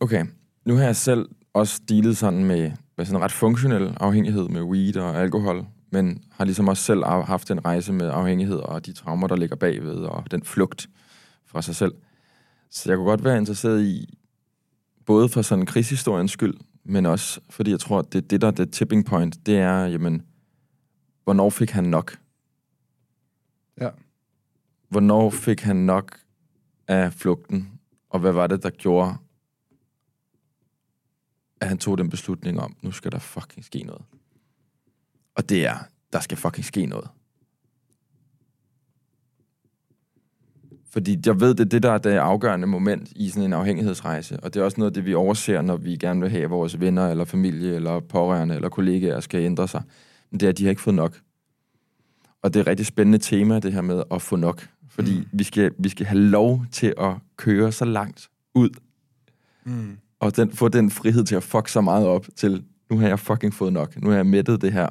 okay. 0.00 0.26
Nu 0.64 0.74
har 0.74 0.82
jeg 0.84 0.96
selv 0.96 1.28
også 1.52 1.80
dealet 1.88 2.16
sådan 2.16 2.44
med, 2.44 2.72
med 2.96 3.04
sådan 3.06 3.16
en 3.20 3.24
ret 3.24 3.32
funktionel 3.32 3.96
afhængighed 4.00 4.48
med 4.48 4.62
weed 4.62 4.96
og 4.96 5.16
alkohol, 5.20 5.66
men 5.92 6.22
har 6.32 6.44
ligesom 6.44 6.68
også 6.68 6.82
selv 6.82 7.04
af- 7.04 7.26
haft 7.26 7.50
en 7.50 7.64
rejse 7.64 7.92
med 7.92 8.08
afhængighed 8.08 8.56
og 8.56 8.86
de 8.86 8.92
traumer, 8.92 9.26
der 9.26 9.36
ligger 9.36 9.56
bagved, 9.56 9.94
og 9.96 10.30
den 10.30 10.42
flugt 10.42 10.88
fra 11.48 11.62
sig 11.62 11.76
selv. 11.76 11.94
Så 12.70 12.90
jeg 12.90 12.96
kunne 12.96 13.08
godt 13.08 13.24
være 13.24 13.38
interesseret 13.38 13.82
i, 13.82 14.18
både 15.06 15.28
for 15.28 15.42
sådan 15.42 15.66
krigshistoriens 15.66 16.30
skyld, 16.30 16.54
men 16.84 17.06
også 17.06 17.40
fordi 17.50 17.70
jeg 17.70 17.80
tror, 17.80 17.98
at 17.98 18.12
det, 18.12 18.30
det 18.30 18.40
der 18.40 18.46
er 18.46 18.50
det 18.50 18.72
tipping 18.72 19.06
point, 19.06 19.46
det 19.46 19.58
er, 19.58 19.86
jamen, 19.86 20.22
hvornår 21.24 21.50
fik 21.50 21.70
han 21.70 21.84
nok? 21.84 22.18
Ja. 23.80 23.90
Hvornår 24.88 25.30
fik 25.30 25.60
han 25.60 25.76
nok 25.76 26.20
af 26.88 27.12
flugten? 27.12 27.80
Og 28.10 28.20
hvad 28.20 28.32
var 28.32 28.46
det, 28.46 28.62
der 28.62 28.70
gjorde, 28.70 29.16
at 31.60 31.68
han 31.68 31.78
tog 31.78 31.98
den 31.98 32.10
beslutning 32.10 32.60
om, 32.60 32.76
nu 32.82 32.92
skal 32.92 33.12
der 33.12 33.18
fucking 33.18 33.64
ske 33.64 33.82
noget? 33.82 34.02
Og 35.34 35.48
det 35.48 35.66
er, 35.66 35.78
der 36.12 36.20
skal 36.20 36.36
fucking 36.36 36.64
ske 36.64 36.86
noget. 36.86 37.08
Fordi 40.90 41.18
jeg 41.26 41.40
ved, 41.40 41.54
det 41.54 41.60
er 41.60 41.68
det, 41.68 41.82
der 41.82 41.90
er 41.90 41.98
det 41.98 42.10
afgørende 42.10 42.66
moment 42.66 43.12
i 43.16 43.28
sådan 43.28 43.44
en 43.44 43.52
afhængighedsrejse. 43.52 44.40
Og 44.40 44.54
det 44.54 44.60
er 44.60 44.64
også 44.64 44.80
noget 44.80 44.90
af 44.90 44.94
det, 44.94 45.04
vi 45.06 45.14
overser, 45.14 45.62
når 45.62 45.76
vi 45.76 45.96
gerne 45.96 46.20
vil 46.20 46.30
have, 46.30 46.44
at 46.44 46.50
vores 46.50 46.80
venner, 46.80 47.08
eller 47.08 47.24
familie, 47.24 47.74
eller 47.74 48.00
pårørende, 48.00 48.54
eller 48.54 48.68
kollegaer 48.68 49.20
skal 49.20 49.40
ændre 49.40 49.68
sig. 49.68 49.82
Men 50.30 50.40
det 50.40 50.46
er, 50.46 50.50
at 50.50 50.58
de 50.58 50.64
har 50.64 50.70
ikke 50.70 50.82
fået 50.82 50.96
nok. 50.96 51.20
Og 52.42 52.54
det 52.54 52.60
er 52.60 52.64
et 52.64 52.66
rigtig 52.66 52.86
spændende 52.86 53.18
tema, 53.18 53.58
det 53.58 53.72
her 53.72 53.80
med 53.80 54.02
at 54.10 54.22
få 54.22 54.36
nok. 54.36 54.68
Fordi 54.88 55.18
mm. 55.18 55.26
vi, 55.32 55.44
skal, 55.44 55.72
vi 55.78 55.88
skal 55.88 56.06
have 56.06 56.20
lov 56.20 56.64
til 56.72 56.94
at 56.98 57.14
køre 57.36 57.72
så 57.72 57.84
langt 57.84 58.28
ud, 58.54 58.70
Mm. 59.64 59.98
og 60.20 60.36
den, 60.36 60.52
få 60.52 60.68
den 60.68 60.90
frihed 60.90 61.24
til 61.24 61.34
at 61.34 61.42
fuck 61.42 61.68
så 61.68 61.80
meget 61.80 62.06
op 62.06 62.26
til, 62.36 62.64
nu 62.90 62.98
har 62.98 63.08
jeg 63.08 63.18
fucking 63.18 63.54
fået 63.54 63.72
nok. 63.72 64.02
Nu 64.02 64.08
har 64.08 64.16
jeg 64.16 64.26
mættet 64.26 64.62
det 64.62 64.72
her 64.72 64.88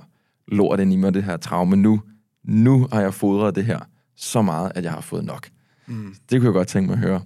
lort 0.48 0.80
ind 0.80 0.94
i 0.94 0.96
mig, 0.96 1.14
det 1.14 1.24
her 1.24 1.38
traume. 1.38 1.76
Nu, 1.76 2.02
nu 2.44 2.88
har 2.92 3.02
jeg 3.02 3.14
fodret 3.14 3.56
det 3.56 3.66
her 3.66 3.80
så 4.16 4.42
meget, 4.42 4.72
at 4.76 4.84
jeg 4.84 4.92
har 4.92 5.02
fået 5.02 5.26
nok. 5.26 5.50
Mm. 5.88 6.16
Det 6.30 6.40
kunne 6.40 6.46
jeg 6.46 6.54
godt 6.54 6.68
tænke 6.68 6.88
mig 6.88 6.94
at 6.94 7.00
høre. 7.00 7.22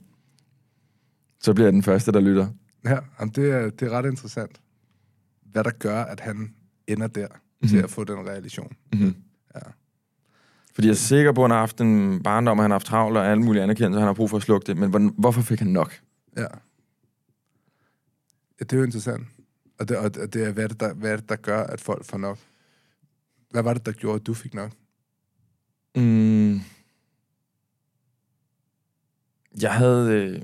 Så 1.39 1.53
bliver 1.53 1.67
jeg 1.67 1.73
den 1.73 1.83
første, 1.83 2.11
der 2.11 2.19
lytter. 2.19 2.47
Ja, 2.85 2.99
jamen, 3.19 3.33
det, 3.35 3.51
er, 3.51 3.69
det 3.69 3.81
er 3.81 3.89
ret 3.89 4.05
interessant, 4.05 4.61
hvad 5.41 5.63
der 5.63 5.71
gør, 5.71 6.03
at 6.03 6.19
han 6.19 6.53
ender 6.87 7.07
der 7.07 7.27
mm-hmm. 7.27 7.67
til 7.67 7.77
at 7.77 7.89
få 7.89 8.03
den 8.03 8.27
realisation. 8.27 8.75
Mm-hmm. 8.93 9.15
Ja. 9.55 9.59
Fordi 10.73 10.87
jeg 10.87 10.93
er 10.93 10.97
sikker 10.97 11.31
på, 11.31 11.41
at 11.41 11.49
han 11.49 11.51
har 11.51 11.59
haft 11.59 11.81
en 11.81 12.23
barndom, 12.23 12.59
og 12.59 12.63
han 12.63 12.71
har 12.71 12.75
haft 12.75 12.85
travlt 12.85 13.17
og 13.17 13.27
alle 13.27 13.43
mulige 13.43 13.63
anerkendelser, 13.63 13.99
han 13.99 14.07
har 14.07 14.13
brug 14.13 14.29
for 14.29 14.37
at 14.37 14.43
slukke 14.43 14.67
det. 14.67 14.77
Men 14.77 14.89
hvordan, 14.89 15.13
hvorfor 15.17 15.41
fik 15.41 15.59
han 15.59 15.67
nok? 15.67 15.99
Ja. 16.37 16.41
ja 16.41 16.47
det 18.59 18.73
er 18.73 18.77
jo 18.77 18.83
interessant. 18.83 19.27
Og 19.79 19.89
det, 19.89 19.97
og 19.97 20.33
det 20.33 20.35
er, 20.35 20.51
hvad 20.51 20.63
er 20.63 20.67
det, 20.67 20.79
der, 20.79 20.93
hvad 20.93 21.11
er 21.11 21.15
det, 21.15 21.29
der 21.29 21.35
gør, 21.35 21.63
at 21.63 21.81
folk 21.81 22.05
får 22.05 22.17
nok? 22.17 22.37
Hvad 23.49 23.63
var 23.63 23.73
det, 23.73 23.85
der 23.85 23.91
gjorde, 23.91 24.15
at 24.15 24.27
du 24.27 24.33
fik 24.33 24.53
nok? 24.53 24.71
Mm. 25.95 26.61
Jeg 29.61 29.73
havde, 29.73 30.13
øh, 30.13 30.41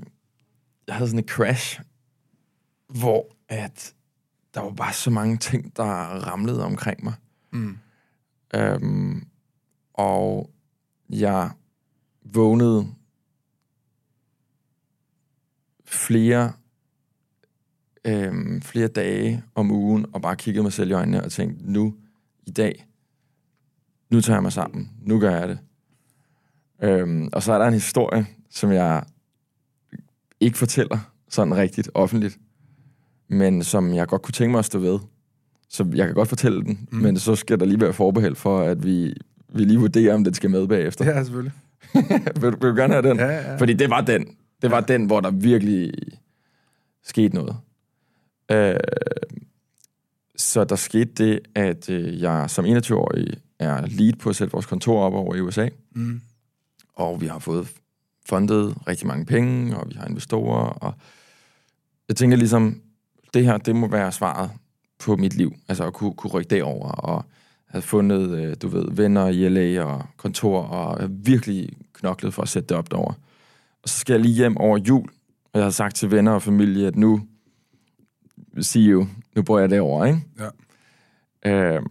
jeg 0.86 0.94
havde 0.94 1.08
sådan 1.08 1.24
et 1.24 1.30
crash, 1.30 1.80
hvor 2.88 3.26
at 3.48 3.94
der 4.54 4.60
var 4.60 4.70
bare 4.70 4.92
så 4.92 5.10
mange 5.10 5.36
ting, 5.36 5.76
der 5.76 5.84
ramlede 6.26 6.64
omkring 6.64 7.04
mig. 7.04 7.14
Mm. 7.52 7.78
Øhm, 8.54 9.26
og 9.94 10.50
jeg 11.10 11.50
vågnede 12.22 12.94
flere, 15.84 16.52
øhm, 18.04 18.62
flere 18.62 18.88
dage 18.88 19.44
om 19.54 19.70
ugen 19.70 20.06
og 20.12 20.22
bare 20.22 20.36
kiggede 20.36 20.62
mig 20.62 20.72
selv 20.72 20.90
i 20.90 20.92
øjnene 20.92 21.24
og 21.24 21.32
tænkte, 21.32 21.72
nu, 21.72 21.94
i 22.46 22.50
dag, 22.50 22.88
nu 24.10 24.20
tager 24.20 24.36
jeg 24.36 24.42
mig 24.42 24.52
sammen. 24.52 24.90
Nu 25.00 25.20
gør 25.20 25.36
jeg 25.38 25.48
det. 25.48 25.58
Øhm, 26.82 27.28
og 27.32 27.42
så 27.42 27.52
er 27.52 27.58
der 27.58 27.66
en 27.66 27.74
historie, 27.74 28.26
som 28.50 28.72
jeg 28.72 29.02
ikke 30.40 30.58
fortæller 30.58 30.98
sådan 31.28 31.56
rigtigt 31.56 31.90
offentligt, 31.94 32.38
men 33.28 33.64
som 33.64 33.94
jeg 33.94 34.08
godt 34.08 34.22
kunne 34.22 34.32
tænke 34.32 34.50
mig 34.50 34.58
at 34.58 34.64
stå 34.64 34.78
ved. 34.78 34.98
Så 35.68 35.86
jeg 35.94 36.06
kan 36.06 36.14
godt 36.14 36.28
fortælle 36.28 36.62
den, 36.64 36.88
mm. 36.92 36.98
men 36.98 37.18
så 37.18 37.36
skal 37.36 37.60
der 37.60 37.66
lige 37.66 37.80
være 37.80 37.92
forbehold 37.92 38.36
for, 38.36 38.60
at 38.60 38.84
vi, 38.84 39.14
vi 39.48 39.64
lige 39.64 39.78
vurderer, 39.78 40.14
om 40.14 40.24
den 40.24 40.34
skal 40.34 40.50
med 40.50 40.66
bagefter. 40.68 41.04
Ja, 41.04 41.24
selvfølgelig. 41.24 41.52
vil, 42.40 42.52
du- 42.52 42.58
vil 42.60 42.70
du 42.70 42.74
gerne 42.76 42.92
have 42.94 43.08
den? 43.08 43.16
Ja, 43.18 43.26
ja. 43.26 43.56
Fordi 43.56 43.72
det 43.72 43.90
var 43.90 44.00
den. 44.00 44.26
Det 44.62 44.70
var 44.70 44.80
den, 44.80 45.04
hvor 45.06 45.20
der 45.20 45.30
virkelig 45.30 45.92
skete 47.04 47.34
noget. 47.34 47.56
Øh, 48.50 48.80
så 50.36 50.64
der 50.64 50.76
skete 50.76 51.04
det, 51.04 51.40
at 51.54 51.90
øh, 51.90 52.20
jeg 52.22 52.50
som 52.50 52.64
21-årig 52.64 53.26
er 53.58 53.86
lead 53.86 54.12
på 54.12 54.30
at 54.30 54.36
sætte 54.36 54.52
vores 54.52 54.66
kontor 54.66 55.02
op 55.02 55.14
over 55.14 55.34
i 55.34 55.40
USA. 55.40 55.68
Mm. 55.94 56.20
Og 56.98 57.20
vi 57.20 57.26
har 57.26 57.38
fået 57.38 57.68
fundet 58.28 58.76
rigtig 58.88 59.06
mange 59.06 59.24
penge, 59.24 59.76
og 59.76 59.88
vi 59.88 59.94
har 59.94 60.06
investorer, 60.06 60.64
og 60.64 60.94
jeg 62.08 62.16
tænker 62.16 62.36
ligesom, 62.36 62.80
det 63.34 63.44
her, 63.44 63.58
det 63.58 63.76
må 63.76 63.88
være 63.88 64.12
svaret 64.12 64.50
på 64.98 65.16
mit 65.16 65.34
liv. 65.34 65.54
Altså 65.68 65.86
at 65.86 65.92
kunne, 65.92 66.14
kunne 66.14 66.30
rykke 66.30 66.50
derover 66.50 66.88
og 66.88 67.24
have 67.66 67.82
fundet, 67.82 68.38
øh, 68.38 68.56
du 68.62 68.68
ved, 68.68 68.84
venner 68.90 69.28
i 69.28 69.48
LA 69.48 69.84
og 69.84 70.04
kontor, 70.16 70.62
og 70.62 71.08
virkelig 71.10 71.68
knoklet 71.92 72.34
for 72.34 72.42
at 72.42 72.48
sætte 72.48 72.68
det 72.68 72.76
op 72.76 72.90
derover. 72.90 73.12
Og 73.82 73.88
så 73.88 73.98
skal 73.98 74.12
jeg 74.12 74.20
lige 74.20 74.34
hjem 74.34 74.56
over 74.56 74.78
jul, 74.78 75.08
og 75.52 75.58
jeg 75.58 75.62
har 75.62 75.70
sagt 75.70 75.96
til 75.96 76.10
venner 76.10 76.32
og 76.32 76.42
familie, 76.42 76.86
at 76.86 76.96
nu, 76.96 77.20
see 78.60 78.90
you, 78.90 79.06
nu 79.36 79.42
bor 79.42 79.58
jeg 79.58 79.70
derover, 79.70 80.04
ikke? 80.04 80.20
Ja. 81.44 81.74
Øhm, 81.74 81.86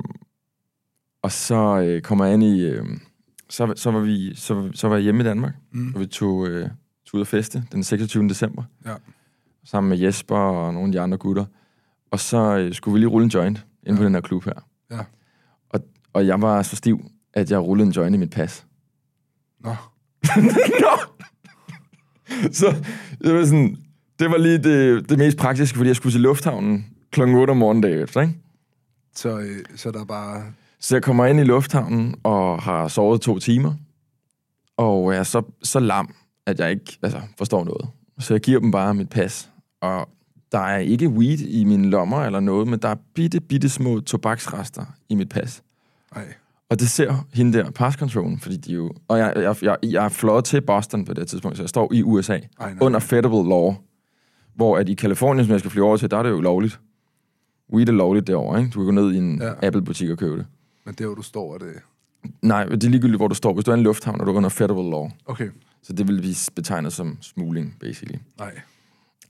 og 1.21 1.31
så 1.31 1.79
øh, 1.79 2.01
kommer 2.01 2.25
jeg 2.25 2.33
ind 2.33 2.43
i... 2.43 2.61
Øh, 2.61 2.85
så, 3.49 3.73
så, 3.75 3.91
var 3.91 3.99
vi, 3.99 4.35
så, 4.35 4.69
så 4.73 4.87
var 4.87 4.95
jeg 4.95 5.03
hjemme 5.03 5.21
i 5.21 5.23
Danmark, 5.23 5.53
Mm. 5.71 5.93
og 5.95 5.99
vi 6.01 6.05
tog, 6.05 6.47
øh, 6.47 6.61
tog 7.05 7.15
ud 7.15 7.21
at 7.21 7.27
feste 7.27 7.63
den 7.71 7.83
26. 7.83 8.29
december, 8.29 8.63
Ja. 8.85 8.93
sammen 9.65 9.89
med 9.89 9.97
Jesper 9.97 10.35
og 10.37 10.73
nogle 10.73 10.87
af 10.87 10.91
de 10.91 10.99
andre 10.99 11.17
gutter. 11.17 11.45
Og 12.11 12.19
så 12.19 12.57
øh, 12.57 12.73
skulle 12.73 12.93
vi 12.93 12.99
lige 12.99 13.09
rulle 13.09 13.23
en 13.25 13.29
joint 13.31 13.65
ind 13.87 13.95
ja. 13.95 14.01
på 14.01 14.05
den 14.05 14.13
her 14.13 14.21
klub 14.21 14.43
her. 14.45 14.65
Ja. 14.91 14.99
Og, 15.69 15.79
og 16.13 16.27
jeg 16.27 16.41
var 16.41 16.61
så 16.63 16.75
stiv, 16.75 17.05
at 17.33 17.51
jeg 17.51 17.59
rullede 17.59 17.87
en 17.87 17.93
joint 17.93 18.15
i 18.15 18.17
mit 18.19 18.29
pas. 18.29 18.65
Nå. 19.59 19.75
Nå! 20.83 20.97
så 22.51 22.75
det 23.21 23.33
var 23.35 23.45
sådan, 23.45 23.77
det 24.19 24.31
var 24.31 24.37
lige 24.37 24.57
det, 24.57 25.09
det 25.09 25.17
mest 25.17 25.37
praktiske, 25.37 25.75
fordi 25.77 25.87
jeg 25.87 25.95
skulle 25.95 26.13
til 26.13 26.21
lufthavnen 26.21 26.85
kl. 27.11 27.21
8 27.21 27.51
om 27.51 27.57
morgenen 27.57 27.83
dag 27.83 28.01
efter, 28.01 28.21
ikke? 28.21 28.33
Så, 29.15 29.39
øh, 29.39 29.57
så 29.75 29.91
der 29.91 29.99
er 30.01 30.05
bare... 30.05 30.43
Så 30.79 30.95
jeg 30.95 31.03
kommer 31.03 31.25
ind 31.25 31.39
i 31.39 31.43
lufthavnen 31.43 32.15
og 32.23 32.61
har 32.61 32.87
sovet 32.87 33.21
to 33.21 33.39
timer, 33.39 33.73
og 34.77 35.11
jeg 35.11 35.19
er 35.19 35.23
så, 35.23 35.41
så 35.63 35.79
lam, 35.79 36.13
at 36.45 36.59
jeg 36.59 36.71
ikke 36.71 36.97
altså, 37.03 37.21
forstår 37.37 37.63
noget. 37.63 37.87
Så 38.19 38.33
jeg 38.33 38.41
giver 38.41 38.59
dem 38.59 38.71
bare 38.71 38.93
mit 38.93 39.09
pas, 39.09 39.49
og 39.81 40.09
der 40.51 40.59
er 40.59 40.77
ikke 40.77 41.09
weed 41.09 41.37
i 41.39 41.63
mine 41.63 41.89
lommer 41.89 42.23
eller 42.23 42.39
noget, 42.39 42.67
men 42.67 42.79
der 42.79 42.87
er 42.87 42.95
bitte, 43.13 43.39
bitte 43.39 43.69
små 43.69 43.99
tobaksrester 43.99 44.85
i 45.09 45.15
mit 45.15 45.29
pas. 45.29 45.63
Nej. 46.15 46.33
Og 46.69 46.79
det 46.79 46.89
ser 46.89 47.25
hende 47.33 47.57
der, 47.57 47.71
passkontrollen, 47.71 48.39
fordi 48.39 48.57
de 48.57 48.73
jo... 48.73 48.91
Og 49.07 49.19
jeg, 49.19 49.33
jeg, 49.35 49.55
jeg, 49.61 49.77
jeg 49.83 50.05
er 50.05 50.09
fløjet 50.09 50.45
til 50.45 50.61
Boston 50.61 51.05
på 51.05 51.13
det 51.13 51.27
tidspunkt, 51.27 51.57
så 51.57 51.63
jeg 51.63 51.69
står 51.69 51.93
i 51.93 52.03
USA, 52.03 52.33
Ej, 52.33 52.43
nej. 52.59 52.77
under 52.81 52.99
federal 52.99 53.45
law, 53.45 53.75
hvor 54.55 54.77
at 54.77 54.89
i 54.89 54.93
Kalifornien, 54.93 55.45
som 55.45 55.51
jeg 55.51 55.59
skal 55.59 55.71
flyve 55.71 55.85
over 55.85 55.97
til, 55.97 56.11
der 56.11 56.17
er 56.17 56.23
det 56.23 56.29
jo 56.29 56.39
lovligt. 56.39 56.79
Weed 57.73 57.89
er 57.89 57.93
lovligt 57.93 58.27
derovre, 58.27 58.59
ikke? 58.59 58.71
Du 58.71 58.79
kan 58.79 58.85
gå 58.85 58.91
ned 58.91 59.13
i 59.13 59.17
en 59.17 59.41
ja. 59.41 59.67
Apple-butik 59.67 60.09
og 60.09 60.17
købe 60.17 60.37
det. 60.37 60.45
Men 60.87 60.95
der, 60.95 61.05
hvor 61.05 61.15
du 61.15 61.21
står, 61.21 61.53
er 61.53 61.57
det... 61.57 61.73
Nej, 62.41 62.65
det 62.65 62.83
er 62.83 62.89
ligegyldigt, 62.89 63.19
hvor 63.19 63.27
du 63.27 63.35
står. 63.35 63.53
Hvis 63.53 63.65
du 63.65 63.71
er 63.71 63.75
i 63.75 63.77
en 63.77 63.83
lufthavn, 63.83 64.21
er 64.21 64.25
du 64.25 64.31
under 64.31 64.49
federal 64.49 64.89
law. 64.89 65.09
Okay. 65.25 65.49
Så 65.83 65.93
det 65.93 66.07
vil 66.07 66.23
vi 66.23 66.37
betegne 66.55 66.91
som 66.91 67.17
smugling, 67.21 67.77
basically. 67.79 68.17
Nej. 68.39 68.59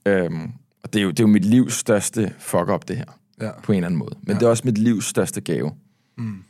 Øhm, 0.05 0.51
og 0.83 0.93
det 0.93 0.99
er, 0.99 1.03
jo, 1.03 1.09
det 1.09 1.19
er 1.19 1.23
jo 1.23 1.27
mit 1.27 1.45
livs 1.45 1.73
største 1.73 2.33
fuck-up, 2.39 2.87
det 2.87 2.97
her. 2.97 3.19
Ja. 3.41 3.51
På 3.63 3.71
en 3.71 3.75
eller 3.75 3.85
anden 3.87 3.97
måde. 3.97 4.15
Men 4.21 4.27
Ja. 4.27 4.33
det 4.39 4.45
er 4.45 4.49
også 4.49 4.63
mit 4.65 4.77
livs 4.77 5.05
største 5.05 5.41
gave. 5.41 5.71
Mm. 6.17 6.43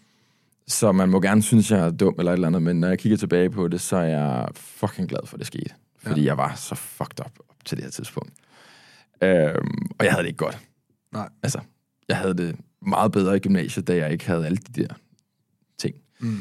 Så 0.67 0.91
man 0.91 1.09
må 1.09 1.21
gerne 1.21 1.41
synes, 1.41 1.71
jeg 1.71 1.79
er 1.79 1.91
dum 1.91 2.15
eller 2.19 2.31
et 2.31 2.35
eller 2.35 2.47
andet, 2.47 2.61
men 2.61 2.79
når 2.79 2.87
jeg 2.87 2.99
kigger 2.99 3.17
tilbage 3.17 3.49
på 3.49 3.67
det, 3.67 3.81
så 3.81 3.95
er 3.97 4.03
jeg 4.03 4.47
fucking 4.55 5.09
glad 5.09 5.19
for, 5.25 5.35
at 5.35 5.39
det 5.39 5.47
skete. 5.47 5.69
Fordi 5.97 6.21
ja. 6.21 6.27
jeg 6.27 6.37
var 6.37 6.55
så 6.55 6.75
fucked 6.75 7.19
up 7.25 7.31
op 7.49 7.65
til 7.65 7.77
det 7.77 7.83
her 7.85 7.91
tidspunkt. 7.91 8.31
Øhm, 9.21 9.87
og 9.99 10.05
jeg 10.05 10.11
havde 10.13 10.23
det 10.23 10.27
ikke 10.29 10.37
godt. 10.37 10.59
Nej. 11.13 11.29
Altså, 11.43 11.59
jeg 12.07 12.17
havde 12.17 12.33
det 12.33 12.55
meget 12.81 13.11
bedre 13.11 13.35
i 13.35 13.39
gymnasiet, 13.39 13.87
da 13.87 13.95
jeg 13.95 14.11
ikke 14.11 14.27
havde 14.27 14.45
alle 14.45 14.57
de 14.57 14.81
der 14.81 14.93
ting. 15.77 15.95
Mm. 16.19 16.37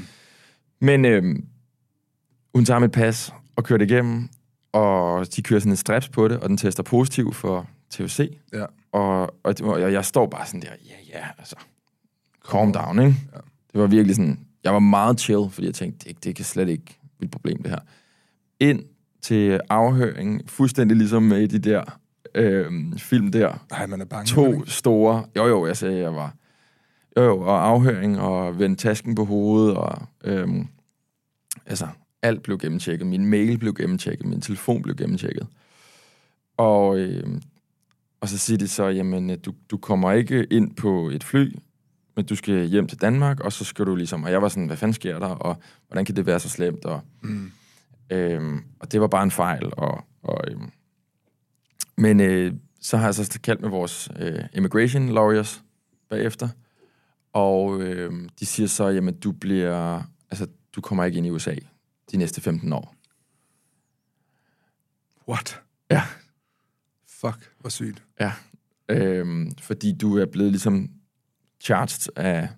Men 0.81 1.05
øhm, 1.05 1.47
hun 2.55 2.65
tager 2.65 2.79
mit 2.79 2.93
pas 2.93 3.33
og 3.57 3.65
kører 3.65 3.79
det 3.79 3.91
igennem, 3.91 4.29
og 4.73 5.27
de 5.37 5.43
kører 5.43 5.61
sådan 5.61 5.73
en 5.73 5.77
straps 5.77 6.09
på 6.09 6.29
det, 6.29 6.41
og 6.41 6.49
den 6.49 6.57
tester 6.57 6.83
positiv 6.83 7.33
for 7.33 7.69
THC. 7.91 8.39
Ja. 8.53 8.65
Og, 8.93 9.35
og, 9.45 9.55
og 9.63 9.93
jeg, 9.93 10.05
står 10.05 10.27
bare 10.27 10.47
sådan 10.47 10.61
der, 10.61 10.69
ja, 10.87 11.19
ja, 11.19 11.27
altså, 11.39 11.57
calm 12.51 12.73
down, 12.73 12.99
ikke? 12.99 13.15
Ja. 13.33 13.39
Det 13.73 13.81
var 13.81 13.87
virkelig 13.87 14.17
sådan, 14.17 14.47
jeg 14.65 14.73
var 14.73 14.79
meget 14.79 15.21
chill, 15.21 15.51
fordi 15.51 15.67
jeg 15.67 15.75
tænkte, 15.75 16.09
det, 16.09 16.25
det 16.25 16.37
kan 16.37 16.45
slet 16.45 16.69
ikke 16.69 16.99
blive 17.19 17.27
et 17.27 17.31
problem, 17.31 17.63
det 17.63 17.71
her. 17.71 17.79
Ind 18.61 18.83
til 19.23 19.61
afhøring, 19.69 20.51
fuldstændig 20.51 20.97
ligesom 20.97 21.23
med 21.23 21.49
de 21.49 21.59
der 21.59 21.99
øhm, 22.37 22.99
film 22.99 23.33
der, 23.33 23.65
Nej, 23.71 23.87
man 23.87 24.01
er 24.01 24.05
bange. 24.05 24.27
to 24.27 24.67
store... 24.67 25.25
Jo, 25.37 25.47
jo, 25.47 25.67
jeg 25.67 25.77
sagde, 25.77 25.99
jeg 25.99 26.15
var... 26.15 26.35
Jo, 27.17 27.23
jo, 27.23 27.41
og 27.41 27.67
afhøring, 27.67 28.21
og 28.21 28.59
vendte 28.59 28.89
tasken 28.89 29.15
på 29.15 29.25
hovedet, 29.25 29.77
og... 29.77 30.03
Øhm, 30.25 30.67
altså, 31.67 31.87
alt 32.23 32.43
blev 32.43 32.59
gennemtjekket. 32.59 33.07
Min 33.07 33.27
mail 33.27 33.59
blev 33.59 33.75
gennemtjekket, 33.75 34.27
min 34.27 34.41
telefon 34.41 34.83
blev 34.83 34.97
gennemtjekket. 34.97 35.47
Og, 36.57 36.99
øhm, 36.99 37.43
og 38.21 38.29
så 38.29 38.39
siger 38.39 38.59
de 38.59 38.69
så, 38.69 38.85
jamen, 38.87 39.31
øh, 39.31 39.37
du, 39.45 39.53
du 39.71 39.77
kommer 39.77 40.13
ikke 40.13 40.47
ind 40.51 40.77
på 40.77 41.11
et 41.11 41.25
fly, 41.25 41.57
men 42.17 42.25
du 42.25 42.37
skal 42.37 42.67
hjem 42.67 42.87
til 42.87 43.01
Danmark, 43.01 43.41
og 43.41 43.53
så 43.53 43.65
skal 43.65 43.87
du 43.87 43.95
ligesom... 43.95 44.25
Og 44.25 44.31
jeg 44.31 44.43
var 44.43 44.49
sådan, 44.49 44.67
hvad 44.67 44.77
fanden 44.77 44.95
sker 44.95 45.19
der, 45.19 45.27
og 45.27 45.57
hvordan 45.89 46.05
kan 46.05 46.17
det 46.17 46.27
være 46.27 46.41
så 46.41 46.49
slemt, 46.49 46.85
og... 46.85 47.01
Mm. 47.23 47.53
Øhm, 48.11 48.61
og 48.81 48.93
det 48.93 49.01
var 49.01 49.07
bare 49.07 49.23
en 49.23 49.31
fejl. 49.31 49.71
Og, 49.77 50.05
og, 50.23 50.45
øhm, 50.51 50.71
men 51.97 52.21
øh, 52.21 52.53
så 52.81 52.97
har 52.97 53.05
jeg 53.05 53.15
så 53.15 53.41
kaldt 53.43 53.61
med 53.61 53.69
vores 53.71 54.09
øh, 54.19 54.45
immigration 54.55 55.09
lawyers 55.09 55.63
bagefter. 56.09 56.49
Og 57.33 57.81
øh, 57.81 58.29
de 58.41 58.47
siger 58.47 58.67
så, 58.67 58.89
jamen 58.89 59.15
du 59.15 59.33
bliver, 59.33 60.03
altså 60.31 60.47
du 60.73 60.81
kommer 60.81 61.05
ikke 61.05 61.19
ind 61.19 61.27
i 61.27 61.31
USA 61.31 61.55
de 62.13 62.17
næste 62.17 62.41
15 62.41 62.73
år. 62.73 62.95
What? 65.29 65.61
Ja. 65.91 66.03
Fuck, 67.09 67.53
hvor 67.59 67.71
sygt. 67.71 68.03
Ja. 68.21 68.33
Øhm, 68.89 69.51
fordi 69.61 69.93
du 69.93 70.19
er 70.19 70.27
blevet 70.27 70.51
ligesom 70.51 70.91
charged 71.61 72.09
af, 72.17 72.49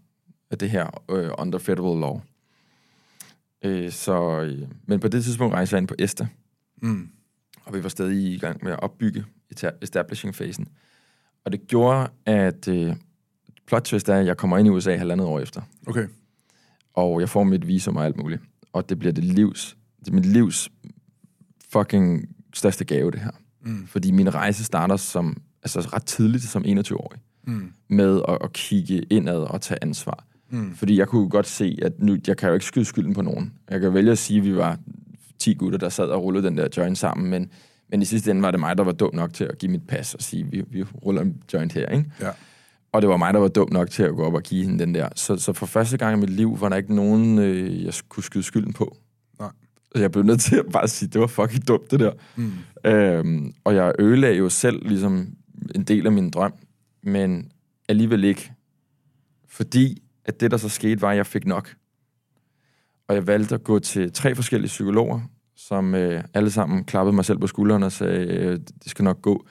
af 0.51 0.59
det 0.59 0.70
her 0.70 1.05
øh, 1.11 1.30
under 1.39 1.59
federal 1.59 2.01
law. 2.01 2.20
Øh, 3.64 3.93
så, 3.93 4.41
øh, 4.41 4.68
men 4.86 5.01
på 5.01 5.09
det 5.09 5.24
tidspunkt 5.24 5.55
rejser 5.55 5.76
jeg 5.76 5.80
ind 5.80 5.89
på 5.89 5.95
ESTA, 5.99 6.26
Mm. 6.82 7.11
Og 7.69 7.75
vi 7.75 7.83
var 7.83 7.89
stadig 7.89 8.33
i 8.35 8.39
gang 8.39 8.64
med 8.64 8.73
at 8.73 8.81
opbygge 8.81 9.25
establishing-fasen. 9.83 10.69
Og 11.45 11.53
det 11.53 11.66
gjorde, 11.66 12.09
at 12.27 12.69
øh, 12.69 12.97
plot 13.66 13.83
twist 13.83 14.09
er, 14.09 14.14
at 14.14 14.27
jeg 14.27 14.37
kommer 14.37 14.59
ind 14.59 14.66
i 14.69 14.71
USA 14.71 14.97
halvandet 14.97 15.27
år 15.27 15.41
efter. 15.41 15.62
Okay. 15.87 16.07
Og 16.95 17.21
jeg 17.21 17.29
får 17.29 17.45
mit 17.45 17.66
visum 17.69 17.97
og 17.97 18.05
alt 18.05 18.16
muligt. 18.16 18.43
Og 18.73 18.89
det 18.89 18.99
bliver 18.99 19.12
det 19.12 19.25
livs, 19.25 19.77
det 20.01 20.09
er 20.09 20.12
mit 20.14 20.27
livs 20.27 20.71
fucking 21.73 22.29
største 22.55 22.85
gave, 22.85 23.11
det 23.11 23.21
her. 23.21 23.31
Mm. 23.62 23.87
Fordi 23.87 24.11
min 24.11 24.35
rejse 24.35 24.64
starter 24.64 24.97
som, 24.97 25.37
altså 25.62 25.81
ret 25.81 26.05
tidligt 26.05 26.45
som 26.45 26.64
21-årig, 26.64 27.21
Mm. 27.47 27.73
med 27.89 28.21
at, 28.29 28.39
at 28.45 28.53
kigge 28.53 29.03
indad 29.03 29.39
og 29.39 29.61
tage 29.61 29.79
ansvar. 29.83 30.25
Mm. 30.51 30.75
Fordi 30.75 30.99
jeg 30.99 31.09
kunne 31.09 31.29
godt 31.31 31.47
se, 31.47 31.79
at 31.83 31.93
nu, 32.03 32.16
jeg 32.27 32.37
kan 32.37 32.49
jo 32.49 32.55
ikke 32.55 32.66
skyde 32.66 32.85
skylden 32.85 33.14
på 33.14 33.23
nogen. 33.23 33.53
Jeg 33.71 33.81
kan 33.81 33.95
vælge 33.95 34.11
at 34.12 34.19
sige, 34.19 34.39
at 34.39 34.45
vi 34.45 34.57
var 34.57 34.79
10 35.39 35.55
gutter, 35.55 35.78
der 35.78 35.89
sad 35.89 36.07
og 36.09 36.22
rullede 36.22 36.47
den 36.47 36.59
der 36.59 36.68
joint 36.76 36.99
sammen, 36.99 37.30
men, 37.30 37.51
men 37.91 38.03
i 38.03 38.05
sidste 38.05 38.30
ende 38.30 38.43
var 38.43 38.51
det 38.51 38.61
mig, 38.61 38.78
der 38.78 38.84
var 38.84 38.93
dum 38.93 39.14
nok 39.14 39.32
til 39.32 39.45
at 39.45 39.59
give 39.59 39.72
mit 39.72 39.86
pas 39.86 40.14
og 40.14 40.22
sige, 40.22 40.47
vi, 40.47 40.62
vi 40.70 40.82
ruller 40.82 41.22
en 41.22 41.43
joint 41.53 41.72
her, 41.72 41.89
ikke? 41.89 42.05
Ja. 42.20 42.30
Og 42.93 43.03
det 43.03 43.11
var 43.11 43.16
mig, 43.16 43.34
der 43.34 43.41
var 43.41 43.49
dum 43.49 43.72
nok 43.72 43.91
til 43.91 44.03
at 44.03 44.14
gå 44.16 44.24
op 44.24 44.34
og 44.34 44.43
give 44.43 44.64
hende 44.64 44.78
den 44.78 44.95
der. 44.95 45.09
Så, 45.14 45.36
så 45.36 45.53
for 45.53 45.66
første 45.66 45.97
gang 45.97 46.16
i 46.16 46.20
mit 46.20 46.30
liv 46.30 46.61
var 46.61 46.68
der 46.68 46.76
ikke 46.76 46.95
nogen, 46.95 47.39
øh, 47.39 47.84
jeg 47.84 47.95
kunne 48.09 48.24
skyde 48.24 48.45
skylden 48.45 48.72
på. 48.72 48.97
Nej. 49.41 49.51
Så 49.95 50.03
jeg 50.03 50.12
blev 50.12 50.24
nødt 50.24 50.41
til 50.41 50.57
at 50.57 50.66
bare 50.72 50.89
sige, 50.89 51.09
det 51.09 51.20
var 51.20 51.26
fucking 51.26 51.68
dumt, 51.68 51.91
det 51.91 52.01
der. 52.01 52.12
Mm. 52.36 52.53
Øhm, 52.84 53.55
og 53.64 53.74
jeg 53.74 53.93
ødelagde 53.99 54.36
jo 54.36 54.49
selv 54.49 54.89
ligesom 54.89 55.28
en 55.74 55.84
del 55.84 56.07
af 56.07 56.12
min 56.12 56.30
drøm, 56.30 56.53
men 57.03 57.51
alligevel 57.89 58.24
ikke. 58.24 58.53
Fordi 59.49 60.03
at 60.24 60.41
det, 60.41 60.51
der 60.51 60.57
så 60.57 60.68
skete, 60.68 61.03
var, 61.03 61.11
at 61.11 61.16
jeg 61.16 61.26
fik 61.26 61.47
nok. 61.47 61.74
Og 63.09 63.15
jeg 63.15 63.27
valgte 63.27 63.55
at 63.55 63.65
gå 63.65 63.79
til 63.79 64.13
tre 64.13 64.35
forskellige 64.35 64.69
psykologer, 64.69 65.21
som 65.57 65.95
øh, 65.95 66.25
alle 66.35 66.51
sammen 66.51 66.85
klappede 66.85 67.17
mig 67.17 67.25
selv 67.25 67.39
på 67.39 67.47
skulderen 67.47 67.83
og 67.83 67.93
sagde, 67.93 68.27
øh, 68.27 68.53
det 68.53 68.91
skal 68.91 69.05
nok 69.05 69.23
gå. 69.23 69.47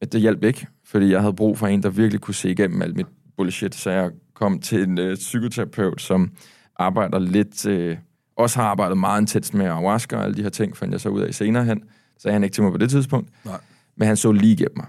Men 0.00 0.08
det 0.08 0.20
hjalp 0.20 0.44
ikke, 0.44 0.66
fordi 0.84 1.10
jeg 1.10 1.20
havde 1.20 1.34
brug 1.34 1.58
for 1.58 1.66
en, 1.66 1.82
der 1.82 1.90
virkelig 1.90 2.20
kunne 2.20 2.34
se 2.34 2.50
igennem 2.50 2.82
alt 2.82 2.96
mit 2.96 3.06
bullshit. 3.36 3.74
Så 3.74 3.90
jeg 3.90 4.10
kom 4.34 4.60
til 4.60 4.82
en 4.82 4.98
øh, 4.98 5.16
psykoterapeut, 5.16 6.00
som 6.00 6.30
arbejder 6.76 7.18
lidt... 7.18 7.66
Øh, 7.66 7.96
også 8.36 8.60
har 8.60 8.66
arbejdet 8.66 8.98
meget 8.98 9.20
intens 9.20 9.54
med 9.54 9.66
ayahuasca 9.66 10.16
og 10.16 10.24
alle 10.24 10.36
de 10.36 10.42
her 10.42 10.48
ting, 10.50 10.76
fandt 10.76 10.92
jeg 10.92 11.00
så 11.00 11.08
ud 11.08 11.20
af 11.20 11.34
senere 11.34 11.64
hen. 11.64 11.82
Sagde 12.18 12.32
han 12.32 12.44
ikke 12.44 12.54
til 12.54 12.62
mig 12.62 12.72
på 12.72 12.78
det 12.78 12.90
tidspunkt. 12.90 13.28
Nej. 13.44 13.60
Men 13.96 14.08
han 14.08 14.16
så 14.16 14.32
lige 14.32 14.52
igennem 14.52 14.76
mig. 14.76 14.86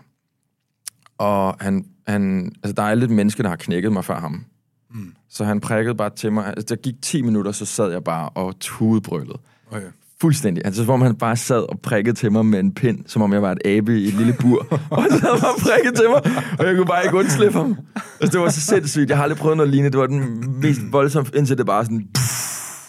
Og 1.18 1.56
han, 1.60 1.86
han, 2.08 2.52
altså 2.64 2.74
der 2.74 2.84
er 2.84 2.96
lidt 2.96 3.12
mennesker, 3.12 3.44
der 3.44 3.50
har 3.50 3.56
knækket 3.56 3.94
mig 3.94 4.06
før 4.06 4.20
ham. 4.20 4.46
Mm. 4.94 5.14
Så 5.30 5.46
han 5.46 5.60
prikkede 5.60 5.96
bare 5.96 6.10
til 6.10 6.32
mig. 6.32 6.48
Altså, 6.48 6.76
der 6.76 6.82
gik 6.82 6.96
10 7.02 7.22
minutter, 7.22 7.52
så 7.52 7.66
sad 7.66 7.92
jeg 7.92 8.04
bare 8.04 8.30
og 8.30 8.60
tudbrølede. 8.60 9.40
Okay. 9.72 9.88
Fuldstændig. 10.22 10.66
Altså, 10.66 10.86
som 10.86 10.94
om 10.94 11.02
han 11.02 11.16
bare 11.16 11.36
sad 11.36 11.70
og 11.70 11.80
prikkede 11.80 12.16
til 12.16 12.32
mig 12.32 12.46
med 12.46 12.60
en 12.60 12.74
pind, 12.74 13.00
som 13.08 13.22
om 13.22 13.34
jeg 13.34 13.42
var 13.42 13.52
et 13.52 13.62
abe 13.66 14.00
i 14.00 14.08
et 14.08 14.14
lille 14.14 14.36
bur. 14.40 14.68
og 14.92 15.02
han 15.04 15.12
sad 15.12 15.42
bare 15.42 15.54
og 15.54 15.62
prikkede 15.62 15.96
til 15.96 16.10
mig, 16.10 16.22
og 16.60 16.66
jeg 16.66 16.76
kunne 16.76 16.86
bare 16.86 17.04
ikke 17.04 17.18
undslippe 17.18 17.58
ham. 17.58 17.78
Altså, 18.22 18.38
det 18.38 18.40
var 18.40 18.50
så 18.50 18.62
sindssygt. 18.62 19.10
Jeg 19.10 19.18
har 19.18 19.24
aldrig 19.24 19.38
prøvet 19.38 19.58
noget 19.58 19.72
lignende. 19.72 19.92
Det 19.92 20.00
var 20.00 20.08
den 20.08 20.60
mest 20.62 20.82
voldsomme, 20.92 21.32
indtil 21.36 21.58
det 21.58 21.66
bare 21.66 21.86
sådan... 21.86 22.08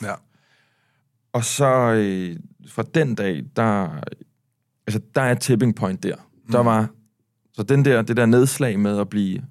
Ja. 0.03 0.15
Og 1.33 1.45
så, 1.45 1.93
øh, 1.93 2.37
fra 2.69 2.83
den 2.95 3.15
dag, 3.15 3.45
der, 3.57 3.89
altså, 4.87 5.01
der 5.15 5.23
er 5.23 5.35
tipping 5.35 5.77
point 5.77 6.03
der. 6.03 6.17
Mm. 6.17 6.53
Der 6.53 6.63
var, 6.63 6.89
så 7.53 7.63
den 7.63 7.85
der, 7.85 8.03
det 8.03 8.17
der 8.17 8.27
nedslag 8.27 8.79
med 8.79 8.99
at 8.99 9.09
blive, 9.09 9.43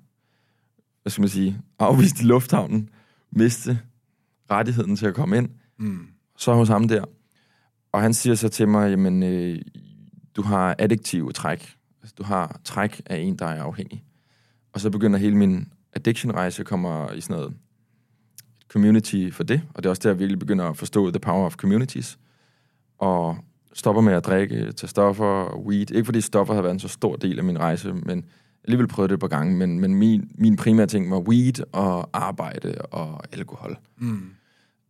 hvad 1.04 1.12
skal 1.12 1.22
man 1.22 1.30
sige, 1.30 1.62
afvist 1.80 2.20
i 2.22 2.24
lufthavnen, 2.24 2.90
miste 3.32 3.80
rettigheden 4.52 4.96
til 4.96 5.06
at 5.06 5.14
komme 5.16 5.38
ind, 5.38 5.50
Mm. 5.78 6.08
så 6.38 6.54
hos 6.54 6.68
ham 6.68 6.88
der. 6.88 7.06
Og 7.92 8.02
han 8.02 8.14
siger 8.14 8.36
så 8.36 8.50
til 8.50 8.68
mig, 8.68 8.90
jamen, 8.90 9.24
øh, 9.24 9.60
du 10.36 10.42
har 10.42 10.76
addiktive 10.80 11.32
træk. 11.32 11.76
Altså, 12.02 12.16
du 12.18 12.24
har 12.24 12.60
træk 12.64 13.02
af 13.06 13.18
en, 13.18 13.36
der 13.36 13.46
er 13.46 13.64
afhængig. 13.64 14.04
Og 14.74 14.80
så 14.80 14.90
begynder 14.90 15.20
hele 15.20 15.38
min 15.38 15.68
addiction-rejse, 15.94 16.64
kommer 16.64 17.12
i 17.12 17.22
sådan 17.22 17.36
noget 17.36 17.54
community 18.68 19.30
for 19.32 19.44
det, 19.44 19.62
og 19.74 19.84
det 19.84 19.86
er 19.86 19.90
også 19.90 20.02
der, 20.04 20.10
jeg 20.10 20.20
virkelig 20.20 20.40
begynder 20.40 20.66
at 20.66 20.78
forstå 20.78 21.12
the 21.12 21.20
power 21.20 21.46
of 21.46 21.56
communities, 21.56 22.20
og 22.98 23.38
stopper 23.74 24.02
med 24.02 24.14
at 24.14 24.26
drikke, 24.26 24.72
tage 24.72 24.88
stoffer 24.90 25.26
og 25.26 25.66
weed. 25.66 25.92
Ikke 25.92 26.06
fordi 26.06 26.22
stoffer 26.22 26.54
har 26.54 26.62
været 26.62 26.74
en 26.74 26.80
så 26.80 26.88
stor 26.88 27.16
del 27.16 27.38
af 27.40 27.44
min 27.44 27.60
rejse, 27.60 27.94
men 27.94 28.26
alligevel 28.64 28.88
prøvede 28.88 29.10
det 29.10 29.14
et 29.14 29.20
par 29.20 29.28
gange, 29.28 29.56
men, 29.58 29.80
men 29.80 29.96
min, 29.96 30.32
min 30.36 30.56
primære 30.56 30.88
ting 30.88 31.12
var 31.12 31.20
weed 31.20 31.64
og 31.72 32.10
arbejde 32.14 32.76
og 32.82 33.24
alkohol. 33.32 33.78
Mm. 33.98 34.30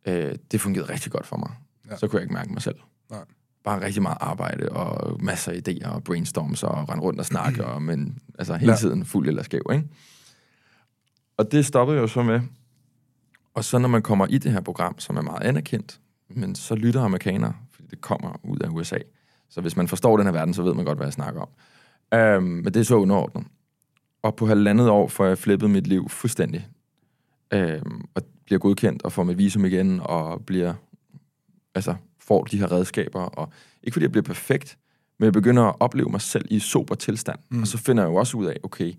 Øh, 0.07 0.35
det 0.51 0.61
fungerede 0.61 0.93
rigtig 0.93 1.11
godt 1.11 1.25
for 1.27 1.37
mig. 1.37 1.51
Ja. 1.91 1.97
Så 1.97 2.07
kunne 2.07 2.17
jeg 2.17 2.23
ikke 2.23 2.33
mærke 2.33 2.53
mig 2.53 2.61
selv. 2.61 2.75
Nej. 3.11 3.19
Bare 3.63 3.81
rigtig 3.85 4.01
meget 4.01 4.17
arbejde 4.21 4.69
og 4.69 5.23
masser 5.23 5.51
af 5.51 5.61
idéer 5.67 5.87
og 5.89 6.03
brainstorms 6.03 6.63
og 6.63 6.89
rende 6.89 7.03
rundt 7.03 7.19
og 7.19 7.25
snakke, 7.25 7.65
og, 7.65 7.81
men 7.81 8.19
altså 8.39 8.55
hele 8.55 8.71
Ja. 8.71 8.77
tiden 8.77 9.05
fuld 9.05 9.27
eller 9.27 9.43
skæv, 9.43 9.61
ikke? 9.73 9.87
Og 11.37 11.51
det 11.51 11.65
stoppede 11.65 11.95
jeg 11.97 12.01
jo 12.01 12.07
så 12.07 12.23
med. 12.23 12.41
Og 13.53 13.63
så 13.63 13.77
når 13.77 13.89
man 13.89 14.01
kommer 14.01 14.27
i 14.27 14.37
det 14.37 14.51
her 14.51 14.61
program, 14.61 14.99
som 14.99 15.17
er 15.17 15.21
meget 15.21 15.43
anerkendt, 15.43 15.99
men 16.29 16.55
så 16.55 16.75
lytter 16.75 17.01
amerikanere, 17.01 17.53
fordi 17.71 17.87
det 17.87 18.01
kommer 18.01 18.39
ud 18.43 18.59
af 18.59 18.67
USA. 18.69 18.97
Så 19.49 19.61
hvis 19.61 19.75
man 19.77 19.87
forstår 19.87 20.17
den 20.17 20.25
her 20.25 20.31
verden, 20.33 20.53
så 20.53 20.63
ved 20.63 20.73
man 20.73 20.85
godt, 20.85 20.97
hvad 20.97 21.07
jeg 21.07 21.13
snakker 21.13 21.41
om. 21.41 21.49
Øhm, 22.19 22.43
men 22.43 22.65
det 22.65 22.75
er 22.75 22.83
så 22.83 22.95
underordnet. 22.95 23.47
Og 24.23 24.35
på 24.35 24.47
halvandet 24.47 24.89
år 24.89 25.07
får 25.07 25.25
jeg 25.25 25.37
flippet 25.37 25.69
mit 25.69 25.87
liv 25.87 26.09
fuldstændig. 26.09 26.67
Øhm, 27.53 28.01
og 28.15 28.21
bliver 28.45 28.59
godkendt 28.59 29.03
og 29.03 29.11
får 29.11 29.23
mit 29.23 29.37
visum 29.37 29.65
igen, 29.65 29.99
og 30.03 30.45
bliver, 30.45 30.73
altså, 31.75 31.95
får 32.19 32.43
de 32.43 32.57
her 32.57 32.71
redskaber. 32.71 33.21
Og 33.21 33.49
ikke 33.83 33.93
fordi 33.93 34.03
jeg 34.03 34.11
bliver 34.11 34.23
perfekt, 34.23 34.77
men 35.19 35.25
jeg 35.25 35.33
begynder 35.33 35.63
at 35.63 35.75
opleve 35.79 36.09
mig 36.09 36.21
selv 36.21 36.45
i 36.49 36.59
sober 36.59 36.95
tilstand. 36.95 37.39
Mm. 37.49 37.61
Og 37.61 37.67
så 37.67 37.77
finder 37.77 38.03
jeg 38.03 38.09
jo 38.09 38.15
også 38.15 38.37
ud 38.37 38.45
af, 38.45 38.57
okay, 38.63 38.93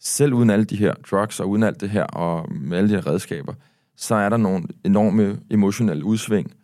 selv 0.00 0.34
uden 0.34 0.50
alle 0.50 0.64
de 0.64 0.76
her 0.76 0.94
drugs, 1.10 1.40
og 1.40 1.48
uden 1.48 1.62
alt 1.62 1.80
det 1.80 1.90
her, 1.90 2.04
og 2.04 2.52
med 2.52 2.78
alle 2.78 2.90
de 2.90 2.94
her 2.94 3.06
redskaber, 3.06 3.54
så 3.96 4.14
er 4.14 4.28
der 4.28 4.36
nogle 4.36 4.64
enorme 4.84 5.40
emotionelle 5.50 6.04
udsving. 6.04 6.54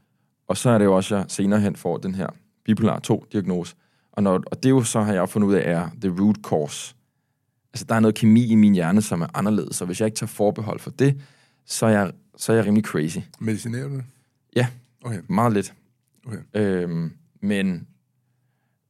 Og 0.49 0.57
så 0.57 0.71
er 0.71 0.79
det 0.79 0.85
jo 0.85 0.97
også, 0.97 1.15
at 1.15 1.21
jeg 1.21 1.31
senere 1.31 1.61
hen 1.61 1.77
får 1.77 1.97
den 1.97 2.15
her 2.15 2.27
bipolar 2.65 3.01
2-diagnose. 3.11 3.75
Og, 4.13 4.23
når, 4.23 4.33
og 4.33 4.63
det 4.63 4.67
er 4.67 4.71
jo 4.71 4.83
så, 4.83 5.01
har 5.01 5.13
jeg 5.13 5.29
fundet 5.29 5.49
ud 5.49 5.55
af, 5.55 5.73
er 5.73 5.89
the 6.01 6.21
root 6.21 6.37
cause. 6.43 6.95
Altså, 7.77 7.87
der 7.89 7.95
er 7.95 8.01
noget 8.01 8.15
kemi 8.15 8.47
i 8.47 8.55
min 8.55 8.75
hjerne, 8.75 9.03
som 9.03 9.21
er 9.23 9.27
anderledes, 9.35 9.81
og 9.81 9.87
hvis 9.87 10.01
jeg 10.01 10.07
ikke 10.07 10.17
tager 10.17 10.29
forbehold 10.29 10.81
for 10.81 10.91
det, 10.91 11.21
så 11.67 11.87
er 11.87 11.91
jeg, 11.91 12.13
så 12.37 12.53
er 12.53 12.57
jeg 12.57 12.67
rimelig 12.67 12.85
crazy. 12.85 13.19
Medicinerer 13.41 13.89
du 13.89 13.95
det? 13.97 14.05
Ja. 14.57 14.67
Okay. 15.05 15.21
Meget 15.29 15.53
lidt. 15.53 15.75
Okay. 16.27 16.39
Øhm, 16.55 17.13
men 17.43 17.87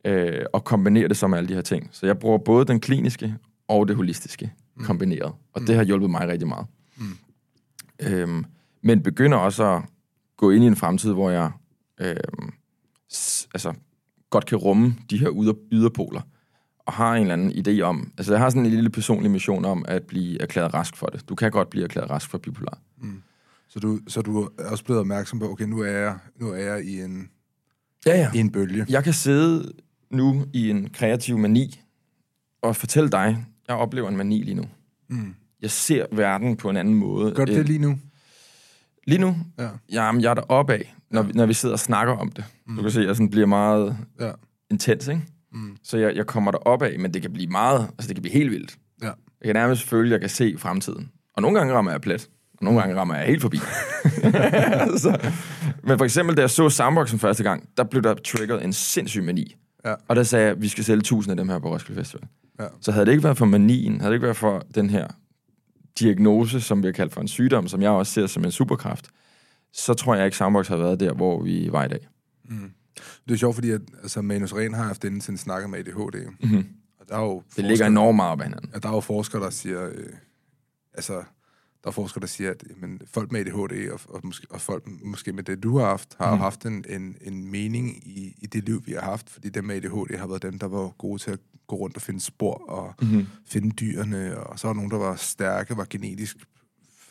øh, 0.05 0.45
og 0.53 0.65
kombinere 0.65 1.09
det 1.09 1.17
så 1.17 1.27
med 1.27 1.39
alle 1.39 1.49
de 1.49 1.55
her 1.55 1.61
ting. 1.63 1.89
Så 1.93 2.07
jeg 2.07 2.19
bruger 2.19 2.39
både 2.39 2.65
den 2.65 2.81
kliniske 2.81 3.35
og 3.69 3.89
det 3.89 3.97
holistiske 3.97 4.53
mm. 4.77 4.85
kombineret. 4.85 5.33
Og 5.53 5.61
det 5.67 5.77
har 5.77 5.85
hjulpet 5.85 6.11
mig 6.11 6.29
rigtig 6.29 6.49
meget. 6.49 6.67
Mm. 6.97 7.17
Øhm, 8.03 8.45
men 8.83 9.03
begynder 9.03 9.39
også 9.39 9.65
at 9.77 9.83
gå 10.37 10.51
ind 10.51 10.65
i 10.65 10.67
en 10.67 10.77
fremtid, 10.77 11.13
hvor 11.13 11.31
jeg 11.31 11.51
øhm, 12.01 12.53
s- 13.13 13.49
altså, 13.55 13.73
godt 14.31 14.47
kan 14.47 14.59
rumme 14.59 14.97
de 15.11 15.19
her 15.19 15.31
yder, 15.43 15.53
yderpoler. 15.73 16.21
Og 16.87 16.93
har 16.93 17.15
en 17.15 17.21
eller 17.21 17.33
anden 17.33 17.53
idé 17.53 17.81
om... 17.81 18.13
Altså, 18.19 18.33
jeg 18.33 18.41
har 18.41 18.51
sådan 18.51 18.65
en 18.65 18.71
lille 18.71 18.91
personlig 18.91 19.31
mission 19.31 19.65
om 19.65 19.85
at 19.89 20.03
blive 20.03 20.43
erklæret 20.43 20.75
rask 20.75 20.97
for 20.97 21.07
det. 21.07 21.29
Du 21.29 21.35
kan 21.35 21.51
godt 21.51 21.71
blive 21.71 21.85
erklæret 21.85 22.11
rask 22.11 22.31
for 22.31 22.39
bipolar. 22.39 22.79
Så 23.69 23.79
du, 23.81 24.01
så 24.09 24.23
du 24.23 24.43
er 24.59 24.71
også 24.71 24.85
blevet 24.85 25.01
opmærksom 25.01 25.39
på, 25.39 25.51
okay, 25.51 25.65
nu 25.65 25.81
er 25.81 25.91
jeg, 25.91 26.19
nu 26.41 26.49
er 26.53 26.57
jeg 26.57 26.85
i 26.85 27.01
en, 27.01 27.29
Ja, 28.07 28.17
ja. 28.19 28.31
i 28.35 28.39
en 28.39 28.51
bølge. 28.53 28.87
Jeg 28.89 29.05
kan 29.05 29.13
sidde 29.13 29.73
nu 30.11 30.45
i 30.53 30.71
en 30.71 30.91
kreativ 30.91 31.39
mani 31.39 31.81
og 32.63 32.77
fortælle 32.77 33.11
dig, 33.11 33.47
jeg 33.69 33.77
oplever 33.77 34.09
en 34.09 34.17
mani 34.17 34.43
lige 34.43 34.55
nu. 34.55 34.65
Mm. 35.11 35.35
Jeg 35.63 35.71
ser 35.71 36.07
verden 36.13 36.57
på 36.57 36.71
en 36.71 36.77
anden 36.77 36.95
måde. 36.95 37.35
Gør 37.35 37.45
det 37.45 37.59
Øh, 37.59 37.65
lige 37.65 37.79
nu? 37.79 37.99
Lige 39.07 39.19
nu? 39.19 39.37
Ja. 39.59 39.69
Jamen, 39.93 40.23
jeg 40.23 40.31
er 40.31 40.35
deroppe 40.35 40.73
af, 40.73 40.95
når, 41.11 41.23
vi, 41.23 41.33
når 41.33 41.47
vi 41.47 41.53
sidder 41.55 41.73
og 41.73 41.79
snakker 41.79 42.15
om 42.17 42.31
det. 42.31 42.45
Mm. 42.67 42.77
Du 42.77 42.83
kan 42.83 42.91
se, 42.91 43.01
at 43.01 43.07
jeg 43.07 43.17
sådan 43.17 43.31
bliver 43.31 43.47
meget 43.47 43.97
Ja. 44.21 44.31
intens, 44.71 45.09
ikke? 45.09 45.23
Mm. 45.57 45.77
Så 45.83 45.99
jeg, 45.99 46.17
jeg 46.17 46.27
kommer 46.27 46.51
derop 46.51 46.83
af, 46.83 46.99
men 46.99 47.15
det 47.15 47.23
kan 47.23 47.33
blive 47.33 47.47
meget, 47.47 47.81
altså 47.81 48.09
det 48.09 48.17
kan 48.17 48.23
blive 48.23 48.35
helt 48.35 48.51
vildt. 48.51 48.77
Ja. 49.03 49.07
Jeg 49.07 49.45
kan 49.45 49.55
nærmest 49.55 49.83
føle, 49.83 50.09
at 50.09 50.13
jeg 50.13 50.21
kan 50.21 50.29
se 50.29 50.55
fremtiden. 50.59 51.11
Og 51.37 51.43
nogle 51.43 51.59
gange 51.59 51.75
rammer 51.75 51.91
jeg 51.91 52.01
plet, 52.01 52.29
og 52.59 52.65
nogle 52.65 52.81
gange 52.81 52.97
rammer 52.97 53.15
jeg 53.17 53.27
helt 53.27 53.43
forbi. 53.43 53.57
så, 55.05 55.31
men 55.83 55.99
for 55.99 56.05
eksempel, 56.05 56.37
da 56.37 56.41
jeg 56.41 56.51
så 56.51 56.69
Soundboxen 56.71 57.19
første 57.19 57.43
gang, 57.43 57.69
der 57.77 57.85
blev 57.85 58.03
der 58.03 58.15
triggeret 58.15 58.65
en 58.65 58.73
sindssyg 58.73 59.23
mani. 59.23 59.57
Ja. 59.85 59.95
Og 60.09 60.17
der 60.17 60.23
sagde 60.23 60.45
jeg, 60.45 60.53
at 60.53 60.63
vi 60.63 60.69
skal 60.69 60.85
sælge 60.85 61.03
tusind 61.03 61.31
af 61.31 61.37
dem 61.37 61.49
her 61.49 61.59
på 61.59 61.73
Roskilde 61.73 62.01
Festival. 62.01 62.29
Ja. 62.61 62.67
Så 62.81 62.93
havde 62.93 63.07
det 63.07 63.13
ikke 63.13 63.25
været 63.25 63.39
for 63.39 63.47
manien, 63.47 64.01
havde 64.01 64.11
det 64.11 64.17
ikke 64.17 64.25
været 64.25 64.37
for 64.37 64.63
den 64.75 64.91
her 64.91 65.07
diagnose, 65.99 66.61
som 66.61 66.81
bliver 66.81 66.93
kaldt 66.93 67.13
for 67.13 67.21
en 67.21 67.29
sygdom, 67.29 67.69
som 67.69 67.83
jeg 67.83 67.91
også 67.91 68.13
ser 68.13 68.27
som 68.27 68.45
en 68.45 68.51
superkraft, 68.51 69.07
så 69.73 69.95
tror 69.95 70.15
jeg 70.15 70.25
ikke, 70.25 70.37
Soundbox 70.37 70.69
havde 70.69 70.81
været 70.81 71.01
der, 71.01 71.13
hvor 71.13 71.43
vi 71.43 71.69
var 71.73 71.85
i 71.85 71.89
dag. 71.89 72.09
Det 73.29 73.35
er 73.35 73.39
sjovt, 73.39 73.55
fordi 73.55 73.71
at, 73.71 73.81
altså, 74.03 74.23
Manus 74.23 74.53
Ren 74.55 74.75
har 74.75 74.85
haft 74.85 75.05
inden 75.05 75.21
til 75.21 75.39
snakket 75.39 75.71
med 75.71 75.79
ADHD. 75.79 76.27
Mm-hmm. 76.43 76.65
Og 77.01 77.09
der 77.09 77.17
er 77.17 77.21
jo 77.23 77.43
Det 77.57 77.65
ligger 77.65 77.87
enormt 77.87 78.17
meget 78.17 78.33
op 78.33 78.43
hinanden. 78.43 78.71
Ja, 78.75 78.79
der 78.79 78.89
er 78.89 78.93
jo 78.95 79.01
forskere, 79.01 79.43
der 79.43 79.51
siger, 79.51 79.89
øh, 79.89 80.07
altså, 80.95 81.13
der 81.85 81.91
er 81.91 81.91
forskere, 81.91 82.21
der 82.21 82.27
siger, 82.27 82.51
at 82.51 82.65
jamen, 82.71 83.01
folk 83.07 83.33
med 83.33 83.41
ADHD 83.41 83.91
og, 83.91 84.01
og, 84.09 84.21
måske, 84.25 84.47
og 84.51 84.61
folk 84.61 84.85
måske 85.05 85.33
med 85.33 85.43
det, 85.43 85.63
du 85.63 85.79
har 85.79 85.87
haft, 85.87 86.17
har 86.19 86.35
mm. 86.35 86.41
Haft 86.41 86.67
en, 86.67 86.85
en, 86.89 87.17
en 87.21 87.51
mening 87.51 88.09
i, 88.09 88.35
i 88.39 88.47
det 88.47 88.65
liv, 88.65 88.83
vi 88.87 88.93
har 88.93 89.01
haft, 89.01 89.31
fordi 89.31 89.49
dem 89.49 89.65
med 89.65 89.77
ADHD 89.77 90.17
har 90.19 90.27
været 90.27 90.43
dem, 90.43 90.59
der 90.59 90.67
var 90.69 90.89
gode 90.89 91.23
til 91.23 91.31
at 91.31 91.39
gå 91.67 91.77
rundt 91.77 91.97
og 91.97 92.03
finde 92.03 92.21
spor 92.21 92.55
og 92.71 92.95
Mm-hmm. 93.03 93.27
finde 93.47 93.71
dyrene, 93.71 94.37
og 94.37 94.59
så 94.59 94.67
var 94.69 94.75
nogen, 94.75 94.91
der 94.91 94.99
var 94.99 95.17
stærke, 95.17 95.77
var 95.77 95.87
genetisk 95.91 96.37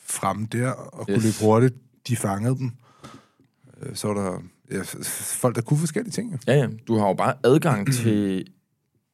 fremme 0.06 0.48
der 0.52 0.70
og 0.72 1.06
kunne 1.08 1.16
Yes. 1.18 1.24
løbe 1.24 1.36
hurtigt. 1.42 1.76
De 2.08 2.16
fangede 2.16 2.58
dem. 2.58 2.72
Øh, 3.82 3.96
Så 3.96 4.08
var 4.08 4.14
der 4.24 4.42
ja, 4.72 4.82
folk, 5.42 5.56
der 5.56 5.62
kunne 5.62 5.80
forskellige 5.80 6.12
ting. 6.12 6.40
Ja, 6.48 6.54
ja. 6.54 6.68
Du 6.88 6.98
har 6.98 7.08
jo 7.08 7.14
bare 7.14 7.34
adgang 7.44 7.94
til 7.94 8.46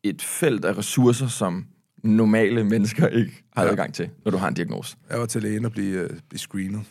et 0.03 0.21
felt 0.21 0.65
af 0.65 0.77
ressourcer, 0.77 1.27
som 1.27 1.65
normale 2.03 2.63
mennesker 2.63 3.07
ikke 3.07 3.43
har 3.57 3.63
Ja. 3.63 3.69
adgang 3.71 3.93
til, 3.93 4.09
når 4.25 4.31
du 4.31 4.37
har 4.37 4.47
en 4.47 4.53
diagnose. 4.53 4.97
Jeg 5.09 5.19
var 5.19 5.25
til 5.25 5.41
lægen 5.41 5.65
og 5.65 5.71
blive, 5.71 5.99
øh, 6.01 6.09
blive 6.29 6.39
screenet. 6.39 6.81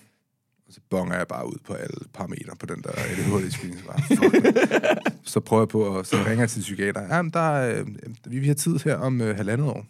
Og 0.66 0.72
så 0.74 0.80
bonger 0.90 1.16
jeg 1.16 1.26
bare 1.28 1.46
ud 1.46 1.58
på 1.64 1.72
alle 1.74 1.96
parametre 2.14 2.56
på 2.60 2.66
den 2.66 2.82
der 2.82 2.90
ADHD-screening. 2.90 3.80
Så, 4.08 5.10
så 5.24 5.40
prøver 5.40 5.62
jeg 5.62 5.68
på, 5.68 5.98
at 5.98 6.06
så 6.06 6.16
ringer 6.16 6.38
jeg 6.38 6.50
til 6.50 6.60
psykiater. 6.60 7.00
Jamen, 7.16 7.32
der 7.32 7.40
er, 7.56 7.80
øh, 7.80 7.86
vi 8.32 8.44
have 8.44 8.54
tid 8.54 8.76
her 8.84 8.94
om 8.96 9.20
øh, 9.20 9.36
halvandet 9.36 9.66
år. 9.68 9.86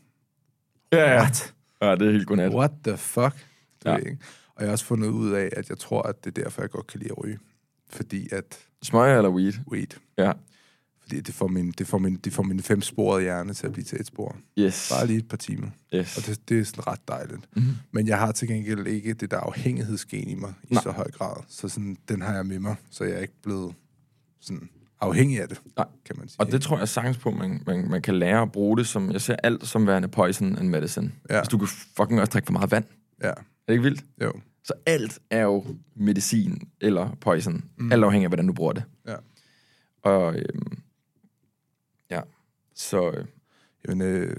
Ja, 0.93 1.17
What? 1.21 1.55
Ja, 1.83 1.95
det 1.95 2.09
er 2.09 2.13
helt 2.13 2.27
godnat. 2.27 2.53
What 2.55 2.71
the 2.85 2.97
fuck? 2.97 3.35
Det 3.35 3.85
Ja. 3.85 3.91
ja. 3.91 3.97
ikke. 3.97 4.19
Og 4.55 4.63
jeg 4.63 4.67
har 4.69 4.73
også 4.73 4.85
fundet 4.85 5.09
ud 5.09 5.31
af, 5.31 5.49
at 5.57 5.69
jeg 5.69 5.79
tror, 5.79 6.03
at 6.03 6.25
det 6.25 6.39
er 6.39 6.43
derfor, 6.43 6.63
jeg 6.63 6.71
godt 6.71 6.87
kan 6.87 7.01
lide 7.01 7.11
at 7.11 7.25
ryge. 7.25 7.39
Fordi 7.91 8.29
at 8.33 8.59
Smøger 8.83 9.17
eller 9.17 9.31
weed? 9.31 9.53
weed. 9.73 9.87
Ja. 10.19 10.33
Fordi 11.01 11.21
det 11.21 11.35
får, 11.35 11.47
min, 11.49 11.71
det, 11.79 11.87
får 11.87 11.99
min, 11.99 12.17
det 12.17 12.33
får 12.33 12.43
min 12.43 12.61
femsporede 12.63 13.23
hjerne 13.23 13.55
til 13.55 13.67
at 13.67 13.73
blive 13.73 13.85
til 13.85 14.01
et 14.01 14.07
spor. 14.07 14.37
Yes. 14.59 14.93
Bare 14.95 15.07
lige 15.07 15.19
et 15.19 15.29
par 15.29 15.37
timer. 15.37 15.69
Yes. 15.95 16.17
Og 16.19 16.27
det, 16.27 16.49
det 16.49 16.61
er 16.61 16.65
sådan 16.65 16.87
ret 16.87 17.09
dejligt. 17.09 17.41
Mm-hmm. 17.57 17.73
Men 17.93 18.09
jeg 18.09 18.19
har 18.19 18.33
til 18.33 18.49
gengæld 18.49 18.87
ikke 18.87 19.15
det 19.15 19.31
der 19.31 19.37
afhængighedsgen 19.37 20.29
i 20.29 20.35
mig 20.35 20.55
i 20.71 20.75
Nej. 20.75 20.83
så 20.83 20.91
høj 20.91 21.11
grad. 21.11 21.37
Så 21.49 21.69
sådan, 21.69 21.97
den 22.09 22.23
har 22.23 22.35
jeg 22.35 22.47
med 22.47 22.59
mig, 22.59 22.77
så 22.91 23.05
jeg 23.05 23.15
er 23.15 23.19
ikke 23.21 23.41
blevet 23.43 23.75
sådan 24.41 24.69
afhængig 25.01 25.41
af 25.43 25.49
det, 25.49 25.61
Nej. 25.77 25.87
kan 26.05 26.17
man 26.19 26.29
sige. 26.29 26.41
Og 26.41 26.53
det 26.53 26.63
tror 26.63 26.79
jeg 26.79 26.89
sagtens 26.89 27.19
på, 27.19 27.31
man, 27.31 27.63
man, 27.67 27.91
man 27.91 28.03
kan 28.03 28.19
lære 28.19 28.43
at 28.43 28.53
bruge 28.53 28.77
det 28.79 28.87
som... 28.87 29.13
Jeg 29.13 29.21
ser 29.21 29.37
alt 29.43 29.67
som 29.67 29.87
værende 29.87 30.09
poison 30.09 30.57
and 30.59 30.69
medicine. 30.69 31.13
Ja. 31.31 31.41
Hvis 31.41 31.49
du 31.49 31.59
kan 31.59 31.69
fucking 31.97 32.21
også 32.21 32.31
drikke 32.31 32.47
for 32.47 32.53
meget 32.53 32.71
vand. 32.71 32.85
Ja, 33.23 33.29
Er 33.29 33.35
det 33.69 33.73
ikke 33.73 33.83
vildt? 33.83 34.05
jo. 34.23 34.33
Så 34.65 34.73
alt 34.87 35.19
er 35.31 35.43
jo 35.43 35.65
medicin 35.95 36.69
eller 36.81 37.17
poison. 37.21 37.65
Mm. 37.77 37.93
Alt 37.93 38.05
afhængig 38.05 38.25
af, 38.25 38.31
hvordan 38.31 38.47
du 38.47 38.53
bruger 38.53 38.73
det. 38.73 38.83
Ja. 39.07 39.15
Og 40.03 40.35
øhm, 40.35 40.79
ja, 42.11 42.21
så 42.75 43.11
øh, 43.11 43.25
Jamen, 43.89 44.07
øh, 44.07 44.37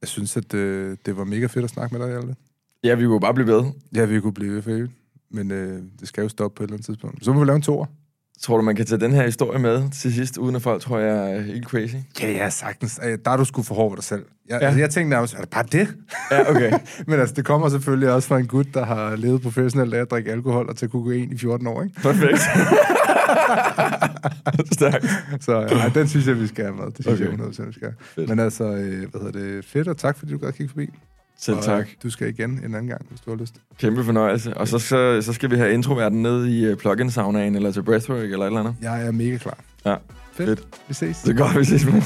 jeg 0.00 0.08
synes, 0.08 0.36
at 0.36 0.54
øh, 0.54 0.96
det 1.06 1.16
var 1.16 1.24
mega 1.24 1.46
fedt 1.46 1.64
at 1.64 1.70
snakke 1.70 1.98
med 1.98 2.06
dig, 2.06 2.12
Hjalte. 2.12 2.36
ja, 2.84 2.94
vi 2.94 3.04
kunne 3.06 3.20
bare 3.20 3.34
blive 3.34 3.46
ved. 3.46 3.64
Ja, 3.94 4.04
vi 4.04 4.20
kunne 4.20 4.32
blive 4.34 4.54
ved 4.54 4.62
for 4.62 4.70
evigt. 4.70 4.92
Men 5.30 5.50
øh, 5.50 5.82
det 6.00 6.08
skal 6.08 6.22
jo 6.22 6.28
stoppe 6.28 6.56
på 6.56 6.62
et 6.62 6.66
eller 6.68 6.74
andet 6.74 6.86
tidspunkt. 6.86 7.24
Så 7.24 7.32
må 7.32 7.40
vi 7.40 7.46
lave 7.46 7.56
en 7.56 7.62
toer. 7.62 7.86
Tror 8.42 8.56
du, 8.56 8.62
man 8.62 8.76
kan 8.76 8.86
tage 8.86 9.00
den 9.00 9.12
her 9.12 9.24
historie 9.24 9.58
med 9.58 9.90
til 9.90 10.14
sidst, 10.14 10.36
uden 10.36 10.56
at 10.56 10.62
folk 10.62 10.82
tror, 10.82 10.98
jeg 10.98 11.32
er 11.36 11.40
helt 11.40 11.66
crazy? 11.66 11.94
Ja, 12.20 12.30
ja, 12.30 12.50
sagtens. 12.50 13.00
Øh, 13.04 13.18
Der 13.24 13.30
er 13.30 13.36
du 13.36 13.44
sgu 13.44 13.62
for 13.62 13.74
hård 13.74 13.90
ved 13.90 13.96
dig 13.96 14.04
selv. 14.04 14.24
Jeg, 14.48 14.58
Ja. 14.60 14.66
altså, 14.66 14.80
jeg 14.80 14.90
tænkte 14.90 15.10
nærmest, 15.10 15.34
er 15.34 15.40
det 15.40 15.50
bare 15.50 15.64
det? 15.72 15.88
Ja, 16.30 16.50
okay. 16.50 16.72
Men 17.06 17.20
altså, 17.20 17.34
det 17.34 17.44
kommer 17.44 17.68
selvfølgelig 17.68 18.10
også 18.12 18.28
fra 18.28 18.38
en 18.38 18.46
gut, 18.46 18.66
der 18.74 18.84
har 18.84 19.16
levet 19.16 19.42
professionelt 19.42 19.94
af 19.94 20.00
at 20.00 20.10
drikke 20.10 20.32
alkohol 20.32 20.68
og 20.68 20.76
tage 20.76 20.90
kokain 20.90 21.32
i 21.32 21.38
14 21.38 21.66
år, 21.66 21.82
ikke? 21.82 21.94
Perfekt. 22.02 22.38
Stærkt. 24.72 25.06
Så 25.40 25.60
ja, 25.70 26.00
den 26.00 26.08
synes 26.08 26.26
jeg, 26.26 26.40
vi 26.40 26.46
skal 26.46 26.64
have 26.64 26.76
med. 26.76 26.86
Det 26.86 26.96
synes 27.04 27.20
okay. 27.20 27.30
jeg 27.30 27.38
100% 27.38 27.66
vi 27.66 27.72
skal. 27.72 27.92
Fedt. 28.00 28.28
Men 28.28 28.38
altså, 28.38 28.64
øh, 28.64 29.10
hvad 29.10 29.20
hedder 29.20 29.40
det? 29.54 29.64
Fedt, 29.64 29.88
og 29.88 29.96
tak 29.96 30.18
fordi 30.18 30.32
du 30.32 30.38
gad 30.38 30.52
kigge 30.52 30.68
forbi. 30.70 30.88
Selv 31.40 31.56
Og, 31.56 31.64
tak. 31.64 31.80
øh, 31.86 31.94
Du 32.02 32.10
skal 32.10 32.28
igen 32.28 32.50
en 32.50 32.64
anden 32.64 32.86
gang, 32.86 33.06
hvis 33.08 33.20
du 33.20 33.30
har 33.30 33.36
lyst. 33.36 33.54
Kæmpe 33.78 34.04
fornøjelse. 34.04 34.54
Og 34.56 34.68
så, 34.68 34.78
så, 34.78 35.22
så 35.22 35.32
skal 35.32 35.50
vi 35.50 35.56
have 35.56 35.72
introverden 35.72 36.22
ned 36.22 36.46
i 36.46 36.70
uh, 36.72 36.78
plugin 36.78 37.10
saunaen 37.10 37.54
eller 37.54 37.72
til 37.72 37.82
breathwork 37.82 38.22
eller 38.24 38.38
et 38.38 38.46
eller 38.46 38.60
andet. 38.60 38.74
Jeg 38.82 39.06
er 39.06 39.10
mega 39.12 39.36
klar. 39.36 39.58
Ja, 39.84 39.96
Fedt. 40.32 40.48
fedt. 40.48 40.62
Vi 40.88 40.94
ses. 40.94 41.18
Det 41.22 41.30
er 41.40 41.44
godt, 41.44 41.58
vi 41.58 41.64
ses 41.64 41.84
med. 41.84 42.02